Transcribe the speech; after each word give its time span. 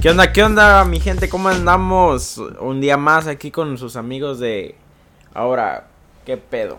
¿Qué 0.00 0.10
onda, 0.10 0.32
qué 0.32 0.42
onda, 0.42 0.84
mi 0.84 1.00
gente? 1.00 1.28
¿Cómo 1.28 1.48
andamos? 1.48 2.38
Un 2.60 2.80
día 2.80 2.96
más 2.96 3.26
aquí 3.26 3.50
con 3.50 3.78
sus 3.78 3.96
amigos 3.96 4.38
de... 4.38 4.74
Ahora, 5.32 5.86
¿qué 6.26 6.36
pedo? 6.36 6.78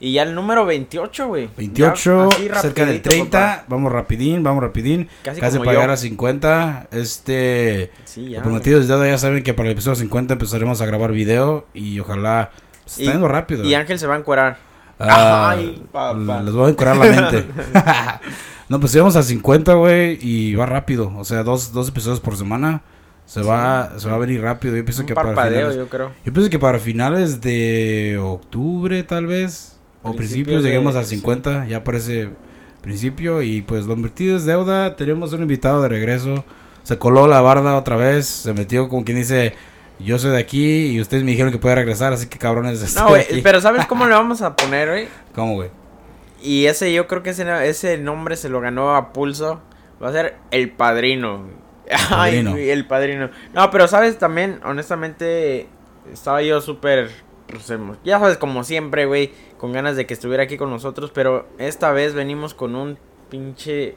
Y 0.00 0.14
ya 0.14 0.22
el 0.22 0.34
número 0.34 0.64
28, 0.64 1.26
güey. 1.28 1.48
28, 1.56 2.28
Ya, 2.30 2.36
así 2.54 2.62
cerca 2.62 2.86
del 2.86 2.96
rapidito, 2.96 3.10
30. 3.10 3.30
papá. 3.38 3.64
Vamos 3.68 3.92
rapidín, 3.92 4.42
vamos 4.42 4.62
rapidín. 4.62 5.08
Casi 5.22 5.40
Casi 5.40 5.58
para 5.58 5.72
llegar 5.72 5.90
a 5.90 5.96
50. 5.96 6.88
Este. 6.90 7.92
Sí, 8.04 8.30
ya. 8.30 8.42
Prometido 8.42 8.80
desde 8.80 8.92
ahora 8.94 9.06
ya 9.08 9.18
saben 9.18 9.44
que 9.44 9.54
para 9.54 9.68
el 9.68 9.74
episodio 9.74 9.94
50 9.96 10.32
empezaremos 10.32 10.80
a 10.80 10.86
grabar 10.86 11.12
video. 11.12 11.66
Y 11.74 12.00
ojalá. 12.00 12.50
pues, 12.82 12.98
Y- 12.98 13.02
está 13.02 13.12
yendo 13.12 13.28
rápido. 13.28 13.64
Y 13.64 13.74
Ángel 13.74 13.98
se 13.98 14.06
va 14.08 14.14
a 14.16 14.18
encuerar. 14.18 14.58
Ah, 14.98 15.50
Ay, 15.50 15.84
papá. 15.92 16.42
Les 16.42 16.52
voy 16.54 16.66
a 16.66 16.70
encurar 16.70 16.96
la 16.96 17.04
mente. 17.04 17.46
no, 18.72 18.80
pues 18.80 18.92
llegamos 18.92 19.14
a 19.16 19.22
50, 19.22 19.74
güey. 19.74 20.18
Y 20.20 20.54
va 20.54 20.66
rápido. 20.66 21.12
O 21.16 21.24
sea, 21.24 21.42
dos, 21.42 21.72
dos 21.72 21.88
episodios 21.90 22.20
por 22.20 22.36
semana. 22.36 22.82
Se 23.26 23.40
va, 23.42 23.92
se 23.98 24.08
va 24.08 24.14
a 24.16 24.18
venir 24.18 24.40
rápido. 24.42 24.76
Yo 24.76 24.84
pienso 24.84 25.02
Un 25.02 25.06
que 25.06 25.14
para 25.14 25.30
finales, 25.30 25.76
yo 25.76 25.88
creo. 25.88 26.10
yo 26.24 26.32
pienso 26.32 26.50
que 26.50 26.58
para 26.58 26.78
finales 26.78 27.40
de 27.40 28.18
octubre, 28.20 29.02
tal 29.04 29.26
vez. 29.26 29.78
O 30.02 30.10
Principios 30.14 30.16
principios, 30.16 30.62
de- 30.64 30.68
lleguemos 30.70 30.96
a 30.96 31.04
sí. 31.04 31.16
50. 31.16 31.66
Ya 31.66 31.84
parece 31.84 32.30
principio. 32.80 33.42
Y 33.42 33.62
pues 33.62 33.86
lo 33.86 33.94
invertido 33.94 34.36
es 34.36 34.44
deuda. 34.44 34.96
Tenemos 34.96 35.32
un 35.32 35.42
invitado 35.42 35.82
de 35.82 35.88
regreso. 35.88 36.44
Se 36.82 36.98
coló 36.98 37.26
la 37.28 37.40
barda 37.40 37.76
otra 37.76 37.96
vez. 37.96 38.26
Se 38.26 38.52
metió 38.54 38.88
como 38.88 39.04
quien 39.04 39.18
dice. 39.18 39.54
Yo 40.00 40.18
soy 40.18 40.32
de 40.32 40.38
aquí 40.38 40.86
y 40.86 41.00
ustedes 41.00 41.22
me 41.22 41.30
dijeron 41.30 41.52
que 41.52 41.58
puede 41.58 41.76
regresar, 41.76 42.12
así 42.12 42.26
que 42.26 42.36
cabrones. 42.38 42.94
No, 42.96 43.08
güey, 43.10 43.22
aquí". 43.22 43.40
pero 43.42 43.60
¿sabes 43.60 43.86
cómo 43.88 44.06
le 44.06 44.14
vamos 44.14 44.42
a 44.42 44.56
poner, 44.56 44.88
güey? 44.88 45.08
¿Cómo, 45.34 45.54
güey? 45.54 45.70
Y 46.42 46.66
ese, 46.66 46.92
yo 46.92 47.06
creo 47.06 47.22
que 47.22 47.30
ese, 47.30 47.68
ese 47.68 47.98
nombre 47.98 48.36
se 48.36 48.48
lo 48.48 48.60
ganó 48.60 48.96
a 48.96 49.12
pulso. 49.12 49.60
Va 50.02 50.08
a 50.08 50.12
ser 50.12 50.36
El 50.50 50.70
Padrino. 50.70 51.46
Ay, 52.10 52.42
Padrino. 52.42 52.56
El 52.56 52.86
Padrino. 52.86 53.30
No, 53.54 53.70
pero 53.70 53.86
sabes, 53.88 54.18
también, 54.18 54.60
honestamente, 54.64 55.68
estaba 56.12 56.42
yo 56.42 56.60
súper, 56.60 57.10
pues, 57.46 57.70
emo- 57.70 57.96
ya 58.04 58.18
sabes, 58.18 58.38
como 58.38 58.64
siempre, 58.64 59.06
güey, 59.06 59.30
con 59.58 59.72
ganas 59.72 59.94
de 59.96 60.06
que 60.06 60.14
estuviera 60.14 60.42
aquí 60.42 60.56
con 60.56 60.70
nosotros. 60.70 61.10
Pero 61.14 61.48
esta 61.58 61.92
vez 61.92 62.14
venimos 62.14 62.54
con 62.54 62.74
un 62.74 62.98
pinche... 63.30 63.96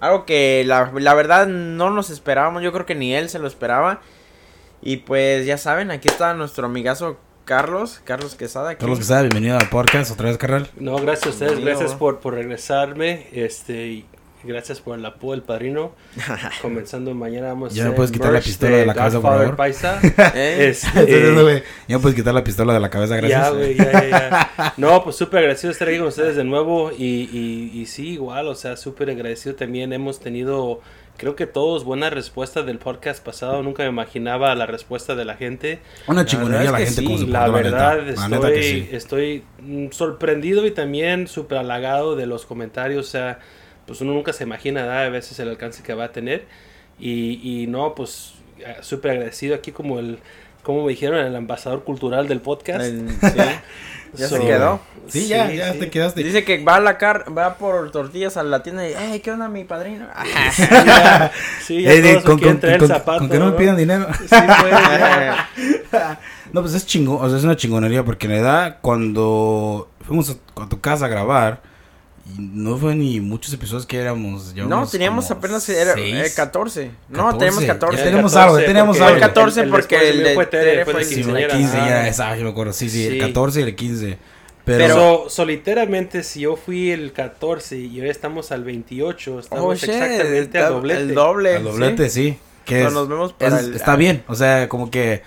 Algo 0.00 0.24
que 0.24 0.64
la, 0.66 0.90
la 0.96 1.14
verdad 1.14 1.46
no 1.46 1.90
nos 1.90 2.10
esperábamos, 2.10 2.62
yo 2.62 2.72
creo 2.72 2.86
que 2.86 2.96
ni 2.96 3.14
él 3.14 3.28
se 3.28 3.38
lo 3.38 3.46
esperaba. 3.46 4.00
Y 4.80 4.96
pues 4.96 5.46
ya 5.46 5.58
saben, 5.58 5.92
aquí 5.92 6.08
está 6.08 6.34
nuestro 6.34 6.66
amigazo 6.66 7.18
Carlos, 7.44 8.00
Carlos 8.04 8.34
Quesada. 8.34 8.70
aquí. 8.70 8.80
Carlos 8.80 8.98
Quesada, 9.00 9.22
bienvenido 9.22 9.58
al 9.58 9.68
podcast 9.68 10.10
otra 10.12 10.28
vez, 10.28 10.38
carnal. 10.38 10.68
No, 10.78 10.96
gracias 10.96 11.26
a 11.26 11.30
ustedes, 11.30 11.52
Bienvenido. 11.52 11.78
gracias 11.80 11.98
por, 11.98 12.20
por 12.20 12.34
regresarme, 12.34 13.26
este, 13.32 13.86
y 13.88 14.06
gracias 14.44 14.80
por 14.80 14.96
el 14.96 15.04
apoyo 15.04 15.32
del 15.32 15.42
padrino. 15.42 15.92
Comenzando 16.62 17.12
mañana 17.14 17.48
vamos 17.48 17.72
a 17.72 17.76
Ya 17.76 17.84
me 17.86 17.92
puedes 17.92 18.12
quitar 18.12 18.32
la 18.32 18.40
pistola 18.40 18.76
de 18.76 18.86
la 18.86 18.94
cabeza, 18.94 19.20
por 19.20 19.30
favor. 19.32 19.56
Paisa. 19.56 19.98
¿Eh? 20.34 20.68
Este, 20.70 21.62
ya 21.88 21.96
me 21.96 21.98
puedes 22.00 22.14
quitar 22.16 22.32
la 22.32 22.44
pistola 22.44 22.74
de 22.74 22.80
la 22.80 22.90
cabeza, 22.90 23.16
gracias. 23.16 23.42
ya, 23.42 23.50
güey, 23.50 23.76
ya, 23.76 23.92
ya, 23.92 24.10
ya. 24.56 24.74
No, 24.76 25.02
pues 25.02 25.16
súper 25.16 25.40
agradecido 25.40 25.68
de 25.70 25.72
estar 25.72 25.88
aquí 25.88 25.98
con 25.98 26.06
ustedes 26.08 26.36
de 26.36 26.44
nuevo 26.44 26.92
y, 26.92 27.28
y, 27.32 27.70
y 27.74 27.86
sí, 27.86 28.10
igual, 28.10 28.46
o 28.46 28.54
sea, 28.54 28.76
súper 28.76 29.10
agradecido 29.10 29.56
también. 29.56 29.92
Hemos 29.92 30.20
tenido, 30.20 30.80
creo 31.16 31.36
que 31.36 31.46
todos, 31.46 31.84
buena 31.84 32.10
respuesta 32.10 32.62
del 32.62 32.78
podcast 32.78 33.24
pasado. 33.24 33.62
Nunca 33.62 33.82
me 33.84 33.88
imaginaba 33.90 34.54
la 34.54 34.66
respuesta 34.66 35.14
de 35.14 35.24
la 35.24 35.36
gente. 35.36 35.80
Una 36.06 36.24
chingonería 36.24 36.70
la 36.72 36.80
es 36.80 36.96
que 36.96 37.02
gente 37.02 37.18
se 37.24 37.26
La 37.30 37.48
verdad, 37.48 38.02
neta. 38.02 38.04
La 38.04 38.10
estoy, 38.26 38.30
neta 38.30 38.48
que 38.52 38.62
sí. 38.62 38.88
estoy 38.92 39.44
mm, 39.60 39.86
sorprendido 39.90 40.66
y 40.66 40.70
también 40.72 41.28
súper 41.28 41.58
halagado 41.58 42.16
de 42.16 42.26
los 42.26 42.44
comentarios. 42.46 43.06
O 43.06 43.10
sea, 43.10 43.38
pues 43.86 44.00
uno 44.00 44.12
nunca 44.12 44.32
se 44.32 44.44
imagina 44.44 44.82
¿verdad? 44.82 45.04
a 45.06 45.08
veces 45.10 45.38
el 45.38 45.48
alcance 45.48 45.82
que 45.82 45.94
va 45.94 46.04
a 46.04 46.12
tener. 46.12 46.44
Y, 46.98 47.40
y 47.62 47.66
no, 47.68 47.94
pues 47.94 48.34
eh, 48.58 48.76
súper 48.80 49.12
agradecido 49.12 49.54
aquí 49.54 49.72
como 49.72 49.98
el, 49.98 50.18
como 50.62 50.84
me 50.84 50.90
dijeron, 50.90 51.18
el 51.24 51.34
ambasador 51.36 51.84
cultural 51.84 52.28
del 52.28 52.40
podcast. 52.40 52.84
El- 52.84 53.08
sí. 53.10 53.38
Ya 54.14 54.28
se 54.28 54.40
quedó. 54.40 54.80
Sí, 55.08 55.26
ya, 55.26 55.48
sí, 55.48 55.56
ya 55.56 55.72
sí. 55.72 55.78
te 55.78 55.90
quedaste. 55.90 56.22
Dice 56.22 56.44
que 56.44 56.62
va 56.62 56.76
a 56.76 56.80
la 56.80 56.98
car 56.98 57.26
va 57.36 57.54
por 57.56 57.90
tortillas 57.90 58.36
a 58.36 58.42
la 58.42 58.62
tienda 58.62 58.88
y, 58.88 58.94
hey, 58.96 59.20
¿qué 59.20 59.32
onda 59.32 59.48
mi 59.48 59.64
padrino? 59.64 60.06
Sí, 61.64 61.82
ya, 61.82 61.92
sí, 61.92 62.02
zapato. 62.86 63.18
con 63.18 63.28
que 63.28 63.38
no 63.38 63.46
me 63.46 63.52
pidan 63.52 63.76
dinero. 63.76 64.06
Sí, 64.20 64.26
pues, 64.28 65.92
no, 66.52 66.60
pues 66.60 66.74
es 66.74 66.86
chingón, 66.86 67.18
o 67.24 67.28
sea, 67.28 67.38
es 67.38 67.44
una 67.44 67.56
chingonería 67.56 68.04
porque 68.04 68.26
en 68.26 68.32
la 68.32 68.38
edad 68.38 68.78
cuando 68.80 69.88
fuimos 70.06 70.30
a, 70.30 70.62
a 70.62 70.68
tu 70.68 70.80
casa 70.80 71.06
a 71.06 71.08
grabar, 71.08 71.62
y 72.24 72.40
no 72.40 72.76
fue 72.78 72.94
ni 72.94 73.20
muchos 73.20 73.52
episodios 73.52 73.84
que 73.86 73.98
éramos. 73.98 74.54
no, 74.54 74.86
teníamos 74.86 75.30
apenas 75.30 75.68
era, 75.68 75.94
eh, 75.96 76.30
14. 76.34 76.90
No, 77.08 77.26
14. 77.32 77.38
teníamos 77.38 77.62
Ya 77.62 77.72
14. 77.74 78.02
tenemos 78.04 78.32
14, 78.32 78.38
algo, 78.44 78.60
ya 78.60 78.66
tenemos 78.66 78.96
porque 78.96 79.04
algo. 79.04 79.16
El 79.16 79.20
14 79.22 79.62
porque 79.64 80.08
el 80.10 80.16
mío 80.18 80.26
de 80.28 80.34
fue 80.34 80.46
Tere, 80.46 80.84
fue 80.84 81.00
el 81.00 81.04
Sí, 81.06 81.14
el 81.14 81.22
quinceañera. 81.24 81.56
15 81.56 81.76
Ah. 81.78 81.88
ya, 81.88 82.08
esa, 82.08 82.36
yo 82.36 82.44
me 82.44 82.50
acuerdo. 82.50 82.72
Sí, 82.72 82.88
sí, 82.88 83.06
el 83.06 83.12
Sí. 83.14 83.18
14 83.18 83.60
y 83.60 83.62
el 83.64 83.74
15. 83.76 84.18
Pero- 84.64 84.78
Pero, 84.84 84.94
So, 84.94 85.30
soliteramente, 85.30 86.22
si 86.22 86.40
yo 86.42 86.54
fui 86.54 86.92
el 86.92 87.12
14 87.12 87.78
y 87.78 88.00
hoy 88.00 88.08
estamos 88.08 88.52
al 88.52 88.62
28, 88.62 89.40
estamos 89.40 89.64
Oh, 89.64 89.72
exactamente 89.72 90.58
al 90.58 90.72
doblete. 90.72 91.00
El 91.00 91.14
doble. 91.14 91.56
el 91.56 91.64
doblete, 91.64 92.08
sí. 92.08 92.38
Que 92.64 92.82
So, 92.82 92.88
es- 92.88 92.94
nos 92.94 93.08
vemos 93.08 93.32
para 93.32 93.58
es- 93.58 93.66
el- 93.66 93.74
está 93.74 93.96
bien, 93.96 94.22
o 94.28 94.36
sea, 94.36 94.68
como 94.68 94.88
que 94.88 95.22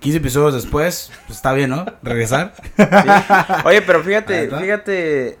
15 0.00 0.16
episodios 0.18 0.54
después, 0.54 1.10
pues 1.26 1.36
está 1.36 1.52
bien, 1.52 1.68
¿no? 1.68 1.84
Regresar. 2.02 2.54
Sí. 2.78 2.82
Oye, 3.66 3.82
pero 3.82 4.02
fíjate, 4.02 4.48
fíjate. 4.58 5.38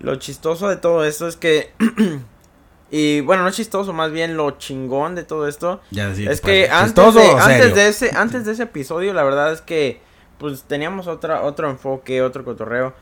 Lo 0.00 0.16
chistoso 0.16 0.68
de 0.68 0.76
todo 0.76 1.04
esto 1.04 1.26
es 1.26 1.36
que. 1.36 1.72
y 2.90 3.20
bueno, 3.22 3.42
no 3.42 3.50
chistoso, 3.50 3.92
más 3.92 4.12
bien 4.12 4.36
lo 4.36 4.52
chingón 4.52 5.14
de 5.14 5.24
todo 5.24 5.48
esto. 5.48 5.80
Ya, 5.90 6.14
sí, 6.14 6.26
es 6.26 6.40
que 6.40 6.68
antes, 6.68 6.94
¿chistoso 6.94 7.18
de, 7.18 7.30
antes 7.30 7.74
de 7.74 7.88
ese 7.88 8.10
antes 8.16 8.44
de 8.44 8.52
ese 8.52 8.64
episodio, 8.64 9.12
la 9.14 9.22
verdad 9.22 9.52
es 9.52 9.60
que. 9.60 10.00
Pues 10.38 10.64
teníamos 10.64 11.06
otra, 11.06 11.42
otro 11.42 11.70
enfoque, 11.70 12.20
otro 12.20 12.44
cotorreo. 12.44 12.92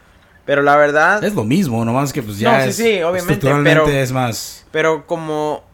Pero 0.46 0.62
la 0.62 0.76
verdad. 0.76 1.24
Es 1.24 1.34
lo 1.34 1.44
mismo, 1.44 1.84
nomás 1.84 2.12
que 2.12 2.22
pues 2.22 2.38
ya 2.38 2.58
No, 2.58 2.62
sí, 2.64 2.68
es, 2.70 2.76
sí, 2.76 3.02
obviamente, 3.02 3.50
pero- 3.64 3.88
es 3.88 4.12
más... 4.12 4.66
Pero 4.70 5.06
como 5.06 5.64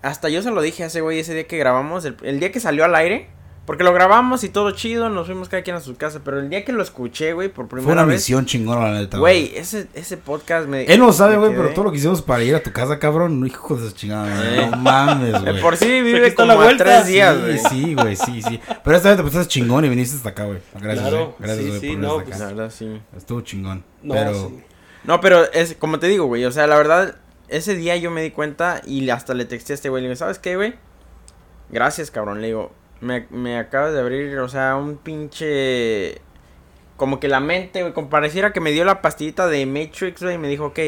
hasta 0.00 0.28
yo 0.28 0.42
se 0.42 0.50
lo 0.50 0.60
dije 0.62 0.84
a 0.84 0.86
ese 0.86 1.00
güey 1.00 1.18
ese 1.20 1.34
día 1.34 1.46
que 1.46 1.58
grabamos, 1.58 2.04
el, 2.04 2.16
el 2.22 2.40
día 2.40 2.50
que 2.50 2.60
salió 2.60 2.84
al 2.84 2.94
aire, 2.94 3.28
porque 3.64 3.84
lo 3.84 3.92
grabamos 3.92 4.42
y 4.44 4.48
todo 4.48 4.72
chido, 4.72 5.08
nos 5.08 5.26
fuimos 5.26 5.48
cada 5.48 5.62
quien 5.62 5.76
a 5.76 5.80
su 5.80 5.94
casa, 5.96 6.20
pero 6.24 6.40
el 6.40 6.50
día 6.50 6.64
que 6.64 6.72
lo 6.72 6.82
escuché, 6.82 7.32
güey, 7.32 7.48
por 7.48 7.68
Fue 7.68 7.78
primera 7.78 7.92
una 8.02 8.04
vez, 8.04 8.16
misión 8.20 8.44
chingona, 8.44 8.90
la 8.90 9.00
neta. 9.00 9.18
güey, 9.18 9.52
ese 9.56 9.86
ese 9.94 10.16
podcast 10.16 10.66
me 10.68 10.84
Él 10.84 10.98
no 10.98 11.12
sabe, 11.12 11.36
güey, 11.36 11.54
pero 11.54 11.70
todo 11.70 11.84
lo 11.84 11.92
que 11.92 11.98
hicimos 11.98 12.22
para 12.22 12.42
ir 12.42 12.54
a 12.56 12.62
tu 12.62 12.72
casa, 12.72 12.98
cabrón, 12.98 13.46
hijo 13.46 13.76
de 13.76 13.92
chingada, 13.92 14.34
güey, 14.36 14.58
Eh. 14.64 14.68
no 14.70 14.76
mames, 14.78 15.40
güey. 15.42 15.60
por 15.60 15.76
sí 15.76 16.02
vive 16.02 16.34
como 16.34 16.48
la 16.48 16.54
a 16.54 16.56
vuelta. 16.56 16.84
tres 16.84 17.06
días, 17.06 17.36
Sí, 17.36 17.40
güey. 17.42 17.58
sí, 17.58 17.94
güey, 17.94 18.16
sí, 18.16 18.42
sí. 18.42 18.60
Pero 18.84 18.96
esta 18.96 19.08
vez 19.10 19.16
te 19.18 19.22
pusiste 19.22 19.46
chingón 19.46 19.84
y 19.84 19.88
viniste 19.88 20.16
hasta 20.16 20.30
acá, 20.30 20.44
güey. 20.46 20.58
Gracias, 20.80 21.08
Claro, 21.08 21.24
güey. 21.26 21.34
Gracias, 21.38 21.58
sí, 21.64 21.68
güey, 21.68 21.80
sí, 21.80 21.88
por 21.90 21.98
no, 21.98 22.24
pues, 22.24 22.38
La 22.40 22.46
verdad 22.46 22.70
sí. 22.70 23.00
Estuvo 23.16 23.40
chingón. 23.42 23.84
No, 24.02 24.14
pero... 24.14 24.34
sí. 24.34 24.60
No, 25.04 25.20
pero 25.20 25.52
es 25.52 25.74
como 25.78 25.98
te 25.98 26.06
digo, 26.08 26.26
güey, 26.26 26.44
o 26.44 26.52
sea, 26.52 26.66
la 26.66 26.76
verdad 26.76 27.16
ese 27.48 27.74
día 27.76 27.96
yo 27.96 28.10
me 28.10 28.22
di 28.22 28.30
cuenta 28.30 28.80
y 28.86 29.08
hasta 29.10 29.34
le 29.34 29.44
texté 29.44 29.72
a 29.72 29.74
este 29.74 29.88
güey, 29.88 30.02
le 30.02 30.08
digo, 30.08 30.16
¿sabes 30.16 30.38
qué, 30.38 30.56
güey? 30.56 30.74
Gracias, 31.70 32.10
cabrón, 32.10 32.40
le 32.40 32.48
digo, 32.48 32.72
me, 33.02 33.26
me 33.30 33.58
acabas 33.58 33.92
de 33.92 34.00
abrir, 34.00 34.38
o 34.38 34.48
sea, 34.48 34.76
un 34.76 34.96
pinche... 34.96 36.22
Como 36.96 37.18
que 37.18 37.26
la 37.26 37.40
mente, 37.40 37.82
güey, 37.82 37.92
como 37.92 38.08
pareciera 38.08 38.52
que 38.52 38.60
me 38.60 38.70
dio 38.70 38.84
la 38.84 39.02
pastillita 39.02 39.48
de 39.48 39.66
Matrix, 39.66 40.22
güey, 40.22 40.36
y 40.36 40.38
me 40.38 40.46
dijo, 40.48 40.66
ok, 40.66 40.78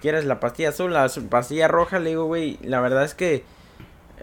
¿quieres 0.00 0.24
la 0.24 0.40
pastilla 0.40 0.70
azul, 0.70 0.92
la 0.92 1.08
pastilla 1.30 1.68
roja? 1.68 2.00
Le 2.00 2.10
digo, 2.10 2.24
güey, 2.24 2.58
la 2.62 2.80
verdad 2.80 3.04
es 3.04 3.14
que 3.14 3.44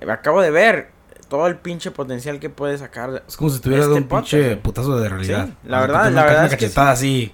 eh, 0.02 0.12
acabo 0.12 0.42
de 0.42 0.52
ver 0.52 0.90
todo 1.30 1.48
el 1.48 1.56
pinche 1.56 1.92
potencial 1.92 2.40
que 2.40 2.50
puede 2.50 2.78
sacar. 2.78 3.24
Es 3.26 3.38
como 3.38 3.50
si 3.50 3.62
tuviera 3.62 3.84
Este 3.84 3.96
un 3.96 4.08
podcast, 4.08 4.32
pinche 4.34 4.58
putazo 4.58 5.00
de 5.00 5.08
realidad. 5.08 5.48
Sí, 5.48 5.54
la 5.64 5.80
verdad, 5.80 6.12
la 6.12 6.24
verdad 6.24 6.40
una 6.40 6.46
es 6.48 6.52
que 6.52 6.66
cachetada 6.66 6.92
así. 6.92 7.32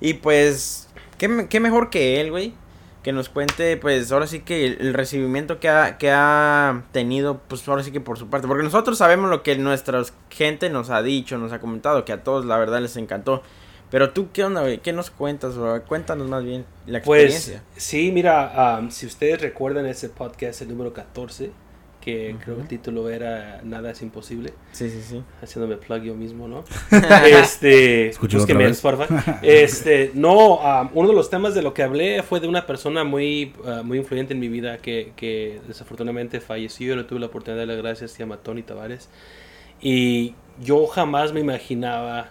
Y 0.00 0.14
pues, 0.14 0.88
¿qué, 1.18 1.46
qué 1.50 1.60
mejor 1.60 1.90
que 1.90 2.22
él, 2.22 2.30
güey? 2.30 2.54
Que 3.04 3.12
nos 3.12 3.28
cuente, 3.28 3.76
pues, 3.76 4.10
ahora 4.10 4.26
sí 4.26 4.40
que 4.40 4.66
el, 4.66 4.78
el 4.80 4.94
recibimiento 4.94 5.60
que 5.60 5.68
ha, 5.68 5.98
que 5.98 6.10
ha 6.10 6.82
tenido, 6.90 7.38
pues, 7.46 7.68
ahora 7.68 7.82
sí 7.84 7.92
que 7.92 8.00
por 8.00 8.18
su 8.18 8.28
parte. 8.28 8.48
Porque 8.48 8.64
nosotros 8.64 8.98
sabemos 8.98 9.30
lo 9.30 9.42
que 9.44 9.56
nuestra 9.56 10.02
gente 10.30 10.70
nos 10.70 10.90
ha 10.90 11.02
dicho, 11.02 11.38
nos 11.38 11.52
ha 11.52 11.60
comentado, 11.60 12.04
que 12.04 12.12
a 12.12 12.24
todos 12.24 12.46
la 12.46 12.56
verdad 12.56 12.80
les 12.80 12.96
encantó. 12.96 13.42
Pero 13.90 14.10
tú, 14.10 14.30
¿qué 14.32 14.42
onda, 14.42 14.62
güey? 14.62 14.78
¿Qué 14.78 14.92
nos 14.92 15.10
cuentas? 15.10 15.54
Cuéntanos 15.86 16.26
más 16.28 16.42
bien 16.42 16.64
la 16.86 17.00
Pues 17.02 17.34
experiencia. 17.34 17.62
sí, 17.76 18.10
mira, 18.10 18.78
um, 18.80 18.90
si 18.90 19.06
ustedes 19.06 19.40
recuerdan 19.40 19.86
ese 19.86 20.08
podcast, 20.08 20.62
el 20.62 20.68
número 20.70 20.92
14, 20.92 21.52
que 22.04 22.36
creo 22.44 22.56
que 22.56 22.62
el 22.62 22.68
título 22.68 23.08
era 23.08 23.62
Nada 23.64 23.92
es 23.92 24.02
imposible, 24.02 24.52
sí, 24.72 24.90
sí, 24.90 25.00
sí. 25.00 25.22
haciéndome 25.40 25.76
plug 25.78 26.02
yo 26.02 26.14
mismo, 26.14 26.46
¿no? 26.46 26.62
este, 27.24 28.12
otra 28.20 28.58
vez. 28.58 28.80
porfa. 28.82 29.06
Este, 29.42 30.10
no, 30.12 30.56
um, 30.56 30.90
uno 30.92 31.08
de 31.08 31.14
los 31.14 31.30
temas 31.30 31.54
de 31.54 31.62
lo 31.62 31.72
que 31.72 31.82
hablé 31.82 32.22
fue 32.22 32.40
de 32.40 32.46
una 32.48 32.66
persona 32.66 33.04
muy, 33.04 33.54
uh, 33.64 33.82
muy 33.82 33.96
influyente 33.96 34.34
en 34.34 34.40
mi 34.40 34.48
vida 34.48 34.76
que, 34.78 35.12
que 35.16 35.60
desafortunadamente 35.66 36.40
falleció. 36.40 36.88
Yo 36.88 36.96
no 36.96 37.06
tuve 37.06 37.20
la 37.20 37.26
oportunidad 37.26 37.62
de 37.62 37.66
darle 37.68 37.82
gracias, 37.82 38.10
se 38.10 38.18
llama 38.18 38.36
Tony 38.36 38.62
Tavares. 38.62 39.08
Y 39.80 40.34
yo 40.62 40.86
jamás 40.86 41.32
me 41.32 41.40
imaginaba 41.40 42.28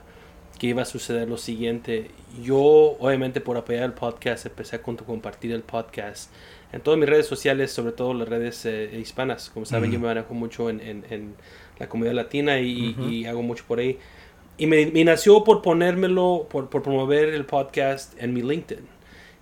que 0.59 0.67
iba 0.67 0.83
a 0.83 0.85
suceder 0.85 1.27
lo 1.27 1.37
siguiente. 1.37 2.11
Yo, 2.43 2.59
obviamente, 2.99 3.41
por 3.41 3.57
apoyar 3.57 3.83
el 3.83 3.93
podcast, 3.93 4.45
empecé 4.45 4.75
a 4.75 4.81
compartir 4.83 5.51
el 5.51 5.63
podcast 5.63 6.31
en 6.73 6.81
todas 6.81 6.99
mis 6.99 7.07
redes 7.07 7.25
sociales, 7.27 7.71
sobre 7.71 7.93
todo 7.93 8.13
las 8.13 8.27
redes 8.27 8.65
eh, 8.65 8.97
hispanas. 8.99 9.49
Como 9.49 9.65
saben, 9.65 9.85
Ujú. 9.89 9.93
yo 9.93 9.99
me 10.01 10.07
manejo 10.07 10.33
mucho 10.33 10.69
en, 10.69 10.81
en- 10.81 11.05
en 11.09 11.35
la 11.79 11.87
comunidad 11.87 12.15
latina 12.15 12.59
y, 12.59 12.89
Ujú. 12.91 13.07
y 13.09 13.25
hago 13.25 13.41
mucho 13.43 13.63
por 13.67 13.79
ahí. 13.79 13.97
Y 14.57 14.67
me, 14.67 14.85
me 14.87 15.03
nació 15.05 15.43
por 15.43 15.61
ponérmelo, 15.61 16.47
por, 16.49 16.69
por 16.69 16.83
promover 16.83 17.29
el 17.29 17.45
podcast 17.45 18.13
en 18.21 18.33
mi 18.33 18.41
LinkedIn. 18.41 18.91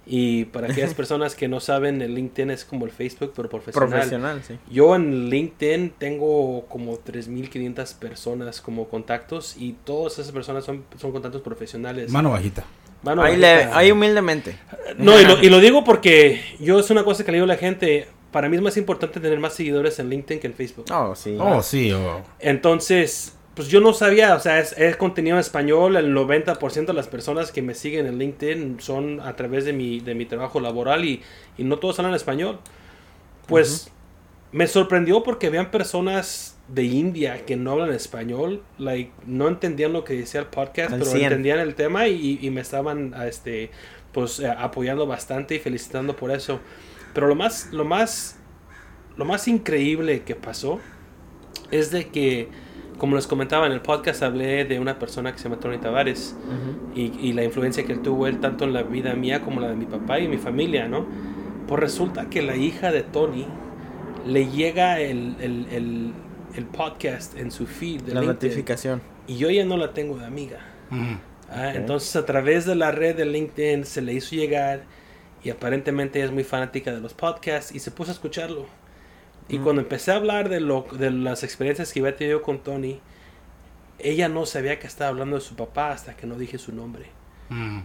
Y 0.06 0.46
para 0.46 0.68
aquellas 0.72 0.94
personas 0.96 1.36
que 1.36 1.48
no 1.48 1.60
saben, 1.60 2.02
el 2.02 2.16
LinkedIn 2.16 2.50
es 2.52 2.66
como 2.66 2.86
el 2.86 2.92
Facebook, 2.92 3.34
pero 3.36 3.50
profesional. 3.50 3.90
Profesional, 3.90 4.42
sí. 4.44 4.56
Yo 4.72 4.96
en 4.96 5.30
LinkedIn 5.30 5.92
tengo 5.98 6.66
como 6.68 6.98
3.500 6.98 7.96
personas 8.00 8.62
como 8.62 8.88
contactos 8.90 9.56
y 9.58 9.74
todas 9.86 10.14
esas 10.20 10.32
personas 10.32 10.66
son, 10.66 10.84
son 11.00 11.12
contactos 11.12 11.42
profesionales. 11.42 12.12
Mano 12.12 12.32
bajita. 12.32 12.66
Mano 13.04 13.24
ahí, 13.24 13.38
le, 13.38 13.64
ahí 13.66 13.92
humildemente. 13.92 14.58
No, 14.98 15.20
y 15.20 15.26
lo, 15.26 15.42
y 15.42 15.50
lo 15.50 15.60
digo 15.62 15.84
porque 15.84 16.42
yo 16.60 16.80
es 16.80 16.90
una 16.90 17.04
cosa 17.04 17.24
que 17.24 17.32
le 17.32 17.38
digo 17.38 17.46
a 17.46 17.48
la 17.48 17.58
gente. 17.58 18.08
Para 18.32 18.48
mí 18.48 18.56
es 18.56 18.62
más 18.62 18.78
importante 18.78 19.20
tener 19.20 19.40
más 19.40 19.54
seguidores 19.54 20.00
en 20.00 20.10
LinkedIn 20.10 20.40
que 20.40 20.48
en 20.48 20.54
Facebook. 20.54 20.86
Oh, 20.92 21.16
sí. 21.16 21.36
Oh, 21.40 21.62
sí. 21.62 21.92
oh. 21.92 22.22
Entonces, 22.40 23.36
pues 23.56 23.68
yo 23.68 23.82
no 23.82 23.94
sabía, 23.94 24.36
o 24.36 24.40
sea, 24.40 24.60
es, 24.60 24.74
es 24.78 24.96
contenido 24.96 25.36
en 25.36 25.42
español. 25.42 25.98
El 25.98 26.16
90% 26.16 26.86
de 26.86 26.94
las 26.94 27.08
personas 27.08 27.52
que 27.52 27.62
me 27.62 27.74
siguen 27.74 28.06
en 28.06 28.18
LinkedIn 28.18 28.80
son 28.80 29.20
a 29.20 29.36
través 29.36 29.66
de 29.66 29.74
mi, 29.74 30.00
de 30.00 30.16
mi 30.16 30.26
trabajo 30.26 30.60
laboral 30.60 31.04
y, 31.04 31.22
y 31.58 31.64
no 31.64 31.78
todos 31.78 32.00
hablan 32.00 32.14
español. 32.16 32.60
Pues 33.48 33.92
me 34.52 34.68
sorprendió 34.68 35.24
porque 35.24 35.48
habían 35.48 35.72
personas 35.72 36.51
de 36.74 36.84
India 36.84 37.46
que 37.46 37.56
no 37.58 37.72
hablan 37.74 37.92
español, 37.92 38.64
like, 38.78 39.12
no 39.26 39.48
entendían 39.48 39.94
lo 39.94 40.04
que 40.04 40.14
decía 40.14 40.40
el 40.40 40.48
podcast, 40.48 40.94
Al 40.94 41.00
pero 41.00 41.12
100. 41.12 41.24
entendían 41.24 41.60
el 41.60 41.76
tema 41.76 42.08
y, 42.08 42.40
y 42.42 42.50
me 42.50 42.62
estaban 42.62 43.14
este, 43.26 43.72
pues, 44.14 44.40
eh, 44.40 44.48
apoyando 44.50 45.06
bastante 45.08 45.56
y 45.56 45.60
felicitando 45.60 46.16
por 46.16 46.32
eso. 46.32 46.60
Pero 47.14 47.28
lo 47.28 47.36
más, 47.36 47.74
lo 47.74 47.84
más, 47.84 48.38
lo 49.18 49.26
más 49.26 49.48
increíble 49.48 50.22
que 50.24 50.36
pasó 50.36 50.80
es 51.72 51.92
de 51.92 52.08
que, 52.08 52.48
como 52.98 53.16
les 53.18 53.28
comentaba 53.28 53.66
en 53.66 53.74
el 53.74 53.82
podcast, 53.82 54.24
hablé 54.24 54.64
de 54.64 54.80
una 54.80 54.98
persona 54.98 55.34
que 55.34 55.40
se 55.40 55.46
llama 55.46 55.60
Tony 55.60 55.78
Tavares 55.78 56.36
Ujú. 56.46 56.98
y, 57.00 57.12
y 57.20 57.34
la 57.34 57.44
influencia 57.44 57.84
que 57.84 57.92
él 57.94 58.02
tuvo 58.02 58.28
él 58.28 58.40
tanto 58.40 58.64
en 58.64 58.72
la 58.74 58.84
vida 58.84 59.14
mía 59.16 59.42
como 59.42 59.60
la 59.60 59.70
de 59.70 59.76
mi 59.76 59.86
papá 59.86 60.20
y 60.20 60.28
mi 60.30 60.38
familia, 60.38 60.88
¿no? 60.88 61.06
Pues 61.68 61.80
resulta 61.82 62.30
que 62.30 62.42
la 62.42 62.56
hija 62.56 62.92
de 62.92 63.02
Tony 63.04 63.46
le 64.26 64.48
llega 64.50 65.00
el, 65.00 65.36
el, 65.42 65.68
el, 65.72 66.14
el 66.56 66.66
podcast 66.66 67.38
en 67.38 67.52
su 67.52 67.66
feed 67.68 68.02
de 68.02 68.14
La 68.14 68.22
LinkedIn, 68.22 68.50
notificación. 68.50 69.02
y 69.28 69.38
yo 69.38 69.50
ya 69.50 69.64
no 69.66 69.78
la 69.78 69.94
tengo 69.94 70.18
de 70.18 70.26
amiga. 70.26 70.60
Mm. 70.90 71.16
Ah. 71.50 71.74
Entonces 71.76 72.16
a 72.16 72.26
través 72.26 72.66
de 72.66 72.76
la 72.76 72.92
red 72.92 73.16
de 73.16 73.26
LinkedIn 73.26 73.86
se 73.86 74.02
le 74.02 74.14
hizo 74.14 74.36
llegar 74.36 74.84
y 75.44 75.50
aparentemente 75.50 76.22
es 76.24 76.32
muy 76.32 76.44
fanática 76.44 76.94
de 76.94 77.02
los 77.02 77.14
podcasts 77.14 77.74
y 77.74 77.80
se 77.80 77.92
puso 77.92 78.12
a 78.12 78.14
escucharlo. 78.14 78.66
Y 79.50 79.60
Mm. 79.60 79.64
cuando 79.64 79.82
empecé 79.82 80.12
a 80.12 80.16
hablar 80.16 80.50
de, 80.50 80.60
lo, 80.62 80.86
de 80.98 81.12
las 81.12 81.44
experiencias 81.44 81.92
que 81.92 82.00
había 82.00 82.16
tenido 82.16 82.42
con 82.42 82.60
Tony, 82.60 83.00
ella 84.00 84.30
no 84.30 84.46
sabía 84.46 84.80
que 84.80 84.88
estaba 84.88 85.10
hablando 85.10 85.36
de 85.36 85.42
su 85.42 85.56
papá 85.56 85.92
hasta 85.92 86.16
que 86.16 86.26
no 86.28 86.36
dije 86.36 86.58
su 86.58 86.74
nombre. 86.74 87.06
Mm. 87.50 87.82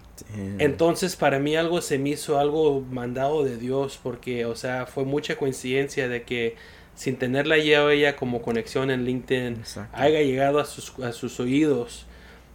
Entonces 0.58 1.16
para 1.16 1.38
mí 1.40 1.56
algo 1.56 1.80
se 1.80 1.98
me 1.98 2.10
hizo 2.10 2.38
algo 2.38 2.80
mandado 2.82 3.42
de 3.44 3.56
Dios 3.56 3.98
porque, 4.00 4.44
o 4.46 4.54
sea, 4.54 4.86
fue 4.86 5.04
mucha 5.04 5.36
coincidencia 5.36 6.08
de 6.08 6.22
que 6.22 6.54
sin 6.96 7.16
tenerla 7.16 7.58
ya 7.58 7.88
ella 7.92 8.16
como 8.16 8.42
conexión 8.42 8.90
en 8.90 9.04
LinkedIn, 9.04 9.54
Exacto. 9.58 9.96
haya 9.96 10.22
llegado 10.22 10.58
a 10.58 10.64
sus, 10.64 10.98
a 10.98 11.12
sus 11.12 11.38
oídos 11.38 12.06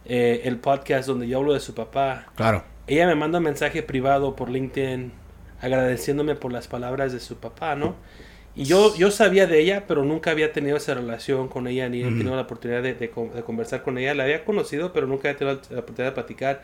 eh, 0.04 0.42
el 0.44 0.56
podcast 0.58 1.06
donde 1.08 1.26
yo 1.28 1.38
hablo 1.38 1.54
de 1.54 1.60
su 1.60 1.74
papá. 1.74 2.26
Claro. 2.34 2.64
Ella 2.86 3.06
me 3.06 3.14
manda 3.14 3.38
un 3.38 3.44
mensaje 3.44 3.82
privado 3.82 4.36
por 4.36 4.50
LinkedIn 4.50 5.12
agradeciéndome 5.60 6.34
por 6.34 6.52
las 6.52 6.66
palabras 6.66 7.12
de 7.12 7.20
su 7.20 7.36
papá, 7.36 7.76
¿no? 7.76 7.94
Y 8.54 8.64
yo, 8.64 8.94
yo 8.96 9.10
sabía 9.10 9.46
de 9.46 9.60
ella, 9.60 9.84
pero 9.86 10.04
nunca 10.04 10.32
había 10.32 10.52
tenido 10.52 10.76
esa 10.76 10.92
relación 10.92 11.48
con 11.48 11.68
ella, 11.68 11.88
ni 11.88 12.00
he 12.02 12.04
tenido 12.04 12.34
la 12.36 12.42
oportunidad 12.42 12.82
de, 12.82 12.92
de 12.94 13.06
de 13.06 13.42
conversar 13.42 13.82
con 13.82 13.96
ella. 13.96 14.12
La 14.14 14.24
había 14.24 14.44
conocido, 14.44 14.92
pero 14.92 15.06
nunca 15.06 15.28
había 15.30 15.38
tenido 15.38 15.60
la 15.70 15.78
oportunidad 15.78 16.10
de 16.10 16.12
platicar. 16.12 16.62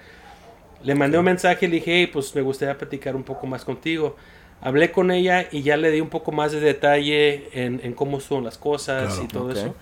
Le 0.82 0.94
mandé 0.94 1.16
un 1.18 1.24
mensaje 1.24 1.64
y 1.64 1.68
le 1.68 1.76
dije, 1.76 1.92
"Hey, 2.00 2.10
pues 2.12 2.34
me 2.34 2.42
gustaría 2.42 2.76
platicar 2.76 3.16
un 3.16 3.22
poco 3.22 3.46
más 3.46 3.64
contigo. 3.64 4.16
Hablé 4.60 4.90
con 4.90 5.10
ella 5.10 5.48
y 5.52 5.62
ya 5.62 5.76
le 5.76 5.90
di 5.90 6.00
un 6.00 6.08
poco 6.08 6.32
más 6.32 6.52
de 6.52 6.60
detalle 6.60 7.48
en, 7.52 7.80
en 7.82 7.92
cómo 7.94 8.20
son 8.20 8.44
las 8.44 8.58
cosas 8.58 9.06
Claro, 9.14 9.22
y 9.24 9.28
todo 9.28 9.52
eso. 9.52 9.74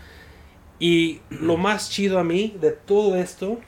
Y 0.78 1.20
lo 1.30 1.56
más 1.56 1.88
chido 1.90 2.18
a 2.18 2.24
mí 2.24 2.54
de 2.60 2.72
todo 2.72 3.16
esto 3.16 3.58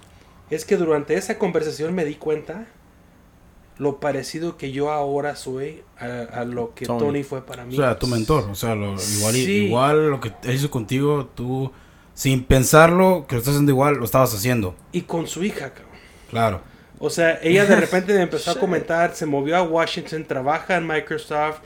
es 0.51 0.65
que 0.65 0.77
durante 0.77 1.15
esa 1.15 1.39
conversación 1.39 1.95
me 1.95 2.05
di 2.05 2.15
cuenta 2.17 2.67
lo 3.79 4.01
parecido 4.01 4.57
que 4.57 4.73
yo 4.73 4.91
ahora 4.91 5.37
soy 5.37 5.83
a, 5.99 6.41
a 6.41 6.45
lo 6.45 6.75
que 6.75 6.85
Tony. 6.85 6.99
Tony. 6.99 7.23
fue 7.23 7.47
para 7.47 7.65
mí. 7.65 7.75
O 7.75 7.79
sea, 7.81 7.99
tu 7.99 8.07
mentor. 8.09 8.49
O 8.51 8.55
sea, 8.55 8.75
lo, 8.75 8.95
igual, 9.17 9.35
Sí. 9.35 9.67
igual 9.67 10.11
lo 10.11 10.21
que 10.21 10.33
él 10.43 10.55
hizo 10.57 10.69
contigo, 10.71 11.31
tú, 11.35 11.71
sin 12.13 12.43
pensarlo, 12.45 13.25
que 13.29 13.37
lo 13.37 13.39
estás 13.39 13.55
haciendo 13.55 13.71
igual, 13.73 13.95
lo 13.97 14.05
estabas 14.05 14.35
haciendo. 14.35 14.75
Y 14.93 15.03
con 15.03 15.27
su 15.29 15.45
hija, 15.45 15.71
cabrón. 15.73 15.93
Claro. 16.29 16.61
O 16.99 17.11
sea, 17.11 17.39
ella 17.43 17.65
de 17.67 17.77
repente 17.81 18.13
me 18.15 18.23
empezó 18.23 18.51
a 18.53 18.59
comentar, 18.59 19.15
se 19.15 19.27
movió 19.27 19.57
a 19.57 19.63
Washington, 19.63 20.25
trabaja 20.25 20.77
en 20.77 20.87
Microsoft 20.87 21.61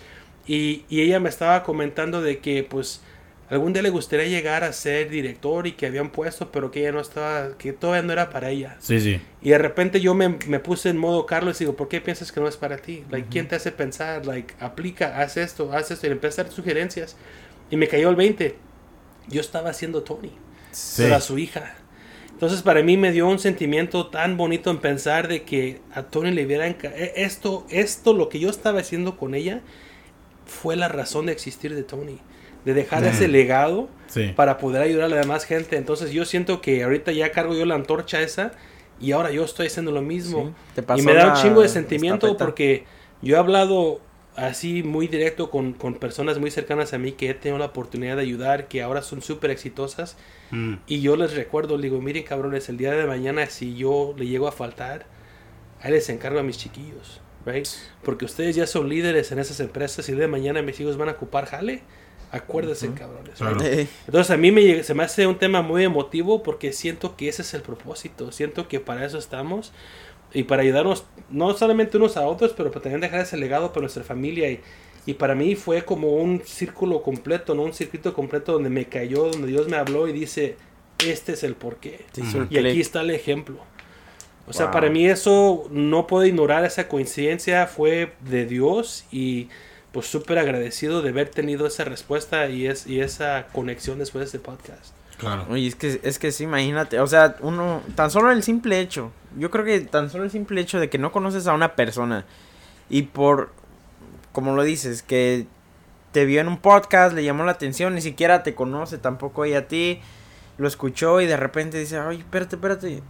y, 0.47 0.85
y 0.89 1.03
ella 1.03 1.21
me 1.21 1.29
estaba 1.29 1.63
comentando 1.63 2.21
de 2.21 2.39
que 2.41 2.65
pues 2.65 3.01
algún 3.49 3.73
día 3.75 3.83
le 3.83 3.91
gustaría 3.91 4.27
llegar 4.27 4.65
a 4.65 4.73
ser 4.73 5.11
director 5.11 5.67
y 5.67 5.73
que 5.73 5.87
habían 5.87 6.11
puesto, 6.11 6.51
pero 6.51 6.71
que 6.71 6.81
ella 6.81 6.93
no 6.93 7.01
estaba, 7.01 7.57
que 7.59 7.73
todavía 7.75 8.03
no 8.03 8.13
era 8.13 8.31
para 8.31 8.49
ella. 8.51 8.77
Sí, 8.81 8.99
sí. 8.99 9.21
Y 9.43 9.51
de 9.51 9.59
repente 9.59 10.01
yo 10.01 10.15
me, 10.15 10.29
me 10.47 10.59
puse 10.59 10.89
en 10.89 10.97
modo 10.97 11.27
Carlos 11.27 11.61
y 11.61 11.65
digo, 11.65 11.77
¿por 11.77 11.89
qué 11.89 12.01
piensas 12.01 12.33
que 12.33 12.41
no 12.41 12.49
es 12.49 12.57
para 12.57 12.79
ti? 12.79 13.05
Like, 13.11 13.29
¿Quién 13.31 13.49
te 13.49 13.57
hace 13.57 13.71
pensar? 13.71 14.25
Like, 14.25 14.55
aplica, 14.59 15.19
haz 15.21 15.37
esto, 15.37 15.71
haz 15.73 15.91
esto. 15.91 16.07
Y 16.07 16.09
le 16.11 16.15
empecé 16.15 16.41
a 16.41 16.45
dar 16.45 16.53
sugerencias. 16.53 17.17
Y 17.71 17.77
me 17.77 17.89
cayó 17.89 18.09
el 18.09 18.17
20. 18.17 18.57
Yo 19.29 19.41
estaba 19.43 19.69
haciendo 19.71 20.03
Tony, 20.03 20.33
Sí. 20.71 21.03
pero 21.03 21.17
a 21.17 21.21
su 21.21 21.37
hija. 21.39 21.75
Entonces 22.43 22.63
para 22.63 22.83
mí 22.83 22.97
me 22.97 23.13
dio 23.13 23.29
un 23.29 23.39
sentimiento 23.39 24.09
tan 24.09 24.37
bonito 24.37 24.73
en 24.73 24.79
pensar 24.79 25.29
de 25.29 25.45
que 25.45 25.81
a 25.95 26.03
Tony 26.03 26.33
le 26.33 26.45
hubiera 26.45 26.67
enca- 26.67 26.93
e- 26.93 27.13
esto, 27.23 27.65
esto, 27.71 28.15
lo 28.15 28.29
que 28.29 28.41
yo 28.41 28.51
estaba 28.51 28.81
haciendo 28.81 29.17
con 29.17 29.37
ella, 29.37 29.61
fue 30.45 30.75
la 30.75 30.89
razón 30.89 31.27
de 31.27 31.33
existir 31.33 31.73
de 31.73 31.85
Tony. 31.85 32.19
De 32.65 32.75
dejar 32.75 33.03
Mm. 33.05 33.07
ese 33.07 33.29
legado 33.29 33.89
Sí. 34.09 34.33
para 34.35 34.59
poder 34.59 34.83
ayudar 34.83 35.05
a 35.05 35.09
la 35.09 35.17
demás 35.21 35.45
gente. 35.45 35.77
Entonces 35.77 36.11
yo 36.11 36.25
siento 36.25 36.61
que 36.61 36.83
ahorita 36.83 37.13
ya 37.13 37.31
cargo 37.31 37.55
yo 37.55 37.65
la 37.65 37.77
antorcha 37.77 38.21
esa 38.21 38.51
y 39.01 39.13
ahora 39.13 39.31
yo 39.31 39.45
estoy 39.45 39.69
haciendo 39.69 39.93
lo 39.93 40.03
mismo. 40.03 40.47
Sí, 40.49 40.53
te 40.75 40.83
pasó 40.83 41.01
y 41.01 41.07
me 41.07 41.15
da 41.15 41.29
un 41.29 41.41
chingo 41.41 41.63
de 41.63 41.69
sentimiento 41.69 42.27
estafeta. 42.27 42.45
porque 42.45 42.85
yo 43.23 43.37
he 43.37 43.39
hablado 43.39 44.01
así 44.37 44.83
muy 44.83 45.09
directo 45.09 45.51
con, 45.51 45.73
con 45.75 45.95
personas 45.95 46.39
muy 46.39 46.51
cercanas 46.51 46.93
a 46.95 46.99
mí 46.99 47.13
que 47.13 47.31
he 47.31 47.35
tenido 47.35 47.59
la 47.59 47.67
oportunidad 47.67 48.17
de 48.17 48.23
ayudar, 48.23 48.69
que 48.69 48.83
ahora 48.83 49.03
son 49.03 49.23
súper 49.23 49.51
exitosas. 49.51 50.17
Mm. 50.51 50.75
Y 50.87 51.01
yo 51.01 51.17
les 51.17 51.35
recuerdo, 51.35 51.77
les 51.77 51.83
digo, 51.91 52.01
miren 52.01 52.23
cabrones, 52.25 52.69
el 52.69 52.77
día 52.77 52.93
de 52.93 53.07
mañana 53.07 53.47
si 53.47 53.75
yo 53.77 54.15
le 54.17 54.27
llego 54.27 54.49
a 54.49 54.53
faltar, 54.53 55.07
ahí 55.81 55.93
les 55.93 56.09
encargo 56.09 56.39
a 56.39 56.43
mis 56.43 56.59
chiquillos. 56.59 57.21
Right? 57.45 57.67
Porque 58.05 58.25
ustedes 58.25 58.55
ya 58.55 58.69
son 58.69 58.89
líderes 58.89 59.33
en 59.33 59.41
esas 59.41 59.59
empresas 59.59 60.09
y 60.09 60.13
el 60.13 60.19
día 60.19 60.27
de 60.27 60.33
mañana 60.33 60.63
mis 60.63 60.79
hijos 60.79 60.97
van 60.97 61.09
a 61.09 61.13
ocupar 61.13 61.47
jale. 61.47 61.83
Acuérdense, 62.31 62.91
cabrones. 62.95 63.35
Claro. 63.37 63.59
right? 63.59 63.89
Entonces 64.07 64.31
a 64.31 64.37
mí 64.37 64.53
me, 64.53 64.63
llega- 64.63 64.85
se 64.85 64.95
me 64.95 65.03
hace 65.03 65.27
un 65.27 65.39
tema 65.39 65.61
muy 65.61 65.85
emotivo 65.85 66.43
porque 66.43 66.73
siento 66.73 67.17
que 67.17 67.29
ese 67.29 67.43
es 67.43 67.53
el 67.53 67.63
propósito, 67.63 68.33
siento 68.33 68.69
que 68.69 68.81
para 68.81 69.05
eso 69.05 69.19
estamos 69.19 69.73
y 70.35 70.45
para 70.45 70.63
ayudarnos 70.63 71.05
no 71.31 71.53
solamente 71.55 71.97
unos 71.97 72.17
a 72.17 72.27
otros, 72.27 72.53
pero 72.57 72.71
para 72.71 72.83
también 72.83 73.01
dejar 73.01 73.21
ese 73.21 73.37
legado 73.37 73.69
para 73.71 73.83
nuestra 73.83 74.05
familia 74.05 74.51
y, 74.51 74.61
y 75.07 75.15
para 75.15 75.35
mí 75.35 75.55
fue 75.57 75.85
como 75.85 76.15
un 76.17 76.43
círculo 76.45 77.03
completo, 77.03 77.55
no 77.55 77.63
un 77.63 77.73
circuito 77.73 78.13
completo 78.15 78.53
donde 78.53 78.71
me 78.71 78.87
cayó, 78.87 79.25
donde 79.31 79.49
Dios 79.49 79.69
me 79.69 79.77
habló 79.77 80.09
y 80.09 80.13
dice, 80.13 80.57
este 81.05 81.33
es 81.33 81.43
el 81.43 81.55
porqué. 81.55 82.05
Y 82.51 82.59
aquí 82.59 82.81
está 82.81 83.01
el 83.01 83.11
ejemplo. 83.11 83.57
O 84.49 84.53
sea, 84.53 84.67
Wow. 84.67 84.73
para 84.73 84.91
mí 84.91 85.07
eso 85.07 85.69
no 85.71 86.07
puedo 86.07 86.25
ignorar 86.27 86.65
esa 86.65 86.89
coincidencia, 86.89 87.67
fue 87.67 88.13
de 88.29 88.45
Dios 88.47 89.05
y 89.13 89.49
pues 89.93 90.07
súper 90.07 90.39
agradecido 90.39 91.03
de 91.03 91.11
haber 91.11 91.29
tenido 91.29 91.67
esa 91.67 91.85
respuesta 91.85 92.49
y, 92.49 92.67
es, 92.67 92.87
y 92.87 93.01
esa 93.01 93.47
conexión 93.53 93.99
después 93.99 94.21
de 94.21 94.27
este 94.27 94.39
podcast. 94.39 94.95
Claro. 95.23 95.47
Oye, 95.51 95.69
es 95.69 95.77
que, 95.77 96.01
es 96.03 96.19
que 96.19 96.33
sí, 96.33 96.43
imagínate, 96.45 96.99
o 96.99 97.07
sea, 97.07 97.37
uno, 97.43 97.81
tan 97.95 98.11
solo 98.11 98.33
el 98.33 98.43
simple 98.43 98.81
hecho, 98.81 99.13
yo 99.39 99.53
creo 99.53 99.65
que 99.65 99.81
tan 99.83 100.11
solo 100.11 100.25
el 100.25 100.33
simple 100.33 100.61
hecho 100.61 100.81
de 100.81 100.91
que 100.91 100.99
no 100.99 101.13
conoces 101.13 101.47
a 101.47 101.53
una 101.55 101.77
persona 101.77 102.25
y 102.91 103.03
por, 103.03 103.51
como 104.33 104.57
lo 104.57 104.65
dices, 104.65 105.05
que 105.05 105.47
te 106.11 106.25
vio 106.25 106.41
en 106.41 106.49
un 106.49 106.59
podcast, 106.59 107.15
le 107.15 107.23
llamó 107.23 107.45
la 107.45 107.53
atención, 107.53 107.95
ni 107.95 108.01
siquiera 108.01 108.43
te 108.43 108.57
conoce 108.57 108.99
tampoco 108.99 109.45
ella 109.45 109.59
a 109.59 109.69
ti, 109.69 110.01
lo 110.59 110.67
escuchó 110.67 111.21
y 111.21 111.27
de 111.27 111.37
repente 111.37 111.79
dice, 111.79 111.99
ay, 112.01 112.19
espérate, 112.19 112.57
espérate, 112.57 113.03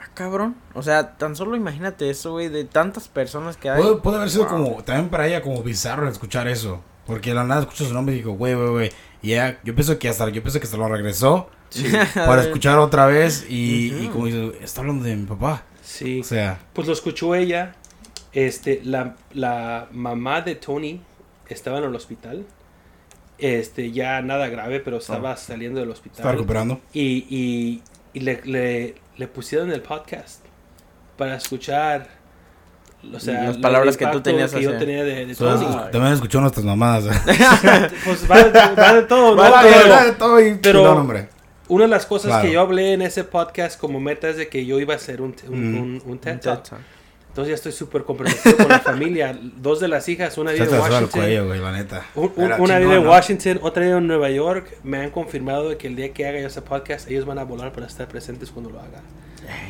ah, 0.00 0.08
cabrón, 0.12 0.56
o 0.74 0.82
sea, 0.82 1.16
tan 1.16 1.36
solo 1.36 1.54
imagínate 1.54 2.10
eso, 2.10 2.32
güey, 2.32 2.48
de 2.48 2.64
tantas 2.64 3.06
personas 3.06 3.56
que 3.56 3.70
hay. 3.70 3.80
Puede, 3.80 3.96
puede 3.98 4.16
haber 4.16 4.30
sido 4.30 4.48
Wow. 4.48 4.52
como, 4.52 4.82
también 4.82 5.08
para 5.08 5.28
ella 5.28 5.40
como 5.40 5.62
bizarro 5.62 6.08
escuchar 6.08 6.48
eso. 6.48 6.82
Porque 7.06 7.30
de 7.30 7.36
la 7.36 7.44
nada 7.44 7.60
escucho 7.60 7.84
su 7.84 7.92
nombre 7.92 8.14
y 8.14 8.18
digo, 8.18 8.32
güey, 8.32 8.54
güey, 8.54 8.68
güey. 8.70 8.92
Y 9.24 9.32
ella, 9.32 9.58
yo 9.64 9.74
pienso 9.74 9.98
que 9.98 10.10
hasta, 10.10 10.28
yo 10.28 10.42
pienso 10.42 10.60
que 10.60 10.66
hasta 10.66 10.76
lo 10.76 10.86
regresó 10.86 11.48
para 12.14 12.42
escuchar 12.42 12.78
otra 12.78 13.06
vez 13.06 13.46
y, 13.48 14.08
como 14.08 14.26
dice, 14.26 14.52
está 14.60 14.82
hablando 14.82 15.02
de 15.02 15.16
mi 15.16 15.24
papá. 15.24 15.64
Sí, 15.82 16.20
O 16.20 16.24
sea, 16.24 16.60
pues 16.74 16.86
lo 16.86 16.92
escuchó 16.92 17.34
ella, 17.34 17.74
este, 18.32 18.82
la, 18.84 19.16
la 19.32 19.88
mamá 19.92 20.42
de 20.42 20.56
Tony 20.56 21.00
estaba 21.48 21.78
en 21.78 21.84
el 21.84 21.94
hospital. 21.94 22.44
Este, 23.38 23.92
ya 23.92 24.20
nada 24.20 24.48
grave, 24.48 24.80
pero 24.80 24.98
estaba 24.98 25.36
saliendo 25.38 25.80
del 25.80 25.90
hospital. 25.90 26.18
Está 26.18 26.32
recuperando. 26.32 26.82
Y, 26.92 27.26
y, 27.30 27.82
y 28.12 28.20
le, 28.20 28.42
le, 28.44 28.94
le 29.16 29.28
pusieron 29.28 29.72
el 29.72 29.80
podcast 29.80 30.44
para 31.16 31.36
escuchar 31.36 32.08
o 33.12 33.20
sea, 33.20 33.44
Las 33.44 33.56
palabras 33.58 33.96
que 33.96 34.06
tú 34.06 34.20
tenías 34.20 34.52
que 34.52 34.62
yo 34.62 34.76
tenía 34.78 35.02
de, 35.04 35.26
de 35.26 35.34
todo. 35.34 35.58
también 35.90 36.12
escuchó 36.14 36.40
nuestras 36.40 36.64
mamadas. 36.64 37.04
Pues 38.04 38.30
va, 38.30 38.42
de- 38.44 38.74
va 38.74 38.94
de 38.94 39.02
todo, 39.02 39.34
¿no? 39.34 39.42
Va 39.42 39.62
de- 39.64 39.70
Pero- 39.72 39.90
va 39.90 40.04
de 40.04 40.12
todo 40.12 40.40
y 40.40 40.54
pero- 40.62 40.80
chingón, 40.80 40.98
hombre. 40.98 41.28
Una 41.68 41.84
de 41.84 41.90
las 41.90 42.04
cosas 42.04 42.28
Claro. 42.28 42.44
que 42.46 42.52
yo 42.52 42.60
hablé 42.60 42.92
en 42.92 43.00
ese 43.02 43.24
podcast 43.24 43.80
como 43.80 43.98
meta 43.98 44.28
es 44.28 44.36
de 44.36 44.48
que 44.48 44.66
yo 44.66 44.78
iba 44.80 44.92
a 44.92 44.96
hacer 44.96 45.22
un, 45.22 45.34
un, 45.48 45.72
Mm. 45.72 45.80
un- 45.82 46.02
un 46.04 46.18
TED 46.18 46.38
Talk. 46.40 46.62
Entonces 47.28 47.48
ya 47.48 47.54
estoy 47.54 47.72
súper 47.72 48.04
comprometido 48.04 48.56
con 48.58 48.68
la 48.68 48.78
familia. 48.80 49.36
Dos 49.56 49.80
de 49.80 49.88
las 49.88 50.08
hijas, 50.08 50.36
una 50.38 50.52
vive 50.52 50.66
en 50.66 50.78
Washington. 50.78 51.08
cuello, 51.10 51.46
güey, 51.46 51.60
la 51.60 51.72
neta. 51.72 52.02
un- 52.14 52.32
un- 52.36 52.52
una 52.60 52.78
vive 52.78 52.96
en 52.96 53.02
¿no? 53.04 53.10
Washington, 53.10 53.58
otra 53.62 53.82
vive 53.82 53.96
en 53.96 54.06
Nueva 54.06 54.30
York. 54.30 54.76
Me 54.84 54.98
han 54.98 55.10
confirmado 55.10 55.70
de 55.70 55.76
que 55.78 55.88
el 55.88 55.96
día 55.96 56.12
que 56.12 56.28
haga 56.28 56.38
yo 56.38 56.46
ese 56.46 56.62
podcast, 56.62 57.10
ellos 57.10 57.24
van 57.24 57.38
a 57.38 57.44
volar 57.44 57.72
para 57.72 57.86
estar 57.86 58.06
presentes 58.08 58.50
cuando 58.50 58.70
lo 58.70 58.78
haga. 58.78 59.00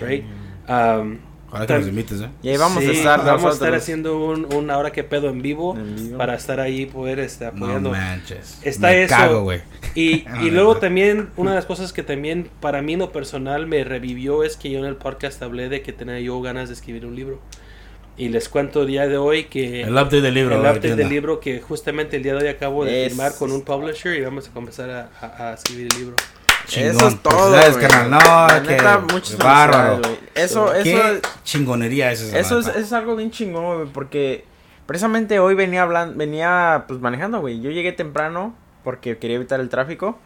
Right? 0.00 0.24
Um, 0.68 1.18
Ojalá 1.54 1.66
que 1.66 1.78
nos 1.78 1.88
invites, 1.88 2.20
¿eh? 2.20 2.28
Y 2.42 2.48
ahí 2.50 2.56
vamos 2.56 2.82
sí, 2.82 2.90
a 2.90 2.92
estar 2.92 3.24
Vamos 3.24 3.44
a 3.44 3.54
estar 3.54 3.74
haciendo 3.74 4.18
un, 4.24 4.52
un 4.54 4.70
ahora 4.70 4.92
que 4.92 5.04
pedo 5.04 5.28
en 5.30 5.40
vivo, 5.42 5.76
En 5.76 5.96
vivo. 5.96 6.18
para 6.18 6.34
estar 6.34 6.60
ahí 6.60 6.86
poder 6.86 7.18
No 7.40 7.46
apoyando. 7.48 7.90
manches. 7.90 8.58
Está 8.62 8.88
Me 8.88 9.04
eso. 9.04 9.14
cago, 9.14 9.42
güey. 9.42 9.62
Y, 9.94 10.24
No, 10.28 10.42
y 10.42 10.46
no, 10.48 10.54
luego 10.54 10.74
no. 10.74 10.80
también, 10.80 11.28
una 11.36 11.50
de 11.50 11.56
las 11.56 11.66
cosas 11.66 11.92
que 11.92 12.02
también 12.02 12.48
para 12.60 12.82
mí 12.82 12.94
en 12.94 12.98
lo 13.00 13.12
personal 13.12 13.66
me 13.66 13.82
revivió 13.84 14.42
es 14.44 14.56
que 14.56 14.70
yo 14.70 14.78
en 14.80 14.84
el 14.84 14.96
podcast 14.96 15.42
hablé 15.42 15.68
de 15.68 15.82
que 15.82 15.92
tenía 15.92 16.18
yo 16.20 16.40
ganas 16.42 16.68
de 16.68 16.74
escribir 16.74 17.06
un 17.06 17.16
libro. 17.16 17.40
Y 18.16 18.28
les 18.28 18.48
cuento 18.48 18.82
el 18.82 18.86
día 18.86 19.08
de 19.08 19.16
hoy 19.16 19.44
que 19.46 19.82
El 19.82 19.90
update 19.94 20.20
del 20.20 20.34
libro. 20.34 20.54
el 20.54 20.60
update 20.60 20.80
¿qué 20.90 20.94
del 20.94 21.08
libro 21.08 21.40
que 21.40 21.60
justamente 21.60 22.16
el 22.16 22.22
día 22.22 22.34
de 22.34 22.44
hoy 22.44 22.48
acabo 22.48 22.84
de 22.84 23.06
Es- 23.06 23.12
firmar 23.12 23.32
con 23.36 23.50
un 23.50 23.62
publisher 23.62 24.16
y 24.16 24.20
vamos 24.22 24.48
a 24.48 24.52
comenzar 24.52 24.88
a, 24.90 25.10
a- 25.20 25.50
a 25.50 25.54
escribir 25.54 25.88
el 25.92 25.98
libro. 25.98 26.16
Chingón. 26.66 26.96
Eso 26.96 27.08
es 27.08 27.22
todo. 27.22 27.32
Felicidades, 27.50 27.76
güey. 27.76 27.88
carnal. 27.88 28.10
No, 28.10 28.62
que 28.62 28.70
neta, 28.72 29.02
bárbaro. 29.38 29.98
güey. 29.98 30.18
Eso, 30.34 30.72
Qué 30.82 30.94
eso, 30.94 31.28
chingonería 31.44 32.10
es 32.12 32.20
eso 32.22 32.58
es 32.58 32.92
algo 32.92 33.16
bien 33.16 33.30
chingón, 33.30 33.76
güey, 33.76 33.88
porque 33.92 34.44
precisamente 34.86 35.38
hoy 35.38 35.54
venía 35.54 35.82
hablando, 35.82 36.16
venía 36.16 36.84
pues 36.88 37.00
manejando, 37.00 37.40
güey. 37.40 37.60
Yo 37.60 37.70
llegué 37.70 37.92
temprano 37.92 38.54
porque 38.82 39.18
quería 39.18 39.36
evitar 39.36 39.60
el 39.60 39.68
tráfico 39.68 40.18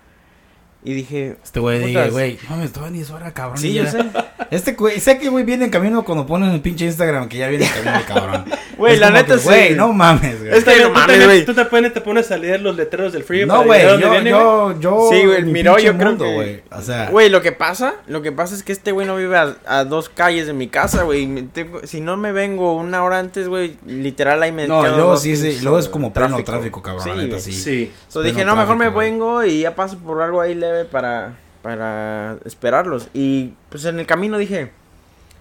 y 0.85 0.95
dije, 0.95 1.37
Este 1.43 1.61
güey 1.61 1.79
dije, 1.85 2.11
güey, 2.11 2.39
no 2.49 2.57
mames, 2.57 2.73
todavía 2.73 2.97
ni 2.97 3.03
es 3.03 3.11
hora, 3.11 3.33
cabrón. 3.33 3.59
sí, 3.59 3.73
yo 3.75 3.87
sé. 3.87 3.99
Este 4.51 4.73
güey, 4.73 4.99
sé 4.99 5.19
que 5.19 5.29
güey 5.29 5.45
viene 5.45 5.67
en 5.67 5.71
camino 5.71 6.05
cuando 6.07 6.25
ponen 6.25 6.51
el 6.51 6.63
pinche 6.63 6.87
Instagram 6.87 7.29
que 7.29 7.37
ya 7.37 7.49
viene 7.49 7.67
en 7.67 7.71
camino, 7.85 8.01
cabrón. 8.07 8.45
Güey, 8.79 8.95
Es 8.95 9.01
la 9.01 9.11
neta 9.11 9.35
que, 9.35 9.41
sí. 9.41 9.47
Güey, 9.49 9.75
no 9.75 9.93
mames, 9.93 10.39
güey. 10.41 10.57
Es 10.57 10.63
que 10.63 10.71
Tú 10.77 10.89
no 10.89 10.93
también- 10.93 10.93
mames, 10.93 11.07
tú 11.07 11.13
güey. 11.17 11.21
también- 11.21 11.47
Tú 11.47 11.55
te 11.55 11.65
pones, 11.65 11.95
te 11.95 12.01
pones 12.01 12.31
a 12.31 12.37
leer 12.37 12.61
los 12.61 12.77
letreros 12.77 13.13
del 13.13 13.25
freeway 13.25 13.49
No, 13.49 13.65
güey, 13.65 13.83
yo, 14.01 14.11
viene, 14.13 14.31
yo, 14.31 14.79
yo. 14.81 15.09
Sí, 15.11 15.27
güey, 15.27 15.43
mi 15.43 15.53
miró, 15.55 15.79
yo 15.81 15.99
creo 15.99 16.17
que- 16.17 16.35
güey. 16.35 16.63
O 16.71 16.81
sea, 16.81 17.11
Güey, 17.11 17.29
lo 17.29 17.43
que 17.43 17.51
pasa, 17.51 17.97
lo 18.07 18.23
que 18.23 18.31
pasa 18.31 18.55
es 18.55 18.63
que 18.63 18.71
este 18.71 18.93
güey 18.93 19.05
no 19.05 19.17
vive 19.17 19.37
a, 19.37 19.57
a 19.67 19.85
dos 19.85 20.09
calles 20.09 20.47
de 20.47 20.53
mi 20.53 20.69
casa, 20.69 21.03
güey. 21.03 21.49
Si 21.83 22.01
no 22.01 22.17
me 22.17 22.31
vengo 22.31 22.77
una 22.77 23.03
hora 23.03 23.19
antes, 23.19 23.49
güey, 23.49 23.77
literal 23.85 24.41
ahí 24.45 24.53
me 24.53 24.69
no, 24.69 24.81
luego 24.87 25.11
dos 25.11 25.23
sí, 25.23 25.37
sí, 25.37 25.59
luego 25.61 25.81
es 25.81 25.89
como 25.89 26.13
pleno 26.13 26.37
tráfico. 26.37 26.53
tráfico, 26.53 26.83
cabrón, 26.83 27.03
Sí, 27.05 27.11
la 27.11 27.17
neta, 27.17 27.41
sí. 27.41 27.53
Sí. 27.53 27.93
Dije, 28.23 28.45
no, 28.45 28.55
mejor 28.55 28.77
me 28.77 28.91
vengo 28.91 29.45
y 29.45 29.63
ya 29.63 29.75
paso 29.75 29.99
por 29.99 30.23
algo 30.23 30.41
ahí 30.41 30.55
para, 30.91 31.37
para 31.63 32.39
esperarlos. 32.45 33.09
Y 33.15 33.55
pues 33.69 33.85
en 33.85 33.99
el 33.99 34.07
camino 34.07 34.39
dije, 34.39 34.73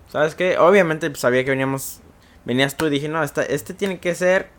¿sabes 0.10 0.36
qué? 0.36 0.58
Obviamente 0.58 1.10
pues, 1.10 1.20
sabía 1.20 1.44
que 1.44 1.52
veníamos, 1.52 2.02
venías 2.46 2.76
tú 2.76 2.88
y 2.88 2.90
dije, 2.90 3.10
no, 3.10 3.24
esta, 3.24 3.44
este 3.44 3.74
tiene 3.74 4.00
que 4.00 4.16
ser 4.16 4.50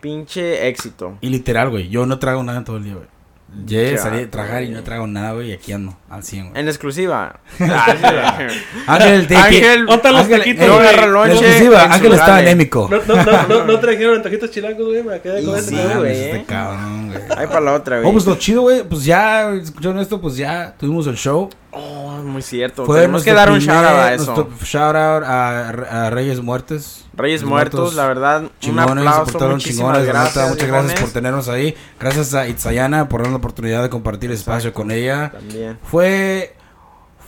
pinche 0.00 0.68
éxito. 0.68 1.18
Y 1.20 1.30
literal, 1.30 1.70
güey, 1.70 1.88
yo 1.88 2.06
no 2.06 2.18
trago 2.18 2.42
nada 2.42 2.64
todo 2.64 2.76
el 2.76 2.84
día, 2.84 2.94
güey. 2.94 3.15
Ya, 3.64 3.96
salí 3.96 4.22
a 4.24 4.30
trabajar 4.30 4.62
y 4.64 4.68
no 4.68 4.82
trago 4.82 5.06
nada, 5.06 5.32
güey, 5.32 5.50
y 5.50 5.52
aquí 5.54 5.72
ando, 5.72 5.96
al 6.10 6.22
100, 6.22 6.50
güey. 6.50 6.60
En 6.60 6.68
exclusiva. 6.68 7.40
Ah. 7.60 8.38
Ángel, 8.86 9.26
te- 9.26 9.36
Ángel, 9.36 9.86
Ponte 9.86 10.10
los 10.12 10.20
Ángel, 10.22 10.38
taquitos, 10.38 10.66
no 10.66 10.74
güey. 10.74 10.86
agarra 10.86 11.04
en 11.06 11.12
lonche. 11.12 11.32
exclusiva, 11.34 11.82
en 11.82 11.88
su 11.88 11.94
Ángel 11.94 12.12
está 12.12 12.36
anémico. 12.36 12.88
No, 12.90 13.14
no, 13.14 13.24
no, 13.24 13.46
no, 13.48 13.64
no 13.64 13.80
trajeron 13.80 14.16
antojitos 14.16 14.50
chilangos, 14.50 14.86
güey, 14.86 15.02
para 15.02 15.22
que 15.22 15.40
Y 15.40 15.44
con 15.44 15.62
sí, 15.62 15.74
eso, 15.74 15.82
güey, 15.84 15.94
mames, 15.96 16.16
eh. 16.16 16.30
este 16.32 16.44
cabrón, 16.44 17.08
güey. 17.08 17.22
Ahí 17.36 17.46
para 17.46 17.60
la 17.60 17.72
otra, 17.74 17.96
güey. 17.98 18.08
Oh, 18.08 18.12
pues 18.12 18.26
lo 18.26 18.34
chido, 18.36 18.60
güey, 18.62 18.82
pues 18.84 19.04
ya, 19.04 19.50
escucharon 19.54 19.98
esto, 19.98 20.20
pues 20.20 20.36
ya 20.36 20.74
tuvimos 20.78 21.06
el 21.06 21.16
show. 21.16 21.48
Oh, 21.76 22.22
muy 22.22 22.42
cierto. 22.42 22.84
Tenemos 22.84 23.22
que 23.22 23.32
dar 23.32 23.50
un 23.50 23.58
primer- 23.58 23.76
shout 23.76 23.86
out 23.86 23.98
a 24.00 24.14
eso. 24.14 24.48
shout 24.64 24.96
out 24.96 25.22
a, 25.24 26.06
a 26.06 26.10
Reyes 26.10 26.40
Muertes. 26.40 27.04
Reyes 27.14 27.42
Los 27.42 27.50
Muertos, 27.50 27.94
la 27.94 28.06
verdad, 28.06 28.42
un 28.42 28.50
Chingones, 28.60 29.04
se 29.04 29.08
aplauso, 29.08 29.48
muchísimas 29.50 29.96
chingones, 29.96 30.06
gracias. 30.06 30.48
muchas 30.50 30.68
gracias 30.68 31.00
por 31.00 31.10
tenernos 31.10 31.48
ahí. 31.48 31.74
Gracias 31.98 32.34
a 32.34 32.46
Itzayana 32.48 33.08
por 33.08 33.20
darnos 33.20 33.32
la 33.32 33.38
oportunidad 33.38 33.82
de 33.82 33.88
compartir 33.90 34.30
espacio 34.30 34.72
con 34.72 34.90
ella. 34.90 35.30
También. 35.32 35.78
Fue, 35.82 36.54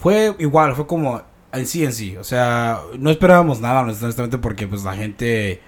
fue 0.01 0.35
igual, 0.39 0.75
fue 0.75 0.87
como 0.87 1.23
en 1.53 1.67
sí 1.67 1.85
en 1.85 1.93
sí. 1.93 2.17
O 2.17 2.25
sea, 2.25 2.81
no 2.99 3.11
esperábamos 3.11 3.61
nada, 3.61 3.81
honestamente, 3.81 4.39
porque 4.39 4.67
pues 4.67 4.85
la 4.85 4.95
gente, 4.95 5.63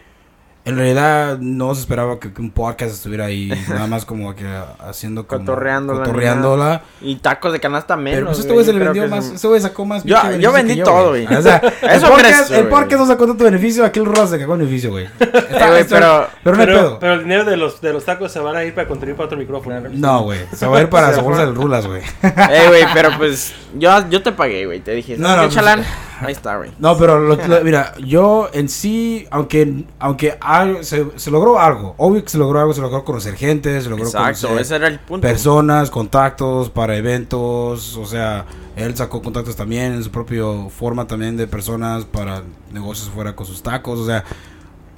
en 0.70 0.76
realidad 0.76 1.38
no 1.38 1.74
se 1.74 1.82
esperaba 1.82 2.18
que, 2.18 2.32
que 2.32 2.40
un 2.40 2.50
podcast 2.50 2.94
estuviera 2.94 3.26
ahí, 3.26 3.52
nada 3.68 3.86
más 3.86 4.04
como 4.04 4.34
que 4.34 4.44
haciendo 4.80 5.26
como... 5.26 5.40
Cotorreándola, 5.44 6.00
Cotorreándola. 6.04 6.82
Y 7.02 7.16
tacos 7.16 7.52
de 7.52 7.60
canasta 7.60 7.96
menos. 7.96 8.16
Pero 8.16 8.26
pues 8.28 8.38
este 8.40 8.52
güey 8.52 8.64
se 8.64 8.72
le 8.72 8.78
vendió 8.80 9.08
más, 9.08 9.26
es- 9.26 9.32
este 9.34 9.48
güey 9.48 9.60
sacó 9.60 9.84
más. 9.84 10.02
Yo- 10.04 10.16
yo 10.38 10.52
vendí 10.52 10.76
yo, 10.76 10.84
todo, 10.84 11.08
güey. 11.10 11.26
O 11.26 11.42
sea, 11.42 11.56
el 11.82 11.90
Eso 11.90 12.08
podcast, 12.08 12.46
crees, 12.48 12.50
el 12.50 12.68
podcast 12.68 13.00
no 13.00 13.06
sacó 13.06 13.26
tanto 13.26 13.44
beneficio, 13.44 13.84
aquí 13.84 13.98
el 14.00 14.06
Ross 14.06 14.30
se 14.30 14.38
cagó 14.38 14.56
beneficio, 14.56 14.90
güey. 14.90 15.06
Eh, 15.20 15.66
güey, 15.68 15.84
pero... 15.88 16.26
Pero 16.42 16.56
no 16.56 16.62
hay 16.62 16.66
Pero, 16.68 16.78
pedo. 16.80 16.98
pero 17.00 17.12
el 17.14 17.20
dinero 17.24 17.44
de 17.44 17.56
los, 17.56 17.80
de 17.80 17.92
los 17.92 18.04
tacos 18.04 18.32
se 18.32 18.38
van 18.40 18.56
a 18.56 18.64
ir 18.64 18.74
para 18.74 18.88
contribuir 18.88 19.16
para 19.16 19.26
otro 19.26 19.38
micrófono. 19.38 19.80
No, 19.92 20.22
güey. 20.22 20.38
Se 20.54 20.66
va 20.66 20.78
a 20.78 20.80
ir 20.82 20.88
para 20.88 21.12
su 21.14 21.20
bolsa 21.20 21.44
de 21.46 21.52
rulas, 21.52 21.86
güey. 21.86 22.02
Eh, 22.22 22.64
güey, 22.68 22.84
pero 22.94 23.10
pues 23.18 23.52
yo, 23.76 24.08
yo 24.08 24.22
te 24.22 24.32
pagué, 24.32 24.66
güey. 24.66 24.80
Te 24.80 24.92
dije, 24.92 25.16
No, 25.18 25.28
¿sabes 25.28 25.36
no, 25.36 25.42
qué, 25.42 25.54
pues- 25.54 25.54
chalán? 25.54 25.84
Ahí 26.20 26.32
está, 26.32 26.56
güey. 26.58 26.70
No, 26.78 26.96
pero 26.96 27.18
lo- 27.18 27.34
lo- 27.36 27.60
mira, 27.64 27.94
yo 27.98 28.48
en 28.52 28.68
sí, 28.68 29.26
aunque 29.30 29.84
aunque 29.98 30.36
algo- 30.40 30.82
se, 30.84 31.06
se 31.16 31.30
logró 31.30 31.58
algo, 31.58 31.94
obvio 31.98 32.22
que 32.22 32.30
se 32.30 32.38
logró 32.38 32.60
algo, 32.60 32.72
se 32.72 32.80
logró 32.80 33.04
conocer 33.04 33.34
gente, 33.36 33.80
se 33.80 33.88
logró 33.88 34.04
Exacto, 34.04 34.48
conocer 34.48 34.60
ese 34.62 34.76
era 34.76 34.88
el 34.88 34.98
punto. 35.00 35.26
personas, 35.26 35.90
contactos 35.90 36.70
para 36.70 36.96
eventos, 36.96 37.96
o 37.96 38.06
sea, 38.06 38.46
él 38.76 38.96
sacó 38.96 39.22
contactos 39.22 39.56
también 39.56 39.92
en 39.94 40.04
su 40.04 40.10
propia 40.10 40.44
forma 40.70 41.06
también 41.06 41.36
de 41.36 41.46
personas 41.46 42.04
para 42.04 42.42
negocios 42.72 43.08
fuera 43.10 43.34
con 43.34 43.46
sus 43.46 43.62
tacos, 43.62 43.98
o 43.98 44.06
sea, 44.06 44.24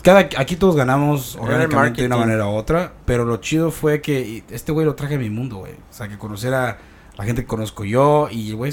cada 0.02 0.18
aquí 0.36 0.56
todos 0.56 0.74
ganamos 0.74 1.36
orgánicamente 1.36 2.00
de 2.00 2.06
una 2.08 2.16
manera 2.16 2.46
u 2.48 2.54
otra, 2.54 2.92
pero 3.04 3.24
lo 3.24 3.36
chido 3.36 3.70
fue 3.70 4.00
que 4.00 4.42
este 4.50 4.72
güey 4.72 4.84
lo 4.84 4.94
traje 4.96 5.14
a 5.14 5.18
mi 5.18 5.30
mundo, 5.30 5.58
güey, 5.58 5.72
o 5.74 5.92
sea, 5.94 6.08
que 6.08 6.18
conociera 6.18 6.78
la 7.16 7.24
gente 7.24 7.42
que 7.42 7.46
conozco 7.48 7.84
yo 7.84 8.26
y 8.30 8.52
güey 8.52 8.72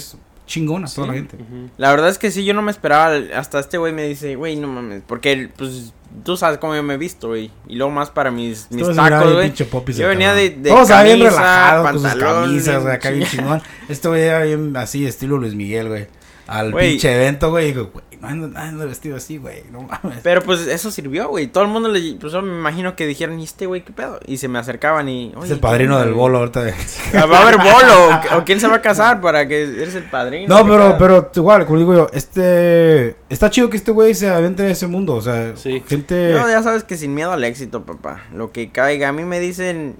es 0.49 0.53
chingona 0.53 0.87
toda 0.87 1.07
la 1.07 1.13
gente. 1.13 1.37
La 1.77 1.91
verdad 1.91 2.09
es 2.09 2.17
que 2.17 2.31
sí, 2.31 2.43
yo 2.43 2.53
no 2.53 2.61
me 2.61 2.71
esperaba. 2.71 3.15
Hasta 3.35 3.59
este 3.59 3.77
güey 3.77 3.93
me 3.93 4.03
dice, 4.03 4.35
güey, 4.35 4.55
no 4.55 4.67
mames. 4.67 5.03
Porque, 5.05 5.49
pues, 5.55 5.93
tú 6.23 6.37
sabes 6.37 6.57
cómo 6.57 6.75
yo 6.75 6.83
me 6.83 6.95
he 6.95 6.97
visto, 6.97 7.29
güey. 7.29 7.51
Y 7.67 7.75
luego 7.75 7.91
más 7.91 8.09
para 8.09 8.31
mis, 8.31 8.69
mis 8.71 8.95
tacos, 8.95 9.33
güey. 9.33 9.47
pinche 9.47 9.65
popis 9.65 9.97
Yo 9.97 10.07
venía 10.07 10.33
de, 10.33 10.49
de 10.49 10.69
Todos 10.69 10.87
camisa, 10.87 11.03
bien 11.03 11.19
relajados 11.19 11.91
con 11.91 12.01
sus 12.01 12.15
camisas, 12.15 12.81
güey, 12.81 12.95
acá 12.95 13.09
bien 13.11 13.27
sí. 13.27 13.37
chingón. 13.37 13.61
Este 13.87 14.07
güey 14.07 14.21
era 14.23 14.43
bien 14.43 14.75
así, 14.75 15.05
estilo 15.05 15.37
Luis 15.37 15.55
Miguel, 15.55 15.87
güey. 15.87 16.07
Al 16.47 16.71
Güey. 16.71 16.91
pinche 16.91 17.13
evento, 17.13 17.51
güey, 17.51 17.65
y 17.65 17.67
digo, 17.73 17.91
güey, 17.93 18.05
no 18.21 18.51
ando, 18.59 18.85
vestido 18.87 19.15
así, 19.15 19.37
güey, 19.37 19.63
no 19.71 19.81
mames. 19.83 20.19
Pero 20.23 20.41
pues 20.41 20.61
eso 20.67 20.91
sirvió, 20.91 21.29
güey. 21.29 21.47
Todo 21.47 21.63
el 21.63 21.69
mundo 21.69 21.87
le. 21.89 22.15
Pues 22.19 22.33
yo 22.33 22.41
me 22.41 22.53
imagino 22.53 22.95
que 22.95 23.07
dijeron, 23.07 23.39
¿y 23.39 23.43
este 23.45 23.65
güey 23.65 23.83
qué 23.83 23.93
pedo? 23.93 24.19
Y 24.25 24.37
se 24.37 24.47
me 24.47 24.59
acercaban 24.59 25.07
y. 25.07 25.29
es 25.29 25.35
"Oye, 25.37 25.53
el 25.53 25.59
padrino 25.59 25.91
¿qué 25.91 25.95
onda, 25.95 26.05
del 26.05 26.13
bolo 26.15 26.37
ahorita. 26.39 26.63
de- 26.63 26.73
Ah, 27.13 27.25
Va 27.25 27.37
a 27.39 27.41
haber 27.43 27.57
bolo. 27.57 28.09
o- 28.35 28.37
¿O 28.39 28.43
quién 28.45 28.59
se 28.59 28.67
va 28.67 28.75
a 28.75 28.81
casar 28.81 29.21
para 29.21 29.47
que 29.47 29.63
eres 29.63 29.95
el 29.95 30.03
padrino? 30.03 30.47
No, 30.53 30.63
¿Qué 30.65 30.71
pero, 30.71 30.97
pero 30.97 31.31
igual, 31.35 31.65
como 31.65 31.79
digo 31.79 31.93
yo, 31.93 32.07
este. 32.13 33.15
Está 33.29 33.49
chido 33.49 33.69
que 33.69 33.77
este 33.77 33.91
güey 33.91 34.13
se 34.13 34.29
adentre 34.29 34.65
en 34.65 34.71
ese 34.71 34.87
mundo, 34.87 35.15
o 35.15 35.21
sea, 35.21 35.55
Sí. 35.55 35.83
gente. 35.87 36.33
No, 36.33 36.49
ya 36.49 36.61
sabes 36.63 36.83
que 36.83 36.97
sin 36.97 37.13
miedo 37.13 37.31
al 37.31 37.43
éxito, 37.43 37.83
papá. 37.85 38.23
Lo 38.33 38.51
que 38.51 38.69
caiga. 38.71 39.09
A 39.09 39.13
mí 39.13 39.23
me 39.23 39.39
dicen, 39.39 39.95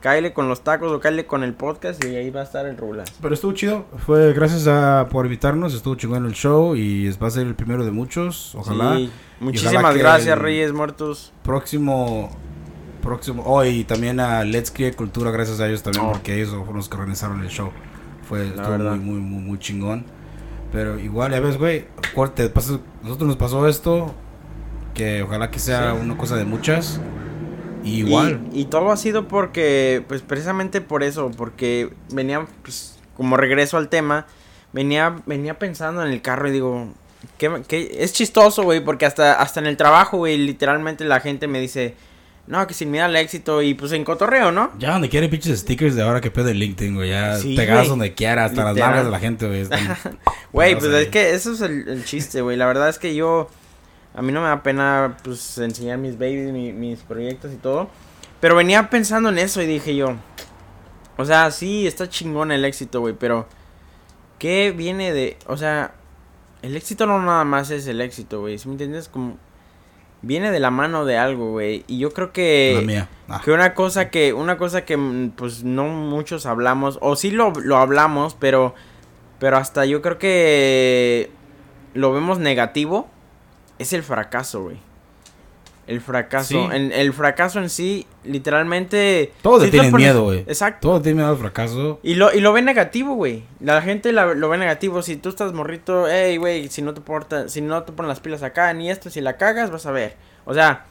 cáele 0.00 0.32
con 0.32 0.48
los 0.48 0.62
tacos 0.62 0.90
o 0.92 1.00
cáele 1.00 1.26
con 1.26 1.44
el 1.44 1.54
podcast 1.54 2.04
y 2.04 2.16
ahí 2.16 2.30
va 2.30 2.40
a 2.40 2.44
estar 2.44 2.66
el 2.66 2.76
rulas. 2.76 3.12
Pero 3.20 3.34
estuvo 3.34 3.52
chido. 3.52 3.86
Fue 4.06 4.32
gracias 4.32 4.66
a 4.66 5.08
por 5.10 5.26
invitarnos, 5.26 5.74
estuvo 5.74 5.94
chingón 5.94 6.26
el 6.26 6.32
show 6.32 6.74
y 6.74 7.08
va 7.22 7.28
a 7.28 7.30
ser 7.30 7.46
el 7.46 7.54
primero 7.54 7.84
de 7.84 7.90
muchos, 7.90 8.54
ojalá. 8.54 8.96
Sí. 8.96 9.10
Muchísimas 9.40 9.74
ojalá 9.84 9.98
gracias, 9.98 10.38
Reyes 10.38 10.72
Muertos. 10.72 11.32
próximo 11.42 12.30
próximo 13.00 13.42
oh, 13.46 13.64
y 13.64 13.84
también 13.84 14.20
a 14.20 14.44
Let's 14.44 14.70
Create 14.70 14.94
Cultura 14.94 15.30
gracias 15.30 15.58
a 15.60 15.66
ellos 15.66 15.82
también 15.82 16.04
Oh. 16.04 16.12
porque 16.12 16.34
ellos 16.34 16.50
fueron 16.50 16.76
los 16.76 16.88
que 16.90 16.96
organizaron 16.96 17.40
el 17.40 17.48
show 17.48 17.70
fue 18.28 18.48
estuvo 18.48 18.76
muy, 18.76 18.98
muy 18.98 19.20
muy 19.20 19.42
muy 19.42 19.58
chingón 19.58 20.04
pero 20.70 20.98
igual 20.98 21.32
ya 21.32 21.40
ves 21.40 21.56
güey 21.56 21.86
corte 22.14 22.52
nosotros 23.02 23.26
nos 23.26 23.36
pasó 23.36 23.66
esto 23.66 24.14
que 24.92 25.22
ojalá 25.22 25.50
que 25.50 25.58
sea 25.58 25.94
una 25.94 26.18
cosa 26.18 26.36
de 26.36 26.44
muchas 26.44 27.00
y 27.84 27.98
igual 28.00 28.40
Y, 28.52 28.62
y 28.62 28.64
todo 28.66 28.90
ha 28.92 28.96
sido 28.96 29.28
porque, 29.28 30.02
pues 30.08 30.22
precisamente 30.22 30.80
por 30.80 31.02
eso, 31.02 31.30
porque 31.36 31.90
venía, 32.12 32.46
pues, 32.62 32.98
como 33.16 33.36
regreso 33.36 33.76
al 33.76 33.88
tema, 33.88 34.26
venía, 34.72 35.16
venía 35.26 35.58
pensando 35.58 36.04
en 36.04 36.12
el 36.12 36.22
carro 36.22 36.48
y 36.48 36.52
digo, 36.52 36.88
¿qué, 37.38 37.62
qué- 37.68 37.96
es 38.00 38.12
chistoso, 38.12 38.62
güey, 38.62 38.80
porque 38.84 39.06
hasta, 39.06 39.34
hasta 39.34 39.60
en 39.60 39.66
el 39.66 39.76
trabajo, 39.76 40.18
güey, 40.18 40.38
literalmente 40.38 41.04
la 41.04 41.20
gente 41.20 41.46
me 41.48 41.60
dice, 41.60 41.94
no, 42.46 42.66
que 42.66 42.74
sin 42.74 42.90
miedo 42.90 43.04
al 43.04 43.14
éxito 43.16 43.62
y 43.62 43.74
pues 43.74 43.92
en 43.92 44.02
cotorreo, 44.04 44.50
¿no? 44.50 44.72
Ya 44.78 44.92
donde 44.92 45.08
quiere 45.08 45.28
pinches 45.28 45.60
stickers 45.60 45.94
de 45.94 46.02
ahora 46.02 46.20
que 46.20 46.30
pedo 46.32 46.48
en 46.48 46.56
LinkedIn, 46.58 46.94
güey. 46.96 47.10
Ya 47.10 47.36
Sí, 47.36 47.54
pegadas 47.54 47.88
donde 47.88 48.12
quiera, 48.14 48.44
hasta 48.46 48.64
las 48.64 48.76
nalgas 48.76 49.04
de 49.04 49.10
la 49.10 49.20
gente, 49.20 49.46
güey. 49.46 49.66
Güey, 50.52 50.76
pues 50.76 50.92
ahí. 50.92 51.02
es 51.04 51.08
que 51.10 51.30
eso 51.34 51.52
es 51.52 51.60
el, 51.60 51.88
el 51.88 52.04
chiste, 52.04 52.40
güey. 52.40 52.56
La 52.56 52.66
verdad 52.66 52.88
es 52.88 52.98
que 52.98 53.14
yo, 53.14 53.48
a 54.14 54.22
mí 54.22 54.32
no 54.32 54.40
me 54.40 54.48
da 54.48 54.62
pena, 54.62 55.16
pues, 55.22 55.58
enseñar 55.58 55.98
mis 55.98 56.18
babies, 56.18 56.52
mi- 56.52 56.72
mis 56.72 57.00
proyectos 57.00 57.52
y 57.52 57.56
todo. 57.56 57.88
Pero 58.40 58.56
venía 58.56 58.88
pensando 58.90 59.28
en 59.28 59.38
eso 59.38 59.60
y 59.62 59.66
dije 59.66 59.94
yo, 59.94 60.14
o 61.16 61.24
sea, 61.24 61.50
sí, 61.50 61.86
está 61.86 62.08
chingón 62.08 62.50
el 62.52 62.64
éxito, 62.64 63.00
güey, 63.00 63.14
pero 63.14 63.46
¿qué 64.38 64.72
viene 64.74 65.12
de, 65.12 65.36
o 65.46 65.56
sea, 65.56 65.92
el 66.62 66.76
éxito 66.76 67.06
no 67.06 67.20
nada 67.22 67.44
más 67.44 67.70
es 67.70 67.86
el 67.86 68.00
éxito, 68.00 68.40
güey, 68.40 68.58
¿sí 68.58 68.68
me 68.68 68.74
entiendes? 68.74 69.08
Como, 69.08 69.36
viene 70.22 70.50
de 70.50 70.60
la 70.60 70.70
mano 70.70 71.04
de 71.04 71.16
algo, 71.16 71.52
güey. 71.52 71.84
Y 71.86 71.98
yo 71.98 72.12
creo 72.12 72.32
que... 72.32 72.74
La 72.76 72.82
mía. 72.86 73.08
Ah. 73.28 73.40
Que 73.44 73.52
una 73.52 73.74
cosa 73.74 74.10
que, 74.10 74.32
una 74.32 74.58
cosa 74.58 74.84
que 74.84 74.98
pues 75.36 75.64
no 75.64 75.84
muchos 75.84 76.46
hablamos, 76.46 76.98
o 77.02 77.16
sí 77.16 77.30
lo, 77.30 77.52
lo 77.52 77.76
hablamos, 77.76 78.34
pero, 78.38 78.74
pero 79.38 79.56
hasta 79.56 79.84
yo 79.86 80.02
creo 80.02 80.18
que 80.18 81.30
lo 81.94 82.12
vemos 82.12 82.38
negativo, 82.38 83.08
es 83.80 83.92
el 83.92 84.02
fracaso, 84.02 84.62
güey. 84.62 84.76
El 85.86 86.00
fracaso, 86.00 86.68
Sí. 86.70 86.78
el 86.92 87.12
fracaso 87.12 87.58
en 87.58 87.68
sí, 87.68 88.06
literalmente... 88.22 89.32
Todos 89.42 89.64
si 89.64 89.70
tienen 89.72 89.92
miedo, 89.94 90.22
güey. 90.24 90.40
Exacto. 90.40 90.86
Todos 90.88 91.02
tienen 91.02 91.16
miedo 91.16 91.30
al 91.30 91.36
fracaso. 91.38 91.98
Y 92.04 92.14
lo, 92.14 92.32
y 92.32 92.40
lo 92.40 92.52
ve 92.52 92.62
negativo, 92.62 93.14
güey. 93.14 93.42
La 93.58 93.82
gente 93.82 94.12
la- 94.12 94.34
lo 94.34 94.48
ve 94.48 94.58
negativo. 94.58 95.02
Si 95.02 95.16
tú 95.16 95.30
estás 95.30 95.52
morrito, 95.52 96.06
hey, 96.08 96.36
güey, 96.36 96.68
si 96.68 96.80
no 96.82 96.94
te 96.94 97.00
porta, 97.00 97.48
si 97.48 97.60
no 97.60 97.82
te 97.82 97.90
pones 97.92 98.08
las 98.08 98.20
pilas 98.20 98.42
acá, 98.44 98.72
ni 98.72 98.88
esto, 98.90 99.10
si 99.10 99.20
la 99.20 99.36
cagas, 99.36 99.70
vas 99.72 99.84
a 99.86 99.90
ver. 99.90 100.14
O 100.44 100.54
sea, 100.54 100.84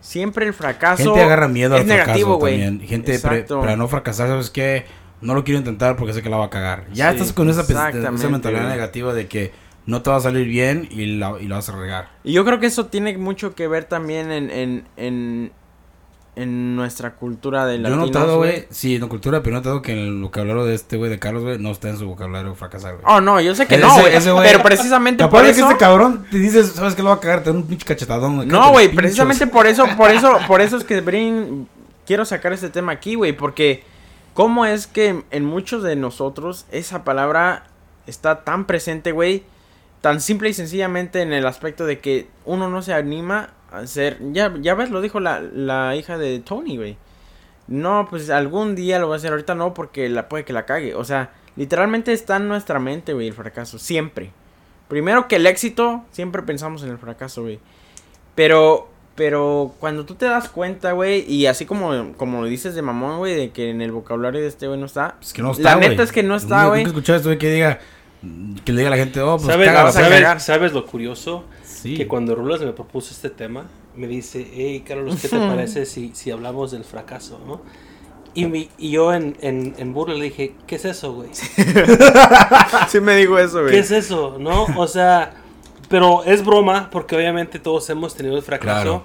siempre 0.00 0.46
el 0.46 0.54
fracaso. 0.54 1.04
Gente 1.14 1.22
agarra 1.22 1.46
miedo 1.46 1.76
es 1.76 1.82
al 1.82 1.86
negativo, 1.86 2.40
fracaso 2.40 2.60
también. 2.60 2.88
Gente 2.88 3.18
pre- 3.20 3.42
para 3.42 3.76
no 3.76 3.86
fracasar, 3.86 4.26
¿sabes 4.28 4.50
qué? 4.50 4.84
No 5.20 5.34
lo 5.34 5.44
quiero 5.44 5.58
intentar 5.58 5.96
porque 5.96 6.12
sé 6.12 6.22
que 6.22 6.30
la 6.30 6.38
va 6.38 6.46
a 6.46 6.50
cagar. 6.50 6.86
Ya 6.92 7.10
Sí, 7.12 7.16
estás 7.18 7.32
con 7.32 7.48
esa, 7.50 7.62
esa 7.62 8.28
mentalidad 8.28 8.68
negativa 8.68 9.12
de 9.14 9.26
que 9.28 9.52
no 9.88 10.02
te 10.02 10.10
va 10.10 10.16
a 10.16 10.20
salir 10.20 10.46
bien 10.46 10.86
y 10.90 11.06
la, 11.18 11.34
y 11.40 11.48
la 11.48 11.56
vas 11.56 11.68
a 11.70 11.76
regar. 11.76 12.10
Y 12.22 12.32
yo 12.34 12.44
creo 12.44 12.60
que 12.60 12.66
eso 12.66 12.86
tiene 12.86 13.16
mucho 13.16 13.54
que 13.54 13.66
ver 13.68 13.84
también 13.86 14.30
en, 14.30 14.50
en, 14.50 14.84
en, 14.98 15.50
en 16.36 16.76
nuestra 16.76 17.14
cultura 17.16 17.64
de 17.64 17.80
Yo 17.80 17.88
he 17.88 17.96
notado, 17.96 18.36
güey, 18.36 18.66
sí, 18.70 18.96
en 18.96 19.00
la 19.00 19.08
cultura, 19.08 19.42
pero 19.42 19.56
he 19.56 19.58
notado 19.58 19.80
que 19.80 19.92
en 19.92 19.98
el 19.98 20.20
vocabulario 20.22 20.66
de 20.66 20.74
este 20.74 20.96
güey 20.98 21.10
de 21.10 21.18
Carlos, 21.18 21.42
güey, 21.42 21.58
no 21.58 21.70
está 21.70 21.88
en 21.88 21.96
su 21.96 22.06
vocabulario 22.06 22.54
fracasar, 22.54 22.96
güey. 22.96 23.04
Oh, 23.08 23.20
no, 23.22 23.40
yo 23.40 23.54
sé 23.54 23.66
que 23.66 23.76
Ese- 23.76 23.84
no, 23.84 23.98
güey. 23.98 24.14
ese 24.14 24.30
güey- 24.30 24.42
Pero 24.44 24.62
precisamente 24.62 25.26
por 25.28 25.40
de 25.40 25.46
que 25.52 25.58
eso... 25.60 25.70
este 25.70 25.78
cabrón 25.78 26.26
te 26.30 26.38
dices, 26.38 26.72
¿sabes 26.72 26.94
qué 26.94 27.02
lo 27.02 27.08
va 27.08 27.14
a 27.16 27.20
cagar? 27.20 27.42
Te 27.42 27.50
da 27.50 27.56
un 27.56 27.64
pinche 27.66 27.86
cachetadón. 27.86 28.46
No, 28.46 28.70
güey, 28.70 28.88
precisamente 28.94 29.46
por 29.46 29.66
eso, 29.66 29.86
por 29.96 30.10
eso, 30.10 30.38
por 30.46 30.60
eso 30.60 30.76
es 30.76 30.84
que 30.84 31.00
Brin 31.00 31.66
quiero 32.06 32.24
sacar 32.26 32.52
este 32.52 32.68
tema 32.68 32.92
aquí, 32.92 33.14
güey, 33.14 33.32
porque 33.32 33.82
cómo 34.34 34.66
es 34.66 34.86
que 34.86 35.24
en 35.30 35.44
muchos 35.46 35.82
de 35.82 35.96
nosotros 35.96 36.66
esa 36.70 37.04
palabra 37.04 37.64
está 38.06 38.44
tan 38.44 38.66
presente, 38.66 39.12
güey, 39.12 39.42
tan 40.00 40.20
simple 40.20 40.48
y 40.48 40.54
sencillamente 40.54 41.22
en 41.22 41.32
el 41.32 41.46
aspecto 41.46 41.86
de 41.86 41.98
que 41.98 42.28
uno 42.44 42.68
no 42.68 42.82
se 42.82 42.94
anima 42.94 43.50
a 43.70 43.86
ser, 43.86 44.18
ya, 44.32 44.54
ya 44.60 44.74
ves, 44.74 44.90
lo 44.90 45.00
dijo 45.00 45.20
la, 45.20 45.40
la 45.40 45.94
hija 45.96 46.18
de 46.18 46.38
Tony, 46.40 46.76
güey. 46.76 46.96
No, 47.66 48.06
pues 48.08 48.30
algún 48.30 48.74
día 48.74 48.98
lo 48.98 49.08
voy 49.08 49.14
a 49.14 49.16
hacer, 49.18 49.32
ahorita 49.32 49.54
no, 49.54 49.74
porque 49.74 50.08
la 50.08 50.28
puede 50.28 50.44
que 50.44 50.54
la 50.54 50.64
cague. 50.64 50.94
O 50.94 51.04
sea, 51.04 51.32
literalmente 51.56 52.12
está 52.12 52.36
en 52.36 52.48
nuestra 52.48 52.78
mente, 52.78 53.12
güey, 53.12 53.28
el 53.28 53.34
fracaso, 53.34 53.78
siempre. 53.78 54.30
Primero 54.88 55.28
que 55.28 55.36
el 55.36 55.46
éxito, 55.46 56.04
siempre 56.10 56.42
pensamos 56.42 56.82
en 56.82 56.88
el 56.88 56.98
fracaso, 56.98 57.42
güey. 57.42 57.58
Pero, 58.34 58.88
pero 59.16 59.74
cuando 59.80 60.06
tú 60.06 60.14
te 60.14 60.24
das 60.24 60.48
cuenta, 60.48 60.92
güey, 60.92 61.30
y 61.30 61.44
así 61.44 61.66
como, 61.66 62.14
como 62.16 62.46
dices 62.46 62.74
de 62.74 62.80
mamón, 62.80 63.18
güey, 63.18 63.34
de 63.34 63.50
que 63.50 63.68
en 63.68 63.82
el 63.82 63.92
vocabulario 63.92 64.40
de 64.40 64.46
este 64.46 64.66
güey 64.66 64.80
no 64.80 64.86
está. 64.86 65.16
Es 65.20 65.34
que 65.34 65.42
no 65.42 65.52
está, 65.52 65.74
La 65.74 65.76
neta 65.76 66.02
es 66.02 66.12
que 66.12 66.22
no 66.22 66.36
está, 66.36 66.68
güey. 66.68 66.84
Escuchado 66.84 67.16
esto, 67.18 67.28
güey, 67.28 67.38
que 67.38 67.50
diga, 67.50 67.80
que 68.64 68.72
le 68.72 68.78
diga 68.78 68.88
a 68.88 68.90
la 68.90 68.96
gente, 68.96 69.20
oh, 69.20 69.36
pues 69.36 69.46
¿Sabes, 69.46 69.66
cágala, 69.68 69.84
vas 69.84 69.96
a 69.96 70.38
sabes- 70.54 70.72
lo 70.72 70.86
curioso? 70.86 71.44
Sí. 71.64 71.94
Que 71.96 72.08
cuando 72.08 72.34
Rulas 72.34 72.60
me 72.60 72.72
propuso 72.72 73.12
este 73.14 73.30
tema, 73.30 73.66
me 73.94 74.06
dice, 74.06 74.46
hey, 74.52 74.82
Carlos, 74.86 75.18
¿qué 75.22 75.28
te 75.28 75.38
parece 75.38 75.86
si, 75.86 76.10
si 76.14 76.30
hablamos 76.30 76.70
del 76.72 76.84
fracaso, 76.84 77.40
no? 77.46 77.60
Y, 78.34 78.46
mi- 78.46 78.68
y 78.78 78.90
yo 78.90 79.12
en, 79.14 79.36
en, 79.40 79.74
en 79.78 79.92
burla 79.94 80.14
le 80.14 80.24
dije, 80.24 80.54
¿qué 80.66 80.76
es 80.76 80.84
eso, 80.84 81.12
güey? 81.14 81.30
sí 82.88 83.00
me 83.00 83.16
digo 83.16 83.38
eso, 83.38 83.60
güey. 83.60 83.72
¿Qué 83.72 83.78
es 83.80 83.90
eso, 83.90 84.36
no? 84.38 84.66
O 84.76 84.86
sea, 84.86 85.34
pero 85.88 86.22
es 86.24 86.44
broma, 86.44 86.88
porque 86.90 87.16
obviamente 87.16 87.58
todos 87.58 87.88
hemos 87.90 88.14
tenido 88.14 88.36
el 88.36 88.42
fracaso. 88.42 89.02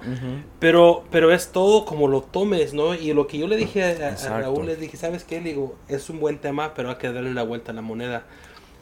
Pero, 0.58 1.04
pero 1.10 1.32
es 1.32 1.48
todo 1.50 1.84
como 1.84 2.08
lo 2.08 2.20
tomes, 2.20 2.74
¿no? 2.74 2.94
Y 2.94 3.12
lo 3.12 3.26
que 3.26 3.38
yo 3.38 3.46
le 3.46 3.56
dije 3.56 3.82
a. 4.04 4.14
Raúl, 4.40 4.66
le 4.66 4.76
dije, 4.76 4.96
¿sabes 4.96 5.24
qué? 5.24 5.40
Le 5.40 5.50
digo, 5.50 5.76
es 5.88 6.10
un 6.10 6.20
buen 6.20 6.38
tema, 6.38 6.74
pero 6.74 6.90
hay 6.90 6.96
que 6.96 7.10
darle 7.12 7.32
la 7.32 7.42
vuelta 7.42 7.72
a 7.72 7.74
la 7.74 7.82
moneda. 7.82 8.24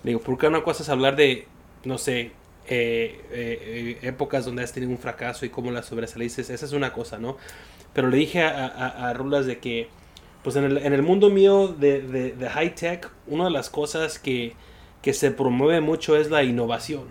Digo, 0.02 0.20
porque 0.20 0.46
una 0.48 0.62
cosa 0.62 0.82
es 0.82 0.88
hablar 0.88 1.16
de, 1.16 1.46
no 1.84 1.98
sé, 1.98 2.32
eh, 2.66 3.20
eh, 3.30 3.98
épocas 4.02 4.44
donde 4.44 4.62
has 4.62 4.72
tenido 4.72 4.90
un 4.92 4.98
fracaso 4.98 5.44
y 5.46 5.48
cómo 5.48 5.70
las 5.70 5.86
sobresaliste, 5.86 6.42
esa 6.42 6.54
es 6.54 6.72
una 6.72 6.92
cosa, 6.92 7.18
¿no? 7.18 7.36
Pero 7.92 8.08
le 8.08 8.16
dije 8.16 8.42
a, 8.42 8.66
a, 8.66 9.08
a 9.10 9.12
Rulas 9.14 9.46
de 9.46 9.58
que, 9.58 9.88
pues 10.42 10.56
en 10.56 10.64
el, 10.64 10.78
en 10.78 10.92
el 10.92 11.02
mundo 11.02 11.30
mío 11.30 11.68
de, 11.68 12.00
de, 12.00 12.32
de 12.32 12.48
high 12.48 12.74
tech, 12.74 13.08
una 13.26 13.44
de 13.44 13.50
las 13.50 13.70
cosas 13.70 14.18
que, 14.18 14.54
que 15.02 15.12
se 15.12 15.30
promueve 15.30 15.80
mucho 15.80 16.16
es 16.16 16.30
la 16.30 16.42
innovación. 16.42 17.04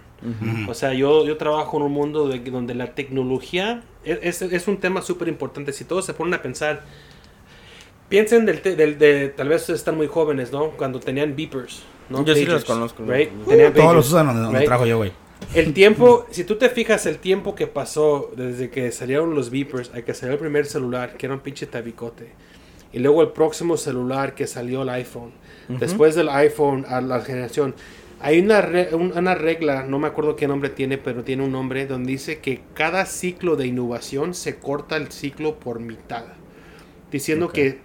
O 0.70 0.74
sea, 0.76 0.94
yo, 0.94 1.26
yo 1.26 1.38
trabajo 1.38 1.78
en 1.78 1.84
un 1.84 1.94
mundo 1.94 2.28
de, 2.28 2.40
donde 2.40 2.76
la 2.76 2.94
tecnología 2.94 3.82
es, 4.04 4.42
es, 4.42 4.54
es 4.54 4.68
un 4.68 4.78
tema 4.78 5.02
súper 5.02 5.28
importante. 5.28 5.74
Si 5.74 5.84
todos 5.84 6.06
se 6.06 6.14
ponen 6.14 6.36
a 6.36 6.42
pensar, 6.44 6.84
piensen 8.10 8.46
del, 8.46 8.62
del- 8.62 8.98
de, 8.98 9.30
tal 9.30 9.50
vez 9.50 9.70
están 9.70 9.98
muy 9.98 10.08
jóvenes, 10.08 10.52
¿no? 10.52 10.72
Cuando 10.72 11.00
tenían 11.00 11.36
beepers, 11.36 11.84
¿no? 12.12 12.24
Yo 12.26 12.36
sí 12.36 12.46
los 12.46 12.66
conozco, 12.66 13.04
right? 13.06 13.30
Todos 13.74 13.96
los 13.96 14.08
usan 14.10 14.28
donde, 14.28 14.42
donde 14.42 14.60
right? 14.60 14.68
trajo 14.68 14.86
yo, 14.86 14.98
güey. 14.98 15.12
El 15.56 15.74
tiempo, 15.74 16.26
si 16.30 16.44
tú 16.44 16.56
te 16.58 16.70
fijas 16.70 17.06
el 17.08 17.18
tiempo 17.18 17.56
que 17.56 17.66
pasó 17.68 18.32
desde 18.36 18.70
que 18.70 18.92
salieron 18.92 19.34
los 19.36 19.50
beepers 19.50 19.92
a 19.96 20.02
que 20.04 20.14
salió 20.14 20.34
el 20.34 20.40
primer 20.40 20.66
celular, 20.66 21.18
que 21.18 21.26
era 21.26 21.34
un 21.36 21.42
pinche 21.42 21.66
tabicote, 21.66 22.32
y 22.94 23.00
luego 23.00 23.22
el 23.22 23.30
próximo 23.30 23.76
celular 23.78 24.36
que 24.36 24.46
salió 24.48 24.84
el 24.84 24.90
iPhone, 24.90 25.32
después 25.68 26.14
del 26.16 26.30
iPhone 26.30 26.86
a 26.88 27.02
la 27.02 27.22
generación, 27.22 27.74
hay 28.20 28.40
una, 28.40 28.62
re- 28.62 28.94
un- 28.94 29.18
una 29.18 29.34
regla, 29.34 29.84
no 29.84 29.98
me 29.98 30.08
acuerdo 30.08 30.36
qué 30.36 30.48
nombre 30.48 30.70
tiene, 30.70 30.98
pero 31.00 31.24
tiene 31.24 31.44
un 31.44 31.52
nombre, 31.52 31.88
donde 31.88 32.12
dice 32.12 32.38
que 32.40 32.62
cada 32.76 33.06
ciclo 33.08 33.56
de 33.56 33.66
innovación 33.68 34.36
se 34.36 34.58
corta 34.58 34.96
el 34.96 35.12
ciclo 35.12 35.56
por 35.60 35.80
mitad, 35.80 36.26
diciendo 37.12 37.50
que 37.50 37.80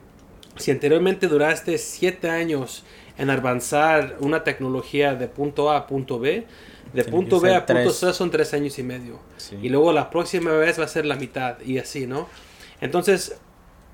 si 0.57 0.71
anteriormente 0.71 1.27
duraste 1.27 1.79
7 1.79 2.29
años 2.29 2.85
en 3.19 3.31
avanzar 3.31 4.17
una 4.21 4.45
tecnología 4.45 5.15
de 5.15 5.29
punto 5.29 5.71
A 5.71 5.79
a 5.79 5.87
punto 5.87 6.19
B, 6.19 6.47
de 6.93 7.03
Tiene 7.03 7.11
punto 7.11 7.41
B 7.41 7.55
a 7.55 7.67
punto 7.67 7.83
tres. 7.83 7.97
C 7.97 8.13
son 8.13 8.31
3 8.31 8.55
años 8.55 8.79
y 8.79 8.83
medio. 8.83 9.19
Sí. 9.37 9.59
Y 9.63 9.69
luego 9.69 9.93
la 9.93 10.11
próxima 10.11 10.53
vez 10.53 10.79
va 10.79 10.85
a 10.85 10.89
ser 10.89 11.07
la 11.07 11.17
mitad 11.17 11.61
y 11.61 11.79
así, 11.79 12.07
¿no? 12.07 12.29
Entonces, 12.81 13.39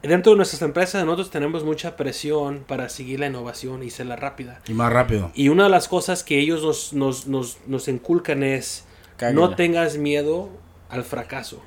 dentro 0.03 0.33
de 0.33 0.37
nuestras 0.37 0.63
empresas 0.63 1.05
nosotros 1.05 1.31
tenemos 1.31 1.65
mucha 1.65 1.97
presión 1.97 2.65
para 2.67 2.89
seguir 2.89 3.21
la 3.21 3.27
innovación 3.27 3.83
y 3.83 3.91
serla 3.91 4.17
rápida. 4.17 4.61
Y 4.67 4.75
más 4.75 4.93
rápido. 4.93 5.31
Y 5.35 5.49
una 5.49 5.65
de 5.65 5.71
las 5.71 5.89
cosas 5.89 6.23
que 6.23 6.39
ellos 6.39 6.63
nos, 6.63 6.93
nos, 6.93 7.27
nos, 7.27 7.59
nos 7.67 7.89
inculcan 7.89 8.43
es 8.43 8.85
Cáguela. 9.17 9.41
no 9.41 9.55
tengas 9.55 9.97
miedo 9.97 10.51
al 10.89 11.05
fracaso. 11.05 11.63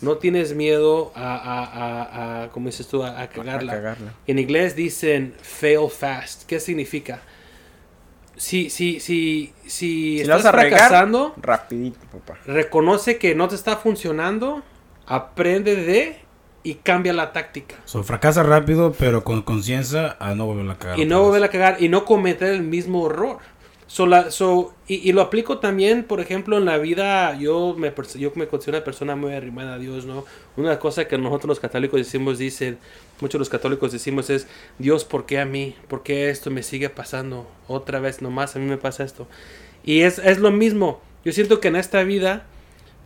No 0.00 0.16
tienes 0.16 0.54
miedo 0.54 1.12
a, 1.14 1.36
a, 1.36 1.64
a, 1.64 2.42
a 2.44 2.48
¿cómo 2.50 2.66
dices 2.66 2.88
tú? 2.88 3.02
A, 3.02 3.20
a 3.20 3.28
cagarla. 3.28 3.72
A 3.72 3.76
cagarla. 3.76 4.14
En 4.26 4.38
inglés 4.38 4.74
dicen 4.76 5.34
fail 5.40 5.88
fast. 5.90 6.44
¿Qué 6.44 6.58
significa? 6.60 7.20
Si, 8.36 8.68
si, 8.68 8.98
si, 8.98 9.52
si, 9.62 9.70
Si 9.70 10.20
estás 10.20 10.42
regar, 10.44 10.70
fracasando, 10.70 11.34
rapidito, 11.36 12.00
papá. 12.10 12.36
reconoce 12.46 13.16
que 13.18 13.34
no 13.36 13.46
te 13.46 13.54
está 13.54 13.76
funcionando, 13.76 14.62
aprende 15.06 15.76
de 15.76 16.18
y 16.64 16.74
cambia 16.76 17.12
la 17.12 17.32
táctica. 17.32 17.76
So, 17.84 18.02
fracasa 18.02 18.42
rápido, 18.42 18.92
pero 18.98 19.22
con 19.22 19.42
conciencia 19.42 20.16
a 20.18 20.34
no 20.34 20.46
volver 20.46 20.68
a 20.68 20.74
cagar. 20.76 20.98
Y 20.98 21.04
no 21.04 21.22
volver 21.22 21.44
a 21.44 21.48
cagar 21.48 21.76
y 21.78 21.88
no 21.88 22.04
cometer 22.04 22.54
el 22.54 22.62
mismo 22.62 23.06
error. 23.08 23.38
So, 23.94 24.06
la- 24.06 24.32
so, 24.32 24.74
y, 24.88 25.08
y 25.08 25.12
lo 25.12 25.20
aplico 25.22 25.58
también, 25.60 26.02
por 26.02 26.18
ejemplo, 26.20 26.58
en 26.58 26.64
la 26.64 26.78
vida. 26.78 27.38
Yo 27.38 27.76
me, 27.78 27.92
yo 28.18 28.32
me 28.34 28.48
considero 28.48 28.78
una 28.78 28.84
persona 28.84 29.14
muy 29.14 29.32
arrimada 29.32 29.74
a 29.74 29.78
Dios, 29.78 30.04
¿no? 30.04 30.24
Una 30.56 30.80
cosa 30.80 31.06
que 31.06 31.16
nosotros 31.16 31.48
los 31.48 31.60
católicos 31.60 31.98
decimos, 32.00 32.38
dicen, 32.38 32.78
muchos 33.20 33.38
los 33.38 33.48
católicos 33.48 33.92
decimos 33.92 34.30
es: 34.30 34.48
Dios, 34.78 35.04
¿por 35.04 35.26
qué 35.26 35.38
a 35.38 35.44
mí? 35.44 35.76
¿Por 35.88 36.02
qué 36.02 36.28
esto 36.30 36.50
me 36.50 36.64
sigue 36.64 36.88
pasando? 36.90 37.46
Otra 37.68 38.00
vez, 38.00 38.20
nomás 38.20 38.56
a 38.56 38.58
mí 38.58 38.66
me 38.66 38.78
pasa 38.78 39.04
esto. 39.04 39.28
Y 39.84 40.00
es, 40.00 40.18
es 40.18 40.38
lo 40.38 40.50
mismo. 40.50 41.00
Yo 41.24 41.32
siento 41.32 41.60
que 41.60 41.68
en 41.68 41.76
esta 41.76 42.02
vida 42.02 42.46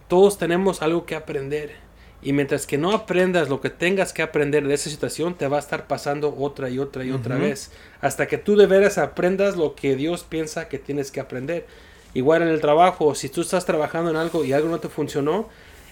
todos 0.08 0.38
tenemos 0.38 0.80
algo 0.82 1.04
que 1.06 1.16
aprender. 1.16 1.76
Y 2.20 2.32
mientras 2.32 2.66
que 2.66 2.78
no 2.78 2.92
aprendas 2.92 3.48
lo 3.48 3.60
que 3.60 3.70
tengas 3.70 4.12
que 4.12 4.22
aprender 4.22 4.66
de 4.66 4.74
esa 4.74 4.90
situación, 4.90 5.36
te 5.36 5.46
va 5.46 5.56
a 5.56 5.60
estar 5.60 5.86
pasando 5.86 6.34
otra 6.36 6.68
y 6.68 6.78
otra 6.78 7.04
y 7.04 7.12
otra 7.12 7.36
vez. 7.36 7.70
Hasta 8.00 8.26
que 8.26 8.38
tú 8.38 8.56
de 8.56 8.66
veras 8.66 8.98
aprendas 8.98 9.56
lo 9.56 9.74
que 9.76 9.94
Dios 9.94 10.24
piensa 10.24 10.68
que 10.68 10.78
tienes 10.78 11.10
que 11.12 11.20
aprender. 11.20 11.66
Igual 12.14 12.42
en 12.42 12.48
el 12.48 12.60
trabajo, 12.60 13.14
si 13.14 13.28
tú 13.28 13.42
estás 13.42 13.64
trabajando 13.66 14.10
en 14.10 14.16
algo 14.16 14.44
y 14.44 14.52
algo 14.52 14.68
no 14.68 14.80
te 14.80 14.88
funcionó, 14.88 15.48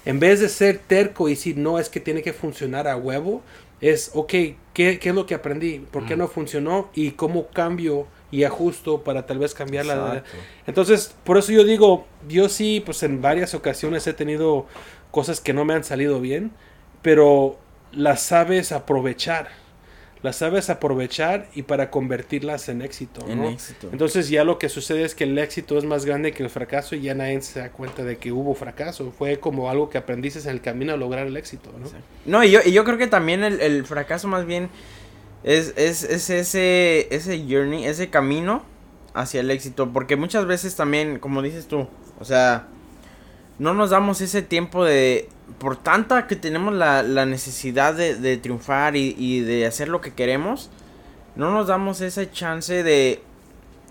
En 0.07 0.21
vez 0.21 0.39
de 0.41 0.49
ser 0.49 0.79
terco 0.79 1.29
y 1.29 1.33
decir, 1.33 1.57
no, 1.59 1.81
es 1.81 1.89
que 1.89 1.99
tiene 1.99 2.23
que 2.23 2.33
funcionar 2.33 2.87
a 2.87 2.97
huevo, 2.97 3.43
es, 3.81 4.13
ok, 4.15 4.31
¿qué, 4.73 4.99
qué 5.01 5.09
es 5.09 5.15
lo 5.15 5.27
que 5.27 5.35
aprendí? 5.35 5.81
¿Por 5.81 6.07
qué 6.07 6.17
no 6.17 6.29
funcionó? 6.29 6.91
¿Y 6.95 7.11
cómo 7.13 7.49
cambio 7.49 8.07
y 8.31 8.45
ajusto 8.45 9.03
para 9.03 9.27
tal 9.27 9.41
vez 9.41 9.53
cambiarla? 9.53 9.95
Exacto. 9.95 10.31
Entonces, 10.69 11.13
por 11.25 11.39
eso 11.39 11.51
yo 11.51 11.65
digo, 11.65 12.07
yo 12.29 12.49
sí, 12.49 12.81
pues 12.87 13.03
en 13.03 13.21
varias 13.21 13.53
ocasiones 13.55 14.07
he 14.07 14.13
tenido 14.13 14.67
cosas 15.17 15.41
que 15.41 15.55
no 15.55 15.65
me 15.65 15.73
han 15.73 15.83
salido 15.83 16.21
bien, 16.21 16.51
pero 17.01 17.59
las 17.91 18.21
sabes 18.21 18.71
aprovechar. 18.71 19.49
Las 20.23 20.37
sabes 20.37 20.69
aprovechar 20.69 21.49
y 21.55 21.63
para 21.63 21.91
convertirlas 21.91 22.69
en 22.69 22.83
éxito, 22.83 23.25
En 23.27 23.39
¿no? 23.39 23.49
éxito. 23.49 23.89
Entonces 23.93 24.29
ya 24.29 24.45
lo 24.45 24.59
que 24.59 24.69
sucede 24.69 25.05
es 25.05 25.15
que 25.15 25.25
el 25.25 25.39
éxito 25.39 25.79
es 25.79 25.85
más 25.85 26.05
grande 26.05 26.33
que 26.33 26.43
el 26.43 26.51
fracaso 26.51 26.97
y 26.97 27.01
ya 27.01 27.15
nadie 27.15 27.41
se 27.41 27.61
da 27.61 27.71
cuenta 27.71 28.05
de 28.05 28.19
que 28.19 28.31
hubo 28.31 28.55
fracaso. 28.55 29.11
Fue 29.11 29.41
como 29.41 29.71
algo 29.71 29.89
que 29.89 29.97
aprendiste 29.97 30.39
en 30.41 30.51
el 30.51 30.61
camino 30.61 30.93
a 30.93 30.99
lograr 30.99 31.27
el 31.27 31.37
éxito, 31.39 31.71
¿no? 31.81 31.89
No, 32.27 32.45
y 32.45 32.51
yo, 32.51 32.61
y 32.63 32.73
yo 32.73 32.85
creo 32.85 32.99
que 32.99 33.07
también 33.07 33.43
el, 33.43 33.59
el 33.63 33.87
fracaso 33.87 34.29
más 34.29 34.45
bien 34.45 34.69
es, 35.45 35.73
es, 35.79 36.03
es 36.03 36.29
ese, 36.29 37.09
ese 37.11 37.39
journey, 37.49 37.87
ese 37.87 38.11
camino 38.11 38.65
hacia 39.15 39.41
el 39.41 39.51
éxito. 39.51 39.95
Porque 39.95 40.17
muchas 40.17 40.45
veces 40.45 40.77
también, 40.77 41.19
como 41.21 41.41
dices 41.41 41.69
tú, 41.69 41.89
o 42.21 42.25
sea, 42.27 42.69
no 43.59 43.75
nos 43.75 43.91
damos 43.91 44.21
ese 44.21 44.43
tiempo 44.43 44.85
de... 44.85 45.29
Por 45.59 45.77
tanta 45.77 46.27
que 46.27 46.37
tenemos 46.37 46.75
la, 46.75 47.03
la 47.03 47.25
necesidad 47.25 47.95
de, 47.95 48.17
de 48.17 48.37
triunfar 48.37 48.97
y, 48.97 49.15
y 49.17 49.41
de 49.41 49.65
hacer 49.65 49.89
lo 49.89 50.01
que 50.01 50.13
queremos, 50.13 50.71
no 51.37 51.53
nos 51.53 51.69
damos 51.69 52.01
esa 52.01 52.31
chance 52.31 52.83
de, 52.83 53.23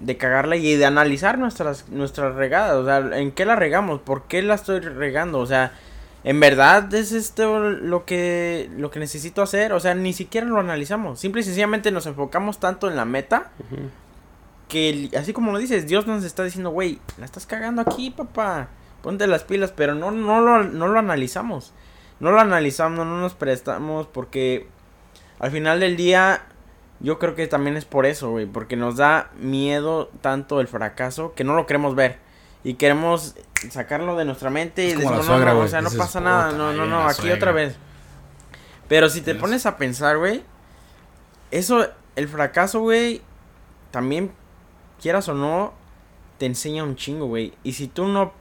de 0.02 0.18
cagarla 0.18 0.58
y 0.58 0.76
de 0.76 0.86
analizar 0.86 1.38
nuestras, 1.38 1.88
nuestras 1.90 2.36
regadas. 2.36 2.76
O 2.76 2.86
sea, 2.86 3.20
¿en 3.20 3.32
qué 3.32 3.46
la 3.46 3.56
regamos? 3.56 4.02
¿Por 4.02 4.24
qué 4.24 4.42
la 4.42 4.56
estoy 4.56 4.82
regando? 4.82 5.40
O 5.40 5.46
sea, 5.46 5.72
¿en 6.26 6.40
verdad 6.40 6.94
es 6.94 7.14
esto 7.14 7.60
lo 7.60 8.04
que, 8.04 8.70
lo 8.78 8.92
que 8.92 9.00
necesito 9.00 9.42
hacer? 9.42 9.72
O 9.72 9.80
sea, 9.80 9.96
ni 9.96 10.12
siquiera 10.12 10.46
lo 10.46 10.60
analizamos. 10.60 11.20
Simple 11.20 11.42
y 11.42 11.46
sencillamente 11.46 11.90
nos 11.90 12.06
enfocamos 12.06 12.60
tanto 12.60 12.90
en 12.90 12.98
la 12.98 13.06
meta 13.06 13.52
que, 14.68 15.10
así 15.18 15.32
como 15.32 15.54
lo 15.54 15.58
dices, 15.58 15.88
Dios 15.88 16.06
nos 16.06 16.24
está 16.26 16.44
diciendo, 16.44 16.72
güey, 16.72 17.00
la 17.18 17.26
estás 17.26 17.46
cagando 17.46 17.82
aquí, 17.82 18.12
papá. 18.12 18.68
Ponte 19.06 19.28
las 19.28 19.44
pilas, 19.44 19.72
pero 19.72 19.94
no, 19.94 20.10
no, 20.10 20.42
lo, 20.42 20.64
no 20.64 20.88
lo 20.88 20.98
analizamos. 20.98 21.74
No 22.20 22.32
lo 22.32 22.40
analizamos, 22.40 23.06
no 23.06 23.22
nos 23.22 23.36
prestamos, 23.36 24.08
porque 24.08 24.68
al 25.38 25.52
final 25.52 25.80
del 25.80 25.96
día, 25.96 26.42
yo 27.02 27.20
creo 27.20 27.36
que 27.36 27.46
también 27.46 27.78
es 27.78 27.86
por 27.86 28.08
eso, 28.08 28.32
güey. 28.32 28.48
Porque 28.48 28.76
nos 28.76 28.96
da 28.98 29.30
miedo 29.38 30.10
tanto 30.22 30.60
el 30.60 30.68
fracaso 30.68 31.36
que 31.36 31.44
no 31.44 31.54
lo 31.54 31.68
queremos 31.68 31.94
ver. 31.94 32.18
Y 32.64 32.74
queremos 32.74 33.36
sacarlo 33.70 34.16
de 34.18 34.26
nuestra 34.26 34.50
mente 34.50 34.86
y 34.86 34.88
Es 34.88 34.94
decimos, 34.98 35.18
no, 35.18 35.24
suegra, 35.24 35.54
no, 35.54 35.60
o 35.60 35.68
sea, 35.68 35.82
no 35.82 35.90
dices, 35.90 36.00
pasa 36.00 36.20
nada, 36.20 36.46
"Puta, 36.48 36.58
no, 36.58 36.74
no, 36.74 36.86
no, 36.88 37.04
aquí 37.06 37.18
suegra". 37.22 37.36
otra 37.36 37.52
vez. 37.52 37.76
Pero 38.88 39.08
si 39.10 39.22
te 39.22 39.34
Yes. 39.34 39.42
pones 39.42 39.68
a 39.68 39.78
pensar, 39.78 40.18
güey, 40.18 40.42
eso, 41.52 41.86
el 42.16 42.28
fracaso, 42.28 42.80
güey, 42.80 43.22
también, 43.92 44.32
quieras 45.00 45.30
o 45.30 45.36
no, 45.36 45.74
te 46.40 46.48
enseña 46.48 46.84
un 46.84 46.96
chingo, 46.96 47.28
güey. 47.28 47.54
Y 47.64 47.74
si 47.74 47.88
tú 47.88 48.08
no, 48.08 48.34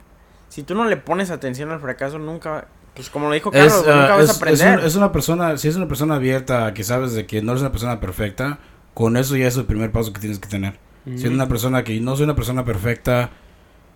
si 0.55 0.63
tú 0.63 0.73
no 0.73 0.85
le 0.85 0.95
pones 0.95 1.31
atención 1.31 1.69
al 1.71 1.81
fracaso, 1.81 2.17
nunca, 2.17 2.67
pues 2.93 3.09
como 3.09 3.27
lo 3.27 3.33
dijo 3.33 3.51
Es, 3.51 3.73
Carlos, 3.73 3.85
ah, 3.89 3.99
nunca 4.01 4.15
vas 4.15 4.23
es- 4.23 4.29
a 4.29 4.31
es 4.31 4.37
aprender. 4.37 4.79
un- 4.79 4.85
es 4.85 4.95
una 4.95 5.11
persona, 5.11 5.57
si 5.57 5.67
es 5.67 5.75
una 5.75 5.87
persona 5.89 6.15
abierta, 6.15 6.73
que 6.73 6.83
sabes 6.85 7.11
de 7.13 7.25
que 7.25 7.41
no 7.41 7.51
eres 7.51 7.61
una 7.61 7.71
persona 7.71 7.99
perfecta, 7.99 8.59
con 8.93 9.17
eso 9.17 9.35
ya 9.35 9.47
es 9.47 9.57
el 9.57 9.65
primer 9.65 9.91
paso 9.91 10.13
que 10.13 10.21
tienes 10.21 10.39
que 10.39 10.47
tener. 10.47 10.79
Si 11.03 11.11
eres 11.11 11.31
una 11.31 11.47
persona 11.49 11.83
que 11.83 11.99
no 11.99 12.15
soy 12.15 12.23
una 12.23 12.35
persona 12.37 12.63
perfecta 12.63 13.31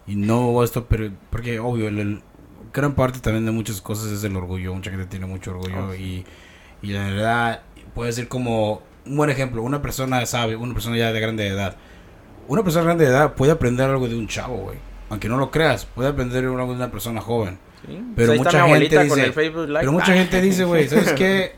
y 0.06 0.16
no 0.18 0.62
esto, 0.64 0.86
pero 0.88 1.10
porque 1.30 1.60
obvio, 1.60 1.88
el, 1.88 2.00
el- 2.00 2.22
gran 2.74 2.94
parte 2.94 3.20
también 3.20 3.46
de 3.46 3.52
muchas 3.52 3.80
cosas 3.82 4.12
es 4.12 4.24
el 4.26 4.36
orgullo. 4.36 4.74
Mucha 4.76 4.92
gente 4.92 5.06
tiene 5.06 5.26
mucho 5.26 5.52
orgullo 5.52 5.88
Oh, 5.90 5.96
y, 5.96 6.26
y 6.84 6.88
la 6.92 7.06
verdad 7.06 7.62
puede 7.96 8.12
ser 8.12 8.28
como 8.28 8.82
un 9.06 9.16
buen 9.18 9.30
ejemplo. 9.30 9.64
Una 9.64 9.82
persona 9.82 10.24
sabe, 10.26 10.56
una 10.56 10.74
persona 10.74 10.98
ya 10.98 11.12
de 11.14 11.20
grande 11.20 11.48
edad. 11.48 11.78
Una 12.48 12.64
persona 12.64 12.84
grande 12.86 13.06
de 13.06 13.12
edad 13.12 13.34
puede 13.34 13.54
aprender 13.54 13.90
algo 13.90 14.08
de 14.08 14.16
un 14.16 14.28
chavo, 14.28 14.58
güey. 14.58 14.78
Aunque 15.10 15.28
no 15.30 15.38
lo 15.38 15.50
creas, 15.52 15.86
puede 15.86 16.10
aprender 16.10 16.44
de 16.44 16.50
una 16.50 16.92
persona 16.92 17.20
joven. 17.22 17.58
Sí, 17.88 18.02
pero 18.16 18.28
pues 18.34 18.40
está 18.40 18.44
mucha 18.44 18.58
mi 18.58 18.64
abuelita 18.72 18.96
gente 18.98 19.10
con 19.10 19.18
dice- 19.18 19.28
el 19.28 19.34
Facebook 19.34 19.68
Live. 19.68 19.80
Pero 19.80 19.92
mucha 19.92 20.14
gente 20.14 20.42
dice, 20.42 20.64
güey, 20.66 20.88
¿sabes 20.90 21.14
qué? 21.14 21.54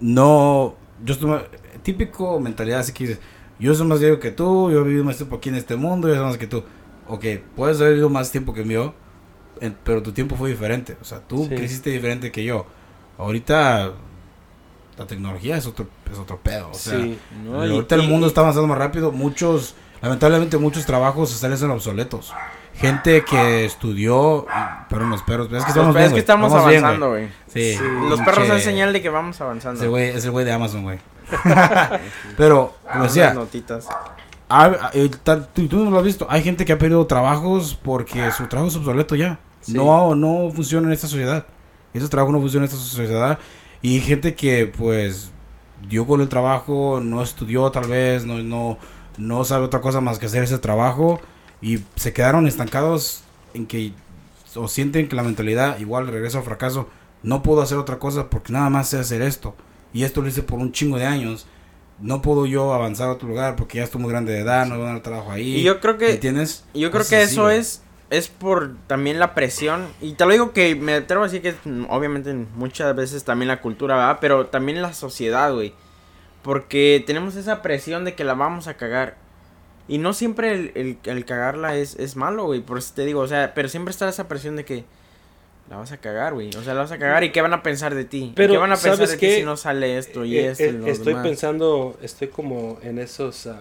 No, 0.00 0.74
yo 1.04 1.14
estoy 1.14 1.28
más- 1.30 1.42
típico 1.82 2.40
mentalidad 2.40 2.80
así 2.80 2.92
que 2.92 3.06
dices, 3.06 3.20
yo 3.58 3.74
soy 3.74 3.86
más 3.86 4.00
viejo 4.00 4.18
que 4.18 4.30
tú, 4.30 4.70
yo 4.70 4.80
he 4.80 4.84
vivido 4.84 5.04
más 5.04 5.16
tiempo 5.16 5.36
aquí 5.36 5.48
en 5.50 5.56
este 5.56 5.76
mundo, 5.76 6.08
yo 6.08 6.14
soy 6.14 6.24
más 6.24 6.38
que 6.38 6.46
tú. 6.46 6.62
Ok, 7.08 7.24
puedes 7.56 7.78
haber 7.78 7.92
vivido 7.92 8.08
más 8.08 8.30
tiempo 8.30 8.54
que 8.54 8.64
yo, 8.66 8.94
pero 9.84 10.02
tu 10.02 10.12
tiempo 10.12 10.36
fue 10.36 10.50
diferente. 10.50 10.96
O 11.00 11.04
sea, 11.04 11.20
tú 11.20 11.44
Sí. 11.44 11.50
creciste 11.54 11.90
diferente 11.90 12.30
que 12.32 12.44
yo. 12.44 12.66
Ahorita 13.18 13.92
la 14.96 15.06
tecnología 15.06 15.56
es 15.56 15.66
otro, 15.66 15.86
es 16.10 16.18
otro 16.18 16.38
pedo. 16.38 16.70
O 16.70 16.74
sea, 16.74 16.98
Sí. 16.98 17.18
No, 17.44 17.66
y- 17.66 17.70
ahorita 17.72 17.96
el 17.96 18.04
y- 18.04 18.08
mundo 18.08 18.26
está 18.26 18.40
avanzando 18.40 18.68
más 18.68 18.78
rápido. 18.78 19.12
Muchos, 19.12 19.74
lamentablemente, 20.02 20.56
muchos 20.58 20.86
trabajos 20.86 21.32
están 21.34 21.56
siendo 21.56 21.74
obsoletos. 21.74 22.32
Gente 22.74 23.24
que 23.24 23.64
estudió, 23.66 24.46
pero 24.88 25.06
los 25.06 25.22
perros, 25.22 25.52
es 25.52 25.64
que 25.64 25.70
estamos 25.70 25.94
bien, 25.94 26.06
es 26.06 26.12
que 26.14 26.20
estamos 26.20 26.50
vamos 26.50 26.66
avanzando, 26.66 27.10
güey. 27.10 27.28
Sí, 27.46 27.74
Sí. 27.74 27.78
Los 28.08 28.20
perros 28.20 28.46
son 28.46 28.60
señal 28.60 28.92
de 28.92 29.02
que 29.02 29.10
vamos 29.10 29.40
avanzando. 29.40 29.80
Ese 29.80 29.88
güey 29.88 30.08
es 30.08 30.24
el 30.24 30.30
güey 30.30 30.44
de 30.46 30.52
Amazon, 30.52 30.84
güey. 30.84 30.98
Pero, 32.36 32.74
como 32.90 33.04
decía, 33.04 33.34
notitas. 33.34 33.88
eh, 34.94 35.10
tú, 35.52 35.68
tú 35.68 35.84
no 35.84 35.90
lo 35.90 35.98
has 35.98 36.04
visto. 36.04 36.26
Hay 36.30 36.42
gente 36.42 36.64
que 36.64 36.72
ha 36.72 36.78
perdido 36.78 37.06
trabajos 37.06 37.78
porque 37.82 38.30
su 38.32 38.46
trabajo 38.46 38.70
es 38.70 38.76
obsoleto 38.76 39.14
ya. 39.14 39.38
Sí. 39.60 39.74
No, 39.74 40.14
no 40.14 40.50
funciona 40.54 40.86
en 40.86 40.92
esta 40.92 41.06
sociedad. 41.06 41.46
Ese 41.92 42.08
trabajo 42.08 42.32
no 42.32 42.40
funciona 42.40 42.64
en 42.66 42.72
esta 42.72 42.82
sociedad. 42.82 43.38
Y 43.82 44.00
gente 44.00 44.34
que, 44.34 44.66
pues, 44.66 45.30
dio 45.88 46.06
con 46.06 46.20
el 46.20 46.28
trabajo, 46.28 47.00
no 47.02 47.22
estudió 47.22 47.70
tal 47.70 47.88
vez, 47.88 48.24
no, 48.24 48.38
no, 48.38 48.78
no 49.20 49.44
sabe 49.44 49.64
otra 49.64 49.80
cosa 49.80 50.00
más 50.00 50.18
que 50.18 50.26
hacer 50.26 50.42
ese 50.42 50.58
trabajo. 50.58 51.20
Y 51.62 51.80
se 51.96 52.12
quedaron 52.12 52.46
estancados 52.46 53.22
en 53.54 53.66
que, 53.66 53.92
o 54.54 54.66
sienten 54.66 55.08
que 55.08 55.16
la 55.16 55.22
mentalidad, 55.22 55.78
igual 55.78 56.06
regreso 56.06 56.38
al 56.38 56.44
fracaso, 56.44 56.88
no 57.22 57.42
puedo 57.42 57.60
hacer 57.60 57.78
otra 57.78 57.98
cosa 57.98 58.30
porque 58.30 58.52
nada 58.52 58.70
más 58.70 58.88
sé 58.88 58.98
hacer 58.98 59.22
esto. 59.22 59.54
Y 59.92 60.04
esto 60.04 60.22
lo 60.22 60.28
hice 60.28 60.42
por 60.42 60.58
un 60.58 60.72
chingo 60.72 60.96
de 60.96 61.04
años. 61.04 61.46
No 61.98 62.22
puedo 62.22 62.46
yo 62.46 62.72
avanzar 62.72 63.08
a 63.08 63.12
otro 63.12 63.28
lugar 63.28 63.56
porque 63.56 63.78
ya 63.78 63.84
estoy 63.84 64.00
muy 64.00 64.10
grande 64.10 64.32
de 64.32 64.40
edad, 64.40 64.66
no 64.66 64.78
voy 64.78 64.86
a 64.86 64.92
dar 64.92 65.02
trabajo 65.02 65.30
ahí. 65.30 65.56
Y 65.56 65.62
yo 65.62 65.80
creo 65.80 65.98
que 65.98 66.18
yo 66.72 66.90
creo 66.90 67.06
que 67.06 67.22
eso 67.22 67.50
es 67.50 67.82
es 68.10 68.28
por 68.28 68.74
también 68.86 69.18
la 69.18 69.34
presión. 69.34 69.86
Y 70.00 70.12
te 70.12 70.26
lo 70.26 70.32
digo 70.32 70.52
que 70.52 70.74
me 70.74 70.94
atrevo 70.94 71.22
a 71.22 71.28
decir 71.28 71.42
que 71.42 71.54
obviamente 71.88 72.34
muchas 72.56 72.94
veces 72.94 73.24
también 73.24 73.48
la 73.48 73.60
cultura, 73.60 73.96
¿verdad? 73.96 74.18
Pero 74.20 74.46
también 74.46 74.82
la 74.82 74.92
sociedad, 74.92 75.52
güey. 75.54 75.72
Porque 76.42 77.02
tenemos 77.06 77.36
esa 77.36 77.62
presión 77.62 78.04
de 78.04 78.14
que 78.14 78.24
la 78.24 78.34
vamos 78.34 78.66
a 78.68 78.74
cagar. 78.74 79.16
Y 79.88 79.98
no 79.98 80.12
siempre 80.12 80.52
el, 80.52 80.72
el, 80.74 80.98
el 81.04 81.24
cagarla 81.24 81.76
es, 81.76 81.96
es 81.96 82.16
malo, 82.16 82.44
güey. 82.44 82.60
Por 82.60 82.78
eso 82.78 82.92
te 82.94 83.04
digo, 83.04 83.20
o 83.20 83.26
sea, 83.26 83.52
pero 83.54 83.68
siempre 83.68 83.90
está 83.90 84.08
esa 84.08 84.28
presión 84.28 84.56
de 84.56 84.64
que 84.64 84.84
la 85.68 85.76
vas 85.76 85.92
a 85.92 85.98
cagar, 85.98 86.32
güey. 86.34 86.48
O 86.56 86.62
sea, 86.62 86.74
la 86.74 86.80
vas 86.82 86.92
a 86.92 86.98
cagar 86.98 87.24
y 87.24 87.32
qué 87.32 87.42
van 87.42 87.52
a 87.52 87.62
pensar 87.62 87.94
de 87.94 88.04
ti. 88.04 88.32
Pero, 88.36 88.52
¿Qué 88.54 88.58
van 88.58 88.70
a 88.72 88.74
pensar 88.76 88.94
¿sabes 88.96 89.10
de 89.10 89.18
qué? 89.18 89.28
ti 89.28 89.34
si 89.40 89.42
no 89.44 89.56
sale 89.56 89.98
esto 89.98 90.24
y 90.24 90.38
Eh, 90.38 90.50
esto? 90.50 90.64
y 90.64 90.66
eh, 90.68 90.72
lo 90.72 90.86
estoy 90.86 91.12
demás? 91.12 91.26
pensando, 91.26 91.98
estoy 92.02 92.28
como 92.28 92.78
en 92.82 92.98
esos... 92.98 93.46
ah, 93.46 93.60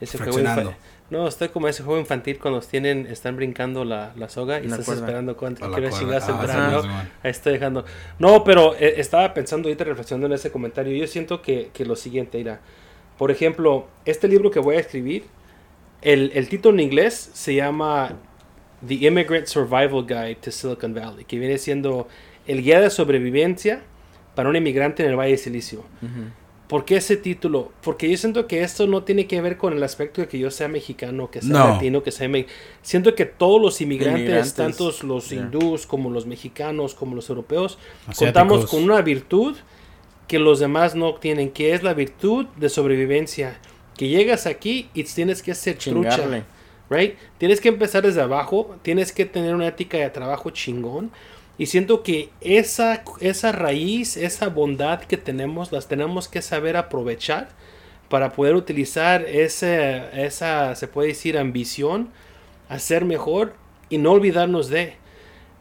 ese 0.00 0.18
juego 0.18 0.38
No, 1.08 1.28
estoy 1.28 1.48
como 1.50 1.68
ese 1.68 1.82
juego 1.84 2.00
infantil 2.00 2.38
cuando 2.38 2.58
los 2.58 2.66
tienen, 2.66 3.06
están 3.06 3.36
brincando 3.36 3.84
la, 3.84 4.12
la 4.16 4.28
soga 4.28 4.58
y 4.58 4.62
La 4.64 4.70
estás 4.72 4.86
cuerda. 4.86 5.02
esperando 5.02 5.36
cuánto 5.36 5.70
cuerda. 5.70 5.90
chingarse 5.90 6.32
Ah, 6.32 6.38
entrar, 6.40 6.82
sí. 6.82 6.88
Ahí 7.22 7.30
estoy 7.30 7.52
dejando. 7.52 7.84
No, 8.18 8.42
pero 8.42 8.74
eh, 8.74 8.94
estaba 8.98 9.32
pensando 9.32 9.68
ahorita 9.68 9.84
reflexionando 9.84 10.26
en 10.26 10.32
ese 10.32 10.50
comentario. 10.50 10.96
Yo 10.96 11.06
siento 11.06 11.42
que, 11.42 11.70
que 11.72 11.84
lo 11.84 11.94
siguiente, 11.94 12.38
mira. 12.38 12.60
Por 13.18 13.30
ejemplo, 13.30 13.86
este 14.04 14.26
libro 14.28 14.50
que 14.50 14.58
voy 14.58 14.76
a 14.76 14.80
escribir, 14.80 15.24
el, 16.02 16.32
el 16.34 16.48
título 16.48 16.74
en 16.74 16.80
inglés 16.80 17.30
se 17.32 17.54
llama 17.54 18.12
The 18.86 18.94
Immigrant 18.94 19.46
Survival 19.46 20.04
Guide 20.06 20.34
to 20.36 20.50
Silicon 20.50 20.92
Valley, 20.92 21.24
que 21.24 21.38
viene 21.38 21.56
siendo 21.58 22.08
el 22.46 22.62
guía 22.62 22.80
de 22.80 22.90
sobrevivencia 22.90 23.80
para 24.34 24.48
un 24.50 24.56
inmigrante 24.56 25.02
en 25.04 25.10
el 25.10 25.16
Valle 25.16 25.30
de 25.32 25.38
Silicio. 25.38 25.78
Ujú. 26.02 26.30
¿Por 26.68 26.84
qué 26.84 26.96
ese 26.96 27.16
título? 27.16 27.70
Porque 27.82 28.10
yo 28.10 28.16
siento 28.16 28.48
que 28.48 28.62
esto 28.62 28.86
no 28.88 29.04
tiene 29.04 29.26
que 29.28 29.40
ver 29.40 29.56
con 29.56 29.72
el 29.72 29.82
aspecto 29.84 30.20
de 30.20 30.26
que 30.28 30.38
yo 30.38 30.50
sea 30.50 30.66
mexicano, 30.66 31.30
que 31.30 31.40
sea 31.40 31.50
No. 31.52 31.68
latino, 31.68 32.02
que 32.02 32.10
sea... 32.10 32.28
me- 32.28 32.46
Siento 32.82 33.14
que 33.14 33.24
todos 33.24 33.60
los 33.62 33.80
inmigrantes, 33.80 34.20
Inmigrantes, 34.22 34.54
tanto 34.54 34.92
los 35.06 35.30
hindús 35.30 35.86
como 35.86 36.10
los 36.10 36.26
mexicanos, 36.26 36.94
como 36.94 37.14
los 37.14 37.28
europeos, 37.30 37.78
Asiáticos. 38.08 38.18
contamos 38.18 38.66
con 38.70 38.82
una 38.82 39.00
virtud 39.00 39.56
que 40.26 40.40
los 40.40 40.58
demás 40.58 40.96
no 40.96 41.14
tienen, 41.14 41.50
que 41.50 41.72
es 41.72 41.84
la 41.84 41.94
virtud 41.94 42.46
de 42.56 42.68
sobrevivencia. 42.68 43.60
Que 43.96 44.08
llegas 44.08 44.46
aquí 44.46 44.88
y 44.92 45.04
tienes 45.04 45.42
que 45.42 45.54
ser 45.54 45.78
trucha. 45.78 46.26
Right? 46.90 47.14
Tienes 47.38 47.60
que 47.60 47.68
empezar 47.68 48.02
desde 48.02 48.20
abajo, 48.20 48.76
tienes 48.82 49.12
que 49.12 49.24
tener 49.24 49.54
una 49.54 49.68
ética 49.68 49.98
de 49.98 50.10
trabajo 50.10 50.50
chingón. 50.50 51.10
Y 51.58 51.66
siento 51.66 52.02
que 52.02 52.30
esa, 52.40 53.02
esa 53.20 53.52
raíz, 53.52 54.16
esa 54.16 54.48
bondad 54.48 55.00
que 55.00 55.16
tenemos, 55.16 55.72
las 55.72 55.88
tenemos 55.88 56.28
que 56.28 56.42
saber 56.42 56.76
aprovechar 56.76 57.48
para 58.08 58.32
poder 58.32 58.54
utilizar 58.54 59.22
ese, 59.22 60.02
esa, 60.24 60.74
se 60.74 60.86
puede 60.86 61.08
decir, 61.08 61.38
ambición 61.38 62.10
a 62.68 62.78
ser 62.78 63.04
mejor 63.04 63.54
y 63.88 63.98
no 63.98 64.12
olvidarnos 64.12 64.68
de. 64.68 64.94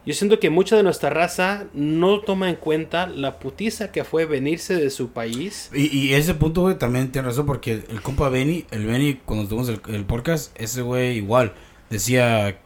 Yo 0.05 0.13
siento 0.13 0.39
que 0.39 0.51
mucha 0.51 0.75
de 0.75 0.83
nuestra 0.83 1.09
raza 1.09 1.65
no 1.73 2.19
toma 2.19 2.49
en 2.49 2.57
cuenta 2.57 3.07
la 3.07 3.39
putiza 3.39 3.91
que 3.91 4.03
fue 4.03 4.25
venirse 4.25 4.75
de 4.75 4.91
su 4.91 5.09
país. 5.09 5.71
Y, 5.73 5.97
y 5.97 6.13
ese 6.13 6.35
punto, 6.35 6.61
güey, 6.61 6.77
también 6.77 7.11
tiene 7.11 7.29
razón 7.29 7.47
porque 7.47 7.83
el 7.89 8.01
compa 8.03 8.29
Benny, 8.29 8.65
el 8.69 8.85
Benny, 8.85 9.15
cuando 9.25 9.47
tuvimos 9.47 9.69
el, 9.69 9.81
el 9.87 10.05
podcast, 10.05 10.51
ese 10.59 10.83
güey 10.83 11.17
igual 11.17 11.53
decía, 11.89 12.59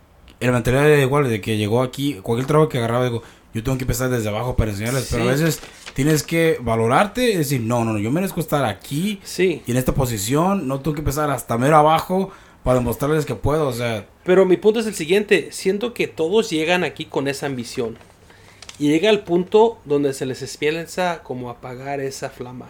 mentalidad 0.53 0.89
era 0.89 1.01
igual, 1.01 1.29
de 1.29 1.41
que 1.41 1.57
llegó 1.57 1.81
aquí, 1.81 2.15
cualquier 2.15 2.47
trabajo 2.47 2.69
que 2.69 2.77
agarraba, 2.77 3.05
digo, 3.05 3.23
yo 3.53 3.63
tengo 3.63 3.77
que 3.77 3.83
empezar 3.83 4.09
desde 4.09 4.29
abajo 4.29 4.55
para 4.55 4.71
enseñarles, 4.71 5.07
pero 5.11 5.23
a 5.23 5.27
veces 5.27 5.59
tienes 5.93 6.23
que 6.23 6.57
valorarte 6.61 7.31
y 7.31 7.35
decir, 7.35 7.61
no, 7.61 7.83
no, 7.83 7.93
no, 7.93 7.99
yo 7.99 8.11
merezco 8.11 8.39
estar 8.39 8.63
aquí 8.65 9.19
Sí. 9.23 9.61
y 9.65 9.71
en 9.71 9.77
esta 9.77 9.93
posición, 9.93 10.67
no 10.67 10.79
tengo 10.79 10.93
que 10.95 11.01
empezar 11.01 11.29
hasta 11.31 11.57
mero 11.57 11.77
abajo 11.77 12.31
para 12.63 12.79
demostrarles 12.79 13.25
que 13.25 13.35
puedo, 13.35 13.67
o 13.67 13.73
sea, 13.73 14.05
Pero 14.23 14.45
mi 14.45 14.57
punto 14.57 14.79
es 14.79 14.85
el 14.85 14.93
siguiente, 14.95 15.49
siento 15.51 15.93
que 15.93 16.07
todos 16.07 16.49
llegan 16.49 16.83
aquí 16.83 17.05
con 17.05 17.27
esa 17.27 17.47
ambición. 17.47 17.97
Y 18.77 18.87
llega 18.87 19.09
el 19.09 19.21
punto 19.21 19.79
donde 19.83 20.13
se 20.13 20.25
les 20.25 20.41
empieza 20.41 21.21
como 21.23 21.49
a 21.49 21.53
apagar 21.53 21.99
esa 21.99 22.29
flama. 22.29 22.69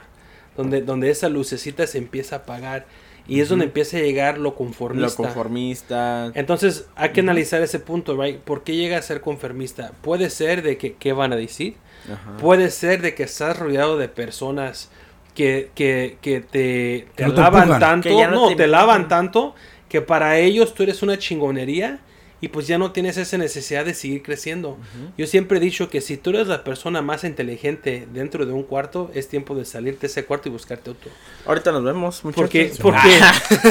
Donde, 0.57 0.81
donde 0.81 1.11
esa 1.11 1.29
lucecita 1.29 1.85
se 1.85 1.99
empieza 1.99 2.35
a 2.35 2.39
apagar. 2.39 2.87
Y 3.29 3.41
es 3.41 3.49
donde 3.49 3.65
empieza 3.65 3.97
a 3.97 4.01
llegar 4.01 4.37
lo 4.37 4.43
Lo 4.45 4.55
conformista. 4.55 5.15
conformista. 5.17 6.31
Entonces 6.33 6.87
hay 6.95 7.09
que 7.09 7.21
analizar 7.21 7.61
ese 7.61 7.79
punto, 7.79 8.21
right? 8.21 8.37
¿Por 8.39 8.63
qué 8.63 8.75
llega 8.75 8.97
a 8.97 9.01
ser 9.01 9.21
conformista? 9.21 9.91
Puede 10.01 10.29
ser 10.29 10.61
de 10.63 10.77
que 10.77 10.93
qué 10.95 11.13
van 11.13 11.33
a 11.33 11.35
decir. 11.35 11.75
Ajá. 12.11 12.37
Puede 12.37 12.71
ser 12.71 13.01
de 13.01 13.13
que 13.15 13.23
estás 13.23 13.57
rodeado 13.59 13.97
de 13.97 14.09
personas 14.09 14.89
que, 15.35 15.69
que, 15.75 16.17
que 16.21 16.41
te, 16.41 17.07
te 17.15 17.23
Que 17.23 17.25
no 17.27 17.33
te 17.33 17.41
alaban 17.41 17.61
empujan. 17.63 17.79
tanto, 17.79 18.09
no 18.09 18.31
no, 18.31 18.47
te 18.49 18.55
te, 18.55 18.67
lavan 18.67 19.07
tanto 19.07 19.55
que 19.87 20.01
para 20.01 20.37
ellos 20.39 20.73
tú 20.73 20.83
eres 20.83 21.01
una 21.03 21.17
chingonería 21.17 21.99
y 22.41 22.47
pues 22.49 22.67
ya 22.67 22.77
no 22.77 22.91
tienes 22.91 23.17
esa 23.17 23.37
necesidad 23.37 23.85
de 23.85 23.93
seguir 23.93 24.23
creciendo. 24.23 24.77
Yo 25.17 25.27
siempre 25.27 25.57
he 25.57 25.61
dicho 25.61 25.89
que 25.89 25.99
si 25.99 26.15
tú 26.15 26.29
eres 26.29 26.47
la 26.47 26.63
persona 26.63 27.01
más 27.01 27.23
inteligente 27.23 28.07
dentro 28.13 28.45
de 28.45 28.53
un 28.53 28.63
cuarto, 28.63 29.11
es 29.13 29.27
tiempo 29.27 29.55
de 29.55 29.65
salirte 29.65 30.01
de 30.01 30.07
ese 30.07 30.25
cuarto 30.25 30.47
y 30.47 30.51
buscarte 30.51 30.89
otro. 30.89 31.11
Ahorita 31.45 31.71
nos 31.71 31.83
vemos, 31.83 32.23
muchachos. 32.23 32.41
Porque, 32.41 32.71
porque, 32.81 33.19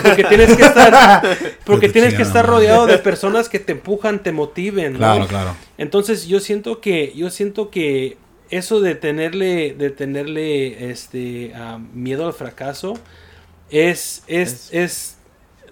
porque 0.02 0.24
tienes 0.24 0.57
que 0.57 0.62
estar, 0.62 1.22
porque 1.64 1.87
Qué 1.87 1.92
tienes 1.92 2.14
que 2.14 2.22
estar 2.22 2.44
rodeado 2.46 2.87
de 2.87 2.98
personas 2.98 3.48
que 3.48 3.59
te 3.59 3.72
empujan, 3.72 4.22
te 4.22 4.33
motiven. 4.33 4.94
¿no? 4.94 4.98
claro, 4.98 5.26
claro. 5.26 5.57
Entonces 5.78 6.26
yo 6.26 6.40
siento 6.40 6.81
que, 6.81 7.12
yo 7.16 7.31
siento 7.31 7.70
que 7.70 8.18
eso 8.50 8.81
de 8.81 8.94
tenerle, 8.94 9.74
de 9.74 9.90
tenerle 9.90 10.90
este 10.90 11.52
miedo 11.94 12.26
al 12.26 12.33
fracaso 12.33 12.98
es, 13.70 14.22
es, 14.26 14.68
es 14.72 15.17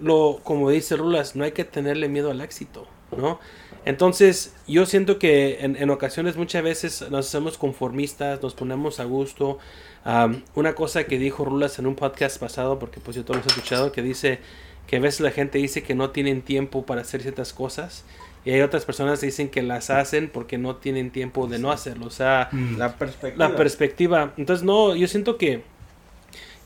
lo, 0.00 0.40
como 0.42 0.70
dice 0.70 0.96
Rulas, 0.96 1.36
no 1.36 1.44
hay 1.44 1.52
que 1.52 1.64
tenerle 1.64 2.08
miedo 2.08 2.30
al 2.30 2.40
éxito, 2.40 2.86
¿no? 3.16 3.40
Entonces, 3.84 4.54
yo 4.66 4.84
siento 4.84 5.18
que 5.18 5.58
en, 5.60 5.76
en 5.76 5.90
ocasiones 5.90 6.36
muchas 6.36 6.62
veces 6.62 7.08
nos 7.10 7.28
hacemos 7.28 7.56
conformistas, 7.56 8.42
nos 8.42 8.54
ponemos 8.54 8.98
a 8.98 9.04
gusto. 9.04 9.58
Am, 10.04 10.42
una 10.54 10.74
cosa 10.74 11.04
que 11.04 11.18
dijo 11.18 11.44
Rulas 11.44 11.78
en 11.78 11.86
un 11.86 11.94
podcast 11.94 12.38
pasado, 12.38 12.78
porque 12.78 13.00
pues 13.00 13.16
yo 13.16 13.24
todo 13.24 13.36
lo 13.36 13.42
he 13.42 13.46
escuchado, 13.46 13.92
que 13.92 14.02
dice 14.02 14.40
que 14.86 14.96
a 14.96 15.00
veces 15.00 15.20
la 15.20 15.30
gente 15.30 15.58
dice 15.58 15.82
que 15.82 15.94
no 15.94 16.10
tienen 16.10 16.42
tiempo 16.42 16.84
para 16.84 17.00
hacer 17.00 17.22
ciertas 17.22 17.52
cosas 17.52 18.04
y 18.44 18.52
hay 18.52 18.60
otras 18.60 18.84
personas 18.84 19.18
que 19.18 19.26
dicen 19.26 19.48
que 19.48 19.60
las 19.62 19.90
hacen 19.90 20.30
porque 20.32 20.56
no 20.56 20.76
tienen 20.76 21.10
tiempo 21.10 21.48
de 21.48 21.58
no 21.58 21.72
hacerlo. 21.72 22.06
O 22.06 22.10
sea, 22.10 22.48
La 22.76 22.96
perspectiva. 22.96 23.48
la 23.48 23.56
perspectiva. 23.56 24.32
Entonces, 24.36 24.64
no, 24.64 24.94
yo 24.94 25.08
siento 25.08 25.36
que, 25.36 25.62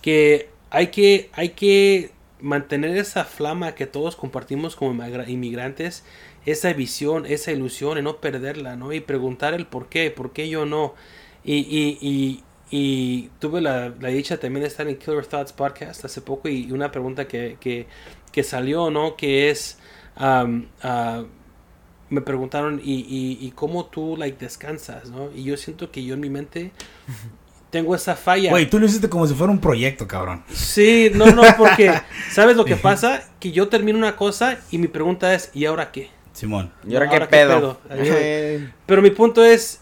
que 0.03 0.51
hay 0.69 0.89
que, 0.89 1.31
hay 1.33 1.51
que 1.51 2.11
mantener 2.43 2.97
esa 2.97 3.25
flama 3.25 3.75
que 3.75 3.87
todos 3.87 4.17
compartimos 4.17 4.77
como 4.77 4.93
inmigra- 4.93 5.29
inmigrantes, 5.29 6.05
esa 6.47 6.73
visión, 6.73 7.27
esa 7.27 7.53
ilusión 7.53 7.99
y 7.99 8.03
no 8.03 8.19
perderla, 8.21 8.77
¿no? 8.77 8.93
Y 8.93 9.01
preguntar 9.01 9.55
el 9.55 9.67
por 9.67 9.89
qué, 9.89 10.11
por 10.11 10.33
qué 10.33 10.49
yo 10.49 10.67
no. 10.67 10.95
Y, 11.45 11.57
y, 12.01 12.43
y, 12.71 13.31
tuve 13.39 13.61
la, 13.61 13.95
la 14.01 14.09
dicha 14.09 14.39
también 14.39 14.63
de 14.63 14.69
estar 14.69 14.87
en 14.89 14.97
Killer 14.99 15.27
Thoughts 15.27 15.53
Podcast 15.53 16.05
hace 16.05 16.21
poco 16.21 16.49
y 16.49 16.71
una 16.73 16.91
pregunta 16.93 17.27
que, 17.27 17.57
que, 17.61 17.87
que 18.33 18.43
salió, 18.45 18.91
¿no? 18.91 19.17
Que 19.17 19.51
es, 19.51 19.79
ah, 20.17 20.47
me 22.09 22.21
preguntaron, 22.23 22.81
¿y, 22.83 23.01
y, 23.01 23.39
y 23.41 23.53
cómo 23.53 23.87
tú, 23.87 24.17
like, 24.17 24.37
descansas, 24.39 25.11
no? 25.11 25.31
Y 25.33 25.45
yo 25.45 25.57
siento 25.57 25.91
que 25.93 26.03
yo 26.05 26.15
en 26.15 26.21
mi 26.21 26.29
mente 26.31 26.73
tengo 27.71 27.95
esa 27.95 28.17
falla. 28.17 28.51
Güey, 28.51 28.69
tú 28.69 28.79
lo 28.79 28.87
hiciste 28.87 29.09
como 29.09 29.27
si 29.27 29.35
fuera 29.35 29.53
un 29.53 29.61
proyecto, 29.61 30.07
cabrón. 30.07 30.43
Sí, 30.53 31.11
no, 31.15 31.27
no, 31.27 31.43
porque, 31.57 31.93
¿sabes 32.31 32.57
lo 32.57 32.65
que 32.65 32.77
pasa? 32.77 33.23
Que 33.39 33.53
yo 33.53 33.69
termino 33.69 33.97
una 33.97 34.17
cosa 34.17 34.59
y 34.71 34.79
mi 34.79 34.89
pregunta 34.89 35.35
es, 35.35 35.51
¿y 35.55 35.65
ahora 35.65 35.93
qué? 35.93 36.11
Simón. 36.33 36.73
¿Y 36.87 36.95
ahora, 36.95 37.09
qué 37.09 37.15
ahora 37.15 37.29
qué 37.29 37.31
pedo? 37.31 37.81
Pero 38.87 39.03
mi 39.03 39.11
punto 39.11 39.45
es, 39.45 39.81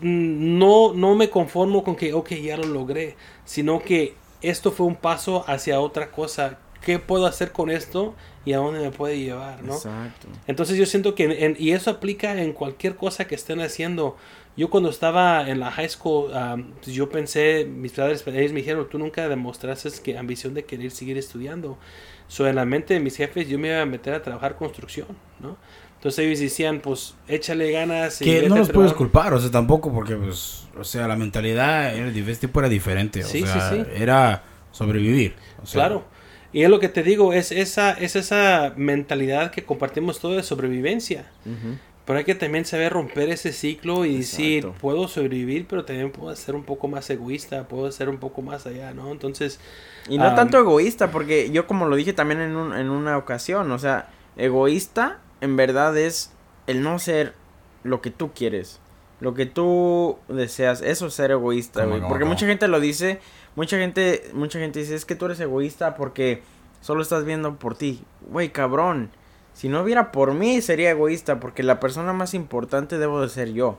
mm, 0.00 0.58
no, 0.58 0.94
no 0.94 1.14
me 1.14 1.28
conformo 1.28 1.84
con 1.84 1.96
que, 1.96 2.14
ok, 2.14 2.30
ya 2.30 2.56
lo 2.56 2.66
logré, 2.66 3.16
sino 3.44 3.80
que 3.80 4.14
esto 4.40 4.72
fue 4.72 4.86
un 4.86 4.96
paso 4.96 5.44
hacia 5.46 5.80
otra 5.80 6.10
cosa. 6.10 6.58
¿Qué 6.80 6.98
puedo 6.98 7.26
hacer 7.26 7.52
con 7.52 7.70
esto 7.70 8.14
y 8.44 8.52
a 8.54 8.58
dónde 8.58 8.80
me 8.80 8.90
puede 8.90 9.18
llevar, 9.18 9.62
no? 9.62 9.74
Exacto. 9.74 10.26
Entonces 10.46 10.76
yo 10.76 10.86
siento 10.86 11.14
que, 11.14 11.24
en- 11.24 11.32
en- 11.32 11.56
y 11.58 11.72
eso 11.72 11.90
aplica 11.90 12.40
en 12.40 12.52
cualquier 12.52 12.96
cosa 12.96 13.26
que 13.26 13.34
estén 13.34 13.60
haciendo. 13.60 14.16
Yo 14.56 14.68
cuando 14.68 14.90
estaba 14.90 15.48
en 15.48 15.60
la 15.60 15.70
high 15.70 15.88
school, 15.88 16.30
um, 16.32 16.72
yo 16.86 17.08
pensé, 17.08 17.64
mis 17.64 17.92
padres, 17.92 18.22
ellos 18.26 18.52
me 18.52 18.58
dijeron, 18.60 18.86
tú 18.90 18.98
nunca 18.98 19.28
demostraste 19.28 19.88
que 20.02 20.18
ambición 20.18 20.52
de 20.54 20.64
querer 20.64 20.90
seguir 20.90 21.16
estudiando. 21.16 21.78
So, 22.28 22.46
en 22.46 22.56
la 22.56 22.64
mente 22.64 22.94
de 22.94 23.00
mis 23.00 23.16
jefes 23.16 23.48
yo 23.48 23.58
me 23.58 23.68
iba 23.68 23.80
a 23.80 23.86
meter 23.86 24.12
a 24.14 24.22
trabajar 24.22 24.56
construcción, 24.56 25.06
¿no? 25.40 25.56
Entonces 25.96 26.24
ellos 26.26 26.40
decían, 26.40 26.80
pues 26.80 27.14
échale 27.28 27.70
ganas. 27.70 28.20
y 28.22 28.24
Que 28.24 28.48
no 28.48 28.56
los 28.56 28.68
puedes 28.70 28.92
trabajar". 28.92 28.96
culpar, 28.96 29.34
o 29.34 29.38
sea, 29.38 29.50
tampoco 29.52 29.92
porque, 29.92 30.16
pues, 30.16 30.66
o 30.76 30.82
sea, 30.84 31.06
la 31.06 31.14
mentalidad 31.16 31.94
era, 31.94 32.08
ese 32.08 32.36
tipo 32.40 32.58
era 32.58 32.68
diferente, 32.68 33.22
o 33.22 33.26
Sí, 33.26 33.42
sea, 33.42 33.70
sí, 33.70 33.76
sí. 33.76 33.86
era 34.02 34.42
sobrevivir. 34.72 35.34
o 35.62 35.66
sea, 35.66 35.82
Claro. 35.82 36.04
Y 36.52 36.62
es 36.64 36.70
lo 36.70 36.80
que 36.80 36.88
te 36.88 37.02
digo, 37.02 37.32
es 37.32 37.50
esa, 37.52 37.92
es 37.92 38.14
esa 38.16 38.72
mentalidad 38.76 39.50
que 39.50 39.64
compartimos 39.64 40.20
todo 40.20 40.32
de 40.36 40.42
sobrevivencia. 40.42 41.24
Ujú. 41.46 41.76
Pero 42.04 42.18
hay 42.18 42.24
que 42.24 42.34
también 42.34 42.64
saber 42.64 42.92
romper 42.92 43.30
ese 43.30 43.52
ciclo 43.52 44.04
y 44.04 44.18
decir, 44.18 44.68
puedo 44.80 45.06
sobrevivir, 45.06 45.66
pero 45.68 45.84
también 45.84 46.10
puedo 46.10 46.34
ser 46.34 46.56
un 46.56 46.64
poco 46.64 46.88
más 46.88 47.08
egoísta, 47.10 47.68
puedo 47.68 47.90
ser 47.92 48.08
un 48.08 48.18
poco 48.18 48.42
más 48.42 48.66
allá, 48.66 48.92
¿no? 48.92 49.12
Entonces, 49.12 49.60
Y 50.08 50.18
no 50.18 50.34
tanto 50.34 50.58
egoísta, 50.58 51.12
porque 51.12 51.50
yo 51.52 51.66
como 51.68 51.86
lo 51.86 51.94
dije 51.94 52.12
también 52.12 52.40
en, 52.40 52.56
un- 52.56 52.74
en 52.76 52.90
una 52.90 53.16
ocasión, 53.16 53.70
o 53.70 53.78
sea, 53.78 54.08
egoísta 54.36 55.18
en 55.40 55.56
verdad 55.56 55.96
es 55.96 56.32
el 56.66 56.82
no 56.82 56.98
ser 56.98 57.34
lo 57.84 58.00
que 58.02 58.10
tú 58.10 58.32
quieres, 58.34 58.80
lo 59.20 59.34
que 59.34 59.46
tú 59.46 60.18
deseas, 60.28 60.82
eso 60.82 61.06
es 61.06 61.14
ser 61.14 61.30
egoísta, 61.30 61.84
¿Cómo, 61.84 61.98
güey. 61.98 62.08
Porque 62.08 62.24
mucha 62.24 62.46
gente 62.46 62.66
lo 62.66 62.80
dice, 62.80 63.20
mucha 63.56 63.76
gente, 63.78 64.30
mucha 64.34 64.58
gente 64.58 64.78
dice, 64.80 64.94
es 64.94 65.04
que 65.04 65.14
tú 65.14 65.26
eres 65.26 65.40
egoísta 65.40 65.94
porque 65.94 66.42
solo 66.80 67.02
estás 67.02 67.24
viendo 67.24 67.56
por 67.56 67.76
ti. 67.76 68.02
Güey, 68.30 68.50
cabrón, 68.50 69.10
si 69.54 69.68
no 69.68 69.84
viera 69.84 70.12
por 70.12 70.34
mí 70.34 70.60
sería 70.62 70.90
egoísta, 70.90 71.40
porque 71.40 71.62
la 71.62 71.80
persona 71.80 72.12
más 72.12 72.34
importante 72.34 72.98
debo 72.98 73.20
de 73.20 73.28
ser 73.28 73.52
yo. 73.52 73.78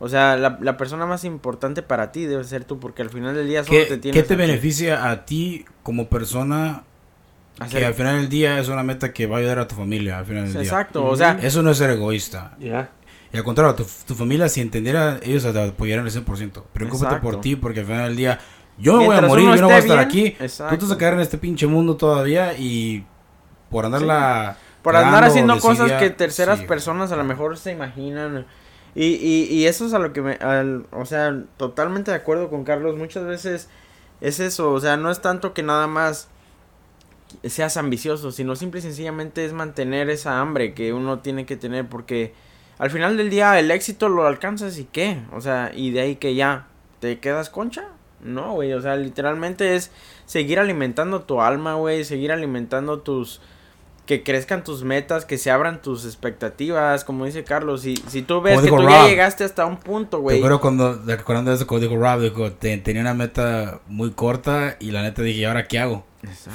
O 0.00 0.08
sea, 0.08 0.36
la, 0.36 0.58
la 0.60 0.76
persona 0.76 1.06
más 1.06 1.24
importante 1.24 1.80
para 1.82 2.12
ti 2.12 2.26
debe 2.26 2.44
ser 2.44 2.64
tú, 2.64 2.78
porque 2.80 3.00
al 3.02 3.10
final 3.10 3.34
del 3.34 3.46
día 3.48 3.64
solo 3.64 3.78
¿Qué, 3.78 3.84
te 3.86 3.94
qué 3.94 3.98
tienes 3.98 4.26
te 4.26 4.34
a 4.34 4.36
ti. 4.36 4.42
beneficia 4.42 5.10
a 5.10 5.24
ti 5.24 5.64
como 5.82 6.08
persona 6.08 6.82
Hacer- 7.60 7.78
que 7.80 7.86
al 7.86 7.94
final 7.94 8.16
del 8.16 8.28
día 8.28 8.58
es 8.58 8.68
una 8.68 8.82
meta 8.82 9.12
que 9.12 9.26
va 9.26 9.36
a 9.36 9.38
ayudar 9.38 9.60
a 9.60 9.68
tu 9.68 9.76
familia 9.76 10.18
al 10.18 10.26
final 10.26 10.44
del 10.44 10.52
día? 10.52 10.62
Exacto, 10.62 11.04
o 11.06 11.16
sea, 11.16 11.38
Eso 11.40 11.62
no 11.62 11.70
es 11.70 11.78
ser 11.78 11.90
egoísta. 11.90 12.56
ya. 12.58 12.90
Y 13.32 13.36
al 13.36 13.42
contrario, 13.44 13.74
tu, 13.74 13.84
tu 14.06 14.14
familia, 14.14 14.48
si 14.48 14.60
entendiera, 14.60 15.18
ellos 15.22 15.42
te 15.42 15.60
apoyarían 15.60 16.04
al 16.06 16.12
100%. 16.12 16.62
Preocúpate 16.72 17.16
por 17.16 17.40
ti, 17.40 17.56
porque 17.56 17.80
al 17.80 17.86
final 17.86 18.06
del 18.08 18.16
día, 18.16 18.38
yo 18.78 18.96
me 18.98 19.06
voy 19.06 19.16
a 19.16 19.20
morir, 19.22 19.46
yo 19.54 19.60
no 19.60 19.66
voy 19.66 19.76
a 19.76 19.78
estar 19.78 19.96
bien, 20.08 20.08
aquí. 20.08 20.36
Tú 20.70 20.76
te 20.78 20.84
vas 20.84 20.92
a 20.92 20.98
quedar 20.98 21.14
en 21.14 21.20
este 21.20 21.38
pinche 21.38 21.66
mundo 21.66 21.96
todavía 21.96 22.54
y 22.58 23.04
por 23.70 23.84
andarla. 23.86 24.56
por 24.82 24.96
andar 24.96 25.24
haciendo 25.24 25.58
cosas 25.58 25.92
que 25.92 26.10
terceras 26.10 26.60
sí. 26.60 26.66
personas 26.66 27.12
a 27.12 27.16
lo 27.16 27.24
mejor 27.24 27.56
se 27.56 27.72
imaginan. 27.72 28.46
Y, 28.94 29.06
y, 29.06 29.46
y 29.50 29.66
eso 29.66 29.86
es 29.86 29.94
a 29.94 29.98
lo 29.98 30.12
que 30.12 30.22
me... 30.22 30.34
al- 30.34 30.86
o 30.92 31.04
sea, 31.04 31.34
totalmente 31.56 32.12
de 32.12 32.16
acuerdo 32.16 32.48
con 32.48 32.62
Carlos. 32.64 32.96
Muchas 32.96 33.24
veces 33.24 33.68
es 34.20 34.38
eso. 34.40 34.70
O 34.72 34.78
sea, 34.80 34.96
no 34.96 35.10
es 35.10 35.20
tanto 35.20 35.52
que 35.52 35.64
nada 35.64 35.88
más 35.88 36.28
seas 37.42 37.76
ambicioso, 37.76 38.30
sino 38.30 38.54
simple 38.54 38.78
y 38.78 38.82
sencillamente 38.82 39.44
es 39.44 39.52
mantener 39.52 40.10
esa 40.10 40.40
hambre 40.40 40.74
que 40.74 40.92
uno 40.92 41.18
tiene 41.18 41.46
que 41.46 41.56
tener 41.56 41.88
porque 41.88 42.32
al 42.78 42.90
final 42.90 43.16
del 43.16 43.30
día 43.30 43.58
el 43.58 43.72
éxito 43.72 44.08
lo 44.08 44.26
alcanzas 44.26 44.78
y 44.78 44.84
qué, 44.84 45.20
o 45.32 45.40
sea, 45.40 45.72
y 45.74 45.90
de 45.90 46.00
ahí 46.00 46.16
que 46.16 46.36
ya 46.36 46.66
te 47.00 47.18
quedas 47.18 47.50
concha. 47.50 47.88
No, 48.24 48.54
güey, 48.54 48.72
o 48.72 48.80
sea, 48.80 48.96
literalmente 48.96 49.76
es 49.76 49.90
seguir 50.26 50.58
alimentando 50.58 51.22
tu 51.22 51.40
alma, 51.40 51.74
güey, 51.74 52.04
seguir 52.04 52.32
alimentando 52.32 52.98
tus 53.00 53.40
que 54.06 54.22
crezcan 54.22 54.64
tus 54.64 54.82
metas, 54.84 55.24
que 55.24 55.38
se 55.38 55.50
abran 55.50 55.80
tus 55.80 56.04
expectativas, 56.04 57.04
como 57.04 57.24
dice 57.24 57.42
Carlos. 57.42 57.80
Si, 57.82 57.96
si 58.08 58.20
tú 58.20 58.42
ves 58.42 58.60
que 58.60 58.68
tú 58.68 58.82
ya 58.82 59.06
llegaste 59.08 59.44
hasta 59.44 59.64
un 59.64 59.78
punto, 59.78 60.20
güey. 60.20 60.42
Pero 60.42 60.60
cuando, 60.60 61.00
recordando 61.06 61.50
eso, 61.54 61.66
como 61.66 61.80
dijo 61.80 61.96
Rob, 61.96 62.20
dijo, 62.20 62.52
te- 62.52 62.76
tenía 62.78 63.00
una 63.00 63.14
meta 63.14 63.80
muy 63.86 64.10
corta 64.10 64.76
y 64.78 64.90
la 64.90 65.00
neta 65.02 65.22
dije, 65.22 65.40
¿y 65.40 65.44
ahora 65.44 65.66
qué 65.68 65.78
hago? 65.78 66.04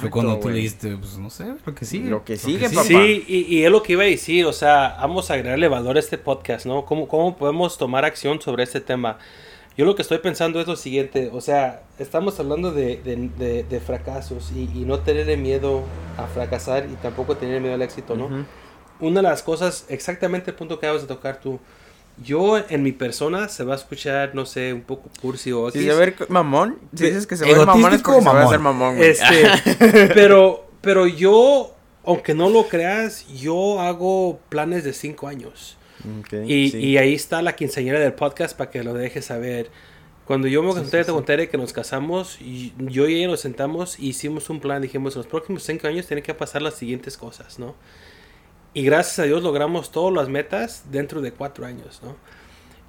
Fue 0.00 0.10
cuando 0.10 0.34
tú 0.36 0.42
güey. 0.42 0.54
le 0.54 0.60
dijiste, 0.62 0.96
pues 0.96 1.18
no 1.18 1.28
sé, 1.30 1.46
lo 1.66 1.74
que 1.74 1.84
sigue. 1.84 2.08
Lo 2.10 2.24
que 2.24 2.36
sigue, 2.36 2.68
sigue. 2.68 2.76
papá. 2.76 2.86
Sí, 2.86 3.24
y, 3.26 3.38
y 3.56 3.64
es 3.64 3.70
lo 3.72 3.82
que 3.82 3.94
iba 3.94 4.02
a 4.04 4.06
decir, 4.06 4.44
o 4.46 4.52
sea, 4.52 4.96
vamos 5.00 5.30
a 5.30 5.34
agregarle 5.34 5.66
valor 5.66 5.96
a 5.96 6.00
este 6.00 6.18
podcast, 6.18 6.66
¿no? 6.66 6.84
¿Cómo, 6.84 7.08
¿Cómo 7.08 7.36
podemos 7.36 7.78
tomar 7.78 8.04
acción 8.04 8.40
sobre 8.40 8.62
este 8.62 8.80
tema? 8.80 9.18
Yo 9.76 9.86
lo 9.86 9.94
que 9.94 10.02
estoy 10.02 10.18
pensando 10.18 10.60
es 10.60 10.66
lo 10.66 10.76
siguiente, 10.76 11.30
o 11.32 11.40
sea, 11.40 11.82
estamos 11.98 12.38
hablando 12.38 12.72
de, 12.72 12.96
de- 13.02 13.30
de- 13.38 13.62
de 13.64 13.80
fracasos 13.80 14.50
y, 14.54 14.64
y 14.74 14.84
no 14.84 14.98
tenerle 15.00 15.36
miedo 15.36 15.82
a 16.18 16.26
fracasar 16.26 16.86
y 16.92 16.94
tampoco 16.96 17.36
tener 17.36 17.60
miedo 17.60 17.74
al 17.74 17.82
éxito, 17.82 18.14
¿no? 18.14 18.28
Una 19.00 19.22
de 19.22 19.28
las 19.28 19.42
cosas, 19.42 19.86
exactamente 19.88 20.50
el 20.50 20.56
punto 20.56 20.78
que 20.78 20.86
acabas 20.86 21.02
de 21.02 21.08
tocar 21.08 21.40
tú, 21.40 21.58
yo 22.22 22.58
en 22.58 22.82
mi 22.82 22.92
persona 22.92 23.48
se 23.48 23.64
va 23.64 23.72
a 23.72 23.76
escuchar, 23.76 24.34
no 24.34 24.44
sé, 24.44 24.74
un 24.74 24.82
poco 24.82 25.08
cursi 25.22 25.52
o 25.52 25.70
Si 25.70 25.78
se 25.78 25.94
ve 25.94 26.14
mamón, 26.28 26.76
si 26.94 27.04
dices 27.06 27.26
que 27.26 27.36
se 27.38 27.46
ve 27.46 27.52
mamón 27.64 27.94
es 27.94 28.02
porque 28.02 28.20
se 28.20 28.26
va 28.26 28.32
a 28.32 28.44
hacer 28.48 28.58
mamón, 28.60 28.96
güey. 28.96 29.08
Este, 29.10 30.08
pero, 30.14 30.66
pero 30.82 31.06
yo, 31.06 31.74
aunque 32.04 32.34
no 32.34 32.50
lo 32.50 32.68
creas, 32.68 33.26
yo 33.28 33.80
hago 33.80 34.38
planes 34.50 34.84
de 34.84 34.92
cinco 34.92 35.28
años. 35.28 35.78
Y, 36.46 36.70
sí. 36.70 36.78
y 36.78 36.96
ahí 36.98 37.14
está 37.14 37.42
la 37.42 37.54
quinceañera 37.56 37.98
del 37.98 38.14
podcast 38.14 38.56
para 38.56 38.70
que 38.70 38.82
lo 38.82 38.94
dejes 38.94 39.26
saber. 39.26 39.70
Cuando 40.24 40.46
yo 40.46 40.62
me 40.62 40.72
conté, 40.72 41.02
te 41.02 41.10
conté 41.10 41.48
que 41.48 41.58
nos 41.58 41.72
casamos, 41.72 42.40
y 42.40 42.72
yo 42.78 43.08
y 43.08 43.16
ella 43.16 43.26
nos 43.26 43.40
sentamos 43.40 43.98
y 43.98 44.10
hicimos 44.10 44.48
un 44.48 44.60
plan. 44.60 44.80
Dijimos, 44.80 45.16
en 45.16 45.20
los 45.20 45.26
próximos 45.26 45.64
cinco 45.64 45.88
años 45.88 46.06
tienen 46.06 46.22
que 46.22 46.34
pasar 46.34 46.62
las 46.62 46.74
siguientes 46.74 47.16
cosas, 47.16 47.58
¿no? 47.58 47.74
Y 48.72 48.84
gracias 48.84 49.18
a 49.18 49.22
Dios 49.24 49.42
logramos 49.42 49.90
todas 49.90 50.14
las 50.14 50.28
metas 50.28 50.84
dentro 50.92 51.20
de 51.20 51.32
cuatro 51.32 51.66
años, 51.66 52.00
¿no? 52.04 52.16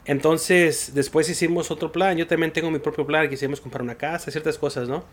Entonces, 0.06 0.93
después 0.93 1.30
hicimos 1.30 1.71
otro 1.71 1.91
plan. 1.91 2.17
Yo 2.17 2.28
también 2.28 2.54
tengo 2.54 2.69
mi 2.69 2.80
propio 2.80 3.06
plan. 3.06 3.30
Quisimos 3.30 3.60
comprar 3.62 3.82
una 3.82 3.95
casa, 3.95 4.30
ciertas 4.32 4.58
cosas, 4.58 4.88
¿no? 4.88 5.04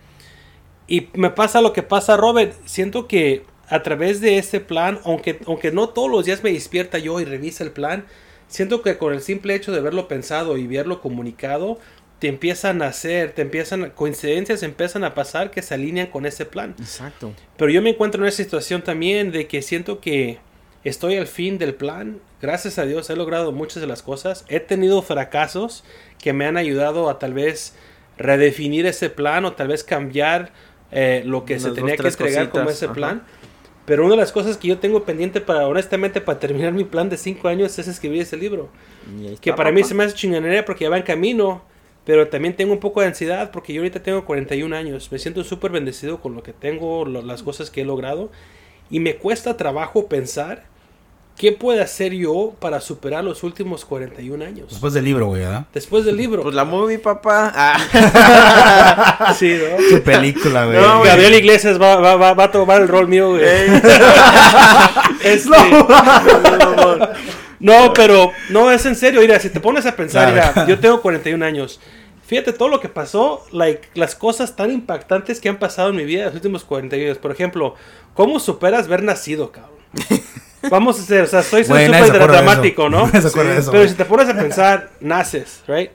Y 0.86 1.08
me 1.14 1.30
pasa 1.30 1.60
lo 1.60 1.72
que 1.72 1.82
pasa, 1.82 2.16
Robert. 2.16 2.54
Siento 2.64 3.06
que 3.06 3.44
a 3.68 3.82
través 3.82 4.20
de 4.20 4.38
este 4.38 4.60
plan, 4.60 4.98
aunque, 5.04 5.40
aunque 5.46 5.72
no 5.72 5.90
todos 5.90 6.10
los 6.10 6.24
días 6.24 6.42
me 6.42 6.52
despierta 6.52 6.98
yo 6.98 7.20
y 7.20 7.24
revisa 7.24 7.64
el 7.64 7.70
plan, 7.70 8.04
siento 8.48 8.82
que 8.82 8.96
con 8.96 9.12
el 9.12 9.20
simple 9.20 9.54
hecho 9.54 9.72
de 9.72 9.78
haberlo 9.78 10.08
pensado 10.08 10.56
y 10.56 10.66
verlo 10.66 11.00
comunicado, 11.00 11.78
te 12.18 12.28
empiezan 12.28 12.82
a 12.82 12.88
hacer, 12.88 13.32
te 13.32 13.42
empiezan, 13.42 13.90
coincidencias 13.90 14.62
empiezan 14.62 15.04
a 15.04 15.14
pasar 15.14 15.50
que 15.50 15.62
se 15.62 15.74
alinean 15.74 16.08
con 16.08 16.26
ese 16.26 16.46
plan. 16.46 16.74
Exacto. 16.78 17.32
Pero 17.56 17.70
yo 17.70 17.80
me 17.80 17.90
encuentro 17.90 18.22
en 18.22 18.28
esa 18.28 18.38
situación 18.38 18.82
también 18.82 19.30
de 19.30 19.46
que 19.46 19.62
siento 19.62 20.00
que 20.00 20.38
estoy 20.82 21.16
al 21.16 21.26
fin 21.26 21.58
del 21.58 21.74
plan. 21.74 22.18
Gracias 22.42 22.78
a 22.78 22.86
Dios 22.86 23.08
he 23.10 23.16
logrado 23.16 23.52
muchas 23.52 23.80
de 23.80 23.86
las 23.86 24.02
cosas. 24.02 24.44
He 24.48 24.58
tenido 24.60 25.00
fracasos 25.02 25.84
que 26.18 26.32
me 26.32 26.46
han 26.46 26.56
ayudado 26.56 27.08
a 27.08 27.18
tal 27.20 27.34
vez 27.34 27.74
redefinir 28.16 28.86
ese 28.86 29.10
plan 29.10 29.44
o 29.44 29.52
tal 29.52 29.68
vez 29.68 29.84
cambiar 29.84 30.50
eh, 30.90 31.22
lo 31.24 31.44
que 31.44 31.60
se 31.60 31.70
tenía 31.70 31.94
dos, 31.96 32.16
que 32.16 32.24
entregar 32.24 32.48
como 32.50 32.70
ese 32.70 32.86
ajá. 32.86 32.94
plan. 32.94 33.22
Pero 33.88 34.04
una 34.04 34.12
de 34.14 34.20
las 34.20 34.32
cosas 34.32 34.58
que 34.58 34.68
yo 34.68 34.78
tengo 34.80 35.04
pendiente 35.04 35.40
para, 35.40 35.66
honestamente, 35.68 36.20
para 36.20 36.38
terminar 36.40 36.72
mi 36.74 36.84
plan 36.84 37.08
de 37.10 37.16
cinco 37.16 37.48
años 37.48 37.78
es 37.78 37.88
escribir 37.88 38.22
ese 38.22 38.36
libro. 38.36 38.70
Está, 39.24 39.40
Que 39.40 39.52
para 39.54 39.72
mí 39.72 39.84
se 39.84 39.94
me 39.94 40.04
hace 40.04 40.14
chingonería 40.14 40.64
porque 40.64 40.84
ya 40.84 40.90
va 40.90 40.98
en 40.98 41.04
camino. 41.04 41.62
Pero 42.04 42.28
también 42.28 42.56
tengo 42.56 42.72
un 42.72 42.80
poco 42.80 43.00
de 43.02 43.08
ansiedad 43.08 43.50
porque 43.50 43.72
yo 43.74 43.80
ahorita 43.82 44.02
tengo 44.02 44.24
41 44.24 44.72
años. 44.74 45.12
Me 45.12 45.18
siento 45.18 45.44
súper 45.44 45.72
bendecido 45.72 46.20
con 46.20 46.34
lo 46.34 46.42
que 46.42 46.52
tengo, 46.54 47.04
lo- 47.06 47.22
las 47.22 47.42
cosas 47.42 47.70
que 47.70 47.82
he 47.82 47.84
logrado. 47.84 48.30
Y 48.90 49.00
me 49.00 49.16
cuesta 49.16 49.56
trabajo 49.58 50.08
pensar 50.08 50.67
qué 51.38 51.52
puedo 51.52 51.80
hacer 51.82 52.12
yo 52.12 52.54
para 52.58 52.80
superar 52.80 53.22
los 53.24 53.42
últimos 53.44 53.84
41 53.84 54.44
años. 54.44 54.68
Después 54.70 54.92
del 54.92 55.04
libro, 55.04 55.26
güey, 55.28 55.42
¿verdad? 55.42 55.66
Después 55.72 56.04
del 56.04 56.16
libro. 56.16 56.42
Pues 56.42 56.54
la 56.54 56.64
movie, 56.64 56.98
papá. 56.98 57.52
Ah. 57.54 59.32
Sí, 59.38 59.56
¿no? 59.58 59.96
Su 59.96 60.02
película, 60.02 60.66
güey. 60.66 60.78
No, 60.80 60.98
güey. 60.98 61.10
Gabriel 61.10 61.34
Iglesias 61.34 61.80
va, 61.80 61.96
va, 61.96 62.16
va, 62.16 62.34
va 62.34 62.44
a 62.44 62.50
tomar 62.50 62.80
el 62.82 62.88
rol 62.88 63.06
mío, 63.08 63.30
güey. 63.30 63.44
Este- 65.22 65.50
no, 67.60 67.92
pero 67.92 68.32
no 68.50 68.70
es 68.70 68.86
en 68.86 68.94
serio. 68.96 69.20
Mira, 69.20 69.38
si 69.40 69.50
te 69.50 69.60
pones 69.60 69.84
a 69.86 69.96
pensar, 69.96 70.32
Claro. 70.32 70.52
mira, 70.54 70.66
yo 70.66 70.78
tengo 70.78 71.00
41 71.02 71.44
años. 71.44 71.80
Fíjate 72.26 72.52
todo 72.52 72.68
lo 72.68 72.78
que 72.80 72.88
pasó, 72.88 73.42
like, 73.52 73.88
las 73.94 74.14
cosas 74.14 74.54
tan 74.54 74.70
impactantes 74.70 75.40
que 75.40 75.48
han 75.48 75.58
pasado 75.58 75.88
en 75.90 75.96
mi 75.96 76.04
vida 76.04 76.20
en 76.20 76.26
los 76.26 76.34
últimos 76.34 76.64
41 76.64 77.06
años. 77.10 77.18
Por 77.18 77.30
ejemplo, 77.32 77.74
¿cómo 78.14 78.38
superas 78.38 78.86
ver 78.86 79.02
nacido, 79.02 79.50
cabrón? 79.50 79.78
Vamos 80.70 80.98
a 80.98 81.02
hacer, 81.02 81.22
o 81.22 81.26
sea, 81.26 81.40
estoy 81.40 81.64
siendo 81.64 81.74
Güey, 81.74 81.88
nadie 81.88 82.12
súper 82.12 82.30
dramático, 82.30 82.82
eso. 82.82 82.90
¿no? 82.90 83.06
Nadie 83.06 83.20
se 83.22 83.28
acuerda 83.28 83.52
de 83.54 83.60
eso, 83.60 83.70
Pero 83.70 83.88
si 83.88 83.94
te 83.94 84.04
pones 84.04 84.28
a 84.28 84.34
pensar, 84.34 84.90
naces, 85.00 85.62
right? 85.66 85.90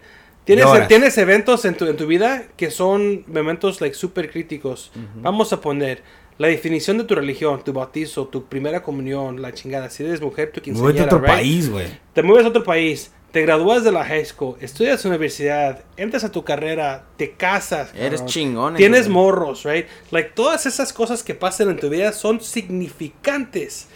Tienes, 0.46 0.66
tienes 0.88 1.18
eventos 1.18 1.64
en 1.66 1.76
tu, 1.76 1.86
en 1.86 1.96
tu 1.96 2.06
vida 2.06 2.44
que 2.58 2.70
son 2.70 3.24
momentos 3.28 3.80
like 3.80 3.96
súper 3.96 4.30
críticos. 4.30 4.92
Vamos 5.16 5.54
a 5.54 5.62
poner 5.62 6.04
la 6.38 6.48
definición 6.48 6.98
de 6.98 7.04
tu 7.06 7.16
religión, 7.16 7.64
tu 7.64 7.74
bautizo, 7.74 8.28
tu 8.28 8.46
primera 8.46 8.84
comunión, 8.84 9.42
la 9.42 9.54
chingada. 9.54 9.90
Si 9.90 10.04
eres 10.04 10.22
mujer, 10.22 10.52
tu 10.52 10.62
quinceañera, 10.62 11.04
a 11.04 11.06
otro 11.06 11.20
right? 11.20 11.28
país, 11.28 11.70
güey. 11.70 11.88
Te 12.14 12.24
mueves 12.24 12.46
a 12.46 12.50
otro 12.50 12.64
país, 12.64 13.12
te 13.32 13.42
gradúas 13.42 13.84
de 13.84 13.92
la 13.92 14.04
high 14.04 14.26
school, 14.26 14.58
estudias 14.60 15.04
en 15.06 15.12
la 15.12 15.16
universidad, 15.18 15.84
entras 15.96 16.24
a 16.24 16.32
tu 16.32 16.44
carrera, 16.44 17.06
te 17.18 17.32
casas. 17.32 17.92
Eres 17.96 18.20
cabrón. 18.20 18.28
chingón. 18.28 18.76
Tienes 18.76 19.04
güey. 19.04 19.14
morros, 19.14 19.64
right? 19.64 19.86
Like 20.12 20.32
todas 20.36 20.66
esas 20.66 20.92
cosas 20.92 21.24
que 21.24 21.36
pasan 21.36 21.70
en 21.70 21.80
tu 21.80 21.90
vida 21.90 22.12
son 22.12 22.42
significantes. 22.42 23.88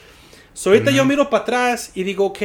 So 0.57 0.71
ahorita 0.71 0.89
yo 0.89 1.05
miro 1.05 1.29
para 1.29 1.43
atrás 1.43 1.91
y 1.93 2.03
digo, 2.03 2.25
ok, 2.25 2.39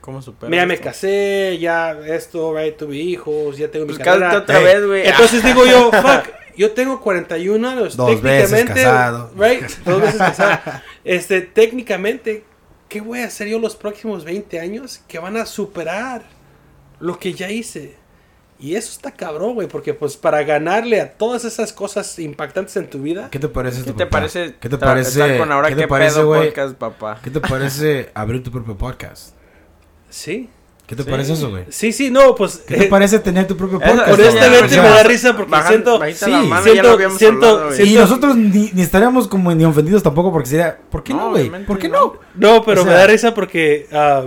¿Cómo 0.00 0.22
superas 0.22 0.50
Mira, 0.50 0.64
me 0.66 0.78
casé, 0.78 1.58
ya 1.60 1.92
esto, 2.06 2.54
right, 2.56 2.74
tuve 2.76 2.96
hijos, 2.96 3.58
ya 3.58 3.70
tengo 3.70 3.84
mi 3.86 3.92
Pues 3.92 4.02
carrera. 4.02 4.28
cásate 4.30 4.42
otra 4.52 4.58
Hey. 4.60 4.64
vez, 4.64 4.86
güey. 4.86 5.06
Entonces 5.08 5.44
digo 5.44 5.66
yo, 5.66 5.90
fuck, 6.02 6.28
yo 6.56 6.72
tengo 6.72 7.00
41 7.02 7.68
años, 7.68 7.96
Dos 7.96 8.22
veces 8.22 8.50
técnicamente, 8.50 8.82
casado. 8.82 9.30
right, 9.36 9.62
dos 9.84 10.00
veces 10.00 10.18
casado. 10.18 10.60
Este, 11.04 11.42
técnicamente, 11.42 12.44
¿qué 12.88 13.00
voy 13.02 13.20
a 13.20 13.26
hacer 13.26 13.48
yo 13.48 13.58
los 13.58 13.76
próximos 13.76 14.24
20 14.24 14.58
años 14.60 15.02
que 15.06 15.18
van 15.18 15.36
a 15.36 15.44
superar 15.44 16.22
lo 16.98 17.18
que 17.18 17.34
ya 17.34 17.50
hice? 17.50 17.96
Y 18.60 18.76
eso 18.76 18.90
está 18.92 19.10
cabrón, 19.10 19.54
güey, 19.54 19.66
porque 19.68 19.94
pues 19.94 20.16
para 20.16 20.42
ganarle 20.44 21.00
a 21.00 21.12
todas 21.14 21.44
esas 21.44 21.72
cosas 21.72 22.18
impactantes 22.18 22.76
en 22.76 22.88
tu 22.88 23.00
vida, 23.02 23.28
¿Qué 23.30 23.38
te 23.38 23.48
parece 23.48 23.76
¿Qué 23.78 23.80
esto, 23.90 23.94
te 23.94 24.06
papá? 24.06 24.18
parece? 24.18 24.54
¿Qué 24.60 24.68
te 24.68 24.78
parece? 24.78 25.38
con 25.38 25.50
ahora 25.52 25.68
¿Qué 25.68 25.74
qué, 25.74 25.82
te 25.82 25.88
parece, 25.88 26.14
pedo 26.16 26.26
güey? 26.28 26.46
podcast, 26.48 26.74
papá? 26.76 27.20
¿Qué 27.22 27.30
te 27.30 27.40
parece 27.40 28.10
abrir 28.14 28.42
tu 28.42 28.50
propio 28.50 28.76
podcast? 28.76 29.34
sí, 30.08 30.48
¿Qué 30.86 30.94
te 30.94 31.02
Sí. 31.02 31.10
parece 31.10 31.32
eso, 31.32 31.48
güey? 31.48 31.64
sí, 31.70 31.92
sí, 31.94 32.10
no, 32.10 32.34
pues... 32.34 32.58
¿Qué 32.58 32.76
te 32.76 32.84
eh, 32.84 32.88
parece 32.88 33.18
tener 33.18 33.46
tu 33.46 33.56
propio 33.56 33.80
podcast? 33.80 34.06
eso 34.06 34.16
ya- 34.18 34.28
honestamente 34.28 34.74
ya- 34.76 34.82
me 34.82 34.88
da 34.90 35.02
risa 35.02 35.34
porque 35.34 35.50
bajan- 35.50 35.68
siento- 35.68 36.00
sí, 36.12 36.30
la 36.30 36.42
mano, 36.42 36.56
ya 36.66 36.72
siento- 36.72 36.82
lo 36.88 36.90
habíamos 36.94 37.18
siento- 37.18 37.46
hablado, 37.46 37.64
güey. 37.68 37.76
siento- 37.76 37.92
Y 37.92 37.96
nosotros 38.02 38.36
ni, 38.36 38.70
ni 38.74 38.82
estaríamos 38.82 39.26
como 39.26 39.54
ni 39.54 39.64
ofendidos 39.64 40.02
tampoco 40.02 40.30
porque 40.30 40.46
sería, 40.50 40.78
¿por 40.90 41.02
qué 41.02 41.14
No, 41.14 41.30
güey? 41.30 41.48
¿Por 41.64 41.78
qué 41.78 41.88
no. 41.88 41.98
no? 41.98 42.56
No, 42.58 42.64
pero 42.64 42.82
O 42.82 42.84
me 42.84 42.92
da 42.92 43.06
risa 43.06 43.32
porque 43.32 43.88
ah, 43.92 44.24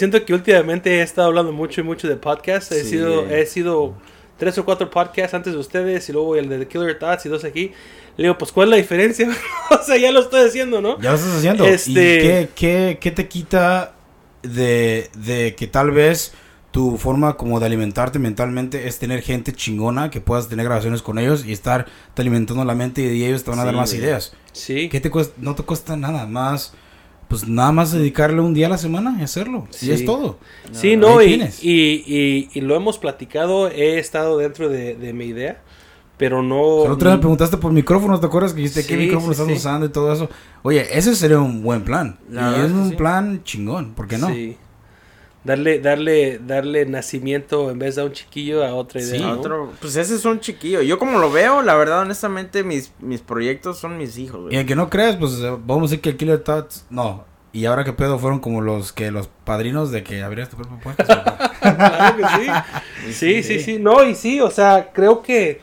siento 0.00 0.24
que 0.24 0.34
últimamente 0.34 0.98
he 0.98 1.02
estado 1.02 1.28
hablando 1.28 1.52
mucho 1.52 1.80
y 1.80 1.84
mucho 1.84 2.08
de 2.08 2.16
podcasts. 2.16 2.72
He 2.72 2.82
Sí. 2.82 2.90
sido, 2.90 3.30
he 3.30 3.46
sido 3.46 3.94
tres 4.36 4.58
o 4.58 4.64
cuatro 4.64 4.90
podcasts 4.90 5.32
antes 5.34 5.52
de 5.52 5.58
ustedes 5.60 6.08
y 6.08 6.12
luego 6.12 6.34
el 6.34 6.48
de 6.48 6.58
The 6.58 6.66
Killer 6.66 6.98
Thoughts 6.98 7.26
y 7.26 7.28
dos 7.28 7.44
aquí. 7.44 7.70
Le 8.16 8.24
digo, 8.24 8.36
pues, 8.36 8.50
¿cuál 8.52 8.66
es 8.68 8.70
la 8.70 8.76
diferencia? 8.76 9.28
o 9.70 9.82
sea, 9.84 9.96
ya 9.96 10.10
lo 10.10 10.20
estoy 10.20 10.46
haciendo, 10.48 10.80
¿no? 10.80 11.00
Ya 11.00 11.10
lo 11.10 11.16
estás 11.16 11.36
haciendo. 11.36 11.64
¿Y 11.64 11.70
Este- 11.70 11.92
qué, 11.94 12.48
qué, 12.56 12.98
qué 13.00 13.10
te 13.12 13.28
quita 13.28 13.94
de, 14.42 15.08
de 15.14 15.54
que 15.54 15.66
tal 15.68 15.90
vez 15.92 16.32
tu 16.70 16.96
forma 16.98 17.36
como 17.36 17.58
de 17.60 17.66
alimentarte 17.66 18.18
mentalmente 18.18 18.86
es 18.86 18.98
tener 18.98 19.22
gente 19.22 19.52
chingona 19.52 20.08
que 20.10 20.20
puedas 20.20 20.48
tener 20.48 20.64
grabaciones 20.66 21.02
con 21.02 21.18
ellos 21.18 21.44
y 21.44 21.52
estar 21.52 21.86
te 22.14 22.22
alimentando 22.22 22.64
la 22.64 22.74
mente 22.76 23.02
y 23.02 23.24
ellos 23.24 23.42
te 23.42 23.50
van 23.50 23.58
a 23.58 23.62
Sí, 23.62 23.66
dar 23.66 23.74
más 23.74 23.92
ideas? 23.94 24.32
Sí. 24.52 24.88
¿Qué 24.88 25.00
te 25.00 25.10
cuesta? 25.10 25.34
No 25.38 25.54
te 25.54 25.62
cuesta 25.64 25.96
nada 25.96 26.26
más. 26.26 26.72
Pues 27.30 27.46
nada 27.46 27.70
más 27.70 27.92
dedicarle 27.92 28.40
un 28.40 28.54
día 28.54 28.66
a 28.66 28.70
la 28.70 28.76
semana 28.76 29.16
y 29.20 29.22
hacerlo. 29.22 29.68
Sí. 29.70 29.86
Y 29.86 29.92
es 29.92 30.04
todo. 30.04 30.38
Sí, 30.72 30.96
no, 30.96 31.22
y, 31.22 31.34
y, 31.62 32.02
y, 32.04 32.50
y 32.52 32.60
lo 32.60 32.74
hemos 32.74 32.98
platicado, 32.98 33.68
he 33.68 34.00
estado 34.00 34.36
dentro 34.36 34.68
de, 34.68 34.96
de 34.96 35.12
mi 35.12 35.26
idea, 35.26 35.62
pero 36.16 36.42
no... 36.42 36.84
El 36.84 36.90
otro 36.90 37.08
día 37.08 37.16
me 37.16 37.20
preguntaste 37.20 37.56
por 37.56 37.70
micrófonos, 37.70 38.20
¿te 38.20 38.26
acuerdas 38.26 38.52
que 38.52 38.62
dijiste 38.62 38.84
qué 38.84 38.96
micrófono 38.96 39.32
sí, 39.32 39.42
estás 39.42 39.46
sí. 39.46 39.52
usando 39.60 39.86
y 39.86 39.90
todo 39.90 40.12
eso? 40.12 40.28
Oye, 40.62 40.84
ese 40.90 41.14
sería 41.14 41.38
un 41.38 41.62
buen 41.62 41.84
plan. 41.84 42.18
La 42.28 42.48
y 42.48 42.50
verdad 42.50 42.66
es 42.66 42.72
un 42.72 42.90
sí. 42.90 42.96
plan 42.96 43.44
chingón, 43.44 43.94
¿por 43.94 44.08
qué 44.08 44.18
no? 44.18 44.28
Sí. 44.28 44.56
Darle, 45.42 45.78
darle, 45.80 46.38
darle 46.38 46.84
nacimiento 46.84 47.70
en 47.70 47.78
vez 47.78 47.96
de 47.96 48.02
a 48.02 48.04
un 48.04 48.12
chiquillo 48.12 48.64
a 48.64 48.74
otra 48.74 49.00
idea. 49.00 49.18
Sí. 49.18 49.22
¿no? 49.22 49.32
Otro, 49.32 49.72
pues 49.80 49.96
ese 49.96 50.14
es 50.14 50.24
un 50.26 50.40
chiquillo. 50.40 50.82
Yo 50.82 50.98
como 50.98 51.18
lo 51.18 51.32
veo, 51.32 51.62
la 51.62 51.74
verdad, 51.76 52.00
honestamente, 52.00 52.62
mis, 52.62 52.92
mis 53.00 53.22
proyectos 53.22 53.78
son 53.78 53.96
mis 53.96 54.18
hijos, 54.18 54.40
Y 54.40 54.42
güey. 54.42 54.56
aunque 54.58 54.76
no 54.76 54.90
creas, 54.90 55.16
pues 55.16 55.32
eh, 55.40 55.50
vamos 55.64 55.78
a 55.78 55.82
decir 55.84 56.00
que 56.02 56.10
el 56.10 56.16
Killer 56.18 56.40
Thoughts, 56.40 56.86
no. 56.90 57.24
Y 57.52 57.64
ahora 57.64 57.84
que 57.84 57.92
pedo 57.92 58.18
fueron 58.18 58.38
como 58.40 58.60
los 58.60 58.92
que 58.92 59.10
los 59.10 59.28
padrinos 59.28 59.90
de 59.90 60.04
que 60.04 60.22
abrieras 60.22 60.50
tu 60.50 60.56
propio 60.56 60.78
podcast. 60.82 61.10
Claro 61.60 62.16
que 62.16 62.24
sí. 62.24 63.12
Sí, 63.12 63.42
sí, 63.42 63.60
sí. 63.60 63.78
No, 63.78 64.02
y 64.02 64.14
sí, 64.14 64.40
o 64.40 64.50
sea, 64.50 64.92
creo 64.94 65.20
que 65.22 65.60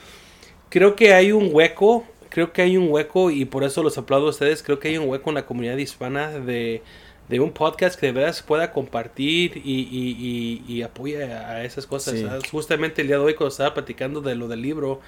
creo 0.70 0.96
que 0.96 1.14
hay 1.14 1.32
un 1.32 1.50
hueco 1.52 2.04
creo 2.38 2.54
que 2.54 2.62
hay 2.62 2.78
un 2.78 2.92
hueco 2.92 3.32
y 3.32 3.46
por 3.46 3.64
eso 3.64 3.82
los 3.82 3.98
aplaudo 3.98 4.28
a 4.28 4.30
ustedes. 4.30 4.62
Creo 4.62 4.78
que 4.80 4.90
hay 4.90 4.98
un 5.00 5.10
hueco 5.10 5.32
en 5.32 5.36
la 5.36 5.48
comunidad 5.48 5.76
hispana 5.78 6.30
de, 6.30 6.84
de 7.30 7.40
un 7.40 7.52
podcast 7.52 8.00
que 8.00 8.08
de 8.08 8.12
verdad 8.14 8.34
se 8.34 8.44
pueda 8.44 8.72
compartir 8.72 9.58
y, 9.64 9.82
y, 9.82 10.64
y, 10.68 10.74
y 10.74 10.82
apoye 10.82 11.24
a 11.24 11.64
esas 11.64 11.86
cosas. 11.86 12.14
Sí. 12.16 12.24
¿sabes? 12.26 12.50
Justamente 12.50 13.02
el 13.02 13.08
día 13.08 13.18
de 13.18 13.24
hoy 13.24 13.34
cuando 13.34 13.50
estaba 13.52 13.74
platicando 13.74 14.22
de 14.22 14.36
lo 14.36 14.48
del 14.48 14.62
libro 14.62 15.02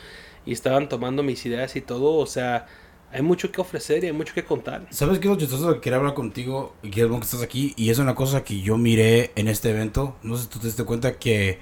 y 0.46 0.52
estaban 0.54 0.90
tomando 0.90 1.24
mis 1.24 1.46
ideas 1.46 1.76
y 1.76 1.82
todo, 1.82 2.16
o 2.16 2.26
sea, 2.26 2.66
hay 3.12 3.22
mucho 3.22 3.52
que 3.52 3.62
ofrecer 3.62 4.04
y 4.04 4.08
hay 4.08 4.14
mucho 4.14 4.34
que 4.34 4.44
contar. 4.44 4.86
¿Sabes 4.90 5.20
qué 5.20 5.28
es 5.28 5.32
lo 5.34 5.38
chistoso? 5.38 5.74
Que 5.76 5.80
Quería 5.82 5.98
hablar 5.98 6.14
contigo 6.14 6.76
y 6.84 6.90
que 6.92 7.02
es 7.02 7.08
bueno 7.08 7.22
que 7.22 7.26
estás 7.26 7.42
aquí. 7.42 7.74
Y 7.78 7.90
es 7.90 8.00
una 8.00 8.16
cosa 8.16 8.44
que 8.44 8.62
yo 8.62 8.78
miré 8.78 9.32
en 9.36 9.48
este 9.48 9.70
evento. 9.70 10.16
No 10.22 10.36
sé 10.38 10.44
si 10.44 10.50
tú 10.50 10.60
te 10.60 10.68
diste 10.68 10.84
cuenta 10.84 11.14
que. 11.18 11.60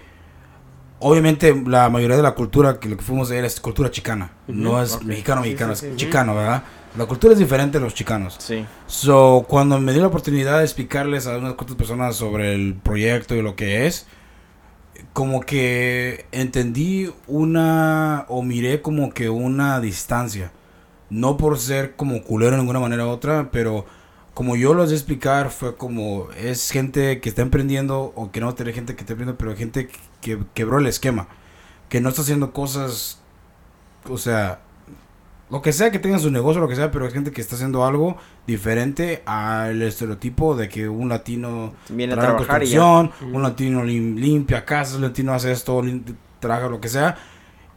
Obviamente, 0.99 1.55
la 1.67 1.89
mayoría 1.89 2.17
de 2.17 2.23
la 2.23 2.33
cultura 2.33 2.79
que 2.79 2.89
lo 2.89 2.97
que 2.97 3.03
fuimos 3.03 3.29
a 3.29 3.35
ver 3.35 3.45
es 3.45 3.59
cultura 3.59 3.91
chicana. 3.91 4.33
No 4.47 4.81
es 4.81 4.95
Ok. 4.95 5.03
mexicano, 5.03 5.41
mexicano, 5.41 5.75
sí, 5.75 5.85
es 5.87 5.95
chicano, 5.95 6.33
¿verdad? 6.35 6.63
La 6.95 7.05
cultura 7.05 7.33
es 7.33 7.39
diferente 7.39 7.77
de 7.79 7.83
los 7.83 7.93
chicanos. 7.93 8.35
Sí. 8.39 8.65
So, 8.87 9.45
cuando 9.47 9.79
me 9.79 9.91
dio 9.91 10.01
la 10.01 10.07
oportunidad 10.07 10.59
de 10.59 10.63
explicarles 10.63 11.27
a 11.27 11.37
unas 11.37 11.53
cuantas 11.53 11.75
personas 11.75 12.15
sobre 12.15 12.55
el 12.55 12.75
proyecto 12.75 13.35
y 13.35 13.41
lo 13.41 13.55
que 13.55 13.85
es, 13.85 14.07
como 15.13 15.41
que 15.41 16.25
entendí 16.31 17.11
una, 17.27 18.25
o 18.29 18.41
miré 18.41 18.81
como 18.81 19.13
que 19.13 19.29
una 19.29 19.79
distancia. 19.79 20.51
No 21.09 21.37
por 21.37 21.57
ser 21.59 21.95
como 21.95 22.23
culero 22.23 22.51
de 22.51 22.57
ninguna 22.57 22.79
manera 22.79 23.05
u 23.05 23.09
otra, 23.09 23.49
pero 23.51 23.85
como 24.33 24.55
yo 24.55 24.73
lo 24.73 24.85
de 24.85 24.93
explicar, 24.93 25.49
fue 25.49 25.75
como, 25.75 26.27
es 26.37 26.69
gente 26.69 27.21
que 27.21 27.29
está 27.29 27.41
emprendiendo, 27.41 28.13
o 28.15 28.31
que 28.31 28.39
no 28.39 28.53
tiene 28.53 28.73
gente 28.73 28.95
que 28.95 29.01
está 29.01 29.13
emprendiendo, 29.13 29.37
pero 29.37 29.55
gente 29.55 29.89
que 30.21 30.39
quebró 30.53 30.77
el 30.79 30.85
esquema. 30.85 31.27
Que 31.89 32.01
no 32.01 32.09
está 32.09 32.21
haciendo 32.21 32.53
cosas, 32.53 33.19
o 34.07 34.19
sea, 34.19 34.61
lo 35.49 35.61
que 35.61 35.71
sea 35.71 35.91
que 35.91 35.99
tengan 35.99 36.19
su 36.19 36.29
negocio, 36.29 36.59
lo 36.61 36.67
que 36.67 36.75
sea, 36.75 36.91
pero 36.91 37.07
es 37.07 37.13
gente 37.13 37.31
que 37.31 37.39
está 37.41 37.55
haciendo 37.55 37.85
algo 37.85 38.17
diferente 38.45 39.23
al 39.25 39.81
estereotipo 39.81 40.55
de 40.55 40.67
que 40.69 40.89
un 40.89 41.09
latino 41.09 41.73
Viene 41.89 42.13
a 42.13 42.17
trabaja 42.17 42.31
en 42.31 42.37
trabajar 42.45 42.63
y 42.63 42.67
ya. 42.69 42.79
construcción, 42.79 43.33
un 43.35 43.41
latino 43.43 43.83
lim- 43.83 44.15
limpia 44.19 44.65
casas, 44.65 44.95
un 44.95 45.03
latino 45.03 45.33
hace 45.33 45.51
esto, 45.51 45.81
lim- 45.81 46.03
trabaja 46.39 46.67
lo 46.67 46.81
que 46.81 46.89
sea. 46.89 47.17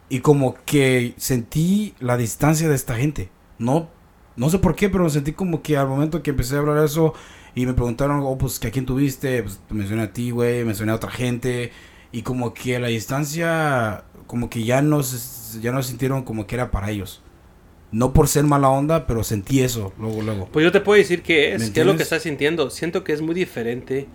Y 0.08 0.18
como 0.20 0.56
que 0.64 1.14
sentí 1.16 1.94
la 2.00 2.16
distancia 2.16 2.68
de 2.68 2.74
esta 2.74 2.96
gente. 2.96 3.30
No, 3.58 3.88
no 4.34 4.50
sé 4.50 4.58
por 4.58 4.74
qué, 4.74 4.88
pero 4.88 5.08
sentí 5.08 5.32
como 5.32 5.62
que 5.62 5.76
al 5.76 5.86
momento 5.86 6.22
que 6.22 6.30
empecé 6.30 6.56
a 6.56 6.58
hablar 6.58 6.80
de 6.80 6.86
eso 6.86 7.14
y 7.54 7.66
me 7.66 7.74
preguntaron, 7.74 8.20
oh, 8.24 8.36
pues, 8.36 8.58
¿a 8.64 8.70
quién 8.70 8.86
tuviste? 8.86 9.42
Pues 9.44 9.60
mencioné 9.70 10.02
a 10.02 10.12
ti, 10.12 10.32
güey, 10.32 10.64
mencioné 10.64 10.90
a 10.92 10.96
otra 10.96 11.10
gente. 11.10 11.70
Y 12.10 12.22
como 12.22 12.52
que 12.54 12.80
la 12.80 12.88
distancia, 12.88 14.02
como 14.26 14.50
que 14.50 14.64
ya 14.64 14.82
no, 14.82 15.02
se- 15.04 15.60
ya 15.60 15.70
no 15.70 15.80
sintieron 15.84 16.22
como 16.24 16.46
que 16.48 16.56
era 16.56 16.72
para 16.72 16.90
ellos. 16.90 17.22
No 17.92 18.12
por 18.12 18.28
ser 18.28 18.44
mala 18.44 18.68
onda, 18.68 19.06
pero 19.06 19.24
sentí 19.24 19.62
eso 19.62 19.92
luego, 19.98 20.22
luego. 20.22 20.48
Pues 20.52 20.62
yo 20.64 20.70
te 20.72 20.80
puedo 20.80 20.96
decir 20.98 21.22
qué 21.22 21.56
¿Me 21.58 21.64
es, 21.64 21.70
qué 21.70 21.80
es 21.80 21.86
lo 21.86 21.96
que 21.96 22.02
estás 22.04 22.22
sintiendo. 22.22 22.70
Siento 22.70 23.02
que 23.02 23.12
es 23.12 23.20
muy 23.20 23.34
diferente 23.34 24.06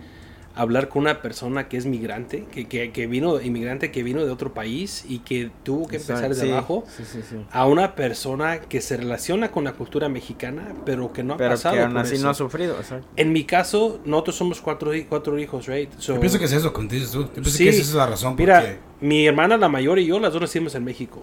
hablar 0.54 0.88
con 0.88 1.02
una 1.02 1.20
persona 1.20 1.68
que 1.68 1.76
es 1.76 1.84
migrante, 1.84 2.46
que, 2.50 2.66
que, 2.66 2.90
que 2.90 3.06
vino, 3.06 3.38
inmigrante 3.42 3.90
que 3.92 4.02
vino 4.02 4.24
de 4.24 4.30
otro 4.30 4.54
país 4.54 5.04
y 5.06 5.18
que 5.18 5.50
tuvo 5.64 5.86
que 5.86 5.96
empezar 5.96 6.30
desde 6.30 6.44
Sí, 6.46 6.50
abajo, 6.50 6.84
Sí, 6.96 7.02
sí, 7.04 7.20
sí. 7.28 7.36
a 7.52 7.66
una 7.66 7.94
persona 7.94 8.60
que 8.60 8.80
se 8.80 8.96
relaciona 8.96 9.50
con 9.50 9.64
la 9.64 9.74
cultura 9.74 10.08
mexicana, 10.08 10.72
pero 10.86 11.12
que 11.12 11.22
no 11.22 11.34
ha 11.34 11.36
Pero 11.36 11.50
pasado 11.50 11.74
que 11.74 11.82
aún 11.82 11.92
por 11.92 12.00
así 12.00 12.14
eso. 12.14 12.24
no 12.24 12.30
ha 12.30 12.34
sufrido. 12.34 12.76
exacto. 12.78 13.06
En 13.16 13.34
mi 13.34 13.44
caso, 13.44 14.00
nosotros 14.06 14.36
somos 14.36 14.62
cuatro, 14.62 14.94
hi- 14.94 15.04
cuatro 15.04 15.38
hijos, 15.38 15.66
right? 15.66 15.90
So, 15.98 16.14
Yo 16.14 16.20
pienso 16.20 16.38
que 16.38 16.46
es 16.46 16.52
eso, 16.52 16.72
dices 16.88 17.10
tú. 17.10 17.24
Yo 17.24 17.32
pienso 17.34 17.50
Sí. 17.50 17.64
que 17.64 17.68
esa 17.68 17.82
es 17.82 17.92
la 17.92 18.06
razón. 18.06 18.34
Mira, 18.38 18.60
porque- 18.60 18.78
mi 19.02 19.26
hermana 19.26 19.58
la 19.58 19.68
mayor 19.68 19.98
y 19.98 20.06
yo, 20.06 20.18
las 20.18 20.32
dos 20.32 20.40
nacimos 20.40 20.74
en 20.74 20.84
México. 20.84 21.22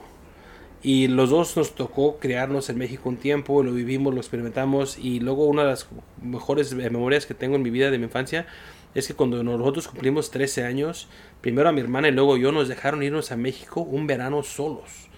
Y 0.84 1.08
los 1.08 1.30
dos 1.30 1.56
nos 1.56 1.76
tocó 1.76 2.18
criarnos 2.18 2.70
en 2.70 2.78
México 2.78 3.08
un 3.08 3.16
tiempo, 3.16 3.64
lo 3.64 3.72
vivimos, 3.72 4.14
lo 4.14 4.20
experimentamos. 4.20 4.98
Y 4.98 5.22
luego 5.22 5.46
una 5.46 5.64
de 5.64 5.70
las 5.70 5.88
mejores 6.22 6.74
eh, 6.74 6.76
memorias 6.76 7.26
que 7.26 7.34
tengo 7.34 7.56
en 7.56 7.62
mi 7.62 7.70
vida 7.70 7.90
de 7.90 7.98
mi 7.98 8.04
infancia 8.04 8.46
es 8.94 9.08
que 9.08 9.14
cuando 9.14 9.42
nosotros 9.44 9.88
cumplimos 9.88 10.30
13 10.30 10.66
años, 10.66 11.08
primero 11.42 11.70
a 11.70 11.72
mi 11.72 11.80
hermana 11.82 12.10
y 12.10 12.12
luego 12.12 12.36
yo 12.38 12.52
nos 12.52 12.68
dejaron 12.68 13.02
irnos 13.02 13.32
a 13.32 13.38
México 13.38 13.82
un 13.82 14.08
verano 14.08 14.44
solos. 14.44 15.10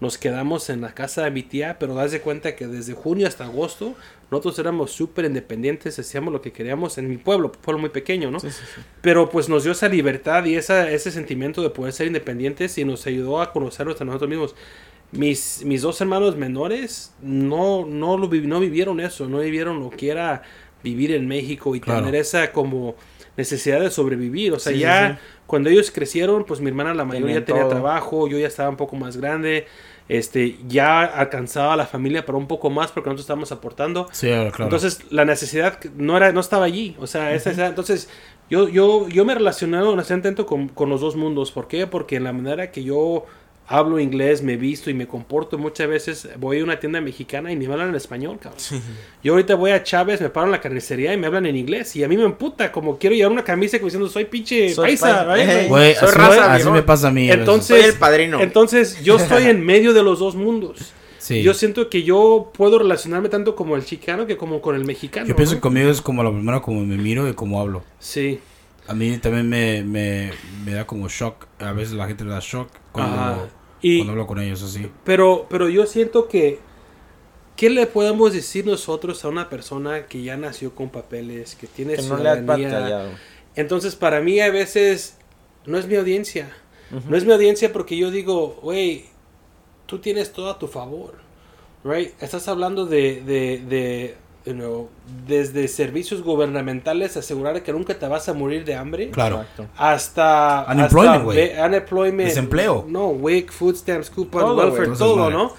Nos 0.00 0.16
quedamos 0.16 0.70
en 0.70 0.80
la 0.80 0.94
casa 0.94 1.24
de 1.24 1.30
mi 1.30 1.42
tía, 1.42 1.76
pero 1.78 1.94
das 1.94 2.10
de 2.10 2.22
cuenta 2.22 2.56
que 2.56 2.66
desde 2.66 2.94
junio 2.94 3.28
hasta 3.28 3.44
agosto 3.44 3.94
nosotros 4.30 4.58
éramos 4.58 4.92
súper 4.92 5.26
independientes, 5.26 5.98
hacíamos 5.98 6.32
lo 6.32 6.40
que 6.40 6.52
queríamos 6.52 6.96
en 6.96 7.10
mi 7.10 7.18
pueblo, 7.18 7.52
pueblo 7.52 7.80
muy 7.80 7.90
pequeño, 7.90 8.30
¿no? 8.30 8.40
Sí, 8.40 8.50
sí, 8.50 8.62
sí. 8.74 8.80
Pero 9.02 9.28
pues 9.28 9.50
nos 9.50 9.64
dio 9.64 9.72
esa 9.72 9.88
libertad 9.90 10.46
y 10.46 10.54
esa, 10.54 10.90
ese 10.90 11.10
sentimiento 11.10 11.60
de 11.60 11.68
poder 11.68 11.92
ser 11.92 12.06
independientes 12.06 12.78
y 12.78 12.86
nos 12.86 13.06
ayudó 13.06 13.42
a 13.42 13.52
conocernos 13.52 14.00
a 14.00 14.04
nosotros 14.06 14.30
mismos. 14.30 14.54
Mis, 15.12 15.62
mis 15.64 15.82
dos 15.82 16.00
hermanos 16.00 16.36
menores 16.36 17.12
no, 17.20 17.84
no, 17.84 18.16
lo 18.16 18.28
no 18.28 18.60
vivieron 18.60 19.00
eso, 19.00 19.28
no 19.28 19.38
vivieron 19.40 19.80
lo 19.80 19.90
que 19.90 20.10
era 20.10 20.42
vivir 20.84 21.12
en 21.12 21.26
México 21.26 21.74
y 21.74 21.80
Claro. 21.80 22.00
tener 22.06 22.20
esa 22.20 22.52
como 22.52 22.94
necesidad 23.36 23.80
de 23.80 23.90
sobrevivir. 23.90 24.52
O 24.52 24.58
sea, 24.60 24.72
Sí, 24.72 24.78
ya 24.78 25.14
sí. 25.14 25.18
cuando 25.46 25.68
ellos 25.68 25.90
crecieron, 25.90 26.44
pues 26.44 26.60
mi 26.60 26.68
hermana 26.68 26.94
la 26.94 27.04
mayoría 27.04 27.26
Tenían 27.28 27.44
tenía 27.44 27.62
todo. 27.62 27.70
trabajo, 27.70 28.28
yo 28.28 28.38
ya 28.38 28.46
estaba 28.46 28.68
un 28.68 28.76
poco 28.76 28.94
más 28.96 29.16
grande, 29.16 29.66
este, 30.08 30.56
ya 30.68 31.04
alcanzaba 31.04 31.74
a 31.74 31.76
la 31.76 31.86
familia 31.86 32.24
para 32.24 32.38
un 32.38 32.46
poco 32.46 32.70
más 32.70 32.92
porque 32.92 33.08
nosotros 33.08 33.24
estábamos 33.24 33.50
aportando. 33.52 34.08
Sí, 34.12 34.28
claro. 34.28 34.64
Entonces 34.64 35.00
la 35.10 35.24
necesidad 35.24 35.78
no 35.96 36.16
era 36.16 36.30
no 36.32 36.40
estaba 36.40 36.64
allí, 36.66 36.96
o 37.00 37.06
sea, 37.08 37.34
esa, 37.34 37.50
esa- 37.50 37.66
entonces 37.66 38.08
yo 38.48 38.68
yo 38.68 39.08
yo 39.08 39.24
me 39.24 39.34
relacionado 39.34 39.92
en 39.92 40.00
ese 40.00 40.14
intento 40.14 40.46
con, 40.46 40.68
con 40.68 40.88
los 40.88 41.00
dos 41.00 41.16
mundos, 41.16 41.50
¿por 41.52 41.66
qué? 41.68 41.86
Porque 41.88 42.16
en 42.16 42.24
la 42.24 42.32
manera 42.32 42.70
que 42.72 42.82
yo 42.84 43.24
hablo 43.72 44.00
inglés, 44.00 44.42
me 44.42 44.56
visto 44.56 44.90
y 44.90 44.94
me 44.94 45.06
comporto 45.06 45.56
muchas 45.56 45.86
veces 45.88 46.28
voy 46.38 46.58
a 46.58 46.64
una 46.64 46.80
tienda 46.80 47.00
mexicana 47.00 47.52
y 47.52 47.56
ni 47.56 47.66
me 47.68 47.74
hablan 47.74 47.90
en 47.90 47.94
español, 47.94 48.38
cabrón. 48.40 48.60
Yo 49.22 49.32
ahorita 49.34 49.54
voy 49.54 49.70
a 49.70 49.82
Chávez, 49.84 50.20
me 50.20 50.28
paro 50.28 50.46
en 50.46 50.52
la 50.52 50.60
carnicería 50.60 51.12
y 51.14 51.16
me 51.16 51.28
hablan 51.28 51.46
en 51.46 51.54
inglés 51.56 51.94
y 51.94 52.02
a 52.02 52.08
mí 52.08 52.16
me 52.16 52.24
emputa 52.24 52.72
como 52.72 52.98
quiero 52.98 53.14
llevar 53.14 53.30
una 53.30 53.44
camisa 53.44 53.78
como 53.78 53.86
diciendo 53.86 54.08
soy 54.08 54.24
pinche 54.24 54.74
Soy 54.74 54.88
paisa, 54.88 55.34
right? 55.34 55.48
eh. 55.48 55.66
Güey, 55.68 55.94
Soy 55.94 56.08
así, 56.08 56.18
raza, 56.18 56.52
así 56.52 56.62
viejo. 56.64 56.72
me 56.74 56.82
pasa 56.82 57.08
a 57.08 57.10
mí. 57.12 57.30
Entonces- 57.30 57.80
Soy 57.80 57.90
el 57.92 57.96
padrino. 57.96 58.40
Entonces 58.40 59.02
yo 59.04 59.16
estoy 59.16 59.44
en 59.44 59.64
medio 59.64 59.92
de 59.94 60.02
los 60.02 60.18
dos 60.18 60.34
mundos. 60.34 60.92
Sí. 61.18 61.42
Yo 61.42 61.54
siento 61.54 61.88
que 61.88 62.02
yo 62.02 62.50
puedo 62.52 62.78
relacionarme 62.78 63.28
tanto 63.28 63.54
como 63.54 63.76
el 63.76 63.84
chicano 63.84 64.26
que 64.26 64.36
como 64.36 64.60
con 64.60 64.74
el 64.74 64.84
mexicano. 64.84 65.26
Yo 65.28 65.36
pienso 65.36 65.54
¿no? 65.54 65.58
que 65.58 65.62
conmigo 65.62 65.90
es 65.90 66.00
como 66.00 66.24
la 66.24 66.30
primera, 66.32 66.60
como 66.60 66.80
me 66.80 66.96
miro 66.96 67.28
y 67.28 67.34
como 67.34 67.60
hablo. 67.60 67.84
Sí. 68.00 68.40
A 68.88 68.94
mí 68.94 69.16
también 69.18 69.48
me, 69.48 69.84
me, 69.84 70.32
me 70.64 70.72
da 70.72 70.86
como 70.86 71.08
shock. 71.08 71.46
A 71.60 71.72
veces 71.72 71.92
la 71.94 72.08
gente 72.08 72.24
le 72.24 72.30
da 72.30 72.40
shock 72.42 72.68
cuando. 72.90 73.48
Y, 73.82 73.98
cuando 73.98 74.12
hablo 74.12 74.26
con 74.26 74.40
ellos 74.40 74.62
así. 74.62 74.90
pero, 75.04 75.46
pero 75.48 75.68
yo 75.68 75.86
siento 75.86 76.28
que, 76.28 76.58
¿qué 77.56 77.70
le 77.70 77.86
podemos 77.86 78.32
decir 78.32 78.66
nosotros 78.66 79.24
a 79.24 79.28
una 79.28 79.48
persona 79.48 80.06
que 80.06 80.22
ya 80.22 80.36
nació 80.36 80.74
con 80.74 80.90
papeles, 80.90 81.54
que 81.54 81.66
tiene 81.66 81.96
Que 81.96 82.02
no 82.02 82.16
le 82.16 82.28
has 82.28 82.38
ciudadanía? 82.38 83.18
Entonces, 83.56 83.96
para 83.96 84.20
mí 84.20 84.40
a 84.40 84.50
veces 84.50 85.16
no 85.66 85.78
es 85.78 85.86
mi 85.86 85.96
audiencia. 85.96 86.50
No 87.08 87.16
es 87.16 87.24
mi 87.24 87.32
audiencia 87.32 87.72
porque 87.72 87.96
yo 87.96 88.10
digo, 88.10 88.58
güey, 88.62 89.04
tú 89.86 90.00
tienes 90.00 90.32
todo 90.32 90.50
a 90.50 90.58
tu 90.58 90.66
favor. 90.66 91.14
Right? 91.84 92.10
Estás 92.20 92.48
hablando 92.48 92.84
de, 92.84 93.22
de, 93.22 93.58
de 93.58 94.16
you 94.46 94.54
know, 94.54 94.88
desde 95.26 95.68
servicios 95.68 96.22
gubernamentales, 96.22 97.16
asegurar 97.16 97.62
que 97.62 97.72
nunca 97.72 97.98
te 97.98 98.06
vas 98.06 98.28
a 98.28 98.34
morir 98.34 98.64
de 98.64 98.74
hambre. 98.74 99.10
Claro. 99.10 99.40
Exacto. 99.40 99.66
hasta 99.76 100.66
Unemployment, 100.70 101.24
güey. 101.24 102.28
Desempleo. 102.28 102.84
no 102.88 103.08
WIC 103.08 103.52
food 103.52 103.76
stamps 103.76 104.10
coupon 104.10 104.42
Todo, 104.42 104.56
welfare 104.56 104.96
todo 104.96 105.28
Entonces, 105.28 105.32
no 105.32 105.54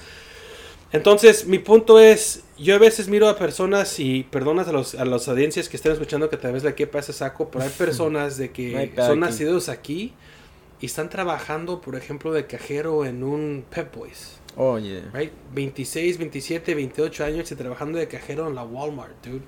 entonces 0.93 1.47
mi 1.47 1.59
punto 1.59 1.99
es 1.99 2.43
yo 2.57 2.75
a 2.75 2.77
veces 2.77 3.07
miro 3.07 3.29
a 3.29 3.37
personas 3.37 3.97
y 3.99 4.23
perdonas 4.23 4.67
a 4.67 4.73
los 4.73 4.95
a 4.95 5.05
las 5.05 5.27
audiencias 5.29 5.69
que 5.69 5.77
estén 5.77 5.93
escuchando 5.93 6.29
que 6.29 6.35
tal 6.35 6.51
vez 6.51 6.63
le 6.63 6.75
quepa 6.75 6.99
ese 6.99 7.13
saco 7.13 7.49
pero 7.49 7.63
hay 7.63 7.69
personas 7.77 8.37
de 8.37 8.51
que 8.51 8.91
son 8.97 9.21
nacidos 9.21 9.69
aquí 9.69 10.13
y 10.81 10.87
están 10.87 11.09
trabajando 11.09 11.79
por 11.79 11.95
ejemplo 11.95 12.33
de 12.33 12.45
cajero 12.45 13.05
en 13.05 13.23
un 13.23 13.63
Pep 13.69 13.95
Boys 13.95 14.40
Oye. 14.57 15.03
right 15.13 15.31
26 15.53 16.17
27 16.17 16.75
28 16.75 17.23
años 17.25 17.51
y 17.51 17.55
trabajando 17.55 17.97
de 17.97 18.07
cajero 18.07 18.47
en 18.47 18.55
la 18.55 18.63
Walmart 18.63 19.25
dude 19.25 19.41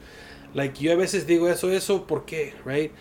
like 0.53 0.81
yo 0.83 0.91
a 0.93 0.95
veces 0.95 1.27
digo 1.27 1.47
eso 1.49 1.71
eso 1.71 2.05
¿por 2.07 2.25
qué 2.25 2.53
right 2.65 2.91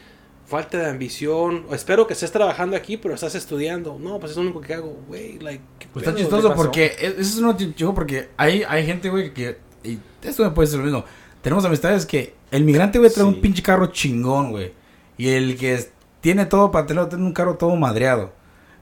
falta 0.46 0.78
de 0.78 0.86
ambición 0.90 1.64
o 1.70 1.74
espero 1.74 2.06
que 2.06 2.14
estés 2.14 2.32
trabajando 2.32 2.76
aquí 2.76 2.96
pero 2.96 3.14
estás 3.14 3.34
estudiando 3.34 3.98
no 3.98 4.18
pues 4.18 4.32
es 4.32 4.36
lo 4.36 4.42
único 4.42 4.60
que 4.60 4.74
hago 4.74 4.98
güey 5.06 5.38
like 5.38 5.62
¿qué 5.78 5.86
Pues 5.92 6.06
está 6.06 6.18
chistoso 6.18 6.52
porque 6.54 6.86
es- 6.86 7.12
eso 7.12 7.20
es 7.20 7.36
uno 7.38 7.56
chico 7.56 7.94
porque 7.94 8.30
hay, 8.36 8.62
hay 8.68 8.84
gente, 8.86 9.08
güey, 9.10 9.32
que... 9.32 9.58
Y 9.84 9.98
esto 10.22 10.42
me 10.44 10.50
puede 10.50 10.68
ser 10.68 10.78
lo 10.78 10.84
mismo. 10.84 11.04
Tenemos 11.42 11.64
amistades 11.64 12.06
que 12.06 12.34
el 12.52 12.64
migrante, 12.64 12.98
güey, 12.98 13.10
trae 13.10 13.26
Sí. 13.26 13.34
un 13.34 13.40
pinche 13.40 13.62
carro 13.62 13.86
chingón, 13.88 14.50
güey. 14.52 14.72
Y 15.18 15.28
el 15.28 15.56
que 15.58 15.88
tiene 16.20 16.46
todo 16.46 16.70
para 16.70 16.86
tener, 16.86 17.08
tiene 17.08 17.24
un 17.24 17.32
carro 17.32 17.56
todo 17.56 17.74
madreado. 17.76 18.32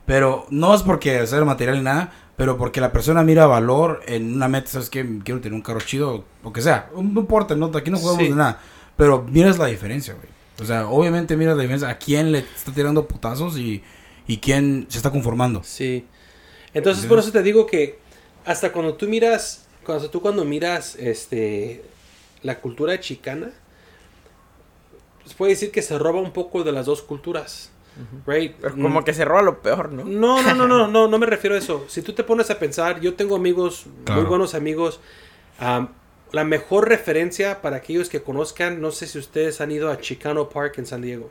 Pero 0.05 0.45
no 0.51 0.73
es 0.75 0.83
porque 0.83 1.25
sea 1.25 1.39
el 1.39 1.45
material 1.45 1.77
ni 1.77 1.83
nada, 1.83 2.13
pero 2.41 2.57
porque 2.57 2.81
la 2.81 2.91
persona 2.91 3.21
mira 3.21 3.45
valor 3.45 4.01
en 4.07 4.33
una 4.33 4.47
meta, 4.47 4.71
¿sabes 4.71 4.89
qué? 4.89 5.07
Quiero 5.23 5.39
tener 5.41 5.53
un 5.53 5.61
carro 5.61 5.79
chido, 5.79 6.25
lo 6.43 6.51
que 6.51 6.63
sea. 6.63 6.89
No 6.91 7.19
importa, 7.21 7.55
no, 7.55 7.67
aquí 7.67 7.91
no 7.91 7.99
jugamos 7.99 8.23
Sí. 8.23 8.29
de 8.29 8.35
nada. 8.35 8.59
Pero 8.97 9.21
miras 9.29 9.59
la 9.59 9.67
diferencia, 9.67 10.15
güey. 10.15 10.25
O 10.59 10.65
sea, 10.65 10.87
obviamente 10.87 11.37
miras 11.37 11.55
la 11.55 11.61
diferencia 11.61 11.87
a 11.87 11.99
quién 11.99 12.31
le 12.31 12.39
está 12.39 12.71
tirando 12.71 13.07
putazos 13.07 13.59
y, 13.59 13.83
y 14.25 14.37
quién 14.37 14.87
se 14.89 14.97
está 14.97 15.11
conformando. 15.11 15.61
sí 15.63 16.07
entonces 16.73 17.05
por 17.05 17.19
eso 17.19 17.31
te 17.31 17.43
digo 17.43 17.67
que 17.67 17.99
hasta 18.43 18.71
cuando 18.71 18.95
tú 18.95 19.07
miras 19.07 19.67
cuando 19.85 20.09
tú 20.09 20.19
cuando 20.19 20.43
miras 20.43 20.95
este 20.95 21.83
la 22.41 22.59
cultura 22.59 22.99
chicana, 22.99 23.51
pues 25.21 25.35
puede 25.35 25.51
decir 25.51 25.69
que 25.69 25.83
se 25.83 25.95
roba 25.99 26.19
un 26.19 26.31
poco 26.33 26.63
de 26.63 26.71
las 26.71 26.87
dos 26.87 27.03
culturas. 27.03 27.69
Right? 28.25 28.55
Pero 28.61 28.75
como 28.75 29.03
que 29.03 29.13
se 29.13 29.25
roba 29.25 29.41
lo 29.41 29.61
peor, 29.61 29.91
¿no? 29.91 30.03
No, 30.05 30.41
no, 30.41 30.53
no, 30.55 30.67
no, 30.67 30.87
no, 30.87 31.07
no 31.07 31.17
me 31.19 31.25
refiero 31.27 31.55
a 31.55 31.59
eso. 31.59 31.85
Si 31.87 32.01
tú 32.01 32.13
te 32.13 32.23
pones 32.23 32.49
a 32.49 32.59
pensar, 32.59 32.99
yo 33.01 33.13
tengo 33.15 33.35
amigos, 33.35 33.85
muy 34.13 34.23
buenos 34.23 34.53
amigos. 34.55 34.99
am, 35.59 35.89
la 36.31 36.43
mejor 36.45 36.87
referencia 36.87 37.61
para 37.61 37.77
aquellos 37.77 38.07
que 38.07 38.21
conozcan, 38.23 38.79
no 38.79 38.91
sé 38.91 39.05
si 39.07 39.17
ustedes 39.19 39.59
han 39.59 39.69
ido 39.71 39.91
a 39.91 39.99
Chicano 39.99 40.47
Park 40.49 40.75
en 40.77 40.85
San 40.85 41.01
Diego. 41.01 41.29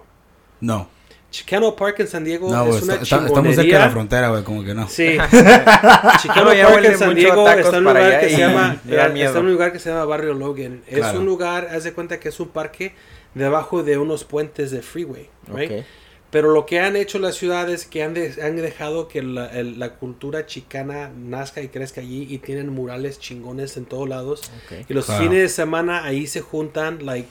No. 0.61 0.89
Chicano 1.31 1.77
Park 1.77 2.01
en 2.01 2.09
San 2.09 2.25
Diego 2.25 2.51
No, 2.51 2.67
es 2.67 2.83
una 2.83 2.95
está- 2.95 3.25
estamos 3.25 3.55
cerca 3.55 3.63
de 3.79 3.85
la 3.85 3.91
frontera, 3.91 4.29
güey, 4.31 4.43
como 4.43 4.65
que 4.65 4.75
no. 4.75 4.89
Sí. 4.89 5.17
No, 5.17 5.25
Chicano 6.21 6.51
Park 6.69 6.85
en 6.85 6.99
San 6.99 7.15
Diego 7.15 7.49
está 7.49 7.69
en 7.79 7.87
un 7.87 7.95
lugar 7.95 8.21
que 8.21 8.29
se 8.31 8.37
llama 8.39 8.77
me 8.85 8.97
da 8.97 9.09
miedo. 9.09 9.27
está 9.29 9.39
en 9.39 9.45
un 9.47 9.53
lugar 9.53 9.73
que 9.73 9.79
se 9.79 9.89
llama 9.91 10.05
Barrio 10.07 10.35
Logan. 10.35 10.83
Es 10.89 10.99
Claro. 10.99 11.21
un 11.21 11.27
lugar, 11.27 11.69
haz 11.73 11.85
de 11.85 11.93
cuenta 11.93 12.19
que 12.21 12.29
es 12.31 12.41
un 12.41 12.49
parque 12.49 12.95
debajo 13.35 13.83
de 13.85 13.97
unos 13.97 14.25
puentes 14.25 14.73
de 14.73 14.83
freeway, 14.83 15.31
right? 15.55 15.71
Ok. 15.71 15.85
Pero 16.31 16.53
lo 16.53 16.65
que 16.65 16.79
han 16.79 16.95
hecho 16.95 17.19
las 17.19 17.35
ciudades 17.35 17.87
que 17.87 18.03
han, 18.05 18.15
de- 18.15 18.41
han 18.43 18.55
dejado 18.57 19.09
que 19.09 19.21
la, 19.23 19.47
el- 19.49 19.79
la 19.81 19.95
cultura 19.97 20.47
chicana 20.47 21.11
nazca 21.17 21.61
y 21.61 21.69
crezca 21.69 22.01
allí 22.01 22.27
y 22.31 22.39
tienen 22.39 22.69
murales 22.69 23.19
chingones 23.19 23.77
en 23.77 23.85
todos 23.85 24.09
lados. 24.09 24.43
Y 24.89 24.95
los 24.95 25.07
Claro. 25.07 25.25
fines 25.25 25.43
de 25.43 25.49
semana 25.49 26.05
ahí 26.05 26.27
se 26.29 26.41
juntan 26.41 27.05
like 27.05 27.29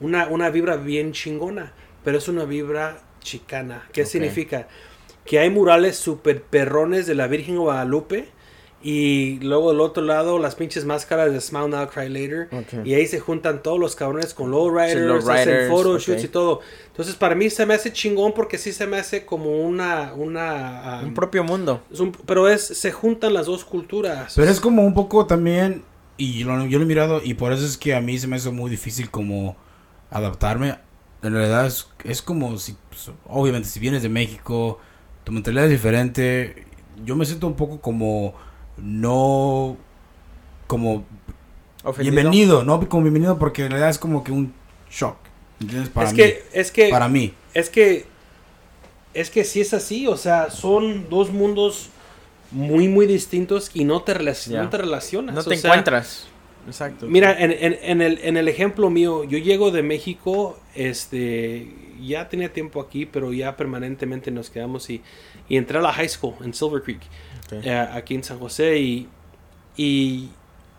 una, 0.00 0.26
una 0.26 0.50
vibra 0.50 0.76
bien 0.76 1.12
chingona, 1.12 1.72
pero 2.04 2.18
es 2.18 2.26
una 2.26 2.44
vibra 2.44 2.98
chicana. 3.20 3.88
¿Qué 3.92 4.04
significa? 4.06 4.66
Que 5.24 5.38
hay 5.38 5.48
murales 5.50 5.96
super 5.96 6.42
perrones 6.42 7.06
de 7.06 7.14
la 7.14 7.28
Virgen 7.28 7.54
de 7.54 7.60
Guadalupe 7.60 8.26
y 8.82 9.38
luego 9.40 9.70
del 9.70 9.80
otro 9.80 10.02
lado 10.02 10.38
las 10.38 10.54
pinches 10.56 10.84
máscaras 10.84 11.32
de 11.32 11.40
Smile 11.40 11.68
Now 11.68 11.88
Cry 11.88 12.08
Later 12.08 12.48
Ok. 12.52 12.84
y 12.84 12.94
ahí 12.94 13.06
se 13.06 13.20
juntan 13.20 13.62
todos 13.62 13.78
los 13.78 13.94
cabrones 13.94 14.34
con 14.34 14.50
lowriders, 14.50 14.92
Sí, 14.92 14.98
lowriders, 15.06 15.28
hacen 15.28 15.68
photoshoots 15.70 16.24
y 16.24 16.28
todo. 16.28 16.60
Entonces 16.88 17.14
para 17.14 17.34
mí 17.34 17.48
se 17.50 17.64
me 17.64 17.74
hace 17.74 17.92
chingón 17.92 18.32
porque 18.34 18.58
sí 18.58 18.72
se 18.72 18.86
me 18.86 18.98
hace 18.98 19.24
como 19.24 19.60
una 19.62 20.12
una 20.14 20.98
um, 21.02 21.08
Un 21.08 21.14
propio 21.14 21.44
mundo. 21.44 21.82
es 21.92 22.00
un- 22.00 22.12
pero 22.12 22.48
es 22.48 22.62
se 22.66 22.90
juntan 22.92 23.34
las 23.34 23.46
dos 23.46 23.64
culturas. 23.64 24.32
Pero 24.34 24.50
es 24.50 24.60
como 24.60 24.82
un 24.82 24.94
poco 24.94 25.26
también, 25.26 25.84
y 26.16 26.44
lo- 26.44 26.66
yo 26.66 26.78
lo 26.78 26.84
he 26.84 26.88
mirado, 26.88 27.20
y 27.24 27.34
por 27.34 27.52
eso 27.52 27.64
es 27.64 27.78
que 27.78 27.94
a 27.94 28.00
mí 28.00 28.18
se 28.18 28.26
me 28.26 28.36
hizo 28.36 28.52
muy 28.52 28.70
difícil 28.70 29.10
como 29.10 29.56
adaptarme. 30.10 30.76
En 31.22 31.32
realidad 31.34 31.66
es, 31.66 31.86
es 32.04 32.20
como 32.20 32.58
si, 32.58 32.76
pues, 32.88 33.10
obviamente, 33.26 33.68
si 33.68 33.78
vienes 33.80 34.02
de 34.02 34.08
México, 34.08 34.78
tu 35.24 35.32
mentalidad 35.32 35.66
es 35.66 35.70
diferente. 35.70 36.66
Yo 37.04 37.14
me 37.16 37.24
siento 37.24 37.46
un 37.46 37.54
poco 37.54 37.80
como 37.80 38.34
no, 38.82 39.76
como 40.66 41.04
Ofendido. 41.84 42.14
bienvenido, 42.14 42.64
no 42.64 42.88
como 42.88 43.02
bienvenido, 43.04 43.38
porque 43.38 43.62
en 43.64 43.70
realidad 43.70 43.90
es 43.90 43.98
como 43.98 44.22
que 44.24 44.32
un 44.32 44.52
shock. 44.90 45.16
¿Entiendes? 45.60 45.90
Para 45.90 46.08
es 46.08 46.12
mí. 46.12 46.16
que 46.18 46.44
es 46.52 46.70
que 46.72 46.88
para 46.88 47.08
mí. 47.08 47.32
Es 47.54 47.70
que 47.70 48.06
es 49.14 49.30
que 49.30 49.44
sí 49.44 49.60
es 49.60 49.74
así, 49.74 50.06
o 50.06 50.16
sea, 50.16 50.50
son 50.50 51.08
dos 51.08 51.30
mundos 51.30 51.90
muy 52.50 52.88
muy 52.88 53.06
distintos 53.06 53.70
y 53.74 53.84
no 53.84 54.02
te, 54.02 54.14
relac- 54.18 54.48
no 54.48 54.68
te 54.68 54.78
relacionas. 54.78 55.34
No 55.34 55.40
o 55.40 55.44
te 55.44 55.56
sea, 55.56 55.70
encuentras. 55.70 56.26
Exacto. 56.66 57.06
Mira, 57.06 57.32
en, 57.38 57.50
en- 57.52 57.78
en 57.82 58.00
el, 58.02 58.18
en 58.22 58.36
el 58.36 58.48
ejemplo 58.48 58.88
mío, 58.90 59.24
yo 59.24 59.38
llego 59.38 59.70
de 59.70 59.82
México, 59.82 60.58
este, 60.74 61.74
ya 62.00 62.28
tenía 62.28 62.52
tiempo 62.52 62.80
aquí, 62.80 63.04
pero 63.06 63.32
ya 63.32 63.56
permanentemente 63.56 64.30
nos 64.30 64.48
quedamos 64.50 64.88
y, 64.90 65.02
y 65.48 65.56
entré 65.56 65.78
a 65.78 65.82
la 65.82 65.92
high 65.92 66.08
school 66.08 66.34
en 66.44 66.54
Silver 66.54 66.82
Creek, 66.82 67.00
Eh, 67.52 67.70
aquí 67.92 68.14
en 68.14 68.24
San 68.24 68.38
José 68.38 68.78
y, 68.78 69.08
y 69.76 70.30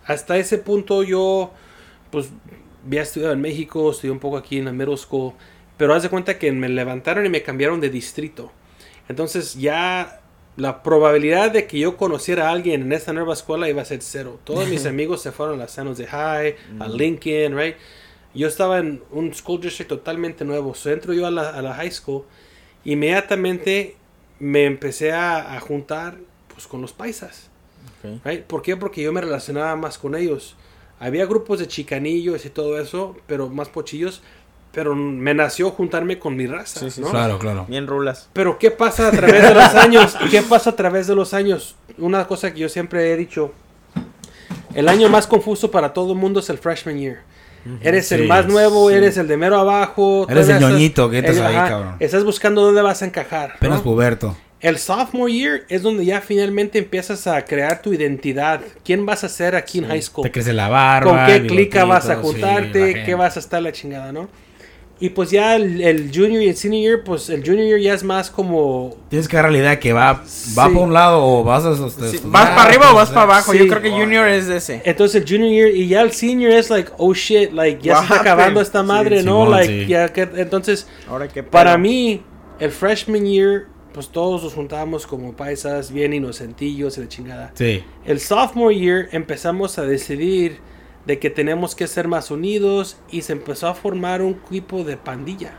hasta 0.06 0.38
ese 0.38 0.58
punto 0.58 1.04
yo, 1.04 1.52
pues, 2.12 2.30
había 2.86 3.04
estudiado 3.04 3.34
en 3.34 3.42
México, 3.42 3.92
estudié 3.92 4.12
un 4.12 4.20
poco 4.20 4.38
aquí 4.38 4.58
en 4.58 4.66
la 4.66 4.72
middle 4.72 4.98
school, 4.98 5.34
pero 5.78 5.94
haz 5.94 6.04
de 6.04 6.10
cuenta 6.10 6.38
que 6.38 6.52
me 6.52 6.70
levantaron 6.70 7.26
y 7.26 7.30
me 7.30 7.42
cambiaron 7.42 7.80
de 7.80 7.90
distrito. 7.90 8.52
Entonces 9.08 9.56
ya 9.56 10.22
la 10.56 10.84
probabilidad 10.84 11.52
de 11.52 11.66
que 11.66 11.80
yo 11.80 11.98
conociera 11.98 12.50
a 12.50 12.52
alguien 12.52 12.82
en 12.84 12.94
esta 12.94 13.12
nueva 13.14 13.34
escuela 13.34 13.70
iba 13.70 13.82
a 13.82 13.86
ser 13.86 14.02
cero. 14.02 14.40
Todos 14.44 14.68
mis 14.68 14.86
amigos 14.88 15.22
se 15.22 15.32
fueron 15.32 15.56
a 15.56 15.64
las 15.64 15.72
San 15.72 15.88
Jose 15.88 16.06
High, 16.06 16.56
a 16.80 16.88
Lincoln, 16.88 17.58
right? 17.58 17.76
Yo 18.36 18.48
estaba 18.48 18.80
en 18.80 19.04
un 19.12 19.34
school 19.34 19.62
district 19.62 19.90
totalmente 19.90 20.44
nuevo. 20.46 20.74
So, 20.74 20.92
entro 20.92 21.14
yo 21.14 21.28
a 21.28 21.32
la, 21.32 21.50
a 21.50 21.62
la 21.62 21.74
high 21.74 21.92
school. 21.92 22.24
Inmediatamente 22.84 23.96
me 24.40 24.66
empecé 24.66 25.12
a, 25.12 25.56
a 25.56 25.60
juntar 25.60 26.18
pues, 26.54 26.68
con 26.68 26.82
los 26.82 26.94
paisas. 26.94 27.50
Right? 28.24 28.44
¿Por 28.44 28.62
qué? 28.62 28.76
Porque 28.78 29.02
yo 29.02 29.12
me 29.14 29.22
relacionaba 29.22 29.76
más 29.76 29.98
con 29.98 30.16
ellos. 30.16 30.56
Había 31.00 31.26
grupos 31.26 31.60
de 31.60 31.68
chicanillos 31.68 32.46
y 32.46 32.50
todo 32.50 32.80
eso, 32.80 33.16
pero 33.28 33.50
más 33.50 33.70
pochillos. 33.70 34.22
Pero 34.72 34.96
me 34.96 35.34
nació 35.36 35.70
juntarme 35.70 36.18
con 36.18 36.36
mi 36.36 36.48
raza, 36.48 36.80
Sí, 36.80 36.90
sí, 36.90 37.02
¿no? 37.02 37.10
Claro, 37.12 37.38
claro. 37.38 37.66
Bien 37.70 37.86
rulas. 37.86 38.30
Pero 38.34 38.58
¿qué 38.58 38.72
pasa 38.72 39.10
a 39.10 39.12
través 39.12 39.44
de 39.44 39.54
los 39.54 39.76
años? 39.76 40.18
¿Qué 40.32 40.42
pasa 40.42 40.72
a 40.72 40.76
través 40.76 41.06
de 41.08 41.16
los 41.16 41.34
años? 41.36 41.76
Una 42.00 42.26
cosa 42.28 42.52
que 42.54 42.60
yo 42.62 42.70
siempre 42.70 43.12
he 43.12 43.18
dicho. 43.18 43.54
El 44.74 44.90
año 44.90 45.10
más 45.10 45.28
confuso 45.28 45.70
para 45.70 45.94
todo 45.94 46.14
el 46.14 46.18
mundo 46.18 46.40
es 46.40 46.50
el 46.50 46.58
freshman 46.58 46.98
year. 46.98 47.20
Eres 47.82 48.12
el 48.12 48.28
más 48.28 48.48
nuevo, 48.48 48.90
sí. 48.90 48.96
eres 48.96 49.16
el 49.18 49.28
de 49.28 49.38
mero 49.38 49.58
abajo. 49.58 50.26
Eres 50.30 50.50
el 50.50 50.60
ñoñito 50.60 51.10
que 51.10 51.20
estás 51.20 51.38
el- 51.38 51.46
ahí, 51.46 51.56
ajá, 51.56 51.70
cabrón. 51.70 51.96
Estás 52.00 52.24
buscando 52.24 52.62
dónde 52.64 52.82
vas 52.82 53.02
a 53.02 53.06
encajar. 53.06 53.50
¿no? 53.50 53.56
Apenas 53.56 53.82
puberto. 53.82 54.36
El 54.64 54.78
sophomore 54.80 55.32
year 55.32 55.64
es 55.68 55.82
donde 55.82 56.06
ya 56.06 56.22
finalmente 56.22 56.80
empiezas 56.80 57.28
a 57.28 57.44
crear 57.44 57.82
tu 57.82 57.92
identidad. 57.94 58.62
¿Quién 58.86 59.06
vas 59.06 59.26
a 59.26 59.30
ser 59.30 59.58
aquí 59.58 59.80
en 59.80 59.88
high 59.90 60.02
school? 60.02 60.24
Te 60.24 60.32
crece 60.32 60.54
la 60.54 60.70
barba. 60.70 61.12
¿Con 61.12 61.26
qué 61.26 61.46
clica 61.46 61.84
vas 61.84 62.08
a 62.08 62.16
sí, 62.16 62.22
juntarte? 62.22 62.94
la 62.96 63.04
¿Qué 63.04 63.14
vas 63.14 63.36
a 63.36 63.42
estar 63.42 63.62
la 63.62 63.74
chingada, 63.74 64.14
no? 64.14 64.30
Y 65.02 65.10
pues 65.10 65.32
ya 65.32 65.58
el, 65.58 65.82
el 65.82 66.12
junior 66.16 66.42
y 66.42 66.48
el 66.48 66.56
senior 66.56 66.82
year, 66.82 67.04
pues 67.04 67.30
el 67.30 67.42
junior 67.46 67.66
year 67.68 67.80
ya 67.82 67.94
es 67.94 68.06
más 68.06 68.30
como 68.32 68.96
Tienes 69.10 69.28
que 69.28 69.36
agarrar 69.36 69.52
la 69.52 69.58
idea 69.58 69.80
que 69.82 69.92
va, 69.92 70.14
va 70.14 70.26
Sí. 70.26 70.56
para 70.56 70.70
un 70.70 70.94
lado 70.94 71.22
o 71.26 71.44
vas 71.44 71.66
a... 71.66 71.76
Sí, 71.76 72.22
¿Vas 72.24 72.50
para 72.52 72.64
arriba 72.64 72.94
o 72.94 72.96
vas 72.96 73.10
para 73.10 73.24
abajo? 73.24 73.52
Sí. 73.52 73.58
Yo 73.58 73.68
creo 73.68 73.82
que 73.82 73.92
Junior 73.92 74.30
es 74.30 74.48
ese. 74.48 74.82
Entonces 74.86 75.22
el 75.22 75.28
junior 75.28 75.52
year 75.52 75.76
y 75.76 75.90
ya 75.90 76.00
el 76.04 76.14
senior 76.14 76.52
es 76.54 76.70
like, 76.70 76.90
oh 77.00 77.14
shit, 77.14 77.52
like 77.52 77.82
ya 77.82 77.96
What 77.96 78.00
se 78.00 78.06
está 78.14 78.22
acabando 78.22 78.62
esta 78.62 78.80
Sí, 78.80 78.86
madre, 78.88 79.24
¿no? 79.24 79.44
Simón, 79.44 79.52
like 79.52 79.68
sí. 79.84 79.88
ya 79.88 80.08
que 80.14 80.22
entonces 80.38 80.88
Ahora 81.10 81.28
qué 81.28 81.44
para 81.44 81.78
mí 81.78 82.22
el 82.60 82.72
freshman 82.72 83.26
year 83.26 83.73
pues 83.94 84.10
todos 84.10 84.44
nos 84.44 84.54
juntábamos 84.54 85.08
como 85.08 85.34
paisas, 85.34 85.92
bien 85.92 86.14
inocentillos 86.14 86.98
y 86.98 87.02
de 87.02 87.08
chingada. 87.08 87.52
Sí. 87.56 87.84
El 88.06 88.20
sophomore 88.20 88.76
year 88.76 89.10
empezamos 89.12 89.78
a 89.78 89.84
decidir 89.84 90.58
de 91.06 91.20
que 91.20 91.30
tenemos 91.30 91.76
que 91.76 91.88
ser 91.88 92.08
más 92.08 92.32
unidos 92.32 92.98
y 93.12 93.22
se 93.22 93.34
empezó 93.34 93.68
a 93.68 93.76
formar 93.76 94.22
un 94.22 94.36
tipo 94.36 94.84
de 94.84 94.98
pandilla. 94.98 95.54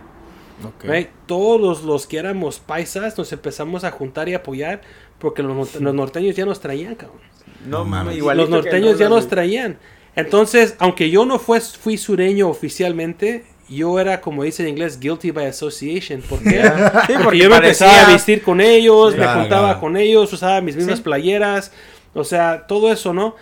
Ok. 0.64 0.84
right? 0.84 1.08
Todos 1.26 1.82
los, 1.82 2.06
que 2.06 2.18
éramos 2.18 2.60
paisas 2.60 3.18
nos 3.18 3.32
empezamos 3.32 3.84
a 3.84 3.90
juntar 3.90 4.28
y 4.28 4.34
apoyar 4.34 4.82
porque 5.18 5.42
los, 5.42 5.80
los 5.80 5.94
norteños 5.94 6.36
ya 6.36 6.46
nos 6.46 6.60
traían, 6.60 6.94
cabrón. 6.94 7.20
No, 7.66 7.78
No 7.78 7.84
mames. 7.84 8.16
igualito 8.16 8.42
los 8.42 8.50
norteños 8.50 8.98
ya 8.98 9.06
rolas, 9.08 9.24
nos 9.24 9.30
traían. 9.30 9.78
Entonces, 10.16 10.76
aunque 10.78 11.10
yo 11.10 11.24
no 11.24 11.38
fue, 11.38 11.60
fui 11.60 11.98
sureño 11.98 12.48
oficialmente, 12.48 13.44
yo 13.68 13.98
era, 13.98 14.20
como 14.20 14.42
dice 14.44 14.62
en 14.62 14.70
inglés, 14.70 14.98
guilty 15.00 15.30
by 15.30 15.46
association. 15.46 16.20
¿Por 16.22 16.42
qué? 16.42 16.62
Sí, 17.06 17.12
porque, 17.22 17.38
yo 17.38 17.50
me 17.50 17.56
empezaba 17.56 18.06
a 18.06 18.12
vestir 18.12 18.42
con 18.42 18.60
ellos, 18.60 19.16
me 19.16 19.26
juntaba 19.26 19.68
claro. 19.68 19.80
con 19.80 19.96
ellos, 19.96 20.32
usaba 20.32 20.60
mis 20.60 20.76
mismas 20.76 20.98
Sí. 20.98 21.02
playeras, 21.04 21.72
o 22.14 22.24
sea, 22.24 22.66
todo 22.66 22.92
eso, 22.92 23.12
¿no? 23.12 23.36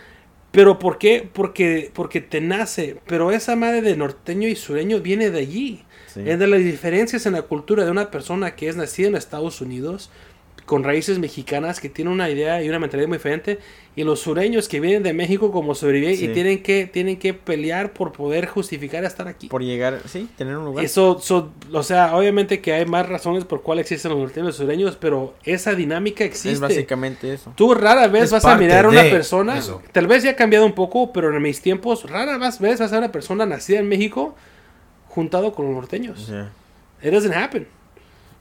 Pero 0.50 0.78
¿por 0.78 0.98
qué? 0.98 1.28
Porque, 1.32 1.90
porque 1.94 2.20
te 2.20 2.40
nace. 2.40 2.98
Pero 3.06 3.30
esa 3.32 3.56
madre 3.56 3.80
de 3.82 3.96
norteño 3.96 4.48
y 4.48 4.54
sureño 4.56 5.00
viene 5.00 5.30
de 5.30 5.38
allí. 5.38 5.84
Sí. 6.12 6.20
Es 6.26 6.38
de 6.38 6.46
las 6.46 6.60
diferencias 6.60 7.24
en 7.24 7.32
la 7.32 7.42
cultura 7.42 7.84
de 7.84 7.90
una 7.90 8.10
persona 8.10 8.54
que 8.54 8.68
es 8.68 8.76
nacida 8.76 9.08
en 9.08 9.14
Estados 9.16 9.62
Unidos, 9.62 10.10
con 10.66 10.84
raíces 10.84 11.18
mexicanas, 11.18 11.80
que 11.80 11.88
tiene 11.88 12.10
una 12.10 12.30
idea 12.30 12.62
y 12.62 12.68
una 12.68 12.78
mentalidad 12.78 13.08
muy 13.08 13.18
diferente, 13.18 13.58
y 13.96 14.04
los 14.04 14.20
sureños 14.20 14.68
que 14.68 14.80
vienen 14.80 15.02
de 15.02 15.12
México 15.12 15.50
como 15.52 15.74
sobrevivientes 15.74 16.20
Sí. 16.20 16.26
y 16.26 16.28
tienen 16.32 16.62
que, 16.62 16.86
tienen 16.86 17.18
que 17.18 17.34
pelear 17.34 17.92
por 17.92 18.12
poder 18.12 18.46
justificar 18.46 19.04
estar 19.04 19.26
aquí. 19.28 19.48
Por 19.48 19.62
llegar, 19.62 20.00
sí, 20.06 20.28
tener 20.36 20.56
un 20.56 20.64
lugar. 20.64 20.84
Eso, 20.84 21.18
so- 21.20 21.52
o 21.72 21.82
sea, 21.82 22.16
obviamente 22.16 22.60
que 22.60 22.72
hay 22.72 22.86
más 22.86 23.08
razones 23.08 23.44
por 23.44 23.62
cuál 23.62 23.80
existen 23.80 24.12
los 24.12 24.20
norteños 24.20 24.44
y 24.44 24.48
los 24.48 24.56
sureños, 24.56 24.96
pero 24.98 25.34
esa 25.44 25.74
dinámica 25.74 26.24
existe. 26.24 26.52
es 26.52 26.60
básicamente 26.60 27.32
eso. 27.34 27.52
Tú 27.56 27.74
rara 27.74 28.06
vez 28.08 28.24
Es 28.24 28.30
vas 28.30 28.44
a 28.44 28.56
mirar 28.56 28.84
a 28.86 28.88
una 28.88 29.02
persona, 29.02 29.58
eso. 29.58 29.82
tal 29.92 30.06
vez 30.06 30.22
ya 30.22 30.30
ha 30.30 30.36
cambiado 30.36 30.64
un 30.64 30.72
poco, 30.74 31.12
pero 31.12 31.34
en 31.36 31.42
mis 31.42 31.60
tiempos, 31.60 32.08
rara 32.08 32.38
vez 32.38 32.60
vas 32.60 32.80
a 32.80 32.86
ver 32.86 32.98
una 32.98 33.12
persona 33.12 33.44
nacida 33.46 33.80
en 33.80 33.88
México 33.88 34.34
juntado 35.08 35.52
con 35.52 35.66
los 35.66 35.74
norteños. 35.74 36.30
It 37.02 37.10
doesn't 37.12 37.34
happen. 37.34 37.66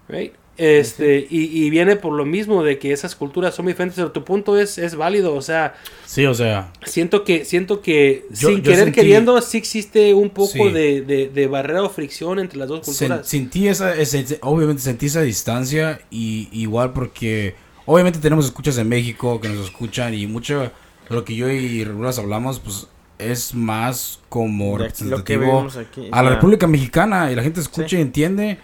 Right? 0.07 0.33
Este, 0.57 1.25
y, 1.29 1.65
y 1.65 1.69
viene 1.71 1.95
por 1.95 2.13
lo 2.13 2.25
mismo 2.25 2.61
de 2.63 2.77
que 2.77 2.91
esas 2.91 3.15
culturas 3.15 3.55
son 3.55 3.65
muy 3.65 3.73
diferentes, 3.73 3.95
pero 3.95 4.11
tu 4.11 4.23
punto 4.23 4.59
es, 4.59 4.77
es 4.77 4.95
válido, 4.95 5.33
o 5.33 5.41
sea, 5.41 5.75
Sí, 6.05 6.25
o 6.25 6.33
sea, 6.33 6.71
siento 6.85 7.23
que, 7.23 7.45
siento 7.45 7.81
que 7.81 8.25
Yo- 8.31 8.49
sin 8.49 8.57
yo 8.57 8.71
querer 8.71 8.87
sentí- 8.89 8.93
queriendo 8.95 9.41
sí 9.41 9.57
existe 9.57 10.13
un 10.13 10.29
poco 10.29 10.51
Sí. 10.67 10.71
de, 10.71 11.01
de, 11.01 11.29
de 11.29 11.47
barrera 11.47 11.83
o 11.83 11.89
fricción 11.89 12.37
entre 12.37 12.59
las 12.59 12.67
dos 12.67 12.81
sen- 12.81 12.85
culturas. 12.85 13.27
sentí 13.27 13.67
esa, 13.69 13.95
ese- 13.95 14.37
obviamente 14.41 14.81
sentí 14.83 15.07
esa 15.07 15.21
distancia 15.21 16.01
y 16.11 16.49
igual 16.51 16.91
porque 16.93 17.55
obviamente 17.85 18.19
tenemos 18.19 18.45
escuchas 18.45 18.77
en 18.77 18.89
México 18.89 19.39
que 19.41 19.47
nos 19.49 19.65
escuchan 19.65 20.13
y 20.13 20.27
mucha 20.27 20.71
lo 21.09 21.25
que 21.25 21.35
yo 21.35 21.49
y 21.49 21.83
Regulas 21.85 22.19
hablamos, 22.19 22.59
pues 22.59 22.87
es 23.17 23.53
más 23.55 24.19
como 24.29 24.77
representativo 24.77 25.67
aquí. 25.79 26.07
a 26.11 26.21
la. 26.23 26.29
República 26.31 26.67
Mexicana 26.67 27.31
y 27.31 27.35
la 27.35 27.41
gente 27.43 27.61
escucha 27.61 27.87
Sí. 27.89 27.95
y 27.97 28.01
entiende 28.01 28.57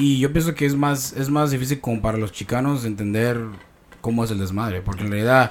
y 0.00 0.20
yo 0.20 0.32
pienso 0.32 0.54
que 0.54 0.64
es 0.64 0.76
más 0.76 1.12
es 1.12 1.28
más 1.28 1.50
difícil 1.50 1.80
como 1.80 2.00
para 2.00 2.16
los 2.18 2.30
chicanos 2.32 2.84
entender 2.84 3.38
cómo 4.00 4.22
es 4.24 4.30
el 4.30 4.38
desmadre 4.38 4.80
porque 4.80 5.02
en 5.02 5.10
realidad 5.10 5.50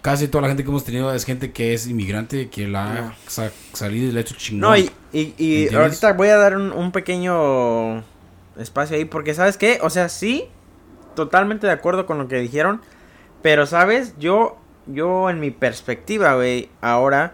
casi 0.00 0.28
toda 0.28 0.42
la 0.42 0.48
gente 0.48 0.62
que 0.62 0.70
hemos 0.70 0.84
tenido 0.84 1.12
es 1.12 1.24
gente 1.24 1.50
que 1.50 1.74
es 1.74 1.86
inmigrante 1.88 2.48
que 2.50 2.68
la 2.68 2.92
ha 2.92 3.14
sa- 3.26 3.50
salido 3.72 4.06
y 4.08 4.12
le 4.12 4.18
ha 4.18 4.22
hecho 4.22 4.36
chingón 4.36 4.60
No, 4.60 4.76
y, 4.76 4.90
y, 5.12 5.74
ahorita 5.74 6.12
voy 6.12 6.28
a 6.28 6.36
dar 6.36 6.56
un, 6.56 6.70
un 6.72 6.92
pequeño 6.92 8.04
espacio 8.58 8.96
ahí, 8.96 9.04
porque 9.06 9.34
¿sabes 9.34 9.56
qué? 9.56 9.78
O 9.82 9.90
sea, 9.90 10.08
sí, 10.08 10.44
totalmente 11.16 11.66
de 11.66 11.72
acuerdo 11.72 12.06
con 12.06 12.18
lo 12.18 12.28
que 12.28 12.38
dijeron, 12.38 12.80
pero 13.42 13.66
¿sabes? 13.66 14.14
Yo, 14.18 14.58
yo 14.86 15.30
en 15.30 15.40
mi 15.40 15.50
perspectiva, 15.50 16.34
güey, 16.34 16.68
ahora 16.80 17.32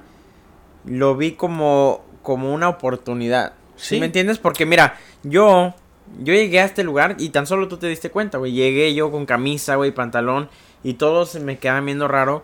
lo 0.87 1.17
vi 1.17 1.33
como, 1.33 2.05
como 2.23 2.55
una 2.55 2.69
oportunidad. 2.69 3.55
¿Sí? 3.77 3.97
Sí. 3.97 4.01
me 4.01 4.07
entiendes? 4.07 4.39
Porque 4.39 4.65
mira, 4.67 4.97
yo, 5.25 5.75
yo 6.23 6.35
llegué 6.35 6.61
a 6.61 6.65
este 6.65 6.85
lugar 6.85 7.17
y 7.19 7.31
tan 7.31 7.47
solo 7.47 7.69
tú 7.69 7.77
te 7.77 7.87
diste 7.87 8.11
cuenta, 8.11 8.39
güey. 8.39 8.53
Llegué 8.53 8.95
yo 8.95 9.11
con 9.11 9.27
camisa, 9.27 9.77
güey, 9.77 9.93
pantalón 9.93 10.49
y 10.83 10.95
todos 10.95 11.31
se 11.31 11.41
me 11.41 11.59
quedaban 11.59 11.87
viendo 11.87 12.09
raro. 12.09 12.43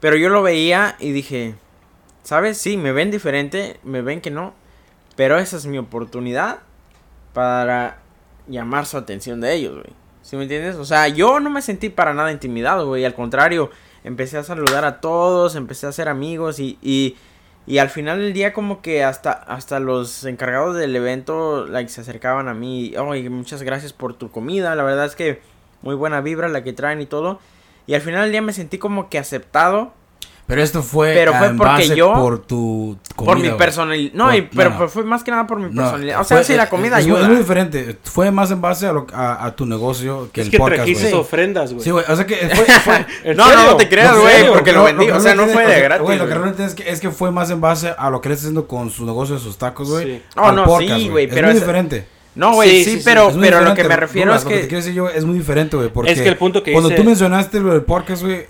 Pero 0.00 0.16
yo 0.16 0.28
lo 0.28 0.42
veía 0.42 0.96
y 0.98 1.12
dije, 1.12 1.54
¿sabes? 2.22 2.58
Sí, 2.58 2.76
me 2.76 2.92
ven 2.92 3.10
diferente, 3.10 3.78
me 3.84 4.02
ven 4.02 4.20
que 4.20 4.30
no. 4.30 4.54
Pero 5.16 5.38
esa 5.38 5.56
es 5.56 5.66
mi 5.66 5.78
oportunidad 5.78 6.60
para 7.32 7.98
llamar 8.48 8.86
su 8.86 8.96
atención 8.96 9.40
de 9.40 9.54
ellos, 9.54 9.74
güey. 9.74 10.04
¿Sí 10.22 10.36
me 10.36 10.44
entiendes? 10.44 10.76
O 10.76 10.84
sea, 10.84 11.08
yo 11.08 11.38
no 11.38 11.50
me 11.50 11.60
sentí 11.60 11.90
para 11.90 12.14
nada 12.14 12.32
intimidado, 12.32 12.88
güey. 12.88 13.04
Al 13.04 13.14
contrario, 13.14 13.70
empecé 14.04 14.38
a 14.38 14.42
saludar 14.42 14.84
a 14.84 15.00
todos, 15.00 15.54
empecé 15.54 15.86
a 15.86 15.90
hacer 15.90 16.08
amigos 16.08 16.58
y, 16.58 16.78
y, 16.82 17.16
y 17.66 17.78
al 17.78 17.88
final 17.88 18.20
del 18.20 18.34
día 18.34 18.52
como 18.52 18.82
que 18.82 19.04
hasta, 19.04 19.32
hasta 19.32 19.80
los 19.80 20.24
encargados 20.24 20.76
del 20.76 20.94
evento 20.94 21.66
like, 21.66 21.88
se 21.88 22.02
acercaban 22.02 22.48
a 22.48 22.54
mí. 22.54 22.94
Oye, 22.96 23.30
muchas 23.30 23.62
gracias 23.62 23.92
por 23.94 24.14
tu 24.14 24.30
comida. 24.30 24.74
La 24.74 24.82
verdad 24.82 25.06
es 25.06 25.16
que 25.16 25.40
muy 25.80 25.94
buena 25.94 26.20
vibra 26.20 26.48
la 26.48 26.62
que 26.62 26.74
traen 26.74 27.00
y 27.00 27.06
todo. 27.06 27.40
Y 27.86 27.94
al 27.94 28.02
final 28.02 28.22
del 28.22 28.32
día 28.32 28.42
me 28.42 28.52
sentí 28.52 28.78
como 28.78 29.08
que 29.08 29.18
aceptado 29.18 29.94
pero 30.46 30.62
esto 30.62 30.82
fue 30.82 31.14
Pero 31.14 31.32
fue 31.34 31.46
en 31.46 31.56
porque 31.56 31.72
base 31.72 31.96
yo- 31.96 32.12
por 32.14 32.38
tu 32.40 32.98
por 33.16 33.26
comida, 33.26 33.42
mi 33.42 33.48
güey. 33.48 33.58
personalidad. 33.58 34.12
No, 34.14 34.24
Por- 34.26 34.34
y- 34.34 34.42
pero 34.42 34.70
no, 34.70 34.78
no. 34.80 34.88
fue- 34.88 35.04
más 35.04 35.24
que 35.24 35.30
nada 35.30 35.46
por 35.46 35.58
mi 35.58 35.70
No, 35.74 35.82
personalidad. 35.82 36.20
O 36.20 36.24
sea, 36.24 36.36
fue- 36.38 36.44
sí, 36.44 36.54
la 36.54 36.68
comida 36.68 36.98
es, 36.98 37.06
muy- 37.06 37.12
ayuda. 37.16 37.22
Es 37.22 37.28
muy 37.28 37.36
diferente. 37.38 37.98
Fue 38.04 38.30
más 38.30 38.50
en 38.50 38.60
base 38.60 38.86
a, 38.86 38.92
lo- 38.92 39.06
a, 39.12 39.44
a 39.46 39.56
tu 39.56 39.64
negocio 39.66 40.28
que 40.32 40.42
Es 40.42 40.46
el 40.48 40.50
que 40.50 40.58
podcast, 40.58 40.76
trajiste 40.82 41.08
güey. 41.10 41.20
ofrendas, 41.20 41.72
güey. 41.72 41.84
Sí, 41.84 41.90
güey. 41.90 42.04
O 42.08 42.16
sea 42.16 42.26
que 42.26 42.34
fue, 42.54 42.64
fue- 42.66 43.06
¿En 43.24 43.36
No, 43.36 43.44
no, 43.44 43.50
serio? 43.50 43.66
no 43.70 43.76
te 43.76 43.88
creas, 43.88 44.14
¿En 44.14 44.20
güey, 44.20 44.48
porque 44.48 44.72
lo 44.72 44.84
vendí. 44.84 45.06
que 45.06 45.12
O 45.12 45.20
sea, 45.20 45.34
no 45.34 45.46
fue 45.46 45.66
de 45.66 45.80
gratis. 45.80 46.04
Güey, 46.04 46.18
lo 46.18 46.26
que 46.26 46.34
realmente 46.34 46.64
es 46.64 46.74
que, 46.74 46.90
es 46.90 47.00
que 47.00 47.10
fue 47.10 47.30
más 47.30 47.50
en 47.50 47.60
base 47.60 47.94
a 47.96 48.10
lo 48.10 48.20
que 48.20 48.28
él 48.28 48.32
está 48.34 48.42
haciendo 48.42 48.66
con 48.68 48.90
su 48.90 49.06
negocio 49.06 49.36
de 49.36 49.40
sus 49.40 49.56
tacos, 49.56 49.88
güey. 49.90 50.04
Sí. 50.16 50.22
Oh, 50.36 50.44
al 50.46 50.56
no, 50.56 50.64
podcast, 50.64 51.00
sí, 51.00 51.08
güey, 51.08 51.24
Es 51.26 51.34
pero 51.34 51.46
muy 51.46 51.54
es- 51.56 51.60
diferente. 51.62 52.06
No, 52.34 52.52
güey, 52.54 52.68
Sí, 52.68 52.76
sí, 52.78 52.90
sí, 52.90 52.96
sí, 52.98 53.02
pero, 53.04 53.28
Es 53.28 53.36
muy 53.36 53.44
pero 53.48 53.60
lo 53.60 53.74
que 53.74 53.84
me 53.84 53.94
refiero 53.96 54.32
Douglas, 54.32 54.40
es 54.40 54.44
Lo 54.44 54.50
que 54.50 54.56
te 54.56 54.62
que... 54.62 54.66
quiero 54.68 54.78
decir 54.84 54.94
yo 54.94 55.08
es 55.08 55.24
muy 55.24 55.38
diferente, 55.38 55.76
güey. 55.76 55.88
Porque 55.88 56.10
Es 56.10 56.20
que 56.20 56.28
el 56.28 56.36
punto 56.36 56.64
que 56.64 56.72
cuando 56.72 56.88
dice- 56.88 57.00
tú 57.00 57.06
mencionaste 57.06 57.60
lo 57.60 57.72
del 57.72 57.82
podcast, 57.82 58.22
güey, 58.24 58.46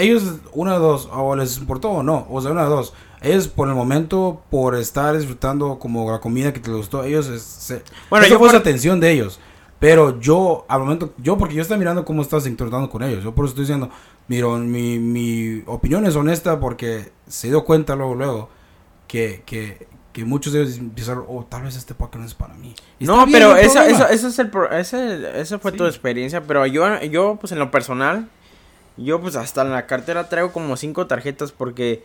ellos, 0.00 0.36
una 0.52 0.72
de 0.74 0.78
dos, 0.78 1.08
o 1.12 1.36
les 1.36 1.56
importó 1.58 1.90
o 1.90 2.02
no, 2.02 2.26
o 2.30 2.40
sea, 2.40 2.50
una 2.52 2.64
de 2.64 2.70
dos. 2.70 2.92
Ellos, 3.22 3.48
por 3.48 3.68
el 3.68 3.74
momento, 3.74 4.42
por 4.50 4.74
estar 4.76 5.16
disfrutando 5.16 5.78
como 5.78 6.10
la 6.10 6.20
comida 6.20 6.52
que 6.52 6.60
te 6.60 6.70
gustó, 6.70 7.04
ellos, 7.04 7.28
es- 7.28 7.42
se, 7.42 7.82
Bueno, 8.08 8.24
eso 8.26 8.34
yo 8.34 8.38
fue 8.38 8.48
por- 8.48 8.56
su 8.56 8.56
atención 8.56 8.98
de 9.00 9.10
ellos. 9.12 9.38
Pero 9.78 10.20
yo, 10.20 10.66
al 10.68 10.80
momento, 10.80 11.14
yo, 11.18 11.38
porque 11.38 11.54
yo 11.54 11.62
estaba 11.62 11.78
mirando 11.78 12.04
cómo 12.04 12.20
estás 12.22 12.46
interactuando 12.46 12.90
con 12.90 13.02
ellos, 13.02 13.24
yo 13.24 13.34
por 13.34 13.44
eso 13.46 13.52
estoy 13.52 13.62
diciendo, 13.64 13.88
miro, 14.28 14.56
mi, 14.58 14.98
mi 14.98 15.62
opinión 15.66 16.04
es 16.06 16.16
honesta 16.16 16.60
porque 16.60 17.12
se 17.26 17.48
dio 17.48 17.64
cuenta 17.64 17.96
luego, 17.96 18.14
luego, 18.14 18.48
que, 19.06 19.42
que, 19.46 19.86
que 20.12 20.24
muchos 20.26 20.52
de 20.52 20.62
ellos 20.62 20.76
empezaron, 20.76 21.24
oh, 21.28 21.46
tal 21.48 21.62
vez 21.62 21.76
este 21.76 21.94
podcast 21.94 22.20
no 22.20 22.26
es 22.26 22.34
para 22.34 22.54
mí. 22.54 22.74
Y 22.98 23.04
No, 23.06 23.24
pero 23.32 23.56
eso, 23.56 23.80
eso, 23.82 24.06
eso 24.08 24.28
es 24.28 24.38
el... 24.38 24.50
pro- 24.50 24.70
Ese, 24.70 25.40
esa 25.40 25.58
fue 25.58 25.72
tu 25.72 25.86
experiencia, 25.86 26.42
pero 26.42 26.66
yo, 26.66 27.00
yo, 27.04 27.36
pues 27.40 27.52
en 27.52 27.58
lo 27.58 27.70
personal, 27.70 28.28
yo 28.96 29.20
pues 29.20 29.36
hasta 29.36 29.62
en 29.62 29.72
la 29.72 29.86
cartera 29.86 30.28
traigo 30.28 30.52
como 30.52 30.76
cinco 30.76 31.06
tarjetas 31.06 31.52
porque 31.52 32.02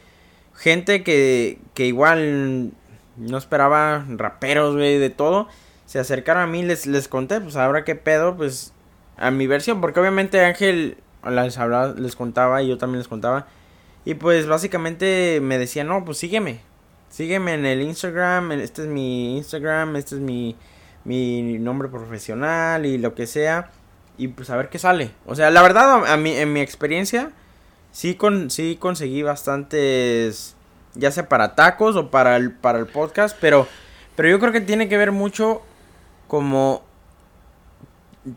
gente 0.53 1.03
que, 1.03 1.59
que 1.73 1.86
igual 1.86 2.71
no 3.17 3.38
esperaba 3.38 4.05
raperos, 4.09 4.75
güey, 4.75 4.97
de 4.97 5.09
todo, 5.09 5.47
se 5.86 5.99
acercaron 5.99 6.43
a 6.43 6.47
mí, 6.47 6.63
les, 6.63 6.86
les 6.86 7.07
conté, 7.07 7.41
pues 7.41 7.55
ahora 7.55 7.83
qué 7.83 7.95
pedo, 7.95 8.36
pues 8.36 8.73
a 9.17 9.31
mi 9.31 9.47
versión, 9.47 9.81
porque 9.81 9.99
obviamente 9.99 10.43
Ángel 10.43 10.97
les 11.29 11.57
hablaba, 11.57 11.93
les 11.93 12.15
contaba 12.15 12.61
y 12.61 12.67
yo 12.67 12.77
también 12.77 12.99
les 12.99 13.07
contaba. 13.07 13.47
Y 14.03 14.15
pues 14.15 14.47
básicamente 14.47 15.39
me 15.41 15.57
decía, 15.57 15.83
no, 15.83 16.05
pues 16.05 16.19
sígueme. 16.19 16.59
Sígueme 17.09 17.53
en 17.53 17.65
el 17.65 17.81
Instagram, 17.81 18.51
este 18.51 18.83
es 18.83 18.88
mi 18.88 19.38
Instagram, 19.38 19.95
este 19.95 20.15
es 20.15 20.21
mi, 20.21 20.55
mi 21.03 21.57
nombre 21.59 21.88
profesional 21.88 22.86
y 22.86 22.97
lo 22.97 23.15
que 23.15 23.25
sea. 23.25 23.71
Y 24.18 24.30
pues 24.30 24.49
a 24.49 24.55
ver 24.57 24.70
qué 24.70 24.80
sale. 24.80 25.11
O 25.26 25.36
sea, 25.36 25.49
la 25.51 25.61
verdad, 25.61 26.05
a, 26.05 26.18
mí, 26.18 26.32
en 26.36 26.53
mi 26.53 26.61
experiencia, 26.61 27.32
sí, 27.91 28.16
con, 28.16 28.49
sí 28.49 28.78
conseguí 28.80 29.24
bastantes, 29.24 30.55
ya 30.93 31.11
sea 31.11 31.28
para 31.28 31.55
tacos 31.55 31.95
o 31.95 32.09
para 32.11 32.38
el, 32.38 32.51
para 32.51 32.80
el 32.80 32.86
podcast, 32.88 33.38
pero, 33.41 33.68
pero 34.16 34.30
yo 34.30 34.39
creo 34.39 34.51
que 34.53 34.61
tiene 34.61 34.88
que 34.88 34.97
ver 34.97 35.11
mucho 35.11 35.61
como 36.28 36.84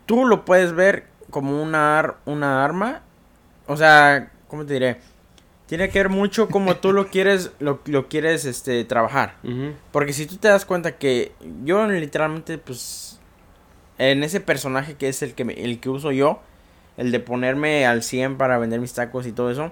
tú 0.05 0.25
lo 0.25 0.45
puedes 0.45 0.73
ver 0.73 1.07
como 1.29 1.61
una, 1.61 1.99
ar- 1.99 2.17
una 2.25 2.63
arma. 2.63 3.01
O 3.67 3.77
sea, 3.77 4.31
¿cómo 4.47 4.65
te 4.65 4.73
diré? 4.73 4.99
Tiene 5.67 5.89
que 5.89 5.99
ver 5.99 6.09
mucho 6.09 6.47
como 6.49 6.75
tú 6.77 6.91
lo 6.93 7.07
quieres, 7.07 7.51
lo, 7.59 7.79
lo 7.85 8.07
quieres 8.09 8.45
este, 8.45 8.83
trabajar. 8.85 9.35
Porque 9.91 10.13
si 10.13 10.25
tú 10.25 10.37
te 10.37 10.47
das 10.47 10.65
cuenta 10.65 10.97
que 10.97 11.31
yo 11.63 11.85
literalmente, 11.87 12.57
pues, 12.57 13.08
en 13.99 14.23
ese 14.23 14.39
personaje 14.39 14.95
que 14.95 15.07
es 15.09 15.21
el 15.21 15.33
que, 15.35 15.45
me- 15.45 15.53
el 15.53 15.79
que 15.79 15.89
uso 15.89 16.11
yo, 16.11 16.39
el 16.97 17.11
de 17.11 17.19
ponerme 17.19 17.85
al 17.85 18.01
100 18.01 18.37
para 18.37 18.57
vender 18.57 18.79
mis 18.79 18.93
tacos 18.93 19.27
y 19.27 19.31
todo 19.31 19.51
eso, 19.51 19.71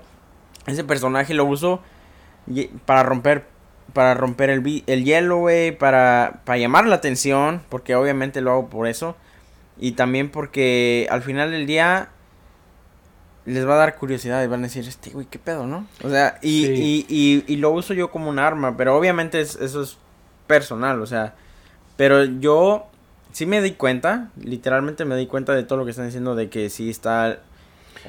ese 0.68 0.84
personaje 0.84 1.34
lo 1.34 1.46
uso 1.46 1.82
para 2.86 3.04
romper, 3.04 3.46
para 3.94 4.14
romper 4.14 4.50
el, 4.50 4.84
el 4.86 5.04
hielo, 5.04 5.38
güey, 5.38 5.76
para, 5.78 6.42
para 6.46 6.58
llamar 6.60 6.86
la 6.88 6.96
atención, 6.96 7.62
porque 7.70 7.96
obviamente 7.96 8.40
lo 8.42 8.52
hago 8.52 8.70
por 8.70 8.88
eso, 8.88 9.16
y 9.80 9.94
también 9.94 10.30
porque 10.30 11.08
al 11.10 11.22
final 11.24 11.52
del 11.52 11.66
día 11.66 12.10
les 13.46 13.66
va 13.68 13.76
a 13.76 13.78
dar 13.78 13.96
curiosidad 13.96 14.44
y 14.44 14.48
van 14.48 14.60
a 14.62 14.64
decir, 14.64 14.86
este 14.88 15.10
güey, 15.12 15.26
qué 15.26 15.40
pedo, 15.40 15.66
¿no? 15.68 15.88
O 16.04 16.10
sea, 16.10 16.38
y, 16.42 16.66
Sí. 16.66 17.06
y, 17.08 17.44
y, 17.48 17.54
y 17.54 17.56
lo 17.58 17.72
uso 17.72 17.94
yo 17.94 18.12
como 18.12 18.30
un 18.30 18.40
arma, 18.40 18.76
pero 18.76 18.98
obviamente 18.98 19.40
es- 19.40 19.56
eso 19.56 19.82
es 19.82 19.98
personal, 20.48 21.02
o 21.02 21.06
sea, 21.06 21.34
pero 21.96 22.24
yo 22.26 22.88
sí 23.38 23.46
me 23.46 23.62
di 23.62 23.74
cuenta, 23.74 24.30
literalmente 24.44 25.06
me 25.06 25.16
di 25.16 25.28
cuenta 25.28 25.54
de 25.54 25.62
todo 25.62 25.78
lo 25.78 25.86
que 25.86 25.92
están 25.92 26.08
diciendo, 26.08 26.34
de 26.34 26.50
que 26.50 26.72
sí 26.72 26.90
está, 26.90 27.38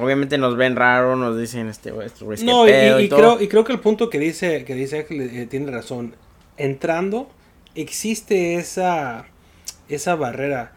obviamente 0.01 0.39
nos 0.39 0.57
ven 0.57 0.74
raro, 0.74 1.16
nos 1.16 1.39
dicen, 1.39 1.68
este 1.68 1.91
güey, 1.91 2.07
este 2.07 2.24
No, 2.47 2.66
y, 2.66 2.70
pedo 2.70 2.99
y 2.99 3.05
y 3.05 3.09
todo. 3.11 3.18
creo, 3.18 3.41
y 3.43 3.49
creo 3.49 3.62
que 3.64 3.72
el 3.74 3.81
punto 3.81 4.09
que 4.09 4.18
dice, 4.18 4.64
que 4.64 4.74
dice 4.74 5.01
Ángel 5.01 5.20
eh, 5.20 5.47
tiene 5.47 5.70
razón. 5.70 6.14
Entrando, 6.57 7.29
existe 7.74 8.55
esa, 8.55 9.26
esa 9.91 10.14
barrera. 10.14 10.72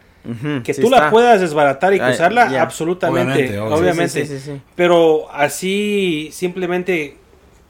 Que 0.62 0.74
sí 0.74 0.82
tú 0.82 0.90
la 0.90 1.08
puedas 1.10 1.40
desbaratar 1.40 1.94
y 1.94 1.98
Ay, 1.98 2.08
cruzarla, 2.10 2.60
absolutamente. 2.60 3.58
Obviamente, 3.58 3.58
Obviamente. 3.58 4.20
obvio. 4.20 4.26
Sí, 4.26 4.28
sí, 4.28 4.38
sí, 4.38 4.44
sí, 4.44 4.52
sí. 4.56 4.60
Pero 4.76 5.32
así, 5.32 6.28
simplemente. 6.30 7.16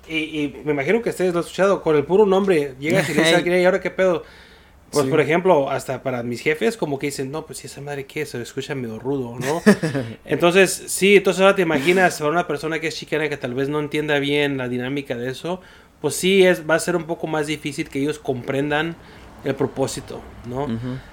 Y, 0.08 0.16
y 0.16 0.62
me 0.64 0.72
imagino 0.72 1.00
que 1.00 1.10
ustedes 1.10 1.32
lo 1.32 1.38
han 1.38 1.44
escuchado. 1.44 1.80
Con 1.80 1.94
el 1.94 2.04
puro 2.04 2.26
nombre, 2.26 2.74
llegas 2.80 3.08
y 3.08 3.14
le 3.14 3.22
dices 3.22 3.46
"Ey, 3.46 3.64
ahora 3.64 3.80
qué 3.80 3.90
pedo. 3.90 4.24
Pues, 4.92 5.04
Sí. 5.06 5.10
por 5.10 5.20
ejemplo, 5.20 5.70
hasta 5.70 6.02
para 6.02 6.22
mis 6.22 6.40
jefes, 6.40 6.76
como 6.76 6.98
que 6.98 7.06
dicen, 7.06 7.30
no, 7.30 7.46
pues 7.46 7.58
si 7.60 7.66
esa 7.66 7.80
madre 7.80 8.04
qué, 8.04 8.26
se 8.26 8.40
escucha 8.42 8.74
medio 8.74 8.98
rudo, 8.98 9.38
¿no? 9.38 9.62
entonces, 10.24 10.84
sí, 10.86 11.16
entonces 11.16 11.40
ahora 11.40 11.56
te 11.56 11.62
imaginas 11.62 12.18
para 12.18 12.30
una 12.30 12.46
persona 12.46 12.78
que 12.78 12.88
es 12.88 12.96
chicana 12.96 13.28
que 13.28 13.36
tal 13.36 13.54
vez 13.54 13.68
no 13.68 13.80
entienda 13.80 14.18
bien 14.18 14.58
la 14.58 14.68
dinámica 14.68 15.16
de 15.16 15.30
eso, 15.30 15.60
pues 16.00 16.14
sí, 16.14 16.44
es, 16.44 16.68
va 16.68 16.74
a 16.74 16.78
ser 16.78 16.96
un 16.96 17.04
poco 17.04 17.26
más 17.26 17.46
difícil 17.46 17.88
que 17.88 18.00
ellos 18.00 18.18
comprendan 18.18 18.96
el 19.44 19.54
propósito, 19.54 20.20
¿no? 20.48 20.68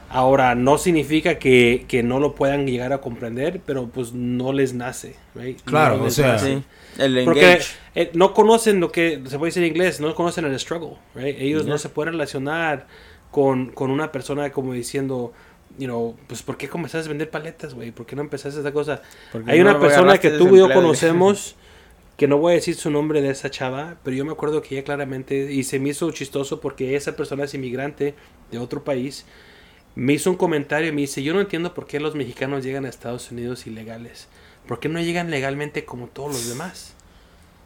Ahora, 0.09 0.53
no 0.55 0.77
significa 0.77 1.39
que, 1.39 1.85
que 1.87 2.03
no 2.03 2.19
lo 2.19 2.35
puedan 2.35 2.67
llegar 2.67 2.93
a 2.93 2.99
comprender, 2.99 3.61
pero 3.65 3.87
pues 3.87 4.13
no 4.13 4.53
les 4.53 4.73
nace, 4.73 5.15
right? 5.35 5.59
Claro, 5.63 5.97
No 5.97 6.03
o 6.05 6.09
sea. 6.11 6.37
Sí, 6.37 6.61
el 6.97 7.23
Porque 7.25 7.59
eh, 7.95 8.11
no 8.13 8.33
conocen 8.33 8.79
lo 8.79 8.91
que 8.91 9.21
se 9.25 9.37
puede 9.37 9.49
decir 9.49 9.63
en 9.63 9.69
inglés, 9.69 9.99
no 9.99 10.13
conocen 10.13 10.45
el 10.45 10.59
struggle, 10.59 10.97
right? 11.15 11.37
Ellos 11.39 11.65
no 11.65 11.77
se 11.77 11.89
pueden 11.89 12.13
relacionar 12.13 12.87
con, 13.31 13.67
con 13.71 13.91
una 13.91 14.11
persona 14.11 14.51
como 14.51 14.73
diciendo, 14.73 15.33
you 15.77 15.85
know, 15.85 16.17
pues 16.27 16.43
¿por 16.43 16.57
qué 16.57 16.67
comenzaste 16.67 17.07
a 17.07 17.09
vender 17.09 17.29
paletas, 17.29 17.73
güey? 17.73 17.91
¿Por 17.91 18.05
qué 18.05 18.15
no 18.15 18.21
empezaste 18.21 18.59
esa 18.59 18.71
cosa? 18.71 19.01
Porque 19.31 19.51
Hay 19.51 19.59
no 19.59 19.69
una 19.69 19.79
persona 19.79 20.17
que 20.17 20.31
tú 20.31 20.55
y 20.55 20.59
yo 20.59 20.71
conocemos, 20.71 21.55
que 22.17 22.27
no 22.27 22.37
voy 22.37 22.53
a 22.53 22.55
decir 22.55 22.75
su 22.75 22.89
nombre 22.89 23.21
de 23.21 23.29
esa 23.29 23.49
chava, 23.49 23.97
pero 24.03 24.15
yo 24.15 24.25
me 24.25 24.31
acuerdo 24.31 24.61
que 24.61 24.75
ella 24.75 24.83
claramente, 24.83 25.51
y 25.51 25.63
se 25.63 25.79
me 25.79 25.89
hizo 25.89 26.09
chistoso 26.11 26.59
porque 26.59 26.95
esa 26.95 27.15
persona 27.15 27.45
es 27.45 27.53
inmigrante 27.53 28.15
de 28.51 28.57
otro 28.57 28.83
país, 28.83 29.25
me 29.95 30.13
hizo 30.13 30.29
un 30.29 30.37
comentario 30.37 30.89
y 30.89 30.91
me 30.91 31.01
dice, 31.01 31.23
yo 31.23 31.33
no 31.33 31.41
entiendo 31.41 31.73
por 31.73 31.85
qué 31.85 31.99
los 31.99 32.15
mexicanos 32.15 32.63
llegan 32.63 32.85
a 32.85 32.89
Estados 32.89 33.31
Unidos 33.31 33.67
ilegales. 33.67 34.27
¿Por 34.67 34.79
qué 34.79 34.89
no 34.89 34.99
llegan 35.01 35.31
legalmente 35.31 35.85
como 35.85 36.07
todos 36.07 36.31
los 36.31 36.49
demás? 36.49 36.93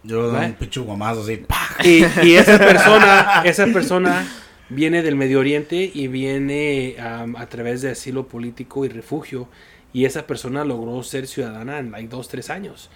Yo 0.03 0.21
le 0.21 0.37
doy 0.37 0.45
un 0.45 0.53
pinche 0.53 0.79
guamazo 0.79 1.21
así. 1.21 1.37
¡pah! 1.37 1.83
Y, 1.83 2.03
y 2.23 2.35
esa 2.35 2.57
persona, 2.59 3.41
esa 3.45 3.65
persona 3.67 4.25
viene 4.69 5.01
del 5.03 5.15
Medio 5.15 5.39
Oriente 5.39 5.91
y 5.93 6.07
viene 6.07 6.95
am, 6.99 7.35
a 7.35 7.47
través 7.47 7.81
de 7.81 7.91
asilo 7.91 8.27
político 8.27 8.85
y 8.85 8.89
refugio. 8.89 9.47
Y 9.93 10.05
esa 10.05 10.25
persona 10.25 10.65
logró 10.65 11.03
ser 11.03 11.27
ciudadana 11.27 11.79
en 11.79 11.91
like 11.91 12.07
dos, 12.09 12.27
tres 12.27 12.49
años. 12.49 12.89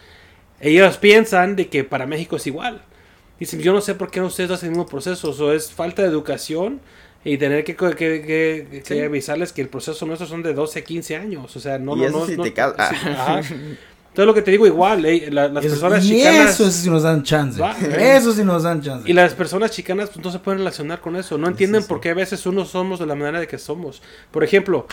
Ellos 0.60 0.98
piensan 0.98 1.56
de 1.56 1.68
que 1.68 1.84
para 1.84 2.08
México 2.08 2.38
es 2.38 2.48
igual. 2.48 2.82
Dicen, 3.40 3.60
yo 3.62 3.72
no 3.74 3.82
sé 3.82 3.94
por 3.94 4.10
qué 4.10 4.20
ustedes 4.22 4.50
hacen 4.50 4.68
el 4.70 4.72
mismo 4.72 4.88
proceso. 4.88 5.30
O 5.30 5.52
es 5.52 5.72
falta 5.72 6.02
de 6.02 6.08
educación 6.08 6.82
y 7.24 7.38
tener 7.38 7.64
que, 7.64 7.76
que, 7.76 7.96
que- 7.96 8.68
que 8.72 8.82
Sí. 8.84 9.00
avisarles 9.00 9.54
que 9.54 9.62
el 9.62 9.70
proceso 9.70 10.06
nuestro 10.08 10.26
son 10.28 10.42
de 10.42 10.54
12 10.54 10.80
a 10.80 10.84
15 10.84 11.16
años. 11.18 11.56
O 11.56 11.60
sea, 11.60 11.78
no, 11.78 11.96
Y 11.96 12.00
no, 12.00 12.06
eso 12.08 12.20
no. 12.22 12.26
si 12.26 12.36
no- 12.38 12.44
te 12.44 12.54
casas. 12.54 12.90
sí, 12.90 13.08
ajá. 13.08 13.42
Entonces 14.18 14.26
lo 14.26 14.34
que 14.34 14.42
te 14.42 14.50
digo 14.50 14.66
igual, 14.66 15.06
eh, 15.06 15.30
la- 15.32 15.48
las 15.48 15.64
Eso- 15.64 15.76
personas 15.76 16.04
y 16.06 16.18
chicanas... 16.18 16.50
eso 16.60 16.72
sí 16.72 16.90
nos 16.90 17.04
dan 17.04 17.22
chance. 17.22 17.62
Va. 17.62 17.78
Eso 17.78 18.32
sí 18.34 18.44
nos 18.44 18.64
dan 18.64 18.82
chance. 18.82 19.08
Y 19.08 19.14
las 19.14 19.36
personas 19.36 19.70
chicanas 19.70 20.10
pues, 20.12 20.26
no 20.26 20.32
se 20.32 20.40
pueden 20.40 20.58
relacionar 20.58 21.02
con 21.02 21.16
eso. 21.16 21.38
No 21.38 21.48
entienden 21.48 21.84
sí. 21.84 21.88
por 21.88 22.00
qué 22.02 22.10
a 22.10 22.14
veces 22.16 22.44
uno 22.48 22.66
somos 22.66 23.00
de 23.00 23.06
la 23.06 23.14
manera 23.14 23.40
de 23.40 23.46
que 23.48 23.60
somos. 23.60 24.02
Por 24.32 24.44
ejemplo, 24.44 24.88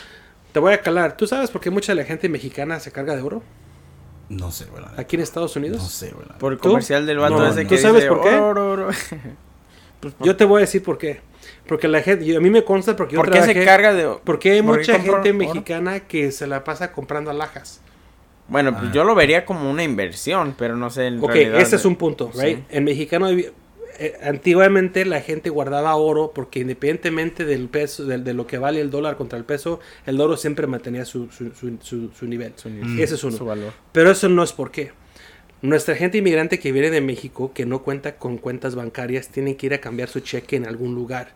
te 0.52 0.60
voy 0.60 0.74
a 0.74 0.82
calar. 0.82 1.16
¿Tú 1.16 1.26
sabes 1.26 1.48
por 1.50 1.62
qué 1.62 1.70
mucha 1.70 1.92
de 1.92 2.02
la 2.02 2.04
gente 2.04 2.28
mexicana 2.28 2.78
se 2.80 2.92
carga 2.92 3.16
de 3.16 3.22
oro 3.22 3.42
No 4.28 4.50
sé, 4.50 4.66
güey. 4.66 4.84
aquí 4.98 5.16
en 5.16 5.22
Estados 5.22 5.56
Unidos? 5.56 5.78
No 5.82 5.88
sé, 5.88 6.10
güey. 6.10 6.26
Por 6.38 6.52
el 6.52 6.58
¿Tú? 6.58 6.68
comercial 6.68 7.06
del 7.06 7.16
vato 7.16 7.38
No, 7.38 7.46
ese 7.48 7.62
no. 7.64 7.68
que 7.70 7.76
¿Tú 7.76 7.80
sabes 7.82 8.02
dice, 8.02 8.08
por 8.14 8.22
qué? 8.22 8.34
"Oro, 8.36 8.70
oro". 8.72 8.88
Pues, 10.00 10.12
por- 10.12 10.26
Yo 10.26 10.36
te 10.36 10.44
voy 10.44 10.58
a 10.58 10.60
decir 10.66 10.82
por 10.82 10.98
qué. 10.98 11.22
Porque 11.66 11.88
la 11.88 12.02
gente, 12.02 12.26
yo- 12.26 12.36
a 12.36 12.40
mí 12.42 12.50
me 12.50 12.62
consta 12.62 12.94
porque 12.94 13.14
yo 13.14 13.20
¿Por 13.22 13.30
qué 13.30 13.40
se 13.40 13.52
trabajé- 13.54 13.64
carga 13.64 13.94
de 13.94 14.18
Porque 14.22 14.52
hay 14.52 14.60
¿Por 14.60 14.82
qué 14.82 14.92
mucha 14.92 15.00
gente 15.02 15.30
oro? 15.30 15.34
mexicana 15.38 16.00
que 16.00 16.30
se 16.30 16.46
la 16.46 16.62
pasa 16.62 16.92
comprando 16.92 17.30
alhajas. 17.30 17.80
Bueno, 18.48 18.72
pues 18.72 18.84
Ah. 18.88 18.92
yo 18.92 19.04
lo 19.04 19.14
vería 19.14 19.44
como 19.44 19.70
una 19.70 19.82
inversión, 19.84 20.54
pero 20.58 20.76
no 20.76 20.90
sé. 20.90 21.06
En 21.06 21.18
Ok, 21.18 21.30
realidad, 21.32 21.60
ese 21.60 21.76
es 21.76 21.84
un 21.84 21.96
punto, 21.96 22.30
Sí. 22.34 22.40
right? 22.44 22.58
En 22.70 22.84
mexicano, 22.84 23.30
eh, 23.30 23.52
antiguamente 24.22 25.04
la 25.06 25.20
gente 25.20 25.50
guardaba 25.50 25.94
oro 25.96 26.32
porque 26.34 26.60
independientemente 26.60 27.44
del 27.44 27.68
peso, 27.68 28.04
de, 28.04 28.34
lo 28.34 28.46
que 28.46 28.58
vale 28.58 28.80
el 28.80 28.90
dólar 28.90 29.16
contra 29.16 29.38
el 29.38 29.44
peso, 29.44 29.80
el 30.04 30.20
oro 30.20 30.36
siempre 30.36 30.66
mantenía 30.66 31.04
su, 31.04 31.30
su, 31.30 31.52
su, 31.54 31.78
su- 31.80 32.10
su 32.12 32.26
nivel. 32.26 32.52
Su- 32.56 32.68
Ese 32.98 33.14
es 33.14 33.24
uno. 33.24 33.36
Su 33.36 33.44
valor. 33.46 33.72
Pero 33.92 34.10
eso 34.10 34.28
no 34.28 34.42
es 34.42 34.52
por 34.52 34.70
qué. 34.70 34.90
Nuestra 35.62 35.94
gente 35.96 36.18
inmigrante 36.18 36.58
que 36.58 36.72
viene 36.72 36.90
de 36.90 37.00
México, 37.00 37.52
que 37.54 37.64
no 37.64 37.82
cuenta 37.82 38.16
con 38.16 38.36
cuentas 38.36 38.74
bancarias, 38.74 39.28
tienen 39.28 39.54
que 39.54 39.64
ir 39.66 39.72
a 39.74 39.78
cambiar 39.78 40.10
su 40.10 40.20
cheque 40.20 40.56
en 40.56 40.66
algún 40.66 40.94
lugar. 40.94 41.28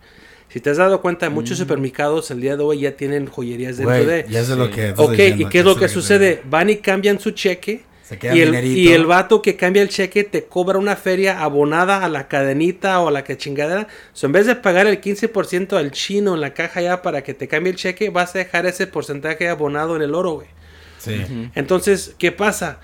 Si 0.48 0.60
te 0.60 0.70
has 0.70 0.78
dado 0.78 1.00
cuenta, 1.02 1.28
muchos 1.28 1.58
supermercados 1.58 2.30
el 2.30 2.40
día 2.40 2.56
de 2.56 2.62
hoy 2.62 2.80
ya 2.80 2.92
tienen 2.92 3.26
joyerías 3.26 3.76
dentro 3.76 3.94
Güey, 3.94 4.06
de... 4.06 4.26
ya 4.30 4.44
sé 4.44 4.56
lo 4.56 4.70
que. 4.70 4.92
Ok, 4.96 5.10
diciendo, 5.10 5.46
¿y 5.46 5.48
qué 5.50 5.58
es 5.58 5.64
lo 5.64 5.76
que 5.76 5.88
sucede? 5.88 6.42
Van 6.48 6.70
y 6.70 6.76
cambian 6.76 7.20
su 7.20 7.32
cheque 7.32 7.82
Se 8.02 8.18
queda 8.18 8.34
y 8.34 8.40
el, 8.40 8.46
dinerito. 8.52 8.80
y 8.80 8.88
el 8.88 9.04
vato 9.04 9.42
que 9.42 9.56
cambia 9.56 9.82
el 9.82 9.90
cheque 9.90 10.24
te 10.24 10.44
cobra 10.44 10.78
una 10.78 10.96
feria 10.96 11.42
abonada 11.42 12.02
a 12.02 12.08
la 12.08 12.28
cadenita 12.28 12.98
o 13.00 13.08
a 13.08 13.10
la 13.10 13.24
que 13.24 13.36
chingadera. 13.36 13.88
So, 14.14 14.24
en 14.26 14.32
vez 14.32 14.46
de 14.46 14.56
pagar 14.56 14.86
el 14.86 15.02
15% 15.02 15.76
al 15.76 15.90
chino 15.90 16.34
en 16.34 16.40
la 16.40 16.54
caja 16.54 16.80
ya 16.80 17.02
para 17.02 17.22
que 17.22 17.34
te 17.34 17.46
cambie 17.46 17.72
el 17.72 17.76
cheque, 17.76 18.08
vas 18.08 18.34
a 18.34 18.38
dejar 18.38 18.64
ese 18.64 18.86
porcentaje 18.86 19.48
abonado 19.50 19.96
en 19.96 20.02
el 20.02 20.14
oro, 20.14 20.32
güey. 20.32 20.48
Sí. 20.98 21.50
Entonces, 21.54 22.14
¿qué 22.18 22.32
pasa? 22.32 22.80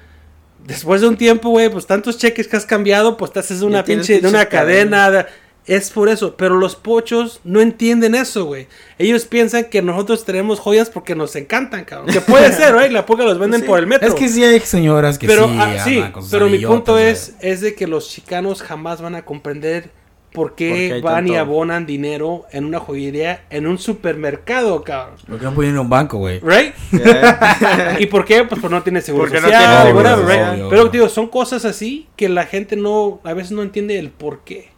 Después 0.67 1.01
de 1.01 1.09
un 1.09 1.17
tiempo, 1.17 1.51
güey, 1.51 1.69
pues 1.69 1.87
tantos 1.87 2.17
cheques 2.19 2.47
que 2.47 2.57
has 2.57 2.65
cambiado, 2.67 3.17
pues 3.17 3.33
te 3.33 3.41
haces 3.41 3.63
una 3.63 3.85
pinche 3.85 4.21
de 4.21 4.29
una 4.29 4.41
pinche 4.41 4.49
cadena. 4.49 5.27
Es 5.67 5.91
por 5.91 6.11
eso, 6.11 6.37
pero 6.37 6.57
los 6.57 6.77
pochos 6.77 7.41
no 7.43 7.61
entienden 7.63 8.15
eso, 8.15 8.45
güey. 8.45 8.67
Ellos 8.99 9.25
piensan 9.25 9.65
que 9.65 9.81
nosotros 9.81 10.25
tenemos 10.27 10.61
joyas 10.61 10.91
porque 10.91 11.15
nos 11.15 11.35
encantan, 11.37 11.85
cabrón. 11.85 12.13
Que 12.13 12.21
puede 12.21 12.53
ser, 12.57 12.75
güey, 12.75 12.91
la 12.91 13.07
poca 13.07 13.25
los 13.25 13.39
venden 13.39 13.63
Sí. 13.63 13.67
por 13.67 13.79
el 13.79 13.87
metro. 13.87 14.07
Es 14.09 14.15
que 14.15 14.29
sí 14.29 14.45
hay 14.45 14.61
señoras 14.61 15.19
que 15.19 15.27
pero 15.27 15.47
sí. 15.49 15.57
ah, 15.59 15.77
sí, 15.83 16.05
pero 16.31 16.49
mi 16.49 16.59
punto 16.59 16.99
es 16.99 17.35
es 17.41 17.63
de 17.63 17.75
que 17.75 17.87
los 17.87 18.11
chicanos 18.11 18.63
jamás 18.63 19.01
van 19.01 19.15
a 19.15 19.25
comprender 19.25 19.91
por 20.33 20.49
Porque 20.51 20.91
qué 20.97 21.01
van 21.01 21.29
y 21.29 21.37
abonan 21.37 21.87
dinero 21.87 22.45
en 22.51 22.65
una 22.65 22.81
joyería 22.81 23.45
en 23.51 23.69
un 23.69 23.79
supermercado, 23.79 24.83
cabrón. 24.83 25.15
¿Por 25.29 25.39
qué 25.39 25.45
no 25.45 25.55
pueden 25.55 25.73
ir 25.73 25.79
a 25.79 25.81
un 25.81 25.89
banco, 25.89 26.19
güey? 26.19 26.41
Right? 26.41 26.75
¿Y 28.01 28.07
por 28.07 28.25
qué? 28.25 28.43
Pues 28.45 28.61
porque 28.61 28.75
no 28.75 28.83
tiene 28.83 29.01
seguro 29.01 29.25
Porque 29.25 29.41
no 29.41 29.47
social, 29.47 29.63
tiene 29.63 29.85
seguro 29.85 29.97
whatever, 30.05 30.27
right? 30.27 30.39
social, 30.41 30.55
obvio. 30.57 30.69
Pero 30.71 30.89
digo, 30.89 31.09
son 31.09 31.29
cosas 31.29 31.65
así 31.65 32.09
que 32.17 32.29
la 32.29 32.47
gente 32.47 32.75
no, 32.77 33.21
a 33.25 33.33
veces 33.33 33.53
no 33.53 33.63
entiende 33.63 33.99
el 33.99 34.11
por 34.11 34.41
qué. 34.41 34.74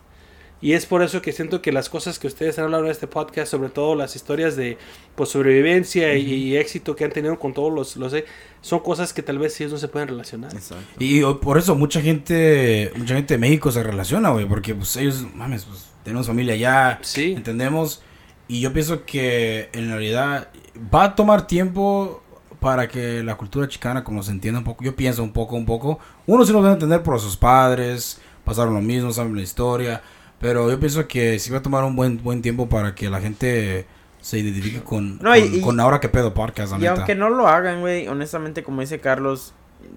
Y 0.62 0.72
es 0.72 0.86
por 0.86 1.02
eso 1.02 1.20
que 1.20 1.32
siento 1.32 1.60
que 1.60 1.70
las 1.70 1.90
cosas 1.90 2.18
que 2.18 2.26
ustedes 2.26 2.58
han 2.58 2.64
hablado 2.64 2.84
en 2.86 2.90
este 2.90 3.06
podcast, 3.06 3.50
sobre 3.50 3.68
todo 3.68 3.94
las 3.94 4.16
historias 4.16 4.56
de 4.56 4.78
pues, 5.14 5.28
sobrevivencia 5.28 6.14
y, 6.16 6.32
y 6.32 6.56
éxito 6.56 6.96
que 6.96 7.04
han 7.04 7.12
tenido 7.12 7.38
con 7.38 7.52
todos 7.52 7.70
los, 7.72 7.96
los 7.96 8.14
son 8.62 8.80
cosas 8.80 9.12
que 9.12 9.22
tal 9.22 9.38
vez 9.38 9.60
ellos 9.60 9.72
no 9.72 9.78
se 9.78 9.88
pueden 9.88 10.08
relacionar. 10.08 10.52
Exacto. 10.54 10.84
Y 10.98 11.22
o- 11.22 11.40
por 11.40 11.58
eso 11.58 11.74
mucha 11.74 12.00
gente, 12.00 12.90
mucha 12.96 13.14
gente 13.14 13.34
de 13.34 13.38
México 13.38 13.70
se 13.70 13.82
relaciona, 13.82 14.30
güey, 14.30 14.46
porque 14.46 14.74
pues 14.74 14.96
ellos, 14.96 15.26
mames, 15.34 15.64
pues 15.66 15.86
tenemos 16.04 16.26
familia 16.26 16.54
allá, 16.54 16.98
Sí. 17.02 17.32
entendemos. 17.36 18.02
Y 18.48 18.60
yo 18.62 18.72
pienso 18.72 19.04
que 19.04 19.68
en 19.72 19.88
realidad 19.90 20.48
va 20.94 21.04
a 21.04 21.14
tomar 21.16 21.46
tiempo 21.46 22.22
para 22.60 22.88
que 22.88 23.22
la 23.22 23.36
cultura 23.36 23.68
chicana 23.68 24.02
como 24.04 24.22
se 24.22 24.30
entienda 24.30 24.60
un 24.60 24.64
poco. 24.64 24.82
Yo 24.84 24.96
pienso 24.96 25.22
un 25.22 25.32
poco, 25.32 25.54
un 25.56 25.66
poco. 25.66 25.98
Uno 26.26 26.46
sí 26.46 26.52
lo 26.52 26.62
debe 26.62 26.74
entender 26.74 27.02
por 27.02 27.20
sus 27.20 27.36
padres, 27.36 28.20
pasaron 28.44 28.72
lo 28.74 28.80
mismo, 28.80 29.12
saben 29.12 29.36
la 29.36 29.42
historia. 29.42 30.02
Pero 30.40 30.70
yo 30.70 30.78
pienso 30.78 31.06
que 31.08 31.38
sí 31.38 31.50
va 31.50 31.58
a 31.58 31.62
tomar 31.62 31.84
un 31.84 31.96
buen 31.96 32.22
buen 32.22 32.42
tiempo 32.42 32.68
para 32.68 32.94
que 32.94 33.08
la 33.10 33.20
gente 33.20 33.86
se 34.20 34.38
identifique 34.38 34.82
con, 34.82 35.18
No, 35.18 35.30
con, 35.30 35.38
y- 35.38 35.60
con 35.60 35.80
Ahora 35.80 36.00
que 36.00 36.08
pedo 36.08 36.34
podcast, 36.34 36.72
la 36.72 36.78
Y 36.78 36.80
neta. 36.82 36.92
aunque 36.94 37.14
no 37.14 37.30
lo 37.30 37.46
hagan, 37.48 37.80
güey, 37.80 38.06
honestamente, 38.08 38.62
como 38.62 38.80
dice 38.80 39.00
Carlos, 39.00 39.54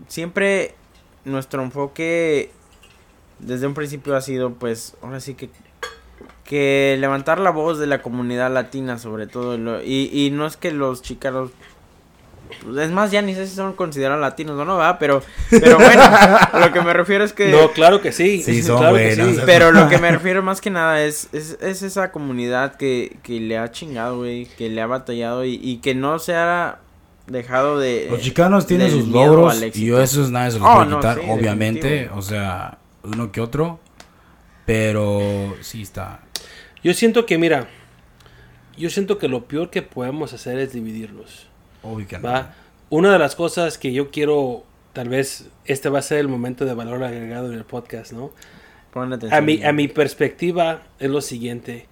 siempre 0.08 0.76
nuestro 1.26 1.62
enfoque 1.64 2.52
desde 3.40 3.68
un 3.68 3.74
principio 3.74 4.16
ha 4.16 4.22
sido, 4.22 4.54
pues, 4.54 4.96
ahora 5.02 5.20
sí 5.20 5.34
que 5.36 5.50
que 6.44 6.98
levantar 7.00 7.38
la 7.40 7.52
voz 7.52 7.78
de 7.78 7.86
la 7.86 8.02
comunidad 8.02 8.52
latina 8.52 8.98
sobre 8.98 9.28
todo 9.28 9.56
lo- 9.58 9.84
y, 9.84 10.10
y 10.12 10.32
no 10.32 10.48
es 10.48 10.58
que 10.58 10.72
los 10.72 11.04
chicanos 11.04 11.52
es 12.80 12.92
más 12.92 13.12
ya 13.12 13.22
ni 13.22 13.36
sé 13.36 13.48
si 13.48 13.56
son 13.56 13.74
considerados 13.74 14.20
latinos 14.22 14.60
o 14.60 14.66
no 14.66 14.78
va 14.78 14.98
pero 15.00 15.22
pero 15.50 15.78
bueno 15.78 16.02
a 16.04 16.60
lo 16.60 16.72
que 16.74 16.82
me 16.82 16.94
refiero 16.94 17.24
es 17.24 17.34
que 17.34 17.50
No, 17.52 17.72
claro 17.72 18.02
que 18.02 18.12
sí. 18.12 18.42
Sí, 18.44 18.62
son 18.64 18.80
claro 18.80 18.96
que 18.98 19.16
buenos, 19.16 19.36
sí. 19.36 19.42
pero 19.46 19.72
lo 19.72 19.88
que 19.88 19.98
me 19.98 20.12
refiero 20.12 20.42
más 20.44 20.60
que 20.62 20.70
nada 20.70 21.04
es, 21.04 21.30
es, 21.34 21.58
es 21.62 21.84
esa 21.84 22.12
comunidad 22.12 22.76
que, 22.76 23.18
que 23.24 23.40
le 23.40 23.58
ha 23.58 23.72
chingado, 23.72 24.18
güey, 24.18 24.46
que 24.58 24.70
le 24.70 24.82
ha 24.82 24.88
batallado 24.88 25.46
y, 25.46 25.60
y 25.62 25.78
que 25.78 25.94
no 25.96 26.18
se 26.20 26.36
ha 26.36 26.80
dejado 27.28 27.78
de... 27.80 28.08
Los 28.10 28.22
chicanos 28.22 28.66
tienen 28.66 28.90
sus 28.90 29.08
logros 29.08 29.62
y 29.62 29.66
éxito. 29.66 30.02
eso 30.02 30.24
es 30.24 30.32
nadie 30.32 30.52
se 30.52 30.60
los 30.60 30.68
Oh, 30.68 30.76
puede 30.78 30.90
no, 30.90 30.98
quitar, 30.98 31.20
sí, 31.20 31.26
obviamente. 31.30 31.88
definitivo. 31.88 32.18
O 32.18 32.22
sea, 32.24 32.78
uno 33.04 33.32
que 33.32 33.42
otro. 33.42 33.80
Pero 34.66 35.56
sí 35.62 35.82
está. 35.82 36.22
Yo 36.84 36.94
siento 36.94 37.26
que, 37.26 37.38
mira, 37.38 37.68
yo 38.78 38.90
siento 38.90 39.18
que 39.18 39.28
lo 39.28 39.46
peor 39.46 39.70
que 39.70 39.82
podemos 39.82 40.34
hacer 40.34 40.60
es 40.60 40.74
dividirlos. 40.74 41.49
Obvio 41.84 42.08
que 42.08 42.18
no. 42.18 42.24
¿va? 42.28 42.54
Una 42.90 43.12
de 43.12 43.20
las 43.20 43.36
cosas 43.36 43.78
que 43.78 43.94
yo 43.94 44.12
quiero, 44.12 44.64
tal 44.94 45.10
vez 45.10 45.50
este 45.66 45.90
va 45.90 46.00
a 46.00 46.02
ser 46.02 46.20
el 46.20 46.28
momento 46.28 46.66
de 46.66 46.74
valor 46.74 47.04
agregado 47.04 47.52
en 47.52 47.58
el 47.58 47.66
podcast, 47.66 48.12
¿no? 48.14 48.32
Ponle 48.92 49.16
atención. 49.16 49.38
A 49.38 49.46
mi, 49.46 49.64
a 49.64 49.72
mi 49.72 49.88
perspectiva 49.88 50.84
es 51.00 51.10
lo 51.10 51.22
siguiente. 51.22 51.86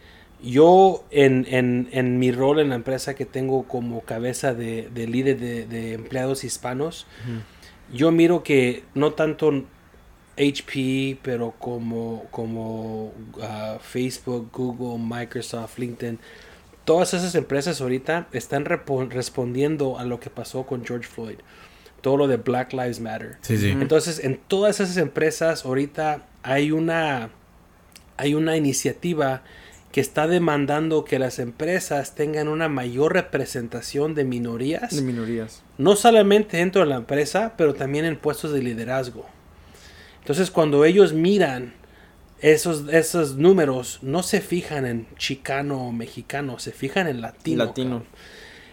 Yo 0.43 1.03
en, 1.11 1.45
en, 1.49 1.89
en 1.91 2.19
mi 2.19 2.31
rol 2.31 2.59
en 2.59 2.69
la 2.69 2.75
empresa 2.75 3.15
que 3.15 3.25
tengo 3.25 3.67
como 3.67 4.01
cabeza 4.01 4.53
de, 4.53 4.89
de 4.93 5.07
líder 5.07 5.39
de, 5.39 5.65
de 5.65 5.93
empleados 5.93 6.43
hispanos, 6.43 7.07
yo 7.91 8.11
miro 8.11 8.43
que 8.43 8.83
no 8.93 9.13
tanto 9.13 9.65
HP, 10.37 11.17
pero 11.23 11.55
como, 11.57 12.25
como 12.29 13.13
ah, 13.41 13.77
Facebook, 13.81 14.49
Google, 14.53 15.03
Microsoft, 15.03 15.79
LinkedIn, 15.79 16.19
todas 16.87 17.13
esas 17.13 17.35
empresas 17.35 17.81
ahorita 17.81 18.29
están 18.31 18.63
respondiendo 18.63 19.99
a 19.99 20.05
lo 20.05 20.21
que 20.21 20.29
pasó 20.29 20.65
con 20.65 20.85
George 20.85 21.05
Floyd. 21.05 21.35
Todo 21.99 22.15
lo 22.15 22.27
de 22.29 22.37
Black 22.37 22.71
Lives 22.71 23.01
Matter. 23.01 23.35
Sí, 23.41 23.57
sí. 23.57 23.71
Ujú. 23.73 23.81
Entonces, 23.81 24.23
en 24.23 24.37
todas 24.47 24.79
esas 24.79 24.95
empresas 24.95 25.65
ahorita 25.65 26.21
hay 26.43 26.71
una 26.71 27.29
hay 28.15 28.35
una 28.35 28.55
iniciativa 28.55 29.41
que 29.91 29.99
está 29.99 30.27
demandando 30.27 31.03
que 31.03 31.19
las 31.19 31.39
empresas 31.39 32.15
tengan 32.15 32.47
una 32.47 32.69
mayor 32.69 33.13
representación 33.13 34.15
de 34.15 34.23
minorías, 34.23 34.95
De 34.95 35.01
minorías. 35.01 35.63
no 35.77 35.97
solamente 35.97 36.55
dentro 36.55 36.81
de 36.83 36.87
la 36.87 36.95
empresa, 36.95 37.53
pero 37.57 37.73
también 37.73 38.05
en 38.05 38.15
puestos 38.15 38.53
de 38.53 38.63
liderazgo. 38.63 39.25
Entonces, 40.21 40.51
cuando 40.51 40.85
ellos 40.85 41.11
miran 41.11 41.73
esos, 42.39 42.87
esos 42.89 43.35
números, 43.35 43.99
no 44.01 44.23
se 44.23 44.41
fijan 44.41 44.85
en 44.85 45.07
chicano 45.17 45.87
o 45.87 45.91
mexicano, 45.91 46.59
se 46.59 46.71
fijan 46.71 47.07
en 47.07 47.21
latino. 47.21 47.65
Latino. 47.65 47.89
cabrón. 47.99 48.07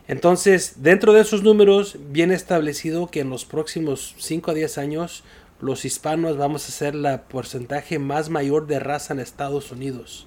Entonces, 0.07 0.83
dentro 0.83 1.13
de 1.15 1.23
esos 1.23 1.43
números, 1.43 1.97
viene 2.11 2.35
establecido 2.35 3.07
que 3.11 3.21
en 3.21 3.31
los 3.31 3.45
próximos 3.47 4.15
5 4.19 4.51
a 4.51 4.55
10 4.55 4.77
años, 4.79 5.25
los 5.61 5.87
hispanos 5.87 6.37
vamos 6.37 6.69
a 6.69 6.73
ser 6.73 6.95
la 6.95 7.23
porcentaje 7.23 7.99
más 7.99 8.29
mayor 8.29 8.67
de 8.67 8.81
raza 8.81 9.15
en 9.15 9.21
Estados 9.21 9.73
Unidos. 9.73 10.27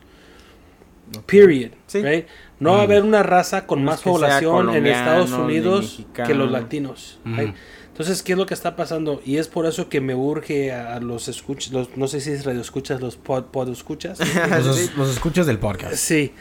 Period. 1.25 1.71
Sí. 1.85 2.01
right? 2.01 2.25
No 2.59 2.71
va 2.71 2.77
a 2.77 2.79
Mm. 2.79 2.83
haber 2.83 3.03
una 3.03 3.23
raza 3.23 3.65
con 3.65 3.79
No 3.85 3.91
más 3.91 4.01
población 4.01 4.75
en 4.75 4.88
Estados 4.88 5.29
ni 5.31 5.38
Unidos 5.38 6.01
que 6.25 6.33
los 6.33 6.51
latinos. 6.51 7.19
Right? 7.23 7.55
Entonces, 8.00 8.22
¿qué 8.22 8.34
es 8.34 8.38
lo 8.38 8.45
que 8.45 8.54
está 8.54 8.76
pasando? 8.76 9.22
Y 9.26 9.38
es 9.38 9.48
por 9.48 9.66
eso 9.66 9.89
que 9.89 10.02
me 10.02 10.14
urge 10.14 10.72
a, 10.72 11.00
los 11.00 11.28
escuchas, 11.28 11.74
los, 11.74 11.98
no 11.98 12.08
sé 12.08 12.22
si 12.22 12.30
es 12.32 12.45
radio 12.45 12.62
escuchas, 12.62 13.02
los 13.02 13.16
pod, 13.16 13.45
pod 13.45 13.70
escuchas. 13.70 14.20
Los, 14.64 14.95
los 14.95 15.10
escuchas 15.10 15.48
del 15.48 15.58
podcast. 15.58 15.95
sí, 15.95 16.32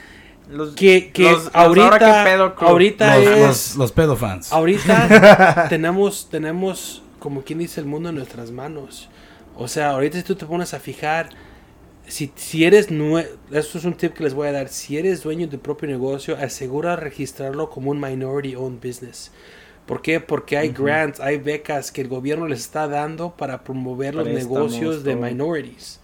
Los, 0.51 0.75
que, 0.75 1.11
que 1.13 1.23
los- 1.33 1.49
ahorita, 1.55 1.87
ahora 1.87 2.25
que 2.25 2.31
pedo 2.31 2.55
club. 2.55 2.69
ahorita 2.69 3.17
Los, 3.19 3.27
es, 3.27 3.39
los, 3.47 3.77
los 3.77 3.93
pedofans. 3.93 4.53
ahorita 4.53 5.67
tenemos, 5.71 6.29
tenemos, 6.31 7.03
como 7.19 7.43
quien 7.43 7.59
dice, 7.61 7.81
el 7.81 7.87
mundo 7.87 8.11
en 8.11 8.17
nuestras 8.17 8.51
manos. 8.51 9.09
O 9.57 9.67
sea, 9.67 9.93
ahorita 9.93 10.19
si 10.19 10.25
tú 10.25 10.35
te 10.35 10.45
pones 10.45 10.75
a 10.75 10.79
fijar, 10.79 11.31
si, 12.07 12.31
si 12.37 12.65
eres, 12.67 12.91
nue 12.91 13.31
esto 13.51 13.79
es 13.79 13.85
un 13.87 13.95
tip 13.95 14.13
que 14.13 14.23
les 14.25 14.35
voy 14.35 14.49
a 14.49 14.53
dar, 14.53 14.69
si 14.69 14.99
eres 14.99 15.23
dueño 15.23 15.47
de 15.47 15.57
tu 15.57 15.63
propio 15.63 15.89
negocio, 15.89 16.37
asegura 16.37 16.97
registrarlo 16.97 17.71
como 17.71 17.91
un 17.93 17.99
minority 17.99 18.55
owned 18.55 18.87
business. 18.87 19.31
¿Por 19.87 20.03
qué? 20.03 20.21
Porque 20.21 20.57
hay 20.57 20.71
grants, 20.71 21.21
hay 21.21 21.39
becas 21.39 21.93
que 21.93 22.01
el 22.01 22.09
gobierno 22.09 22.49
les 22.49 22.61
está 22.61 22.89
dando 22.89 23.31
para 23.37 23.63
promover 23.63 24.15
los 24.15 24.27
negocios 24.27 25.05
de 25.05 25.15
minorities. 25.17 26.01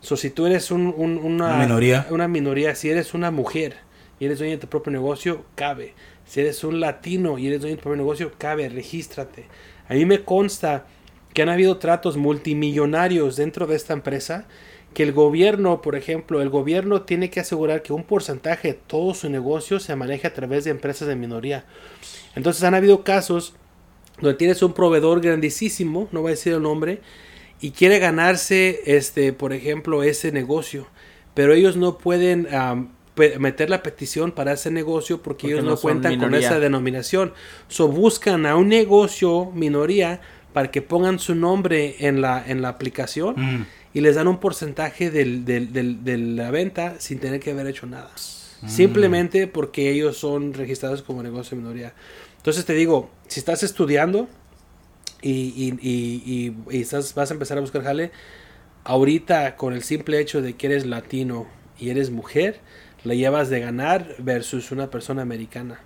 So, 0.00 0.16
si 0.16 0.30
tú 0.30 0.46
eres 0.46 0.70
un- 0.72 0.92
un- 0.96 1.18
una, 1.18 1.46
Una 1.54 1.58
minoría. 1.58 2.06
una 2.10 2.26
minoría, 2.28 2.74
si 2.74 2.90
eres 2.90 3.14
una 3.14 3.30
mujer 3.30 3.76
y 4.18 4.24
eres 4.24 4.38
dueño 4.38 4.52
de 4.54 4.58
tu 4.58 4.66
propio 4.66 4.90
negocio, 4.92 5.44
cabe. 5.54 5.94
Si 6.26 6.40
eres 6.40 6.64
un 6.64 6.80
latino 6.80 7.38
y 7.38 7.46
eres 7.46 7.60
dueño 7.60 7.76
de 7.76 7.78
tu 7.78 7.84
propio 7.84 7.96
negocio, 8.02 8.32
cabe, 8.38 8.68
regístrate. 8.68 9.46
A 9.88 9.94
mí 9.94 10.04
me 10.04 10.24
consta 10.24 10.86
que 11.32 11.42
han 11.42 11.48
habido 11.48 11.78
tratos 11.78 12.16
multimillonarios 12.16 13.36
dentro 13.36 13.66
de 13.68 13.76
esta 13.76 13.92
empresa 13.92 14.46
que 14.92 15.02
el 15.02 15.12
gobierno, 15.12 15.82
por 15.82 15.96
ejemplo, 15.96 16.40
el 16.42 16.48
gobierno 16.50 17.02
tiene 17.02 17.30
que 17.30 17.40
asegurar 17.40 17.82
que 17.82 17.92
un 17.92 18.04
porcentaje 18.04 18.68
de 18.68 18.74
todo 18.74 19.14
su 19.14 19.28
negocio 19.30 19.80
se 19.80 19.96
maneje 19.96 20.26
a 20.26 20.34
través 20.34 20.64
de 20.64 20.70
empresas 20.70 21.08
de 21.08 21.16
minoría. 21.16 21.64
Entonces 22.34 22.62
han 22.64 22.74
habido 22.74 23.02
casos 23.04 23.54
donde 24.20 24.36
tienes 24.36 24.62
un 24.62 24.72
proveedor 24.72 25.20
grandísimo, 25.20 26.08
no 26.12 26.20
voy 26.22 26.30
a 26.30 26.34
decir 26.34 26.52
el 26.52 26.62
nombre, 26.62 27.00
y 27.60 27.70
quiere 27.70 27.98
ganarse, 27.98 28.80
este, 28.86 29.32
por 29.32 29.52
ejemplo, 29.52 30.02
ese 30.02 30.32
negocio, 30.32 30.86
pero 31.34 31.54
ellos 31.54 31.76
no 31.76 31.96
pueden 31.98 32.46
pe- 33.14 33.38
meter 33.38 33.70
la 33.70 33.82
petición 33.82 34.32
para 34.32 34.52
ese 34.52 34.70
negocio 34.70 35.22
porque, 35.22 35.42
Porque 35.42 35.46
ellos 35.54 35.64
no 35.64 35.76
cuentan 35.82 36.12
con 36.18 36.34
esa 36.34 36.60
denominación. 36.60 37.32
So 37.68 37.88
buscan 37.88 38.46
a 38.46 38.56
un 38.56 38.68
negocio 38.68 39.50
minoría 39.54 40.20
para 40.52 40.70
que 40.70 40.82
pongan 40.82 41.18
su 41.18 41.34
nombre 41.34 41.96
en 42.00 42.20
la, 42.20 42.44
en 42.46 42.60
la 42.62 42.68
aplicación 42.68 43.34
Mm. 43.36 43.66
Y 43.94 44.00
les 44.00 44.14
dan 44.14 44.28
un 44.28 44.38
porcentaje 44.38 45.10
del, 45.10 45.44
del- 45.44 45.72
del- 45.72 46.02
de 46.04 46.16
la 46.18 46.50
venta 46.50 46.96
sin 46.98 47.18
tener 47.18 47.40
que 47.40 47.50
haber 47.50 47.66
hecho 47.66 47.86
nada. 47.86 48.10
Simplemente 48.68 49.48
porque 49.48 49.90
ellos 49.90 50.16
son 50.18 50.54
registrados 50.54 51.02
como 51.02 51.22
negocio 51.22 51.56
de 51.56 51.62
minoría. 51.62 51.92
Entonces 52.36 52.64
te 52.64 52.74
digo, 52.74 53.10
si 53.26 53.40
estás 53.40 53.62
estudiando 53.64 54.28
y, 55.20 55.30
y- 55.80 56.54
y- 56.70 56.80
estás, 56.80 57.14
vas 57.14 57.30
a 57.30 57.34
empezar 57.34 57.58
a 57.58 57.60
buscar 57.60 57.82
jale, 57.82 58.12
ahorita 58.84 59.56
con 59.56 59.72
el 59.74 59.82
simple 59.82 60.20
hecho 60.20 60.42
de 60.42 60.54
que 60.54 60.66
eres 60.68 60.86
latino 60.86 61.46
y 61.78 61.90
eres 61.90 62.10
mujer, 62.10 62.60
la 63.04 63.14
llevas 63.14 63.48
de 63.50 63.60
ganar 63.60 64.14
versus 64.18 64.70
una 64.70 64.90
persona 64.90 65.22
americana, 65.22 65.80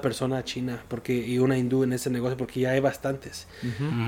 persona 0.00 0.42
china 0.44 0.82
porque 0.88 1.14
y 1.14 1.38
una 1.38 1.58
hindú 1.58 1.82
en 1.84 1.92
ese 1.92 2.10
negocio 2.10 2.36
porque 2.36 2.60
ya 2.60 2.70
hay 2.70 2.80
bastantes. 2.80 3.46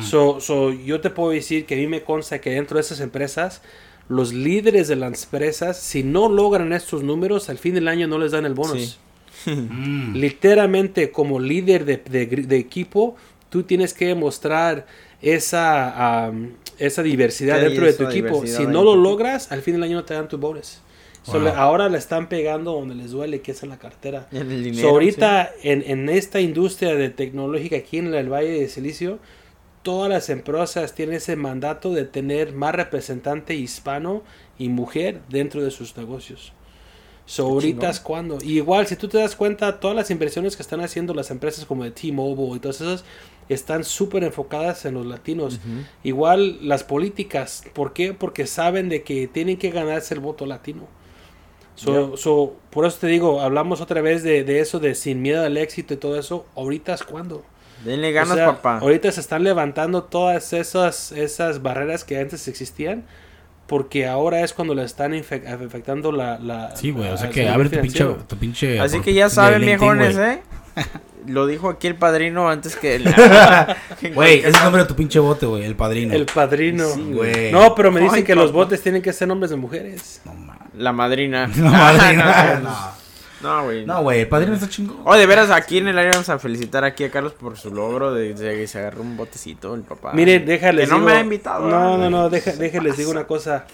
So, 0.03 0.41
so, 0.41 0.73
yo 0.73 1.01
te 1.01 1.11
puedo 1.11 1.31
decir 1.31 1.67
que 1.67 1.75
a 1.75 1.79
mí 1.79 1.87
me 1.87 2.03
consta 2.03 2.41
que 2.41 2.51
dentro 2.51 2.77
de 2.77 2.81
esas 2.83 3.01
empresas, 3.01 3.63
los 4.09 4.33
líderes 4.33 4.89
de 4.89 4.97
las 4.97 5.25
empresas, 5.25 5.79
si 5.79 6.03
no 6.03 6.29
logran 6.29 6.73
estos 6.73 7.03
números, 7.03 7.49
al 7.49 7.59
fin 7.59 7.75
del 7.75 7.89
año 7.89 8.07
no 8.09 8.19
les 8.19 8.33
dan 8.33 8.45
el 8.47 8.55
bonus. 8.55 8.83
Sí. 8.83 8.97
Mm. 9.45 10.15
Literalmente, 10.15 11.11
como 11.11 11.41
líder 11.41 11.85
de, 11.85 11.97
de- 11.97 12.27
de 12.27 12.57
equipo, 12.59 13.17
tú 13.51 13.65
tienes 13.65 13.93
que 13.93 14.15
mostrar 14.15 14.87
esa, 15.21 16.31
esa 16.79 17.03
diversidad 17.03 17.57
dentro 17.71 17.87
de 17.87 17.93
tu 17.95 18.05
equipo. 18.11 18.47
Si 18.47 18.63
no 18.73 18.85
lo 18.85 18.95
logras, 18.95 19.51
al 19.51 19.63
fin 19.63 19.75
del 19.75 19.83
año 19.83 19.97
no 19.97 20.05
te 20.05 20.15
dan 20.15 20.29
tu 20.29 20.39
bonus. 20.39 20.79
Wow. 21.27 21.49
ahora 21.49 21.89
le 21.89 21.99
están 21.99 22.29
pegando 22.29 22.73
donde 22.73 22.95
les 22.95 23.13
duele, 23.13 23.43
que 23.43 23.53
es 23.53 23.63
en 23.63 23.69
la 23.69 23.79
cartera. 23.79 24.27
En 24.33 24.51
el 24.51 24.75
So, 24.75 24.89
ahorita 24.89 25.51
en, 25.63 25.83
en 25.87 26.09
esta 26.09 26.41
industria 26.41 26.95
de 26.95 27.11
tecnológica 27.11 27.77
aquí 27.77 27.99
en 27.99 28.13
el 28.13 28.29
Valle 28.29 28.61
de 28.61 28.69
Silicio, 28.69 29.19
todas 29.83 30.09
las 30.09 30.31
empresas 30.31 30.95
tienen 30.95 31.17
ese 31.17 31.37
mandato 31.37 31.93
de 31.93 32.05
tener 32.05 32.53
más 32.53 32.75
representante 32.75 33.55
hispano 33.55 34.23
y 34.59 34.69
mujer 34.69 35.21
dentro 35.29 35.63
de 35.63 35.71
sus 35.71 35.97
negocios. 35.97 36.53
So, 37.25 37.45
ahorita 37.45 37.89
es 37.89 38.01
cuando. 38.01 38.39
Y 38.43 38.57
igual, 38.57 38.87
si 38.87 38.97
tú 38.97 39.09
te 39.09 39.19
das 39.19 39.37
cuenta, 39.37 39.79
todas 39.79 39.97
las 39.97 40.11
inversiones 40.11 40.57
que 40.57 40.63
están 40.63 40.81
haciendo 40.81 41.15
las 41.15 41.31
empresas 41.31 41.65
como 41.65 41.85
de 41.85 41.93
T-Mobile 41.93 42.57
y 42.57 42.59
todas 42.59 42.81
esas 42.81 43.05
están 43.49 43.85
súper 43.85 44.25
enfocadas 44.25 44.85
en 44.87 44.95
los 44.95 45.07
latinos. 45.07 45.61
Igual 46.03 46.67
las 46.67 46.85
políticas. 46.85 47.65
¿Por 47.73 47.93
qué? 47.93 48.13
Porque 48.13 48.47
saben 48.47 48.89
de 48.89 49.03
que 49.03 49.29
tienen 49.29 49.57
que 49.57 49.71
ganarse 49.71 50.15
el 50.15 50.21
voto 50.21 50.47
latino. 50.47 50.89
So, 51.85 52.17
so, 52.17 52.57
por 52.71 52.87
eso 52.87 52.99
te 53.01 53.07
digo, 53.09 53.41
hablamos 53.41 53.81
otra 53.81 54.01
vez 54.01 54.23
de, 54.23 54.45
de 54.45 54.61
eso, 54.61 54.79
de 54.79 54.95
sin 54.95 55.21
miedo 55.23 55.45
al 55.45 55.57
éxito 55.57 55.95
y 55.95 55.97
todo 55.97 56.19
eso. 56.19 56.47
Ahorita 56.57 56.95
es 56.95 57.03
cuando. 57.03 57.45
Denle 57.85 58.13
ganas, 58.13 58.33
O 58.33 58.35
sea, 58.37 58.47
papá. 58.47 58.79
Ahorita 58.79 59.11
se 59.11 59.21
están 59.21 59.43
levantando 59.43 60.05
todas 60.05 60.53
esas, 60.53 61.11
esas 61.13 61.63
barreras 61.63 62.05
que 62.05 62.19
antes 62.19 62.47
existían. 62.47 63.05
Porque 63.67 64.07
ahora 64.07 64.41
es 64.43 64.53
cuando 64.53 64.75
le 64.75 64.85
están 64.85 65.15
afectando 65.15 66.13
la. 66.13 66.39
la 66.39 66.77
Sí, 66.77 66.91
güey. 66.91 67.09
O 67.09 67.17
sea 67.17 67.31
que 67.31 67.49
abre 67.49 67.69
tu 67.69 67.81
pinche, 67.81 68.05
tu 68.27 68.37
pinche. 68.37 68.79
Así 68.79 69.01
que 69.01 69.15
ya 69.15 69.31
saben, 69.31 69.63
viejones. 69.63 70.17
¿eh? 70.17 70.41
Lo 71.27 71.47
dijo 71.47 71.69
aquí 71.69 71.87
el 71.87 71.95
padrino 71.95 72.49
antes 72.49 72.77
que... 72.77 72.99
Güey, 74.15 74.39
ese 74.41 74.49
es 74.49 74.57
el 74.57 74.63
nombre 74.65 74.83
de 74.83 74.89
tu 74.89 74.97
pinche 74.97 75.19
bote, 75.21 75.47
güey. 75.47 75.65
El 75.65 75.77
padrino. 75.77 76.15
El 76.15 76.27
padrino. 76.27 76.89
Sí, 76.89 77.13
güey. 77.13 77.53
No, 77.53 77.75
pero 77.75 77.93
me 77.93 78.01
dicen 78.01 78.17
Ay, 78.19 78.25
que 78.25 78.35
los 78.35 78.53
botes 78.53 78.83
tienen 78.83 79.03
que 79.03 79.13
ser 79.13 79.29
nombres 79.29 79.51
de 79.51 79.57
mujeres. 79.57 80.21
No, 80.25 80.35
ma- 80.35 80.59
La 80.79 80.93
madrina. 80.93 81.47
No, 81.49 81.71
madrino. 81.71 82.25
no, 83.43 83.65
güey. 83.65 83.87
No, 83.87 84.03
güey. 84.03 84.21
El 84.21 84.29
padrino 84.29 84.55
está 84.55 84.69
chingón. 84.69 84.99
Oh, 85.05 85.15
de 85.17 85.27
veras, 85.27 85.51
aquí 85.51 85.79
en 85.79 85.89
el 85.89 85.99
área 85.99 86.13
vamos 86.13 86.29
a 86.29 86.39
felicitar 86.39 86.85
aquí 86.85 87.05
a 87.05 87.11
Carlos 87.11 87.33
por 87.33 87.57
su 87.59 87.75
logro 87.75 88.13
de, 88.15 88.35
que 88.35 88.67
se 88.67 88.79
agarró 88.79 89.03
un 89.03 89.17
botecito 89.17 89.75
el 89.75 89.83
papá. 89.83 90.13
Miren, 90.13 90.47
déjales. 90.47 90.87
Que 90.89 90.91
no 90.91 90.99
digo- 91.01 91.09
me 91.09 91.17
ha 91.17 91.21
invitado. 91.21 91.69
No, 91.69 91.93
¿verdad? 91.93 91.99
no, 91.99 92.11
no, 92.11 92.31
deja, 92.31 92.53
déjales 92.53 92.97
digo 92.97 93.11
una 93.11 93.25
cosa. 93.27 93.67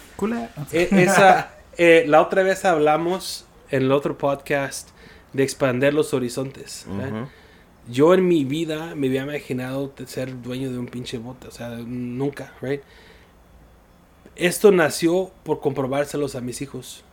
E- 0.72 0.88
esa, 0.92 1.50
eh, 1.76 2.04
la 2.08 2.22
otra 2.22 2.42
vez 2.42 2.64
hablamos 2.64 3.44
en 3.70 3.82
el 3.82 3.92
otro 3.92 4.16
podcast 4.16 4.88
de 5.34 5.42
expander 5.42 5.92
los 5.92 6.14
horizontes. 6.14 6.86
¿eh? 6.88 7.26
Yo 7.90 8.12
en 8.14 8.26
mi 8.26 8.44
vida 8.44 8.94
me 8.94 9.06
había 9.06 9.22
imaginado 9.22 9.92
ser 10.06 10.42
dueño 10.42 10.70
de 10.70 10.78
un 10.78 10.86
pinche 10.86 11.18
bote, 11.18 11.48
o 11.48 11.50
sea, 11.50 11.68
nunca, 11.84 12.52
right? 12.60 12.82
Esto 14.38 14.70
nació 14.70 15.30
por 15.44 15.60
comprobárselos 15.60 16.34
a 16.34 16.40
mis 16.40 16.62
hijos. 16.62 17.04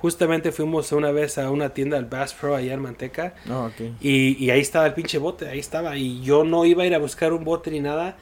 Justamente 0.00 0.52
fuimos 0.52 0.92
una 0.92 1.10
vez 1.10 1.38
a 1.38 1.50
una 1.50 1.70
tienda 1.70 1.96
al 1.96 2.04
Bass 2.04 2.32
Pro 2.32 2.54
allá 2.54 2.72
en 2.74 2.80
Manteca 2.80 3.34
No, 3.46 3.66
ok. 3.66 3.80
y, 4.00 4.44
y 4.44 4.50
ahí 4.50 4.60
estaba 4.60 4.86
el 4.86 4.94
pinche 4.94 5.18
bote, 5.18 5.48
ahí 5.48 5.58
estaba. 5.58 5.96
Y 5.96 6.20
yo 6.22 6.44
no 6.44 6.64
iba 6.64 6.84
a 6.84 6.86
ir 6.86 6.94
a 6.94 6.98
buscar 6.98 7.32
un 7.32 7.44
bote 7.44 7.70
ni 7.72 7.80
nada. 7.80 8.16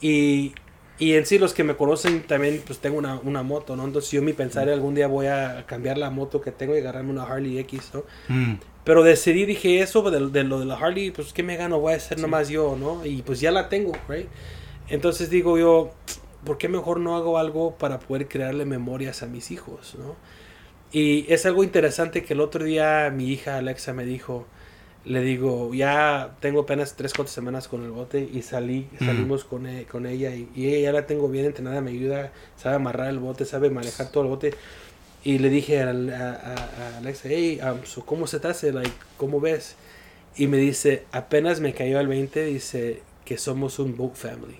Y, 0.00 0.52
y 0.98 1.14
en 1.14 1.24
sí 1.24 1.38
los 1.38 1.54
que 1.54 1.64
me 1.64 1.74
conocen 1.74 2.22
también 2.26 2.62
pues 2.66 2.80
tengo 2.80 2.98
una, 2.98 3.18
una 3.20 3.42
moto, 3.42 3.76
¿no? 3.76 3.84
Entonces 3.84 4.10
yo 4.10 4.20
mi 4.20 4.34
pensar 4.34 4.68
algún 4.68 4.94
día 4.94 5.06
voy 5.06 5.26
a 5.26 5.64
cambiar 5.66 5.96
la 5.96 6.10
moto 6.10 6.40
que 6.42 6.52
tengo 6.52 6.74
y 6.76 6.80
agarrarme 6.80 7.10
una 7.12 7.24
Harley 7.24 7.58
X, 7.60 7.92
¿no? 7.94 8.04
Mm. 8.28 8.54
Pero 8.84 9.02
decidí, 9.02 9.46
dije 9.46 9.80
eso 9.80 10.10
de, 10.10 10.28
de 10.28 10.44
lo 10.44 10.60
de 10.60 10.66
la 10.66 10.76
Harley, 10.76 11.10
pues 11.12 11.32
¿qué 11.32 11.42
me 11.42 11.56
gano? 11.56 11.80
Voy 11.80 11.94
a 11.94 11.96
hacer 11.96 12.20
nomás 12.20 12.48
yo, 12.50 12.76
¿no? 12.78 13.04
Y 13.06 13.22
pues 13.22 13.40
ya 13.40 13.50
la 13.50 13.68
tengo, 13.70 13.92
¿right? 14.06 14.28
Entonces 14.88 15.28
digo 15.30 15.58
yo, 15.58 15.92
¿por 16.46 16.56
qué 16.56 16.68
mejor 16.70 16.98
no 17.00 17.14
hago 17.16 17.36
algo 17.36 17.72
para 17.76 17.98
poder 17.98 18.26
crearle 18.28 18.64
memorias 18.64 19.22
a 19.22 19.26
mis 19.26 19.50
hijos, 19.50 19.94
¿no? 19.98 20.16
Y 20.92 21.30
es 21.30 21.44
algo 21.44 21.62
interesante 21.64 22.22
que 22.22 22.32
el 22.32 22.40
otro 22.40 22.64
día 22.64 23.12
mi 23.14 23.28
hija 23.30 23.58
Alexa 23.58 23.92
me 23.92 24.06
dijo, 24.06 24.46
le 25.04 25.20
digo, 25.20 25.74
ya 25.74 26.36
tengo 26.40 26.60
apenas 26.62 26.94
3, 26.96 27.12
4 27.14 27.32
semanas 27.32 27.68
con 27.68 27.84
el 27.84 27.90
bote 27.90 28.28
y 28.32 28.42
salí, 28.42 28.88
Mm. 29.00 29.04
salimos 29.04 29.44
con, 29.44 29.66
e- 29.66 29.84
con 29.84 30.06
ella 30.06 30.34
y, 30.34 30.48
y 30.56 30.68
ella 30.68 30.78
ya 30.90 30.92
la 30.92 31.06
tengo 31.06 31.28
bien 31.28 31.44
entrenada, 31.44 31.80
me 31.80 31.90
ayuda, 31.90 32.32
sabe 32.56 32.76
amarrar 32.76 33.08
el 33.10 33.18
bote, 33.18 33.44
sabe 33.44 33.68
manejar 33.70 34.10
todo 34.10 34.22
el 34.24 34.28
bote. 34.30 34.54
Y 35.24 35.38
le 35.38 35.48
dije 35.50 35.82
a, 35.82 35.90
a- 35.90 35.92
a- 35.92 36.94
a 36.94 36.96
Alexa, 36.98 37.28
hey, 37.28 37.60
um, 37.62 37.84
so, 37.84 38.06
¿cómo 38.06 38.26
se 38.26 38.40
te 38.40 38.48
hace? 38.48 38.72
Like, 38.72 38.90
¿Cómo 39.16 39.40
ves? 39.40 39.76
Y 40.36 40.46
me 40.48 40.56
dice, 40.58 41.04
apenas 41.12 41.60
me 41.60 41.72
cayó 41.74 41.98
al 41.98 42.06
20, 42.08 42.44
dice 42.44 43.02
que 43.24 43.38
somos 43.38 43.78
un 43.78 43.96
boat 43.96 44.14
family. 44.14 44.58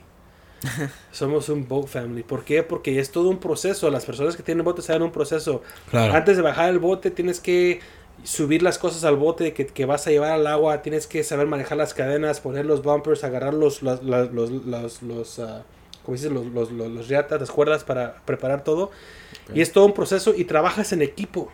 somos 1.12 1.48
un 1.48 1.66
boat 1.68 1.86
family. 1.86 2.22
¿Por 2.22 2.44
qué? 2.44 2.62
Porque 2.62 2.98
es 2.98 3.10
todo 3.10 3.28
un 3.28 3.38
proceso. 3.38 3.90
Las 3.90 4.04
personas 4.04 4.36
que 4.36 4.42
tienen 4.42 4.64
bote 4.64 4.82
saben 4.82 5.02
un 5.02 5.12
proceso. 5.12 5.62
Claro. 5.90 6.14
Antes 6.14 6.36
de 6.36 6.42
bajar 6.42 6.70
el 6.70 6.78
bote 6.78 7.10
tienes 7.10 7.40
que 7.40 7.80
subir 8.24 8.62
las 8.62 8.78
cosas 8.78 9.04
al 9.04 9.16
bote 9.16 9.52
que, 9.52 9.66
que 9.66 9.84
vas 9.84 10.06
a 10.06 10.10
llevar 10.10 10.32
al 10.32 10.46
agua. 10.46 10.82
Tienes 10.82 11.06
que 11.06 11.22
saber 11.22 11.46
manejar 11.46 11.78
las 11.78 11.94
cadenas, 11.94 12.40
poner 12.40 12.66
los 12.66 12.82
bumpers, 12.82 13.24
agarrar 13.24 13.54
los, 13.54 13.82
los, 13.82 14.02
los, 14.02 14.32
los, 14.32 14.50
los, 14.50 15.02
los, 15.02 15.38
ah, 15.38 15.64
¿cómo 16.04 16.16
dices? 16.16 16.32
Los, 16.32 16.46
los, 16.46 16.72
los, 16.72 16.90
los 16.90 17.08
riatas, 17.08 17.40
las 17.40 17.50
cuerdas 17.50 17.84
para 17.84 18.22
preparar 18.24 18.64
todo. 18.64 18.90
Y 19.54 19.60
es 19.60 19.72
todo 19.72 19.86
un 19.86 19.92
proceso 19.92 20.34
y 20.36 20.44
trabajas 20.44 20.92
en 20.92 21.02
equipo. 21.02 21.50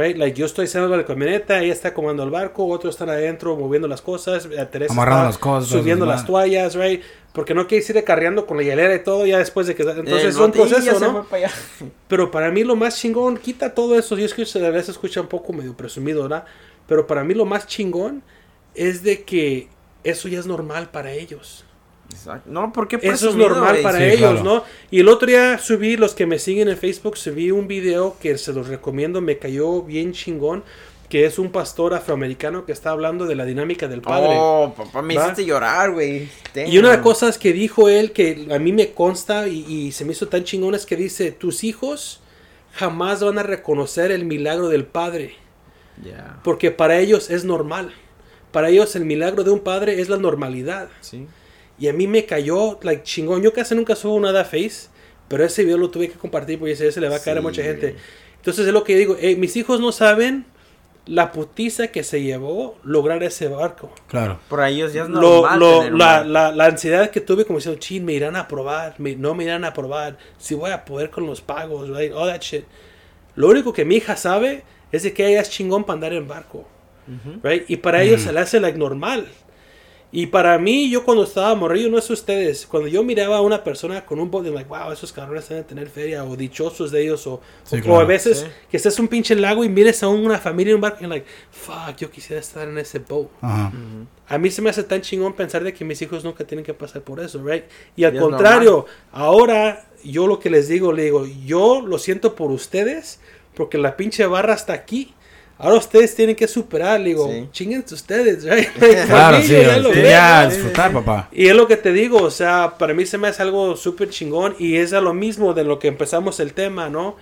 Right? 0.00 0.16
Like 0.16 0.38
yo 0.38 0.46
estoy 0.46 0.66
saliendo 0.66 0.96
de 0.96 1.02
la 1.02 1.06
camioneta, 1.06 1.60
ella 1.60 1.72
está 1.72 1.92
comando 1.92 2.22
el 2.22 2.30
barco, 2.30 2.66
otros 2.66 2.94
están 2.94 3.10
adentro 3.10 3.56
moviendo 3.56 3.86
las 3.86 4.00
cosas, 4.00 4.48
Teresa 4.70 4.92
Amarrando 4.92 5.24
está 5.24 5.26
las 5.28 5.38
cosas, 5.38 5.68
subiendo 5.70 6.06
las 6.06 6.24
toallas, 6.24 6.74
right? 6.74 7.02
Porque 7.32 7.54
no 7.54 7.66
quieres 7.66 7.88
ir 7.90 8.02
carreando 8.02 8.46
con 8.46 8.56
la 8.56 8.62
hielera 8.62 8.94
y 8.94 9.04
todo 9.04 9.26
ya 9.26 9.38
después 9.38 9.66
de 9.66 9.74
que 9.74 9.82
entonces 9.82 10.24
Eh, 10.24 10.28
es 10.28 10.36
un 10.36 10.52
proceso, 10.52 10.98
¿no? 10.98 11.24
para. 11.24 11.50
Pero 12.08 12.30
para 12.30 12.50
mí 12.50 12.64
lo 12.64 12.76
más 12.76 12.98
chingón, 12.98 13.36
quita 13.36 13.74
todo 13.74 13.96
eso. 13.98 14.16
Yo 14.16 14.24
escucho, 14.24 14.58
a 14.64 14.70
veces 14.70 14.90
escucha 14.90 15.20
un 15.20 15.28
poco 15.28 15.52
medio 15.52 15.76
presumido, 15.76 16.22
¿verdad? 16.22 16.44
Pero 16.86 17.06
para 17.06 17.22
mí 17.22 17.34
lo 17.34 17.44
más 17.44 17.66
chingón 17.66 18.22
es 18.74 19.02
de 19.02 19.22
que 19.22 19.68
eso 20.02 20.28
ya 20.28 20.38
es 20.38 20.46
normal 20.46 20.90
para 20.90 21.12
ellos. 21.12 21.64
Exacto. 22.10 22.50
No, 22.50 22.72
¿por 22.72 22.88
qué 22.88 22.98
Eso 23.02 23.30
es 23.30 23.36
normal 23.36 23.78
para 23.82 23.98
Sí, 23.98 24.04
ellos, 24.04 24.40
claro. 24.40 24.42
¿no? 24.44 24.64
Y 24.90 25.00
el 25.00 25.08
otro 25.08 25.26
día 25.26 25.58
subí, 25.58 25.96
los 25.96 26.14
que 26.14 26.26
me 26.26 26.38
siguen 26.38 26.68
en 26.68 26.76
Facebook, 26.76 27.16
subí 27.16 27.50
un 27.50 27.66
video 27.68 28.16
que 28.20 28.36
se 28.38 28.52
los 28.52 28.68
recomiendo, 28.68 29.20
me 29.20 29.38
cayó 29.38 29.82
bien 29.82 30.12
chingón, 30.12 30.64
que 31.08 31.24
es 31.26 31.38
un 31.38 31.50
pastor 31.50 31.94
afroamericano 31.94 32.64
que 32.64 32.72
está 32.72 32.90
hablando 32.90 33.26
de 33.26 33.34
la 33.34 33.44
dinámica 33.44 33.88
del 33.88 34.00
padre. 34.00 34.28
Oh, 34.32 34.72
papá, 34.76 35.02
me 35.02 35.16
¿Va? 35.16 35.24
hiciste 35.24 35.44
llorar, 35.44 35.92
güey. 35.92 36.28
Y 36.54 36.78
una 36.78 36.90
de 36.90 36.96
las 36.96 37.02
cosas 37.02 37.36
que 37.38 37.52
dijo 37.52 37.88
él 37.88 38.12
que 38.12 38.46
a 38.50 38.58
mí 38.58 38.72
me 38.72 38.92
consta 38.92 39.48
y, 39.48 39.64
y 39.66 39.92
se 39.92 40.04
me 40.04 40.12
hizo 40.12 40.28
tan 40.28 40.44
chingón 40.44 40.74
es 40.74 40.86
que 40.86 40.94
dice, 40.96 41.32
tus 41.32 41.64
hijos 41.64 42.20
jamás 42.74 43.22
van 43.24 43.38
a 43.38 43.42
reconocer 43.42 44.12
el 44.12 44.24
milagro 44.24 44.68
del 44.68 44.84
Padre, 44.84 45.34
porque 46.44 46.70
para 46.70 46.98
ellos 46.98 47.30
es 47.30 47.44
normal. 47.44 47.92
Para 48.52 48.68
ellos 48.68 48.94
el 48.96 49.04
milagro 49.04 49.44
de 49.44 49.50
un 49.50 49.60
padre 49.60 50.00
es 50.00 50.08
la 50.08 50.16
normalidad. 50.16 50.88
sí. 51.00 51.26
Y 51.80 51.88
a 51.88 51.92
mí 51.92 52.06
me 52.06 52.24
cayó, 52.26 52.78
like, 52.82 53.02
chingón. 53.02 53.42
Yo 53.42 53.52
casi 53.52 53.74
nunca 53.74 53.96
subo 53.96 54.20
nada 54.20 54.42
a 54.42 54.44
Face, 54.44 54.88
pero 55.28 55.44
ese 55.44 55.64
video 55.64 55.78
lo 55.78 55.90
tuve 55.90 56.08
que 56.08 56.18
compartir 56.18 56.58
porque 56.58 56.72
ese 56.74 56.92
se 56.92 57.00
le 57.00 57.08
va 57.08 57.16
a 57.16 57.20
caer 57.20 57.38
a 57.38 57.40
Sí, 57.40 57.46
mucha 57.46 57.62
gente. 57.62 57.90
güey. 57.92 58.02
Entonces 58.36 58.66
es 58.66 58.72
lo 58.72 58.84
que 58.84 58.96
digo, 58.96 59.16
eh, 59.18 59.34
mis 59.36 59.56
hijos 59.56 59.80
no 59.80 59.90
saben 59.90 60.44
la 61.06 61.32
putiza 61.32 61.88
que 61.88 62.04
se 62.04 62.22
llevó 62.22 62.76
lograr 62.84 63.22
ese 63.22 63.48
barco. 63.48 63.90
Claro. 64.06 64.38
Por 64.48 64.62
ellos 64.64 64.92
ya 64.92 65.04
es 65.04 65.08
Lo- 65.08 65.20
normal. 65.42 65.58
lo- 65.58 65.80
un 65.80 65.98
la, 65.98 66.22
la- 66.24 66.52
la 66.52 66.66
ansiedad 66.66 67.10
que 67.10 67.20
tuve 67.20 67.44
como 67.46 67.58
diciendo, 67.58 67.80
chin, 67.80 68.04
me 68.04 68.12
irán 68.12 68.36
a 68.36 68.40
aprobar, 68.40 68.94
me- 68.98 69.16
no 69.16 69.34
me 69.34 69.44
irán 69.44 69.64
a 69.64 69.68
aprobar, 69.68 70.18
si 70.38 70.54
voy 70.54 70.70
a 70.70 70.84
poder 70.84 71.08
con 71.10 71.26
los 71.26 71.40
pagos, 71.40 71.88
right? 71.88 72.12
all 72.14 72.28
that 72.30 72.40
shit. 72.42 72.64
Lo 73.34 73.48
único 73.48 73.72
que 73.72 73.84
mi 73.86 73.96
hija 73.96 74.16
sabe 74.16 74.62
es 74.92 75.02
de 75.02 75.12
que 75.14 75.26
ella 75.26 75.40
es 75.40 75.48
chingón 75.50 75.84
para 75.84 75.94
andar 75.94 76.12
en 76.12 76.28
barco, 76.28 76.66
Ujú. 77.08 77.40
right? 77.42 77.64
Y 77.68 77.78
para 77.78 78.02
ellos 78.02 78.20
se 78.20 78.32
le 78.32 78.40
hace 78.40 78.60
like 78.60 78.78
normal. 78.78 79.26
Y 80.12 80.26
para 80.26 80.58
mí, 80.58 80.90
yo 80.90 81.04
cuando 81.04 81.22
estaba 81.22 81.54
morrillo, 81.54 81.88
no 81.88 82.00
sé 82.00 82.12
ustedes, 82.12 82.66
cuando 82.66 82.88
yo 82.88 83.04
miraba 83.04 83.36
a 83.36 83.42
una 83.42 83.62
persona 83.62 84.04
con 84.04 84.18
un 84.18 84.28
bote, 84.28 84.50
like, 84.50 84.68
wow, 84.68 84.90
esos 84.90 85.12
cabrones 85.12 85.48
deben 85.48 85.62
tener 85.62 85.88
feria, 85.88 86.24
o 86.24 86.34
dichosos 86.34 86.90
de 86.90 87.02
ellos, 87.04 87.24
o, 87.28 87.40
Sí, 87.62 87.76
o- 87.76 87.78
o 87.78 87.82
claro. 87.82 88.00
a 88.00 88.04
veces 88.04 88.38
Sí. 88.40 88.46
que 88.68 88.76
estés 88.76 88.98
en 88.98 89.02
un 89.04 89.08
pinche 89.08 89.36
lago 89.36 89.62
y 89.62 89.68
mires 89.68 90.02
a 90.02 90.08
una 90.08 90.38
familia 90.38 90.70
en 90.72 90.74
un 90.76 90.80
barco 90.80 91.04
y 91.04 91.06
like, 91.06 91.26
fuck, 91.52 91.96
yo 91.96 92.10
quisiera 92.10 92.40
estar 92.40 92.66
en 92.68 92.76
ese 92.78 92.98
boat. 92.98 93.28
Ajá. 93.40 93.70
A 94.26 94.38
mí 94.38 94.50
se 94.50 94.60
me 94.62 94.70
hace 94.70 94.82
tan 94.82 95.00
chingón 95.00 95.32
pensar 95.32 95.62
de 95.62 95.72
que 95.72 95.84
mis 95.84 96.02
hijos 96.02 96.24
nunca 96.24 96.42
tienen 96.44 96.64
que 96.64 96.74
pasar 96.74 97.02
por 97.02 97.20
eso, 97.20 97.40
right? 97.44 97.64
Y 97.94 98.02
al 98.02 98.14
Y 98.14 98.16
es 98.16 98.22
contrario, 98.22 98.86
ahora 99.12 99.86
yo 100.02 100.26
lo 100.26 100.40
que 100.40 100.50
les 100.50 100.66
digo, 100.66 100.92
le 100.92 101.04
digo, 101.04 101.24
yo 101.46 101.82
lo 101.86 101.98
siento 101.98 102.34
por 102.34 102.50
ustedes, 102.50 103.20
porque 103.54 103.78
la 103.78 103.96
pinche 103.96 104.26
barra 104.26 104.54
está 104.54 104.72
aquí. 104.72 105.14
Ahora 105.60 105.76
ustedes 105.76 106.14
tienen 106.14 106.34
que 106.34 106.48
superar, 106.48 106.98
le 107.00 107.10
digo, 107.10 107.30
Sí. 107.30 107.48
chinguense 107.52 107.94
ustedes, 107.94 108.44
right? 108.44 108.68
Claro, 109.06 109.36
mí, 109.38 109.44
sí. 109.44 109.54
sí, 109.54 110.48
disfrutar, 110.48 110.92
papá. 110.92 111.28
Y 111.32 111.48
es 111.48 111.54
lo 111.54 111.66
que 111.68 111.76
te 111.76 111.92
digo, 111.92 112.22
o 112.22 112.30
sea, 112.30 112.76
para 112.78 112.94
mí 112.94 113.04
se 113.04 113.18
me 113.18 113.28
hace 113.28 113.42
algo 113.42 113.76
súper 113.76 114.08
chingón 114.08 114.56
y 114.58 114.76
es 114.76 114.92
a 114.94 115.00
lo 115.00 115.12
mismo 115.12 115.52
de 115.52 115.64
lo 115.64 115.78
que 115.78 115.88
empezamos 115.88 116.40
el 116.40 116.54
tema, 116.54 116.88
¿no? 116.88 117.16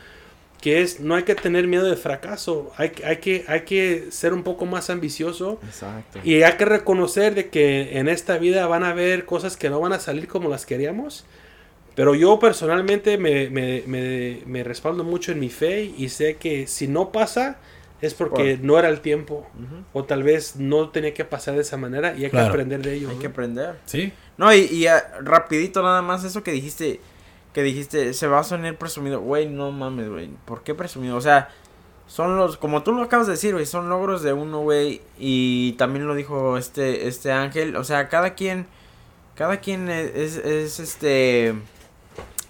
Que 0.61 0.83
es, 0.83 1.01
no 1.01 1.15
hay 1.17 1.23
que 1.25 1.35
tener 1.35 1.67
miedo 1.67 1.85
de 1.87 1.97
fracaso, 1.97 2.73
hay, 2.77 2.93
hay, 3.05 3.17
que, 3.19 3.45
hay 3.49 3.61
que 3.63 4.07
ser 4.11 4.33
un 4.33 4.43
poco 4.43 4.67
más 4.67 4.91
ambicioso 4.91 5.61
Exacto. 5.65 6.19
y 6.25 6.43
hay 6.43 6.53
que 6.55 6.65
reconocer 6.65 7.35
de 7.35 7.49
que 7.49 7.99
en 7.99 8.09
esta 8.09 8.39
vida 8.39 8.67
van 8.67 8.83
a 8.85 8.91
haber 8.91 9.25
cosas 9.25 9.57
que 9.57 9.71
no 9.71 9.81
van 9.81 9.93
a 9.93 10.01
salir 10.01 10.27
como 10.29 10.49
las 10.49 10.65
queríamos. 10.67 11.25
Pero 11.95 12.15
yo 12.15 12.39
personalmente 12.39 13.19
me, 13.19 13.51
me, 13.51 13.83
me, 13.87 14.43
me 14.47 14.63
respaldo 14.63 15.03
mucho 15.03 15.33
en 15.33 15.41
mi 15.41 15.49
fe 15.49 15.93
y 15.99 16.09
sé 16.11 16.37
que 16.37 16.69
si 16.69 16.87
no 16.87 17.11
pasa 17.11 17.57
es 18.01 18.15
porque 18.15 18.57
Por- 18.57 18.65
no 18.65 18.79
era 18.79 18.89
el 18.89 19.01
tiempo. 19.01 19.47
O 19.93 20.05
tal 20.05 20.23
vez 20.23 20.57
no 20.57 20.91
tenía 20.91 21.15
que 21.15 21.25
pasar 21.25 21.55
de 21.55 21.63
esa 21.63 21.77
manera 21.77 22.15
y 22.17 22.25
hay 22.25 22.31
Claro. 22.31 22.47
que 22.47 22.51
aprender 22.51 22.83
de 22.83 22.95
ello. 22.95 23.09
Hay 23.09 23.15
¿no? 23.17 23.21
que 23.21 23.27
aprender. 23.27 23.77
Sí. 23.87 24.13
No, 24.37 24.53
y, 24.55 24.61
y 24.67 24.87
ah, 24.87 25.03
rapidito 25.21 25.83
nada 25.83 26.01
más 26.03 26.23
eso 26.25 26.43
que 26.43 26.53
dijiste, 26.53 27.01
que 27.53 27.63
dijiste, 27.63 28.15
se 28.15 28.27
va 28.29 28.39
a 28.41 28.45
sonar 28.45 28.77
presumido. 28.77 29.21
Güey, 29.21 29.49
no 29.49 29.73
mames, 29.73 30.09
güey. 30.09 30.31
¿Por 30.45 30.63
qué 30.63 30.75
presumido? 30.75 31.17
O 31.17 31.21
sea, 31.21 31.49
son 32.07 32.37
los, 32.37 32.57
como 32.57 32.83
tú 32.85 32.93
lo 32.93 33.03
acabas 33.03 33.27
de 33.27 33.33
decir, 33.33 33.53
güey, 33.55 33.67
son 33.67 33.89
logros 33.89 34.23
de 34.23 34.33
uno, 34.33 34.61
güey. 34.61 35.01
Y 35.19 35.73
también 35.73 36.07
lo 36.07 36.15
dijo 36.15 36.57
este, 36.57 37.09
este 37.09 37.33
ángel. 37.33 37.75
O 37.77 37.83
sea, 37.85 38.09
cada 38.09 38.35
quien, 38.35 38.67
cada 39.35 39.57
quien 39.59 39.89
es, 39.91 40.15
es, 40.15 40.37
es, 40.37 40.79
este, 40.81 41.55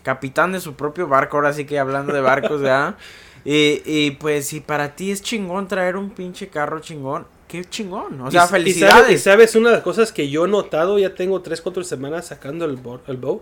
capitán 0.03 0.53
de 0.53 0.61
su 0.61 0.75
propio 0.75 1.09
barco. 1.09 1.37
Ahora 1.39 1.53
sí 1.53 1.65
que 1.65 1.79
hablando 1.79 2.13
de 2.13 2.21
barcos, 2.21 2.61
¿verdad? 2.61 2.97
Y, 3.45 3.83
y 3.85 4.11
pues 4.13 4.47
si 4.47 4.61
para 4.61 4.95
ti 4.97 5.11
es 5.11 5.23
chingón 5.23 5.69
traer 5.69 5.97
un 5.97 6.11
pinche 6.11 6.49
carro 6.49 6.81
chingón, 6.81 7.27
qué 7.47 7.65
chingón. 7.65 8.21
O 8.21 8.29
Y- 8.29 8.33
sea, 8.33 8.45
y 8.45 8.49
felicidades. 8.49 8.95
sabes, 8.97 9.21
y 9.21 9.23
sabes, 9.23 9.55
una 9.57 9.71
de 9.71 9.77
las 9.77 9.85
cosas 9.85 10.13
que 10.13 10.29
yo 10.29 10.45
he 10.45 10.49
notado, 10.49 10.99
ya 10.99 11.15
tengo 11.15 11.41
3, 11.41 11.61
4 11.61 11.85
semanas 11.85 12.27
sacando 12.27 12.65
el, 12.65 12.77
bo- 12.77 13.01
el 13.07 13.17
boat, 13.17 13.41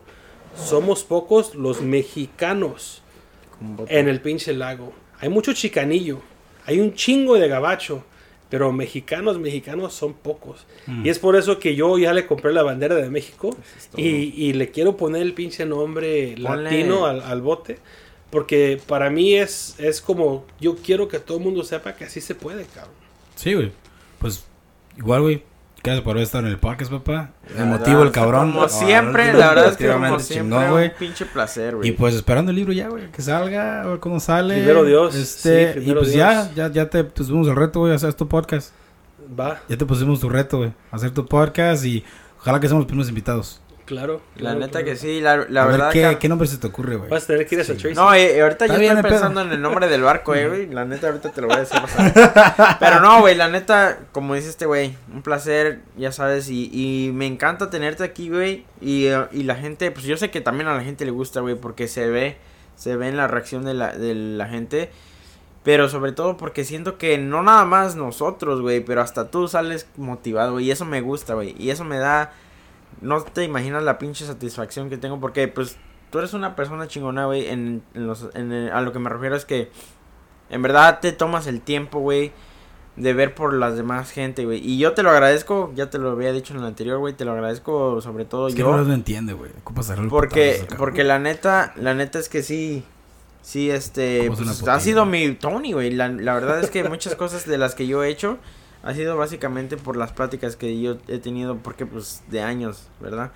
somos 0.56 1.04
pocos 1.04 1.54
los 1.54 1.80
mexicanos 1.82 3.02
en 3.88 4.08
el 4.08 4.20
pinche 4.20 4.52
lago. 4.54 4.92
Hay 5.20 5.28
mucho 5.28 5.52
chicanillo, 5.52 6.20
hay 6.66 6.78
un 6.80 6.94
chingo 6.94 7.36
de 7.38 7.48
gabacho, 7.48 8.04
pero 8.50 8.70
mexicanos, 8.72 9.38
mexicanos 9.38 9.92
son 9.94 10.12
pocos. 10.14 10.66
Mm. 10.86 11.06
Y 11.06 11.08
es 11.08 11.18
por 11.18 11.36
eso 11.36 11.58
que 11.58 11.74
yo 11.74 11.98
ya 11.98 12.12
le 12.12 12.26
compré 12.26 12.52
la 12.52 12.62
bandera 12.62 12.94
de 12.94 13.10
México 13.10 13.50
es 13.76 13.88
todo. 13.88 14.00
y, 14.00 14.32
y 14.36 14.52
le 14.52 14.70
quiero 14.70 14.96
poner 14.96 15.22
el 15.22 15.32
pinche 15.32 15.66
nombre 15.66 16.36
Ponle- 16.36 16.62
latino 16.64 17.06
al, 17.06 17.22
al 17.22 17.40
bote. 17.40 17.78
Porque 18.30 18.80
para 18.86 19.08
mí 19.10 19.34
es, 19.34 19.74
es 19.78 20.00
como, 20.00 20.44
yo 20.60 20.76
quiero 20.76 21.08
que 21.08 21.18
todo 21.20 21.38
el 21.38 21.44
mundo 21.44 21.62
sepa 21.64 21.94
que 21.94 22.04
así 22.04 22.20
se 22.20 22.34
puede, 22.34 22.64
cabrón. 22.64 22.94
Sí, 23.36 23.54
güey. 23.54 23.72
Pues 24.18 24.44
igual, 24.96 25.22
güey. 25.22 25.44
Gracias 25.82 26.02
por 26.02 26.12
haber 26.12 26.24
estado 26.24 26.46
en 26.46 26.52
el 26.52 26.58
podcast, 26.58 26.90
papá. 26.90 27.30
La 27.54 27.62
Emotivo 27.62 27.98
verdad, 27.98 28.06
el 28.06 28.12
cabrón. 28.12 28.52
Como 28.52 28.68
siempre, 28.68 29.32
la 29.32 29.50
verdad 29.50 29.68
es 29.68 29.76
que 29.76 29.86
como 29.86 30.18
siempre, 30.18 30.56
chingón, 30.56 30.70
güey. 30.72 30.88
un 30.88 30.94
pinche 30.98 31.26
placer, 31.26 31.76
güey. 31.76 31.88
Y 31.90 31.92
pues 31.92 32.16
esperando 32.16 32.50
el 32.50 32.56
libro 32.56 32.72
ya, 32.72 32.88
güey, 32.88 33.08
que 33.12 33.22
salga, 33.22 33.82
a 33.82 33.86
ver 33.86 34.00
cómo 34.00 34.18
sale. 34.18 34.54
Primero 34.56 34.82
Dios, 34.84 35.14
Este, 35.14 35.68
sí, 35.68 35.72
primero 35.78 36.00
y 36.00 36.02
pues 36.02 36.12
Dios. 36.12 36.26
ya, 36.26 36.50
ya, 36.56 36.72
ya 36.72 36.90
te 36.90 37.04
pusimos 37.04 37.46
el 37.46 37.54
reto, 37.54 37.80
güey, 37.80 37.94
hacer 37.94 38.12
tu 38.14 38.26
podcast. 38.26 38.72
Va, 39.38 39.60
Ya 39.68 39.76
te 39.76 39.86
pusimos 39.86 40.18
tu 40.18 40.28
reto, 40.28 40.58
güey, 40.58 40.72
hacer 40.90 41.12
tu 41.12 41.24
podcast 41.24 41.84
y 41.84 42.02
ojalá 42.40 42.58
que 42.58 42.66
seamos 42.66 42.82
los 42.82 42.88
primeros 42.88 43.08
invitados. 43.08 43.60
Claro. 43.86 44.20
la 44.34 44.40
claro, 44.40 44.58
neta 44.58 44.70
claro. 44.72 44.86
que 44.86 44.96
sí, 44.96 45.20
la, 45.22 45.46
la 45.48 45.62
a 45.62 45.66
verdad 45.66 45.86
ver, 45.86 45.92
¿qué, 45.92 46.14
que... 46.14 46.18
¿qué 46.18 46.28
nombre 46.28 46.46
se 46.46 46.58
te 46.58 46.66
ocurre, 46.66 46.96
güey? 46.96 47.08
Vas 47.08 47.24
a 47.24 47.26
tener 47.28 47.46
que 47.46 47.54
ir 47.54 47.60
a 47.62 47.64
Sí. 47.64 47.72
Tracy. 47.74 47.94
No, 47.94 48.12
eh, 48.12 48.42
ahorita 48.42 48.66
yo 48.66 48.74
estoy 48.74 49.02
pensando 49.02 49.40
en 49.40 49.52
el 49.52 49.62
nombre 49.62 49.88
del 49.88 50.02
barco, 50.02 50.34
eh, 50.34 50.48
güey. 50.48 50.66
La 50.66 50.84
neta, 50.84 51.06
ahorita 51.06 51.30
te 51.30 51.40
lo 51.40 51.46
voy 51.46 51.56
a 51.56 51.60
decir. 51.60 51.80
más 51.80 51.98
adelante. 51.98 52.76
Pero 52.80 53.00
no, 53.00 53.20
güey, 53.20 53.34
la 53.34 53.48
neta, 53.48 53.98
como 54.12 54.34
dice 54.34 54.50
este 54.50 54.66
güey, 54.66 54.94
un 55.14 55.22
placer, 55.22 55.80
ya 55.96 56.12
sabes. 56.12 56.50
Y, 56.50 56.70
y 56.72 57.12
me 57.12 57.26
encanta 57.26 57.70
tenerte 57.70 58.04
aquí, 58.04 58.28
güey. 58.28 58.66
Y, 58.80 59.06
y 59.32 59.42
la 59.44 59.54
gente, 59.54 59.90
pues 59.90 60.04
yo 60.04 60.16
sé 60.16 60.30
que 60.30 60.40
también 60.42 60.68
a 60.68 60.74
la 60.76 60.82
gente 60.82 61.04
le 61.04 61.12
gusta, 61.12 61.40
güey, 61.40 61.54
porque 61.54 61.88
se 61.88 62.08
ve, 62.08 62.36
se 62.76 62.96
ve 62.96 63.08
en 63.08 63.16
la 63.16 63.28
reacción 63.28 63.64
de 63.64 63.74
la, 63.74 63.92
de 63.96 64.14
la 64.14 64.46
gente. 64.48 64.90
Pero 65.62 65.88
sobre 65.88 66.12
todo 66.12 66.36
porque 66.36 66.64
siento 66.64 66.96
que 66.96 67.18
no 67.18 67.42
nada 67.42 67.64
más 67.64 67.96
nosotros, 67.96 68.60
güey, 68.60 68.84
pero 68.84 69.00
hasta 69.00 69.32
tú 69.32 69.48
sales 69.48 69.88
motivado, 69.96 70.52
güey. 70.52 70.66
Y 70.66 70.70
eso 70.70 70.84
me 70.84 71.00
gusta, 71.00 71.34
güey. 71.34 71.56
Y 71.58 71.70
eso 71.70 71.82
me 71.84 71.98
da... 71.98 72.32
No 73.00 73.22
te 73.22 73.44
imaginas 73.44 73.82
la 73.82 73.98
pinche 73.98 74.24
satisfacción 74.26 74.88
que 74.88 74.96
tengo 74.98 75.20
porque, 75.20 75.48
pues, 75.48 75.76
tú 76.10 76.18
eres 76.18 76.32
una 76.34 76.56
persona 76.56 76.86
chingona, 76.88 77.26
güey. 77.26 77.48
En, 77.48 77.82
en 77.94 78.06
los, 78.06 78.28
en 78.34 78.52
el- 78.52 78.72
a 78.72 78.80
lo 78.80 78.92
que 78.92 78.98
me 78.98 79.10
refiero 79.10 79.36
es 79.36 79.44
que 79.44 79.70
en 80.50 80.62
verdad 80.62 81.00
te 81.00 81.12
tomas 81.12 81.46
el 81.46 81.60
tiempo, 81.60 81.98
güey, 82.00 82.32
de 82.96 83.12
ver 83.12 83.34
por 83.34 83.52
las 83.52 83.76
demás 83.76 84.10
gente, 84.10 84.44
güey. 84.46 84.58
Y 84.66 84.78
yo 84.78 84.94
te 84.94 85.02
lo 85.02 85.10
agradezco, 85.10 85.70
ya 85.74 85.90
te 85.90 85.98
lo 85.98 86.10
había 86.12 86.32
dicho 86.32 86.54
en 86.54 86.60
el 86.60 86.66
anterior, 86.66 86.98
güey. 86.98 87.12
Te 87.14 87.24
lo 87.26 87.32
agradezco 87.32 88.00
sobre 88.00 88.24
todo 88.24 88.48
Es 88.48 88.54
que 88.54 88.60
yo. 88.60 88.74
no 88.74 88.82
lo 88.82 88.94
entiende, 88.94 89.34
güey. 89.34 89.50
Porque, 90.08 90.58
putazo, 90.60 90.78
porque 90.78 91.04
la 91.04 91.18
neta, 91.18 91.74
la 91.76 91.92
neta 91.92 92.18
es 92.18 92.30
que 92.30 92.42
sí, 92.42 92.82
sí, 93.42 93.70
este, 93.70 94.24
pues, 94.28 94.66
ha 94.66 94.80
sido 94.80 95.04
mi 95.04 95.32
Tony, 95.34 95.72
güey. 95.72 95.90
La, 95.90 96.08
la 96.08 96.32
verdad 96.34 96.60
es 96.60 96.70
que 96.70 96.84
muchas 96.88 97.14
cosas 97.16 97.44
de 97.46 97.58
las 97.58 97.74
que 97.74 97.86
yo 97.86 98.02
he 98.02 98.08
hecho 98.08 98.38
ha 98.86 98.94
sido 98.94 99.16
básicamente 99.16 99.76
por 99.76 99.96
las 99.96 100.12
pláticas 100.12 100.54
que 100.54 100.80
yo 100.80 100.96
he 101.08 101.18
tenido, 101.18 101.58
porque 101.58 101.86
pues 101.86 102.22
de 102.28 102.40
años, 102.40 102.88
¿verdad? 103.00 103.32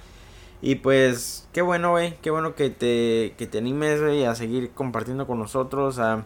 Y 0.62 0.76
pues, 0.76 1.48
qué 1.52 1.60
bueno, 1.60 1.90
güey, 1.90 2.14
qué 2.22 2.30
bueno 2.30 2.54
que 2.54 2.70
te, 2.70 3.34
que 3.36 3.48
te 3.48 3.58
animes, 3.58 4.00
güey, 4.00 4.24
a 4.24 4.36
seguir 4.36 4.70
compartiendo 4.70 5.26
con 5.26 5.40
nosotros, 5.40 5.98
a 5.98 6.24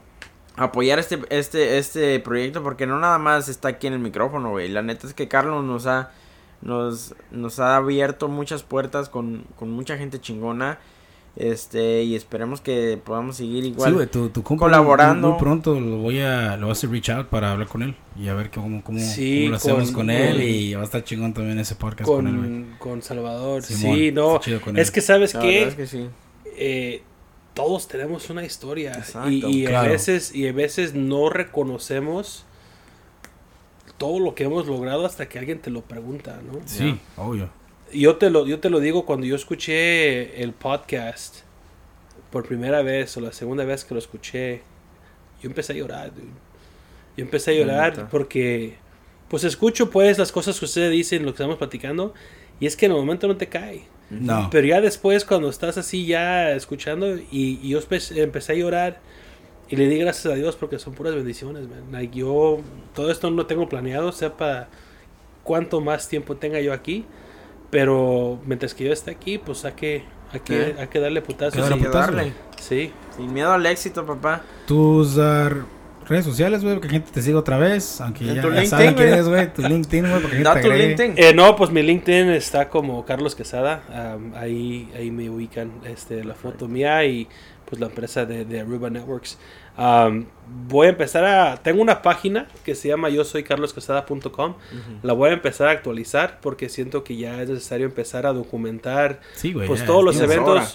apoyar 0.56 0.98
este, 0.98 1.20
este, 1.30 1.78
este 1.78 2.20
proyecto, 2.20 2.62
porque 2.62 2.86
no 2.86 2.98
nada 2.98 3.16
más 3.18 3.48
está 3.48 3.68
aquí 3.68 3.86
en 3.86 3.94
el 3.94 4.00
micrófono, 4.00 4.50
güey. 4.50 4.68
La 4.68 4.82
neta 4.82 5.06
es 5.06 5.14
que 5.14 5.26
Carlos 5.26 5.64
nos 5.64 5.86
ha, 5.86 6.10
nos, 6.60 7.14
nos 7.30 7.60
ha 7.60 7.76
abierto 7.76 8.28
muchas 8.28 8.62
puertas 8.62 9.08
con, 9.08 9.46
con 9.56 9.70
mucha 9.70 9.96
gente 9.96 10.20
chingona. 10.20 10.80
Este, 11.37 12.05
y 12.05 12.14
esperemos 12.14 12.61
que 12.61 12.97
podamos 13.05 13.37
seguir 13.39 13.64
igual. 13.64 13.91
Sí, 13.91 13.95
güey, 13.95 14.07
tu, 14.07 14.28
tu 14.28 14.45
compa 14.45 14.66
colaborando. 14.66 15.28
Muy, 15.28 15.30
muy 15.32 15.41
pronto 15.41 15.80
lo 15.80 15.97
voy 15.97 16.20
a, 16.20 16.57
lo 16.57 16.66
voy 16.66 16.68
a 16.68 16.72
hacer 16.72 16.91
reach 16.91 17.11
out 17.11 17.26
para 17.26 17.51
hablar 17.53 17.66
con 17.66 17.82
él 17.82 17.97
y 18.16 18.28
a 18.28 18.35
ver 18.35 18.53
cómo, 18.53 18.85
cómo, 18.85 19.01
Sí, 19.01 19.41
cómo 19.41 19.51
lo 19.51 19.57
hacemos 19.57 19.85
con- 19.87 19.95
con, 19.95 20.11
él 20.11 20.41
y 20.43 20.74
va 20.74 20.82
a 20.82 20.85
estar 20.85 21.03
chingón 21.03 21.35
también 21.35 21.59
ese 21.59 21.74
podcast 21.74 22.09
con, 22.09 22.28
él, 22.28 22.66
con, 22.78 23.03
Salvador. 23.03 23.62
Simón, 23.64 23.97
sí, 23.97 24.12
no. 24.12 24.35
está 24.37 24.45
chido 24.45 24.61
con 24.61 24.78
Es 24.78 24.89
él. 24.89 24.95
que, 24.95 25.01
¿sabes 25.01 25.32
qué? 25.35 25.62
es 25.64 25.74
que 25.74 25.87
sí. 25.89 26.09
eh, 26.57 27.03
todos 27.53 27.89
tenemos 27.89 28.30
una 28.30 28.45
historia 28.45 28.93
Exacto. 28.93 29.28
y, 29.28 29.45
y 29.62 29.66
a 29.66 29.82
veces 29.82 30.32
y 30.35 30.47
a 30.47 30.53
veces 30.53 30.95
no 30.95 31.30
reconocemos 31.30 32.45
todo 33.99 34.20
lo 34.20 34.35
que 34.37 34.45
hemos 34.45 34.66
logrado 34.68 35.05
hasta 35.07 35.28
que 35.28 35.39
alguien 35.41 35.59
te 35.61 35.70
lo 35.70 35.80
pregunta, 35.82 36.41
¿no? 36.47 36.61
Sí, 36.64 36.99
obvio. 37.16 37.49
Yo 37.95 38.16
te 38.16 38.30
lo 38.30 38.47
yo 38.47 38.61
te 38.61 38.70
lo 38.70 38.80
digo 38.80 39.07
cuando 39.07 39.26
yo 39.26 39.36
escuché 39.36 40.42
el 40.42 40.53
podcast 40.53 41.40
por 42.30 42.47
primera 42.47 42.82
vez 42.82 43.16
o 43.16 43.20
la 43.20 43.32
segunda 43.32 43.64
vez 43.64 43.84
que 43.84 43.95
lo 43.95 44.01
escuché, 44.01 44.62
yo 45.40 45.49
empecé 45.49 45.72
a 45.72 45.76
llorar, 45.76 46.12
dude. 46.14 46.26
Yo 47.16 47.24
empecé 47.24 47.53
a 47.53 47.55
llorar 47.55 48.09
porque 48.11 48.74
pues 49.28 49.45
escucho 49.45 49.90
pues 49.90 50.18
las 50.18 50.32
cosas 50.32 50.59
que 50.59 50.64
ustedes 50.64 50.90
dicen, 50.90 51.24
lo 51.24 51.32
que 51.32 51.36
estamos 51.36 51.57
platicando 51.57 52.12
y 52.61 52.66
es 52.66 52.76
que 52.76 52.86
en 52.86 52.92
el 52.92 52.99
momento 52.99 53.28
no 53.28 53.36
te 53.36 53.49
cae. 53.49 53.84
No. 54.11 54.49
Pero 54.51 54.66
ya 54.66 54.80
después, 54.80 55.24
cuando 55.24 55.49
estás 55.49 55.78
así 55.78 56.07
ya 56.07 56.53
escuchando, 56.53 57.16
y, 57.16 57.59
y 57.62 57.68
yo 57.70 57.80
empecé 57.90 58.53
a 58.53 58.55
llorar 58.55 59.01
y 59.68 59.76
le 59.76 59.88
di 59.88 59.99
gracias 59.99 60.32
a 60.32 60.36
Dios 60.36 60.57
porque 60.57 60.78
son 60.78 60.95
puras 60.95 61.14
bendiciones, 61.14 61.68
man. 61.68 61.90
Like, 61.90 62.16
yo 62.16 62.61
todo 62.95 63.11
esto 63.11 63.30
no 63.30 63.47
tengo 63.47 63.68
planeado, 63.68 64.12
sepa 64.12 64.68
cuánto 65.42 65.80
más 65.80 66.09
tiempo 66.09 66.36
tenga 66.36 66.61
yo 66.61 66.72
aquí, 66.72 67.05
pero 67.70 68.38
mientras 68.46 68.74
que 68.74 68.84
yo 68.84 68.92
esté 68.92 69.10
aquí, 69.10 69.38
pues 69.38 69.64
hay 69.64 69.72
que, 69.72 70.04
hay 70.32 70.40
que, 70.40 70.62
Eh. 70.70 70.74
hay 70.78 70.86
que 70.88 71.00
darle 71.00 71.22
putazos. 71.22 71.54
Hay 71.56 71.62
que 71.62 71.68
darle 71.68 71.78
Sí, 71.80 71.86
putazo, 71.86 71.98
darle. 72.12 72.22
güey. 72.22 72.34
Sí, 72.60 72.92
Sin 73.16 73.32
miedo 73.32 73.52
al 73.52 73.64
éxito, 73.66 74.04
papá. 74.06 74.42
Tus 74.66 75.18
ah, 75.18 75.50
redes 76.08 76.24
sociales, 76.24 76.62
güey, 76.64 76.80
que 76.80 76.88
gente 76.88 77.10
te 77.12 77.22
siga 77.22 77.38
otra 77.38 77.58
vez, 77.58 78.00
aunque 78.00 78.24
ya, 78.24 78.32
tu 78.34 78.48
ya 78.48 78.60
LinkedIn, 78.60 78.66
saben 78.70 78.94
quién 78.94 79.08
eres, 79.08 79.28
güey, 79.28 79.52
tu 79.52 79.62
LinkedIn, 79.62 80.08
güey, 80.10 80.22
porque 80.22 80.38
Da 80.42 80.52
gente 80.54 80.66
tu 80.68 80.72
agregue. 80.72 80.88
LinkedIn. 80.88 81.14
Eh, 81.16 81.34
no, 81.34 81.56
pues 81.56 81.70
mi 81.70 81.82
LinkedIn 81.82 82.30
está 82.30 82.68
como 82.68 83.04
Carlos 83.04 83.34
Quesada. 83.34 83.82
ahí, 84.34 84.90
ahí 84.96 85.10
me 85.10 85.30
ubican 85.30 85.70
este, 85.84 86.24
la 86.24 86.34
foto 86.34 86.68
mía 86.68 87.04
y 87.04 87.28
pues 87.64 87.80
la 87.80 87.86
empresa 87.86 88.26
de, 88.26 88.44
de 88.44 88.60
Aruba 88.60 88.90
Networks. 88.90 89.38
Am, 89.76 90.26
voy 90.68 90.86
a 90.86 90.90
empezar 90.90 91.24
a... 91.24 91.56
Tengo 91.62 91.82
una 91.82 92.00
página 92.02 92.46
que 92.64 92.74
se 92.74 92.88
llama 92.88 93.08
yo 93.08 93.24
soy 93.24 93.42
carlosquesada.com. 93.42 94.54
La 95.02 95.12
voy 95.12 95.30
a 95.30 95.32
empezar 95.32 95.68
a 95.68 95.70
actualizar 95.72 96.38
porque 96.40 96.68
siento 96.68 97.02
que 97.04 97.16
ya 97.16 97.42
es 97.42 97.48
necesario 97.48 97.86
empezar 97.86 98.26
a 98.26 98.32
documentar 98.32 99.20
Sí, 99.34 99.52
güey. 99.52 99.66
pues 99.66 99.84
todos 99.84 100.04
los 100.04 100.20
eventos 100.20 100.48
hora. 100.48 100.66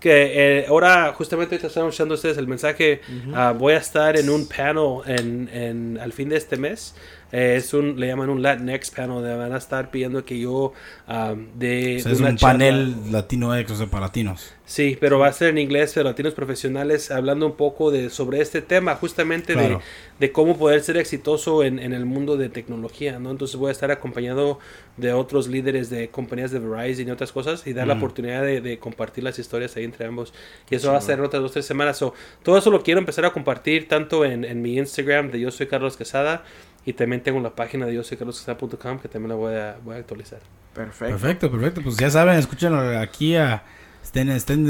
que 0.00 0.60
eh, 0.60 0.66
ahora 0.68 1.12
justamente 1.14 1.54
ahorita 1.56 1.68
están 1.68 1.84
escuchando 1.86 2.14
ustedes 2.14 2.38
el 2.38 2.46
mensaje 2.46 3.00
Ujú. 3.24 3.34
ah, 3.36 3.52
voy 3.52 3.74
a 3.74 3.78
estar 3.78 4.16
en 4.16 4.30
un 4.30 4.46
panel 4.48 5.00
en, 5.06 5.48
en- 5.52 5.98
al 6.00 6.12
fin 6.12 6.28
de 6.28 6.36
este 6.36 6.56
mes 6.56 6.94
Eh, 7.32 7.56
es 7.56 7.74
un 7.74 7.98
le 7.98 8.06
llaman 8.06 8.30
un 8.30 8.40
Latinx 8.40 8.90
panel 8.92 9.10
donde 9.16 9.34
van 9.36 9.52
a 9.52 9.56
estar 9.58 9.90
pidiendo 9.90 10.24
que 10.24 10.38
yo 10.38 10.72
ah, 11.08 11.34
de, 11.56 11.96
O 11.96 12.00
sea, 12.00 12.10
de 12.10 12.14
es 12.14 12.20
un 12.20 12.36
charla- 12.36 12.38
panel 12.40 12.94
latino 13.12 13.56
ex, 13.56 13.70
o 13.72 13.76
sea, 13.76 13.86
para 13.88 14.06
latinos. 14.06 14.52
Sí, 14.64 14.96
pero 15.00 15.18
va 15.18 15.28
a 15.28 15.32
ser 15.32 15.50
en 15.50 15.58
inglés, 15.58 15.92
pero 15.94 16.08
latinos 16.08 16.34
profesionales 16.34 17.10
hablando 17.10 17.46
un 17.46 17.56
poco 17.56 17.90
de 17.90 18.10
sobre 18.10 18.40
este 18.40 18.62
tema, 18.62 18.94
justamente 18.96 19.54
de- 19.54 19.58
Claro. 19.60 19.82
de, 20.20 20.32
cómo 20.32 20.56
poder 20.56 20.82
ser 20.82 20.96
exitoso 20.96 21.62
en, 21.64 21.78
en 21.80 21.92
el 21.92 22.04
mundo 22.06 22.36
de 22.36 22.48
tecnología, 22.48 23.18
¿no? 23.18 23.30
Entonces 23.32 23.56
voy 23.56 23.68
a 23.68 23.72
estar 23.72 23.90
acompañado 23.90 24.58
de 24.96 25.12
otros 25.12 25.46
líderes 25.48 25.90
de 25.90 26.08
compañías 26.08 26.50
de 26.52 26.58
Verizon 26.60 27.08
y 27.08 27.10
otras 27.10 27.32
cosas 27.32 27.66
y 27.66 27.72
dar 27.72 27.86
la 27.88 27.94
Mm. 27.96 27.98
oportunidad 27.98 28.42
de, 28.42 28.60
de 28.60 28.78
compartir 28.78 29.24
las 29.24 29.38
historias 29.38 29.76
ahí 29.76 29.84
entre 29.84 30.06
ambos. 30.06 30.32
Y 30.70 30.76
eso 30.76 30.90
va 30.92 30.98
a 30.98 31.00
ser 31.00 31.18
en 31.18 31.24
otras 31.24 31.42
dos, 31.42 31.52
tres 31.52 31.66
semanas. 31.66 31.98
So, 31.98 32.14
todo 32.42 32.56
eso 32.56 32.70
lo 32.70 32.82
quiero 32.82 32.98
empezar 33.00 33.24
a 33.24 33.32
compartir 33.32 33.88
tanto 33.88 34.24
en, 34.24 34.44
en 34.44 34.62
mi 34.62 34.78
Instagram 34.78 35.30
de 35.32 35.40
Yo 35.40 35.50
Soy 35.50 35.66
Carlos 35.66 35.96
Quesada 35.96 36.44
y 36.86 36.92
también 36.92 37.22
tengo 37.22 37.40
la 37.40 37.54
página 37.54 37.84
de 37.84 37.94
yo 37.94 38.04
soy 38.04 38.16
carlosquesada.com 38.16 39.00
que 39.00 39.08
también 39.08 39.30
la 39.30 39.34
voy 39.34 39.54
a, 39.54 39.76
voy 39.84 39.96
a 39.96 39.98
actualizar. 39.98 40.38
Perfecto. 40.72 41.18
Perfecto, 41.18 41.50
perfecto. 41.50 41.82
Pues 41.82 41.96
ya 41.96 42.08
saben, 42.08 42.38
escúchenlo 42.38 42.98
aquí 42.98 43.36
a... 43.36 43.64
Estén, 44.02 44.30
estén 44.30 44.68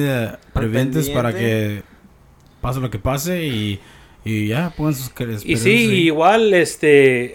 preventes 0.54 1.10
para 1.10 1.34
que 1.34 1.82
pase 2.62 2.80
lo 2.80 2.90
que 2.90 2.98
pase 2.98 3.44
y, 3.44 3.78
y 4.24 4.48
ya 4.48 4.72
pongan 4.74 4.94
sus 4.94 5.12
Y 5.44 5.58
sí, 5.58 6.04
igual, 6.04 6.54
este, 6.54 7.34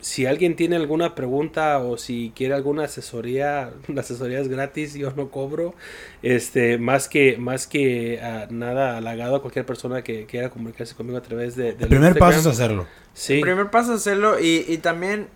si 0.00 0.26
alguien 0.26 0.56
tiene 0.56 0.76
alguna 0.76 1.14
pregunta 1.14 1.78
o 1.78 1.96
si 1.98 2.32
quiere 2.36 2.54
alguna 2.54 2.84
asesoría, 2.84 3.72
la 3.88 4.00
asesoría 4.02 4.40
es 4.40 4.48
gratis, 4.48 4.94
yo 4.94 5.12
no 5.12 5.30
cobro, 5.30 5.74
este, 6.22 6.78
más 6.78 7.08
que, 7.08 7.36
más 7.38 7.66
que 7.66 8.20
ah, 8.22 8.46
nada 8.50 8.96
halagado 8.96 9.36
a 9.36 9.40
cualquier 9.42 9.66
persona 9.66 10.02
que 10.02 10.26
quiera 10.26 10.50
comunicarse 10.50 10.94
conmigo 10.94 11.18
a 11.18 11.22
través 11.22 11.56
de, 11.56 11.74
del 11.74 11.88
El 11.88 11.88
primer 11.88 12.12
Instagram. 12.12 12.18
paso 12.18 12.40
es 12.40 12.46
hacerlo. 12.46 12.90
Sí, 13.12 13.34
El 13.34 13.40
primer 13.40 13.70
paso 13.70 13.94
es 13.94 14.00
hacerlo 14.00 14.38
y, 14.40 14.64
y 14.68 14.78
también 14.78 15.28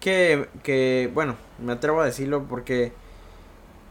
que, 0.00 0.48
que, 0.62 1.10
bueno, 1.14 1.36
me 1.58 1.72
atrevo 1.72 2.00
a 2.00 2.06
decirlo 2.06 2.46
porque 2.48 2.92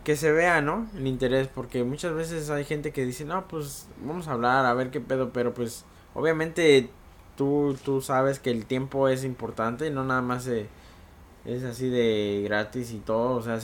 que 0.04 0.16
se 0.16 0.32
vea, 0.32 0.62
¿no? 0.62 0.90
El 0.96 1.06
interés, 1.08 1.50
porque 1.50 1.84
muchas 1.84 2.14
veces 2.14 2.50
hay 2.50 2.64
gente 2.64 2.94
que 2.94 3.06
dice, 3.06 3.26
no, 3.26 3.48
pues 3.48 3.88
vamos 4.02 4.28
a 4.28 4.34
hablar, 4.34 4.66
a 4.66 4.74
ver 4.74 4.90
qué 4.90 5.02
pedo, 5.02 5.34
pero 5.34 5.54
pues 5.54 5.86
obviamente 6.14 6.90
tú, 7.38 7.78
tú 7.86 8.02
sabes 8.02 8.40
que 8.40 8.52
el 8.52 8.66
tiempo 8.66 9.08
es 9.08 9.24
importante, 9.24 9.90
no 9.92 10.04
nada 10.04 10.22
más 10.22 10.48
es 10.48 11.64
así 11.64 11.90
de 11.90 12.42
gratis 12.44 12.92
y 12.92 12.98
todo, 12.98 13.38
o 13.38 13.42
sea, 13.42 13.60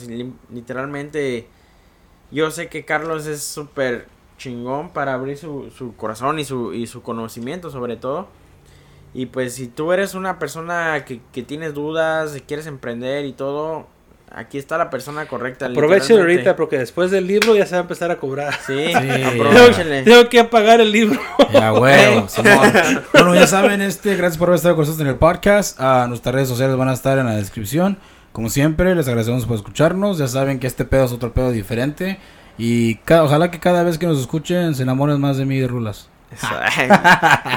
literalmente 0.50 1.46
yo 2.30 2.50
sé 2.50 2.68
que 2.68 2.84
Carlos 2.84 3.26
es 3.26 3.42
súper 3.42 4.08
chingón 4.38 4.90
para 4.90 5.14
abrir 5.14 5.36
su, 5.36 5.70
su 5.70 5.94
corazón 5.96 6.38
y 6.38 6.44
su, 6.44 6.72
y 6.74 6.86
su 6.86 7.02
conocimiento 7.02 7.70
sobre 7.70 7.96
todo. 7.96 8.28
Y 9.12 9.26
pues 9.26 9.54
si 9.54 9.68
tú 9.68 9.92
eres 9.92 10.14
una 10.14 10.40
persona 10.40 11.04
que, 11.04 11.20
que 11.32 11.44
tienes 11.44 11.74
dudas, 11.74 12.36
quieres 12.46 12.66
emprender 12.66 13.24
y 13.26 13.32
todo, 13.32 13.86
aquí 14.34 14.58
está 14.58 14.76
la 14.78 14.90
persona 14.90 15.26
correcta. 15.26 15.66
aprovechen 15.66 16.18
ahorita 16.18 16.56
porque 16.56 16.78
después 16.78 17.10
del 17.10 17.26
libro 17.26 17.54
ya 17.56 17.66
se 17.66 17.72
va 17.72 17.78
a 17.78 17.82
empezar 17.82 18.10
a 18.10 18.16
cobrar. 18.16 18.52
Sí, 18.66 18.88
Sí. 18.88 19.22
aprovechenle. 19.22 20.02
Tengo 20.02 20.28
que 20.28 20.44
pagar 20.44 20.80
el 20.80 20.90
libro. 20.92 21.20
Ya, 21.52 21.72
huevo. 21.80 22.26
Bueno, 23.12 23.34
ya 23.34 23.46
saben, 23.46 23.80
este, 23.80 24.16
gracias 24.16 24.36
por 24.38 24.48
haber 24.48 24.56
estado 24.56 24.74
con 24.76 24.82
nosotros 24.82 25.00
en 25.02 25.08
el 25.12 25.16
podcast. 25.18 25.78
Ah, 25.80 26.06
nuestras 26.08 26.34
redes 26.34 26.48
sociales 26.48 26.76
van 26.76 26.88
a 26.88 26.92
estar 26.94 27.18
en 27.18 27.26
la 27.26 27.36
descripción. 27.36 27.98
Como 28.32 28.48
siempre, 28.50 28.94
les 28.94 29.06
agradecemos 29.06 29.46
por 29.46 29.56
escucharnos. 29.56 30.18
Ya 30.18 30.26
saben 30.26 30.58
que 30.58 30.66
este 30.66 30.84
pedo 30.84 31.04
es 31.04 31.12
otro 31.12 31.32
pedo 31.32 31.50
diferente. 31.52 32.18
Y 32.58 32.98
ojalá 33.10 33.50
que 33.50 33.60
cada 33.60 33.82
vez 33.84 33.98
que 33.98 34.06
nos 34.06 34.20
escuchen 34.20 34.74
se 34.74 34.82
enamoren 34.82 35.20
más 35.20 35.36
de 35.36 35.44
mí 35.44 35.56
y 35.56 35.60
de 35.60 35.68
Rulas. 35.68 36.08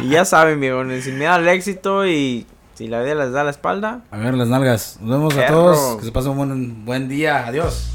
y 0.03 0.09
ya 0.09 0.25
saben, 0.25 0.59
viejones, 0.59 1.03
sin 1.05 1.17
miedo 1.17 1.31
al 1.33 1.47
éxito 1.47 2.05
y 2.05 2.45
si 2.77 2.87
la 2.87 3.01
vida 3.01 3.15
les 3.15 3.31
da 3.31 3.43
la 3.43 3.49
espalda, 3.49 4.01
A 4.11 4.17
ver 4.17 4.35
las 4.35 4.49
nalgas. 4.49 4.99
Nos 5.01 5.09
vemos 5.09 5.35
a 5.35 5.47
todos. 5.47 5.97
Que 5.97 6.05
se 6.05 6.11
pasen 6.11 6.31
un 6.33 6.37
buen, 6.37 6.85
buen 6.85 7.09
día. 7.09 7.47
Adiós. 7.47 7.87